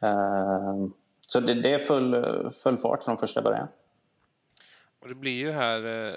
Eh, 0.02 0.86
så 1.20 1.40
det, 1.40 1.54
det 1.54 1.74
är 1.74 1.78
full, 1.78 2.50
full 2.50 2.76
fart 2.76 3.04
från 3.04 3.18
första 3.18 3.42
början. 3.42 3.68
Och 5.02 5.08
det 5.08 5.14
blir 5.14 5.32
ju 5.32 5.50
här, 5.50 6.06
eh, 6.08 6.14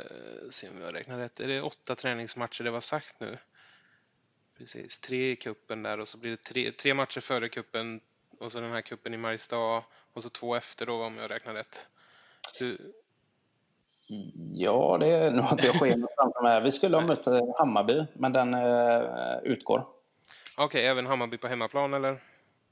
se 0.50 0.70
om 0.70 0.82
jag 0.82 0.96
räknar 0.96 1.18
rätt, 1.18 1.40
är 1.40 1.48
det 1.48 1.62
åtta 1.62 1.96
träningsmatcher 1.96 2.64
det 2.64 2.72
var 2.72 2.82
sagt 2.82 3.20
nu? 3.20 3.38
Precis, 4.58 5.00
tre 5.00 5.32
i 5.32 5.36
kuppen 5.36 5.84
där 5.84 6.00
och 6.00 6.08
så 6.08 6.18
blir 6.18 6.32
det 6.32 6.44
tre, 6.44 6.72
tre 6.72 6.94
matcher 6.94 7.20
före 7.22 7.50
kuppen 7.50 8.02
och 8.40 8.52
så 8.52 8.60
den 8.60 8.72
här 8.72 8.82
kuppen 8.82 9.14
i 9.14 9.18
Mariestad 9.18 9.84
och 10.14 10.24
så 10.24 10.30
två 10.30 10.56
efter 10.56 10.86
då 10.86 11.04
om 11.04 11.18
jag 11.18 11.32
räknar 11.32 11.54
rätt. 11.54 11.88
Du... 12.60 12.94
Ja, 14.56 14.98
det 15.00 15.08
är, 15.08 15.32
har 15.32 15.52
inte 15.52 15.66
jag 15.66 15.76
schemat 15.76 16.10
framför 16.18 16.44
mig. 16.44 16.64
Vi 16.64 16.72
skulle 16.72 16.98
ha 16.98 17.08
mött 17.08 17.28
eh, 17.28 17.42
Hammarby, 17.58 18.06
men 18.14 18.34
den 18.34 18.54
uh, 18.54 19.38
utgår. 19.44 19.88
Okej, 20.58 20.66
okay, 20.66 20.82
även 20.82 21.06
Hammarby 21.06 21.38
på 21.38 21.48
hemmaplan 21.48 21.94
eller? 21.94 22.18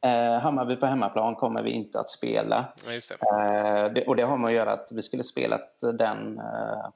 Eh, 0.04 0.40
Hammarby 0.40 0.76
på 0.76 0.86
hemmaplan 0.86 1.36
kommer 1.36 1.64
vi 1.64 1.70
inte 1.72 2.00
att 2.00 2.10
spela. 2.10 2.66
Det. 2.86 3.12
Eh, 3.12 3.94
det, 3.94 4.08
och 4.08 4.16
det 4.16 4.24
har 4.24 4.38
med 4.38 4.48
att 4.48 4.54
göra 4.54 4.72
att 4.72 4.92
vi 4.92 5.02
skulle 5.02 5.24
spelat 5.24 5.80
den 5.80 6.40
eh, 6.40 6.90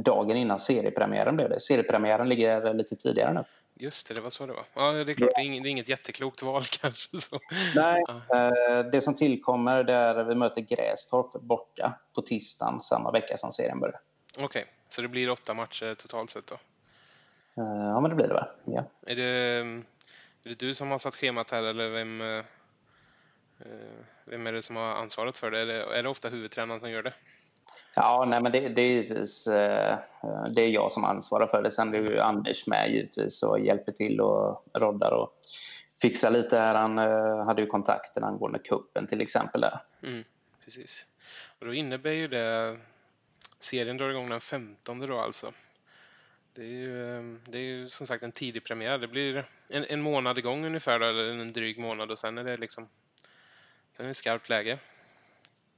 dagen 0.00 0.36
innan 0.36 0.58
seriepremiären 0.58 1.36
blev 1.36 1.48
det. 1.48 1.60
Seriepremiären 1.60 2.28
ligger 2.28 2.74
lite 2.74 2.96
tidigare 2.96 3.32
nu. 3.32 3.44
Just 3.74 4.08
det, 4.08 4.14
det 4.14 4.20
var 4.20 4.30
så 4.30 4.46
det 4.46 4.52
var. 4.52 4.64
Ja, 4.74 4.92
det 4.92 5.12
är 5.12 5.14
klart, 5.14 5.30
det 5.34 5.40
är 5.40 5.44
inget, 5.44 5.62
det 5.62 5.68
är 5.68 5.70
inget 5.70 5.88
jätteklokt 5.88 6.42
val 6.42 6.62
kanske. 6.80 7.18
Så. 7.18 7.38
Nej, 7.74 8.04
ja. 8.28 8.82
det 8.82 9.00
som 9.00 9.14
tillkommer 9.14 9.84
det 9.84 9.92
är 9.92 10.24
vi 10.24 10.34
möter 10.34 10.60
Grästorp 10.60 11.32
borta 11.32 11.92
på 12.14 12.22
tisdagen 12.22 12.80
samma 12.80 13.10
vecka 13.10 13.36
som 13.36 13.52
serien 13.52 13.80
börjar. 13.80 14.00
Okej, 14.34 14.44
okay, 14.44 14.64
så 14.88 15.02
det 15.02 15.08
blir 15.08 15.30
åtta 15.30 15.54
matcher 15.54 15.94
totalt 15.94 16.30
sett 16.30 16.46
då? 16.46 16.56
Ja, 17.54 18.00
men 18.00 18.10
det 18.10 18.16
blir 18.16 18.28
det 18.28 18.34
väl. 18.34 18.48
Ja. 18.64 18.84
Är 19.06 19.16
det 19.16 19.82
är 20.44 20.48
det 20.48 20.66
du 20.66 20.74
som 20.74 20.90
har 20.90 20.98
satt 20.98 21.16
schemat 21.16 21.50
här 21.50 21.62
eller 21.62 21.90
vem, 21.90 22.20
eh, 22.20 22.44
vem 24.24 24.46
är 24.46 24.52
det 24.52 24.62
som 24.62 24.76
har 24.76 24.94
ansvaret 24.94 25.36
för 25.36 25.50
det? 25.50 25.60
Är 25.60 25.66
det, 25.66 25.98
är 25.98 26.02
det 26.02 26.08
ofta 26.08 26.28
huvudtränaren 26.28 26.80
som 26.80 26.90
gör 26.90 27.02
det? 27.02 27.12
Ja, 27.96 28.24
nej, 28.28 28.42
men 28.42 28.52
det, 28.52 28.68
det, 28.68 28.82
är 28.82 28.86
givetvis 28.86 29.46
eh, 29.46 29.98
det 30.54 30.62
är 30.62 30.68
jag 30.68 30.92
som 30.92 31.04
ansvarar 31.04 31.46
för 31.46 31.62
det. 31.62 31.70
Sen 31.70 31.94
är 31.94 31.98
ju 31.98 32.20
Anders 32.20 32.66
med 32.66 32.90
givetvis 32.90 33.42
och 33.42 33.60
hjälper 33.60 33.92
till 33.92 34.20
och 34.20 34.64
roddar 34.74 35.10
och 35.10 35.32
fixar 36.02 36.30
lite 36.30 36.58
här. 36.58 36.74
Han 36.74 36.98
eh, 36.98 37.44
hade 37.44 37.62
ju 37.62 37.68
kontakten 37.68 38.24
angående 38.24 38.58
kuppen 38.58 39.06
till 39.06 39.20
exempel 39.20 39.60
där. 39.60 39.82
Mm, 40.02 40.24
precis. 40.64 41.06
Och 41.58 41.66
då 41.66 41.74
innebär 41.74 42.12
ju 42.12 42.28
det 42.28 42.78
serien 43.58 43.96
drar 43.96 44.10
igång 44.10 44.28
den 44.28 44.40
15 44.40 45.00
då 45.00 45.18
alltså. 45.18 45.52
Det 46.54 46.62
är 46.62 46.66
ju, 46.66 47.16
ehm, 47.16 47.40
det 47.46 47.58
är 47.58 47.62
ju 47.62 47.88
som 47.88 48.06
sagt 48.06 48.22
en 48.22 48.32
tidig 48.32 48.64
premiär. 48.64 48.98
Det 48.98 49.08
blir 49.08 49.44
en, 49.68 49.84
en 49.88 50.02
månad 50.02 50.38
igång 50.38 50.66
ungefär, 50.66 51.00
eller 51.00 51.30
en 51.30 51.52
dryg 51.52 51.78
månad 51.78 52.10
och 52.10 52.18
sen 52.18 52.38
är 52.38 52.44
det 52.44 52.56
liksom 52.56 52.88
sen 53.96 54.06
är 54.06 54.08
det 54.08 54.14
skarpt 54.14 54.48
läge. 54.48 54.78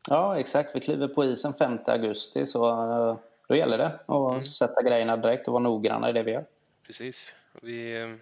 Ja, 0.08 0.38
exakt. 0.38 0.76
Vi 0.76 0.80
kliver 0.80 1.08
på 1.08 1.24
isen 1.24 1.54
5 1.54 1.78
augusti 1.86 2.46
så 2.46 2.68
eh, 2.68 3.18
då 3.48 3.56
gäller 3.56 3.78
det 3.78 4.00
att 4.06 4.32
mm. 4.32 4.42
sätta 4.42 4.82
grejerna 4.82 5.16
direkt 5.16 5.48
och 5.48 5.52
vara 5.52 5.62
noggranna 5.62 6.10
i 6.10 6.12
det 6.12 6.22
vi 6.22 6.32
gör. 6.32 6.44
Precis. 6.86 7.36
Vi, 7.62 7.96
ehm, 7.96 8.20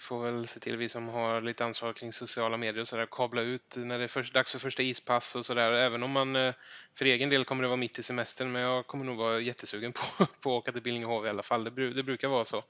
får 0.00 0.24
väl 0.24 0.46
se 0.46 0.60
till, 0.60 0.76
vi 0.76 0.88
som 0.88 1.08
har 1.08 1.40
lite 1.40 1.64
ansvar 1.64 1.92
kring 1.92 2.12
sociala 2.12 2.56
medier 2.56 2.80
och 2.80 2.88
sådär, 2.88 3.06
kabla 3.10 3.42
ut 3.42 3.76
när 3.76 3.98
det 3.98 4.04
är 4.04 4.08
först, 4.08 4.34
dags 4.34 4.52
för 4.52 4.58
första 4.58 4.82
ispass 4.82 5.36
och 5.36 5.46
sådär. 5.46 5.72
Även 5.72 6.02
om 6.02 6.10
man 6.10 6.36
eh, 6.36 6.54
för 6.92 7.04
egen 7.04 7.30
del 7.30 7.44
kommer 7.44 7.62
det 7.62 7.68
vara 7.68 7.76
mitt 7.76 7.98
i 7.98 8.02
semestern, 8.02 8.52
men 8.52 8.62
jag 8.62 8.86
kommer 8.86 9.04
nog 9.04 9.16
vara 9.16 9.40
jättesugen 9.40 9.92
på, 9.92 10.00
på 10.40 10.50
att 10.50 10.62
åka 10.62 10.72
till 10.72 10.82
Billingehov 10.82 11.26
i 11.26 11.28
alla 11.28 11.42
fall. 11.42 11.64
Det, 11.64 11.90
det 11.90 12.02
brukar 12.02 12.28
vara 12.28 12.44
så. 12.44 12.62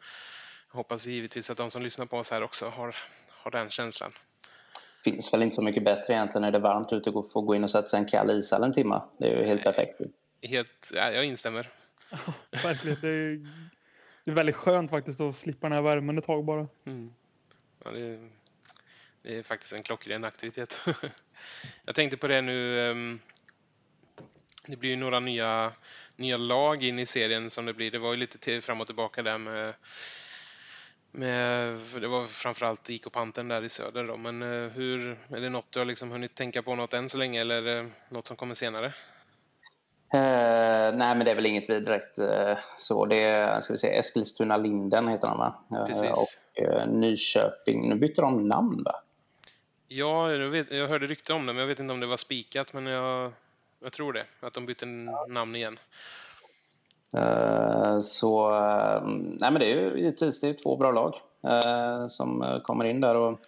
Jag 0.70 0.76
hoppas 0.76 1.06
givetvis 1.06 1.50
att 1.50 1.56
de 1.56 1.70
som 1.70 1.82
lyssnar 1.82 2.06
på 2.06 2.18
oss 2.18 2.30
här 2.30 2.42
också 2.42 2.68
har, 2.68 2.96
har 3.30 3.50
den 3.50 3.70
känslan. 3.70 4.12
finns 5.04 5.34
väl 5.34 5.42
inte 5.42 5.56
så 5.56 5.62
mycket 5.62 5.84
bättre 5.84 6.14
egentligen 6.14 6.42
när 6.42 6.50
det 6.50 6.58
är 6.58 6.62
varmt 6.62 6.92
ute 6.92 7.10
och 7.10 7.32
få 7.32 7.40
gå 7.40 7.54
in 7.54 7.64
och 7.64 7.70
sätta 7.70 7.88
sig 7.88 7.98
en 7.98 8.06
kall 8.06 8.30
ishall 8.30 8.62
en 8.62 8.72
timme. 8.72 9.02
Det 9.18 9.26
är 9.26 9.38
ju 9.38 9.44
helt 9.44 9.62
perfekt. 9.62 10.00
Helt, 10.42 10.92
ja, 10.94 11.10
jag 11.10 11.24
instämmer. 11.24 11.68
verkligen. 12.62 12.98
Det 13.00 13.08
är, 13.08 13.48
det 14.24 14.30
är 14.30 14.34
väldigt 14.34 14.56
skönt 14.56 14.90
faktiskt 14.90 15.20
att 15.20 15.36
slippa 15.36 15.68
den 15.68 15.72
här 15.72 15.82
värmen 15.82 16.18
ett 16.18 16.24
tag 16.24 16.44
bara. 16.44 16.68
Mm. 16.86 17.12
Ja, 17.84 17.90
det, 17.90 18.00
är, 18.00 18.30
det, 19.22 19.38
är 19.38 19.42
faktiskt 19.42 19.72
en 19.72 19.82
klockren 19.82 20.24
aktivitet. 20.24 20.80
Jag 21.84 21.94
tänkte 21.94 22.16
på 22.16 22.26
det 22.26 22.40
nu. 22.40 22.90
Ehm, 22.90 23.20
det 24.66 24.76
blir 24.76 24.90
ju 24.90 24.96
några 24.96 25.20
nya, 25.20 25.72
nya 26.16 26.36
lag 26.36 26.82
in 26.82 26.98
i 26.98 27.06
serien 27.06 27.50
som 27.50 27.66
det 27.66 27.74
blir. 27.74 27.90
Det 27.90 27.98
var 27.98 28.12
ju 28.12 28.16
lite 28.16 28.60
fram 28.60 28.80
och 28.80 28.86
tillbaka 28.86 29.22
där 29.22 29.38
med 29.38 29.74
med, 31.12 31.78
det 32.00 32.08
var 32.08 32.26
framförallt 32.26 32.90
IK 32.90 33.12
Panten 33.12 33.48
där 33.48 33.64
i 33.64 33.68
söder 33.68 34.04
då. 34.04 34.16
Men 34.16 34.42
eh, 34.42 34.70
hur, 34.70 35.10
är 35.10 35.40
det 35.40 35.48
något 35.48 35.72
du 35.72 35.78
har 35.78 35.86
liksom 35.86 36.10
hunnit 36.10 36.34
tänka 36.34 36.62
på 36.62 36.74
något 36.74 36.94
än 36.94 37.08
så 37.08 37.18
länge 37.18 37.40
eller 37.40 37.62
är 37.62 37.82
det 37.82 37.90
något 38.08 38.26
som 38.26 38.36
kommer 38.36 38.54
senare? 38.54 38.92
Eh, 40.12 40.94
nej, 40.94 41.14
men 41.14 41.24
det 41.24 41.30
är 41.30 41.34
väl 41.34 41.46
inget 41.46 41.70
vi 41.70 41.80
direkt 41.80 42.18
eh, 42.18 42.58
så. 42.76 43.06
Det 43.06 43.22
är 43.22 43.60
ska 43.60 43.72
vi 43.72 43.78
säga, 43.78 44.00
Eskilstuna-Linden 44.00 45.08
heter 45.08 45.28
de 45.28 45.38
va? 45.38 45.54
Eh, 45.70 46.10
och 46.10 46.62
eh, 46.62 46.86
Nyköping. 46.86 47.88
Nu 47.88 47.94
bytte 47.94 48.20
de 48.20 48.48
namn 48.48 48.82
va? 48.82 48.92
Ja, 49.88 50.32
jag, 50.32 50.50
vet, 50.50 50.72
jag 50.72 50.88
hörde 50.88 51.06
rykten 51.06 51.36
om 51.36 51.46
det, 51.46 51.52
men 51.52 51.60
jag 51.60 51.66
vet 51.66 51.80
inte 51.80 51.92
om 51.92 52.00
det 52.00 52.06
var 52.06 52.16
spikat. 52.16 52.72
Men 52.72 52.86
jag, 52.86 53.32
jag 53.82 53.92
tror 53.92 54.12
det, 54.12 54.24
att 54.40 54.52
de 54.52 54.66
bytte 54.66 54.86
namn 55.28 55.54
igen. 55.54 55.78
Eh, 57.16 58.00
så 58.00 58.50
nej, 59.40 59.50
men 59.50 59.54
det 59.54 59.72
är 59.72 59.80
ju 59.80 59.98
givetvis 59.98 60.40
det 60.40 60.48
är 60.48 60.54
två 60.54 60.76
bra 60.76 60.92
lag 60.92 61.14
som 62.10 62.60
kommer 62.64 62.84
in 62.84 63.00
där. 63.00 63.14
Och 63.14 63.40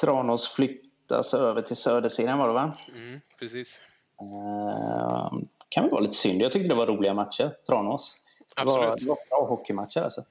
Tranås 0.00 0.48
flyttas 0.48 1.34
över 1.34 1.62
till 1.62 1.76
Söderserien 1.76 2.38
var 2.38 2.48
det 2.48 2.54
va? 2.54 2.72
Mm, 2.94 3.20
precis 3.38 3.80
kan 5.68 5.84
väl 5.84 5.90
vara 5.90 6.00
lite 6.00 6.14
synd. 6.14 6.42
Jag 6.42 6.52
tyckte 6.52 6.68
det 6.68 6.74
var 6.74 6.86
roliga 6.86 7.14
matcher, 7.14 7.56
Tranås. 7.66 8.16
Absolut. 8.56 8.98
Det 9.00 9.06
var, 9.06 9.18
bra 9.30 9.48
hockeymatcher 9.48 10.00
alltså. 10.00 10.24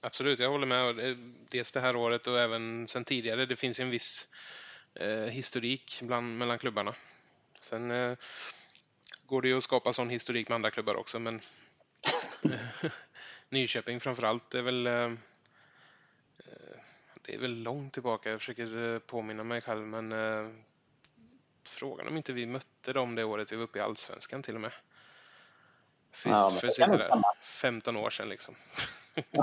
Absolut, 0.00 0.38
jag 0.38 0.50
håller 0.50 0.66
med. 0.66 1.16
Dels 1.50 1.72
det 1.72 1.80
här 1.80 1.96
året 1.96 2.26
och 2.26 2.38
även 2.38 2.88
sen 2.88 3.04
tidigare. 3.04 3.46
Det 3.46 3.56
finns 3.56 3.80
ju 3.80 3.84
en 3.84 3.90
viss 3.90 4.32
eh, 4.94 5.08
historik 5.08 6.00
bland, 6.02 6.38
mellan 6.38 6.58
klubbarna. 6.58 6.94
Sen 7.60 7.90
eh, 7.90 8.16
går 9.26 9.42
det 9.42 9.48
ju 9.48 9.56
att 9.56 9.64
skapa 9.64 9.92
sån 9.92 10.10
historik 10.10 10.48
med 10.48 10.54
andra 10.54 10.70
klubbar 10.70 10.94
också, 10.94 11.18
men 11.18 11.40
Nyköping 13.48 14.00
framförallt 14.00 14.54
är 14.54 14.62
väl 14.62 14.86
eh, 14.86 15.12
eh, 16.38 16.78
det 17.22 17.34
är 17.34 17.38
väl 17.38 17.62
långt 17.62 17.92
tillbaka. 17.92 18.30
Jag 18.30 18.40
försöker 18.40 18.94
eh, 18.94 18.98
påminna 18.98 19.44
mig 19.44 19.60
själv, 19.60 19.86
men 19.86 20.12
eh, 20.12 20.50
frågan 21.68 22.08
om 22.08 22.16
inte 22.16 22.32
vi 22.32 22.46
mötte 22.46 22.92
dem 22.92 23.14
det 23.14 23.24
året 23.24 23.52
vi 23.52 23.56
var 23.56 23.64
uppe 23.64 23.78
i 23.78 23.82
Allsvenskan 23.82 24.42
till 24.42 24.54
och 24.54 24.60
med. 24.60 24.72
För, 26.12 26.30
ja, 26.30 26.50
för 26.60 26.70
sådär 26.70 27.10
15 27.42 27.96
år 27.96 28.10
sedan 28.10 28.28
liksom. 28.28 28.54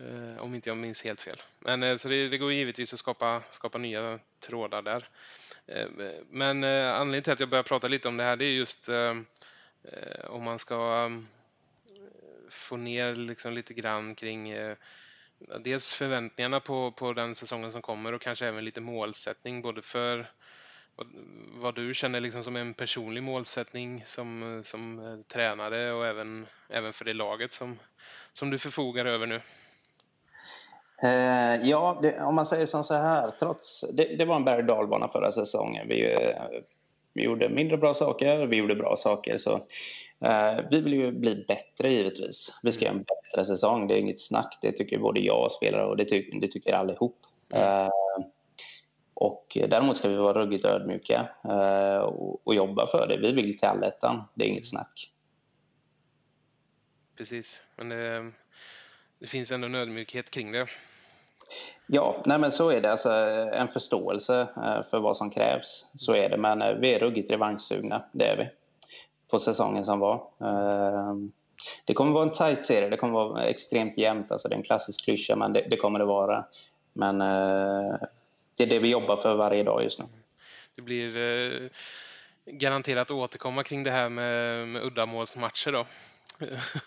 Eh, 0.00 0.38
om 0.38 0.54
inte 0.54 0.70
jag 0.70 0.76
minns 0.76 1.04
helt 1.04 1.20
fel. 1.20 1.42
Men 1.58 1.82
eh, 1.82 1.96
så 1.96 2.08
det, 2.08 2.28
det, 2.28 2.38
går 2.38 2.52
givetvis 2.52 2.92
att 2.92 2.98
skapa, 2.98 3.42
skapa 3.50 3.78
nya 3.78 4.18
trådar 4.40 4.82
där. 4.82 5.08
Eh, 5.66 5.88
men 6.30 6.64
anledningen 6.64 7.22
till 7.22 7.32
att 7.32 7.40
jag 7.40 7.48
börjar 7.48 7.62
prata 7.62 7.88
lite 7.88 8.08
om 8.08 8.16
det 8.16 8.24
här 8.24 8.36
det 8.36 8.44
är 8.44 8.52
just 8.52 8.88
om 10.24 10.44
man 10.44 10.58
ska 10.58 11.10
få 12.48 12.76
ner 12.76 13.14
liksom 13.14 13.52
lite 13.52 13.74
grann 13.74 14.14
kring 14.14 14.54
dels 15.60 15.94
förväntningarna 15.94 16.60
på, 16.60 16.92
på 16.92 17.12
den 17.12 17.34
säsongen 17.34 17.72
som 17.72 17.82
kommer 17.82 18.14
och 18.14 18.22
kanske 18.22 18.46
även 18.46 18.64
lite 18.64 18.80
målsättning 18.80 19.62
både 19.62 19.82
för 19.82 20.26
vad 21.60 21.74
du 21.74 21.94
känner 21.94 22.20
liksom 22.20 22.44
som 22.44 22.56
en 22.56 22.74
personlig 22.74 23.22
målsättning 23.22 24.02
som, 24.06 24.60
som 24.64 25.00
tränare 25.28 25.92
och 25.92 26.06
även, 26.06 26.46
även 26.68 26.92
för 26.92 27.04
det 27.04 27.12
laget 27.12 27.52
som, 27.52 27.78
som 28.32 28.50
du 28.50 28.58
förfogar 28.58 29.04
över 29.04 29.26
nu? 29.26 29.40
Eh, 31.02 31.68
ja, 31.68 31.98
det, 32.02 32.20
om 32.20 32.34
man 32.34 32.46
säger 32.46 32.66
som 32.66 32.84
så 32.84 32.94
här, 32.94 33.30
trots, 33.30 33.84
det, 33.94 34.16
det 34.16 34.24
var 34.24 34.36
en 34.36 34.44
berg 34.44 34.62
dalbana 34.62 35.08
förra 35.08 35.32
säsongen. 35.32 35.88
Vi, 35.88 36.12
eh, 36.12 36.42
vi 37.12 37.22
gjorde 37.22 37.48
mindre 37.48 37.76
bra 37.76 37.94
saker, 37.94 38.46
vi 38.46 38.56
gjorde 38.56 38.74
bra 38.74 38.96
saker. 38.96 39.36
Så, 39.38 39.54
eh, 40.24 40.58
vi 40.70 40.80
vill 40.80 40.94
ju 40.94 41.12
bli 41.12 41.44
bättre 41.48 41.92
givetvis. 41.92 42.60
Vi 42.62 42.72
ska 42.72 42.84
göra 42.84 42.94
en 42.94 43.04
bättre 43.04 43.44
säsong, 43.44 43.88
det 43.88 43.94
är 43.94 43.98
inget 43.98 44.20
snack. 44.20 44.58
Det 44.62 44.72
tycker 44.72 44.98
både 44.98 45.20
jag 45.20 45.44
och 45.44 45.52
spelare 45.52 45.86
och 45.86 45.96
det, 45.96 46.04
ty, 46.04 46.30
det 46.40 46.48
tycker 46.48 46.74
allihop. 46.74 47.16
Mm. 47.52 47.90
Och 49.20 49.58
däremot 49.68 49.96
ska 49.96 50.08
vi 50.08 50.16
vara 50.16 50.40
ruggigt 50.40 50.64
ödmjuka 50.64 51.28
och, 52.02 52.46
och 52.46 52.54
jobba 52.54 52.86
för 52.86 53.06
det. 53.06 53.16
Vi 53.16 53.32
vill 53.32 53.58
till 53.58 53.68
allettan, 53.68 54.24
det 54.34 54.44
är 54.44 54.48
inget 54.48 54.66
snack. 54.66 55.12
Precis, 57.16 57.62
men 57.76 57.88
det, 57.88 58.32
det 59.18 59.26
finns 59.26 59.50
ändå 59.50 59.66
en 59.66 59.74
ödmjukhet 59.74 60.30
kring 60.30 60.52
det. 60.52 60.66
Ja, 61.86 62.22
nej 62.26 62.38
men 62.38 62.52
så 62.52 62.70
är 62.70 62.80
det. 62.80 62.90
Alltså, 62.90 63.10
en 63.52 63.68
förståelse 63.68 64.48
för 64.90 65.00
vad 65.00 65.16
som 65.16 65.30
krävs. 65.30 65.92
Så 65.94 66.14
är 66.14 66.28
det. 66.28 66.36
Men 66.36 66.80
vi 66.80 66.94
är 66.94 66.98
ruggigt 66.98 67.30
revanschsugna, 67.30 68.04
det 68.12 68.24
är 68.24 68.36
vi. 68.36 68.48
På 69.30 69.40
säsongen 69.40 69.84
som 69.84 69.98
var. 69.98 70.22
Det 71.84 71.94
kommer 71.94 72.12
vara 72.12 72.22
en 72.22 72.32
tight 72.32 72.64
serie. 72.64 72.88
Det 72.88 72.96
kommer 72.96 73.12
vara 73.12 73.42
extremt 73.44 73.98
jämnt. 73.98 74.32
Alltså, 74.32 74.48
det 74.48 74.54
är 74.54 74.56
en 74.56 74.62
klassisk 74.62 75.04
klyscha, 75.04 75.36
men 75.36 75.52
det, 75.52 75.64
det 75.70 75.76
kommer 75.76 75.98
det 75.98 76.04
vara. 76.04 76.44
Men 76.92 77.22
det 78.58 78.64
är 78.64 78.66
det 78.66 78.78
vi 78.78 78.88
jobbar 78.88 79.16
för 79.16 79.34
varje 79.34 79.62
dag 79.62 79.82
just 79.82 79.98
nu. 79.98 80.04
Det 80.76 80.82
blir 80.82 81.16
eh, 81.16 81.68
garanterat 82.46 83.10
att 83.10 83.10
återkomma 83.10 83.62
kring 83.62 83.84
det 83.84 83.90
här 83.90 84.08
med, 84.08 84.68
med 84.68 84.82
uddamålsmatcher 84.82 85.72
då. 85.72 85.86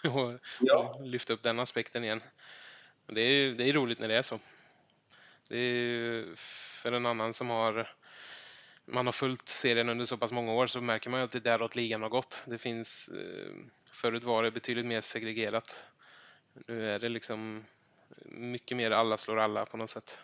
och, 0.10 0.34
ja. 0.60 0.96
och 1.00 1.08
lyfta 1.08 1.34
upp 1.34 1.44
den 1.44 1.60
aspekten 1.60 2.04
igen. 2.04 2.22
Det 3.08 3.22
är, 3.22 3.52
det 3.52 3.70
är 3.70 3.74
roligt 3.74 4.00
när 4.00 4.08
det 4.08 4.16
är 4.16 4.22
så. 4.22 4.40
Det 5.50 5.58
är 5.58 6.26
för 6.82 6.92
en 6.92 7.06
annan 7.06 7.34
som 7.34 7.50
har 7.50 7.88
man 8.86 9.06
har 9.06 9.14
följt 9.14 9.50
serien 9.50 9.90
under 9.90 10.06
så 10.06 10.18
pass 10.18 10.32
många 10.32 10.54
år 10.54 10.68
så 10.68 10.82
märker 10.82 11.10
man 11.10 11.22
att 11.22 11.32
det 11.32 11.38
är 11.38 11.40
däråt 11.40 11.76
ligan 11.76 12.02
har 12.02 12.10
gått. 12.10 12.44
Det 12.48 12.58
finns, 12.58 13.10
eh, 13.10 13.54
förut 13.92 14.24
var 14.24 14.44
det 14.44 14.52
betydligt 14.52 14.86
mer 14.86 15.02
segregerat. 15.02 15.84
Nu 16.68 16.92
är 16.92 17.00
det 17.00 17.10
liksom 17.10 17.66
mycket 18.26 18.78
mer 18.78 18.92
alla 18.92 19.18
slår 19.18 19.40
alla 19.40 19.66
på 19.66 19.78
något 19.78 19.90
sätt. 19.90 20.20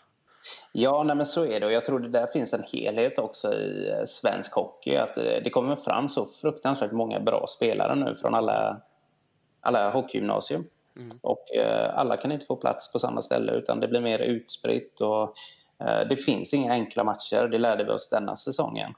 Ja, 0.72 1.03
nej, 1.03 1.15
men 1.15 1.26
så 1.26 1.45
är 1.45 1.60
det. 1.60 1.65
Och 1.65 1.72
jag 1.72 1.86
tror 1.86 1.99
det 1.99 2.10
där 2.10 2.28
finns 2.28 2.53
en 2.53 2.64
helhet 2.74 3.19
också 3.19 3.53
i 3.53 3.90
eh, 3.90 4.06
svensk 4.06 4.53
hockey. 4.53 4.95
Att 4.95 5.18
eh, 5.18 5.24
det 5.24 5.49
kommer 5.49 5.76
fram 5.76 6.10
så 6.10 6.26
fruktansvärt 6.26 6.91
många 6.91 7.19
bra 7.19 7.45
spelare 7.48 7.95
nu 7.95 8.15
från 8.15 8.36
alla, 8.36 8.82
alla 9.61 9.90
hockeygymnasium. 9.90 10.65
Mm. 10.95 11.10
Och 11.22 11.56
eh, 11.56 11.99
alla 11.99 12.18
kan 12.18 12.32
inte 12.32 12.45
få 12.45 12.56
plats 12.56 12.91
på 12.91 12.99
samma 12.99 13.22
ställe 13.22 13.52
utan 13.52 13.80
det 13.80 13.88
blir 13.88 14.02
mer 14.02 14.19
utspritt. 14.19 15.02
Och, 15.02 15.24
eh, 15.80 16.07
det 16.10 16.15
finns 16.15 16.53
inga 16.53 16.72
enkla 16.72 17.03
matcher, 17.03 17.48
det 17.48 17.57
lärde 17.57 17.84
vi 17.84 17.91
oss 17.91 18.10
denna 18.10 18.36
säsongen. 18.36 18.94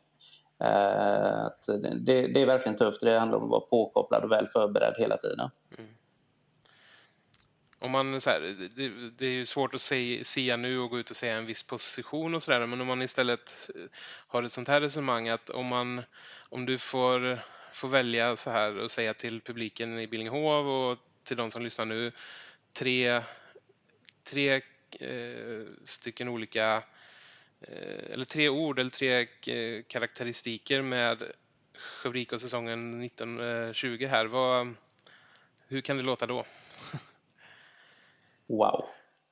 Eh, 0.63 1.47
det, 1.99 2.27
det, 2.27 2.41
är 2.41 2.45
verkligen 2.45 2.77
tufft. 2.77 3.01
Det 3.01 3.19
handlar 3.19 3.38
om 3.38 3.43
att 3.43 3.49
vara 3.49 3.61
påkopplad 3.61 4.23
och 4.23 4.31
väl 4.31 4.47
förberedd 4.47 4.95
hela 4.97 5.17
tiden. 5.17 5.49
Mm 5.77 5.89
om 7.80 7.91
man, 7.91 8.22
så 8.22 8.30
här, 8.30 8.39
det, 8.76 9.10
det, 9.10 9.26
är 9.26 9.31
ju 9.31 9.45
svårt 9.45 9.76
att 9.76 9.81
säga 10.27 10.57
nu 10.57 10.80
och 10.80 10.89
gå 10.89 10.99
ut 10.99 11.10
och 11.10 11.18
säga 11.18 11.38
en 11.38 11.45
viss 11.45 11.64
position 11.64 12.35
och 12.35 12.43
sådär, 12.43 12.65
men 12.65 12.81
om 12.81 12.88
man 12.88 13.01
istället 13.01 13.69
eh, 13.76 13.81
har 14.27 14.43
ett 14.43 14.51
sånt 14.51 14.68
här 14.68 14.81
resonemang 14.81 15.30
att 15.30 15.49
om, 15.49 15.65
man, 15.65 16.01
om 16.49 16.65
du 16.65 16.77
får, 16.77 17.39
får 17.73 17.88
välja 17.88 18.35
så 18.35 18.51
här 18.51 18.77
och 18.77 18.91
säga 18.91 19.14
till 19.14 19.41
publiken 19.41 19.99
i 19.99 20.07
Billingehov 20.07 20.68
och 20.68 20.99
till 21.23 21.38
de 21.38 21.51
som 21.51 21.64
lyssnar 21.64 21.85
nu 21.85 22.11
tre, 22.73 23.22
tre 24.23 24.61
eh, 24.99 25.64
stycken 25.84 26.27
olika 26.27 26.84
eh, 27.61 28.14
eller 28.14 28.26
tre 28.26 28.49
ord 28.49 28.80
eller 28.80 28.91
tre 28.91 29.27
eh, 29.47 29.84
karaktäristiker 29.88 30.81
med 30.81 31.23
Skövriko-säsongen 31.73 33.03
1920 33.03 33.97
eh, 34.01 34.10
här. 34.10 34.26
Vad, 34.26 34.76
hur 35.68 35.81
kan 35.81 35.97
det 35.97 36.03
låta 36.03 36.26
då? 36.26 36.45
Wow. 38.49 38.85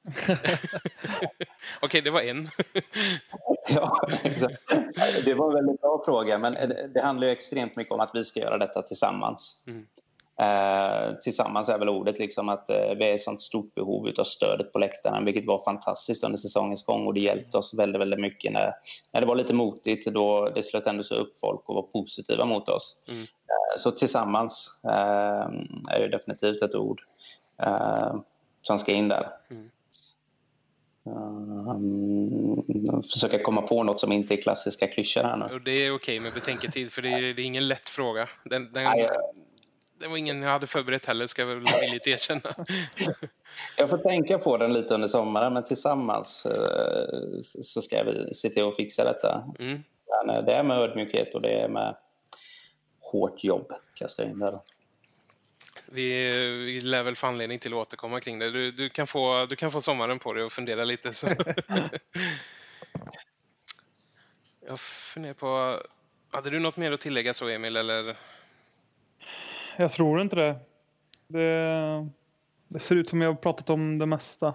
Okej, 1.81 2.01
det 2.01 2.11
var 2.11 2.21
en. 2.21 2.49
ja, 3.67 4.07
exakt. 4.23 4.61
Det 5.25 5.33
var 5.33 5.47
en 5.47 5.53
väldigt 5.53 5.81
bra 5.81 6.01
fråga, 6.05 6.37
men 6.37 6.53
det 6.93 7.01
handlar 7.01 7.27
ju 7.27 7.33
extremt 7.33 7.75
mycket 7.75 7.93
om 7.93 7.99
att 7.99 8.11
vi 8.13 8.25
ska 8.25 8.39
göra 8.39 8.57
detta 8.57 8.81
tillsammans. 8.81 9.63
Mm. 9.67 9.85
Eh, 10.39 11.15
tillsammans 11.21 11.69
är 11.69 11.79
väl 11.79 11.89
ordet 11.89 12.19
liksom 12.19 12.49
att 12.49 12.69
eh, 12.69 12.95
vi 12.97 13.05
är 13.05 13.13
i 13.13 13.19
sånt 13.19 13.41
stort 13.41 13.75
behov 13.75 14.11
av 14.19 14.23
stödet 14.23 14.73
på 14.73 14.79
läktarna, 14.79 15.21
vilket 15.21 15.45
var 15.45 15.63
fantastiskt 15.63 16.23
under 16.23 16.37
säsongens 16.37 16.85
gång 16.85 17.07
och 17.07 17.13
det 17.13 17.19
hjälpte 17.19 17.57
oss 17.57 17.73
väldigt, 17.73 18.01
väldigt 18.01 18.19
mycket 18.19 18.53
när, 18.53 18.73
när 19.11 19.21
det 19.21 19.27
var 19.27 19.35
lite 19.35 19.53
motigt. 19.53 20.13
Då 20.13 20.49
det 20.55 20.63
slöt 20.63 20.87
ändå 20.87 21.03
så 21.03 21.15
upp 21.15 21.37
folk 21.37 21.69
och 21.69 21.75
var 21.75 21.81
positiva 21.81 22.45
mot 22.45 22.69
oss. 22.69 23.03
Mm. 23.07 23.21
Eh, 23.21 23.77
så 23.77 23.91
tillsammans 23.91 24.79
eh, 24.83 25.47
är 25.89 25.99
det 25.99 26.07
definitivt 26.07 26.61
ett 26.61 26.75
ord. 26.75 27.01
Eh, 28.67 28.77
som 28.77 28.79
ska 28.79 28.91
in 28.91 29.07
där. 29.07 29.27
Mm. 29.51 29.69
Um, 31.69 33.01
försöka 33.03 33.43
komma 33.43 33.61
på 33.61 33.83
något 33.83 33.99
som 33.99 34.11
inte 34.11 34.33
är 34.33 34.37
klassiska 34.37 34.87
klyschor 34.87 35.23
här 35.23 35.37
nu. 35.37 35.55
Och 35.55 35.61
det 35.61 35.71
är 35.71 35.95
okej 35.95 36.19
med 36.19 36.33
betänketid 36.33 36.91
för 36.91 37.01
det 37.01 37.09
är, 37.09 37.33
det 37.33 37.41
är 37.41 37.45
ingen 37.45 37.67
lätt 37.67 37.89
fråga. 37.89 38.27
Den, 38.43 38.73
den, 38.73 38.83
Nej, 38.83 39.09
det 39.99 40.07
var 40.07 40.17
ingen 40.17 40.41
jag 40.41 40.49
hade 40.49 40.67
förberett 40.67 41.05
heller 41.05 41.27
ska 41.27 41.41
jag 41.41 41.47
väl 41.47 41.65
villigt 41.81 42.07
erkänna. 42.07 42.41
jag 43.77 43.89
får 43.89 43.97
tänka 43.97 44.37
på 44.37 44.57
den 44.57 44.73
lite 44.73 44.93
under 44.93 45.07
sommaren 45.07 45.53
men 45.53 45.63
tillsammans 45.63 46.47
uh, 46.49 47.39
så 47.41 47.81
ska 47.81 48.03
vi 48.03 48.33
se 48.33 48.49
till 48.49 48.63
att 48.63 48.75
fixa 48.75 49.03
detta. 49.03 49.43
Mm. 49.59 49.83
Men, 50.25 50.45
det 50.45 50.53
är 50.53 50.63
med 50.63 50.79
ödmjukhet 50.79 51.35
och 51.35 51.41
det 51.41 51.61
är 51.61 51.67
med 51.67 51.95
hårt 52.99 53.43
jobb. 53.43 53.73
Kasta 53.93 54.23
in 54.23 54.39
där. 54.39 54.59
Vi, 55.91 56.31
vi 56.65 56.81
lär 56.81 57.03
väl 57.03 57.15
få 57.15 57.27
anledning 57.27 57.59
till 57.59 57.73
att 57.73 57.77
återkomma 57.77 58.19
kring 58.19 58.39
det. 58.39 58.51
Du, 58.51 58.71
du, 58.71 58.89
kan, 58.89 59.07
få, 59.07 59.45
du 59.45 59.55
kan 59.55 59.71
få 59.71 59.81
sommaren 59.81 60.19
på 60.19 60.33
dig 60.33 60.43
och 60.43 60.51
fundera 60.51 60.83
lite. 60.83 61.13
Så. 61.13 61.27
Jag 64.67 64.79
funderar 64.79 65.33
på... 65.33 65.81
Hade 66.31 66.49
du 66.49 66.59
något 66.59 66.77
mer 66.77 66.91
att 66.91 67.01
tillägga 67.01 67.33
så, 67.33 67.49
Emil? 67.49 67.77
Eller? 67.77 68.15
Jag 69.77 69.91
tror 69.91 70.21
inte 70.21 70.35
det. 70.35 70.55
det. 71.27 72.09
Det 72.67 72.79
ser 72.79 72.95
ut 72.95 73.09
som 73.09 73.21
jag 73.21 73.29
har 73.29 73.35
pratat 73.35 73.69
om 73.69 73.97
det 73.97 74.05
mesta. 74.05 74.53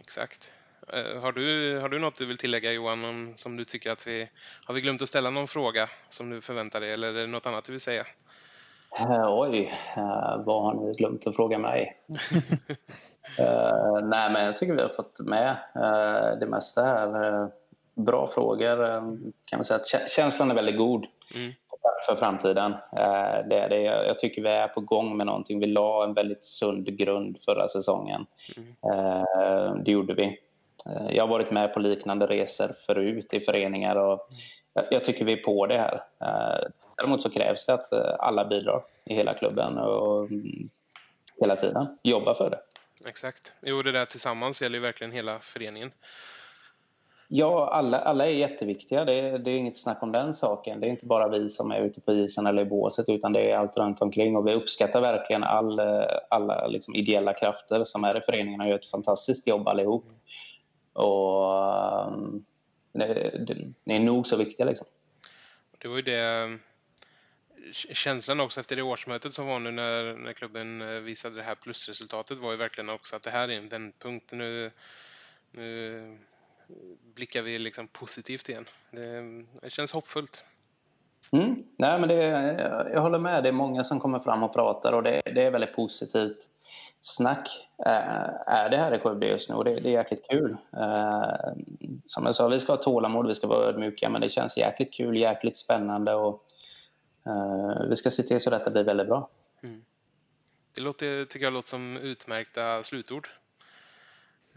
Exakt. 0.00 0.52
Eh, 0.92 1.20
har 1.20 1.32
du, 1.32 1.78
har 1.78 1.88
du 1.88 1.98
något 1.98 2.16
du 2.16 2.26
vill 2.26 2.38
tillägga 2.38 2.72
Johan, 2.72 3.04
om, 3.04 3.32
som 3.36 3.56
du 3.56 3.64
tycker 3.64 3.90
att 3.90 4.06
vi... 4.06 4.28
Har 4.66 4.74
vi 4.74 4.80
glömt 4.80 5.02
att 5.02 5.08
ställa 5.08 5.30
någon 5.30 5.48
fråga 5.48 5.88
som 6.08 6.30
du 6.30 6.40
förväntar 6.40 6.80
dig 6.80 6.92
eller 6.92 7.08
är 7.08 7.20
det 7.20 7.26
något 7.26 7.46
annat 7.46 7.64
du 7.64 7.72
vill 7.72 7.80
säga? 7.80 8.06
Uh, 9.00 9.40
oj, 9.40 9.72
uh, 9.96 10.44
vad 10.44 10.62
har 10.62 10.74
ni 10.74 10.94
glömt 10.94 11.26
att 11.26 11.36
fråga 11.36 11.58
mig? 11.58 11.96
uh, 13.40 14.00
nej, 14.02 14.30
men 14.32 14.44
jag 14.44 14.56
tycker 14.56 14.74
vi 14.74 14.82
har 14.82 14.88
fått 14.88 15.20
med 15.20 15.56
det 16.40 16.46
mesta 16.46 16.82
här. 16.82 17.50
bra 17.94 18.26
frågor. 18.26 18.76
kan 19.44 19.58
man 19.58 19.64
säga 19.64 19.80
att 19.80 20.10
känslan 20.10 20.50
är 20.50 20.54
väldigt 20.54 20.78
god 20.78 21.06
mm. 21.34 21.52
för 22.06 22.16
framtiden. 22.16 22.76
det 23.48 23.58
är 23.58 23.68
det. 23.68 23.82
Jag 23.82 24.18
tycker 24.18 24.42
vi 24.42 24.48
är 24.48 24.68
på 24.68 24.80
gång 24.80 25.16
med 25.16 25.26
någonting. 25.26 25.60
Vi 25.60 25.66
la 25.66 26.04
en 26.04 26.14
väldigt 26.14 26.44
sund 26.44 26.98
grund 26.98 27.38
förra 27.44 27.68
säsongen. 27.68 28.26
Mm. 28.56 29.84
det 29.84 29.90
gjorde 29.90 30.14
vi. 30.14 30.38
Jag 31.10 31.22
har 31.22 31.28
varit 31.28 31.50
med 31.50 31.74
på 31.74 31.80
liknande 31.80 32.26
resor 32.26 32.68
förut 32.86 33.34
i 33.34 33.40
föreningar 33.40 33.96
och 33.96 34.28
jag 34.90 35.04
tycker 35.04 35.24
vi 35.24 35.32
är 35.32 35.36
på 35.36 35.66
det 35.66 35.78
här. 35.78 36.02
Däremot 36.96 37.22
så 37.22 37.30
krävs 37.30 37.66
det 37.66 37.74
att 37.74 37.92
eh, 37.92 38.14
alla 38.18 38.44
bidrar 38.44 38.84
i 39.04 39.14
hela 39.14 39.34
klubben 39.34 39.78
och 39.78 40.30
mm, 40.30 40.68
hela 41.40 41.56
tiden 41.56 41.86
jobbar 42.02 42.34
för 42.34 42.50
det. 42.50 42.60
Exakt. 43.08 43.52
Jo, 43.62 43.82
det 43.82 43.92
där 43.92 44.04
tillsammans 44.04 44.62
gäller 44.62 44.78
ju 44.78 44.82
verkligen 44.82 45.12
hela 45.12 45.38
föreningen. 45.38 45.90
Ja, 47.28 47.68
alla, 47.72 47.98
alla 47.98 48.26
är 48.26 48.30
jätteviktiga. 48.30 49.04
Det 49.04 49.12
är, 49.12 49.38
det 49.38 49.50
är 49.50 49.58
inget 49.58 49.76
snack 49.76 50.02
om 50.02 50.12
den 50.12 50.34
saken. 50.34 50.80
Det 50.80 50.86
är 50.86 50.90
inte 50.90 51.06
bara 51.06 51.28
vi 51.28 51.48
som 51.48 51.70
är 51.70 51.80
ute 51.80 52.00
på 52.00 52.12
isen 52.12 52.46
eller 52.46 52.62
i 52.62 52.64
båset 52.64 53.08
utan 53.08 53.32
det 53.32 53.50
är 53.50 53.56
allt 53.56 53.76
runt 53.76 54.02
omkring. 54.02 54.36
Och 54.36 54.46
vi 54.46 54.54
uppskattar 54.54 55.00
verkligen 55.00 55.44
all, 55.44 55.80
alla 56.30 56.66
liksom 56.66 56.94
ideella 56.94 57.34
krafter 57.34 57.84
som 57.84 58.04
är 58.04 58.18
i 58.18 58.20
föreningen 58.20 58.60
och 58.60 58.68
gör 58.68 58.76
ett 58.76 58.90
fantastiskt 58.90 59.46
jobb 59.46 59.68
allihop. 59.68 60.04
Och 60.92 61.52
ni 62.96 63.06
det, 63.84 63.94
är 63.94 64.00
nog 64.00 64.26
så 64.26 64.36
viktiga 64.36 64.66
liksom. 64.66 64.86
Det 65.78 65.88
var 65.88 65.96
ju 65.96 66.02
det 66.02 66.18
eh, 66.18 66.56
känslan 67.72 68.40
också 68.40 68.60
efter 68.60 68.76
det 68.76 68.82
årsmötet 68.82 69.34
som 69.34 69.46
var 69.46 69.58
nu 69.58 69.70
när, 69.70 70.14
när 70.14 70.32
klubben 70.32 70.82
eh, 70.82 70.88
visade 70.88 71.36
det 71.36 71.42
här 71.42 71.54
plusresultatet 71.54 72.38
var 72.38 72.50
ju 72.50 72.56
verkligen 72.56 72.90
också 72.90 73.16
att 73.16 73.22
det 73.22 73.30
här 73.30 73.48
är 73.48 73.58
en 73.58 73.68
vändpunkt. 73.68 74.32
Nu, 74.32 74.70
nu 75.50 76.18
blickar 77.14 77.42
vi 77.42 77.58
liksom 77.58 77.88
positivt 77.88 78.48
igen. 78.48 78.64
Det, 78.90 79.44
det 79.62 79.70
känns 79.70 79.92
hoppfullt. 79.92 80.44
Mm. 81.32 81.62
Nej, 81.78 82.00
men 82.00 82.08
det, 82.08 82.24
jag 82.92 83.00
håller 83.00 83.18
med. 83.18 83.42
Det 83.42 83.48
är 83.48 83.52
många 83.52 83.84
som 83.84 84.00
kommer 84.00 84.18
fram 84.18 84.42
och 84.42 84.54
pratar 84.54 84.92
och 84.92 85.02
det, 85.02 85.22
det 85.24 85.42
är 85.42 85.50
väldigt 85.50 85.76
positivt 85.76 86.50
snack 87.00 87.68
eh, 87.86 88.30
är 88.46 88.70
det 88.70 88.76
här 88.76 88.94
i 88.94 88.98
Skövde 88.98 89.26
just 89.26 89.48
nu 89.48 89.54
och 89.54 89.64
det, 89.64 89.74
det 89.80 89.88
är 89.88 89.92
jäkligt 89.92 90.26
kul. 90.30 90.56
Eh, 90.72 91.52
som 92.06 92.26
jag 92.26 92.34
sa, 92.34 92.48
vi 92.48 92.60
ska 92.60 92.72
ha 92.72 92.76
tålamod, 92.76 93.26
vi 93.26 93.34
ska 93.34 93.46
vara 93.46 93.66
ödmjuka 93.66 94.08
men 94.08 94.20
det 94.20 94.28
känns 94.28 94.56
jäkligt 94.56 94.94
kul, 94.94 95.16
jäkligt 95.16 95.56
spännande 95.56 96.14
och 96.14 96.44
eh, 97.26 97.88
vi 97.88 97.96
ska 97.96 98.10
se 98.10 98.22
till 98.22 98.40
så 98.40 98.54
att 98.54 98.58
detta 98.58 98.70
blir 98.70 98.84
väldigt 98.84 99.06
bra. 99.06 99.28
Mm. 99.62 99.84
Det 100.74 100.80
låter, 100.80 101.24
tycker 101.24 101.46
jag 101.46 101.52
låter 101.52 101.68
som 101.68 101.96
utmärkta 101.96 102.82
slutord. 102.82 103.28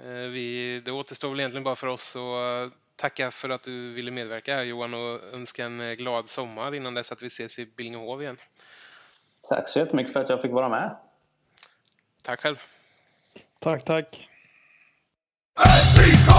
Vi, 0.05 0.81
det 0.85 0.91
återstår 0.91 1.29
väl 1.29 1.39
egentligen 1.39 1.63
bara 1.63 1.75
för 1.75 1.87
oss 1.87 2.15
att 2.15 2.73
tacka 2.99 3.31
för 3.31 3.49
att 3.49 3.61
du 3.61 3.93
ville 3.93 4.11
medverka 4.11 4.63
Johan 4.63 4.93
och 4.93 5.33
önska 5.33 5.65
en 5.65 5.81
eh, 5.81 5.93
glad 5.93 6.29
sommar 6.29 6.75
innan 6.75 6.93
dess 6.93 7.11
att 7.11 7.21
vi 7.21 7.27
ses 7.27 7.59
i 7.59 7.65
Billingehov 7.65 8.21
igen. 8.21 8.37
Tack 9.49 9.67
så 9.69 9.79
jättemycket 9.79 10.13
för 10.13 10.23
att 10.23 10.29
jag 10.29 10.41
fick 10.41 10.51
vara 10.51 10.69
med. 10.69 10.95
Tack 12.21 12.41
själv. 12.41 12.55
Tack, 13.59 13.85
tack. 13.85 14.29
SIK! 15.95 16.29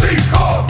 SIK! 0.00 0.69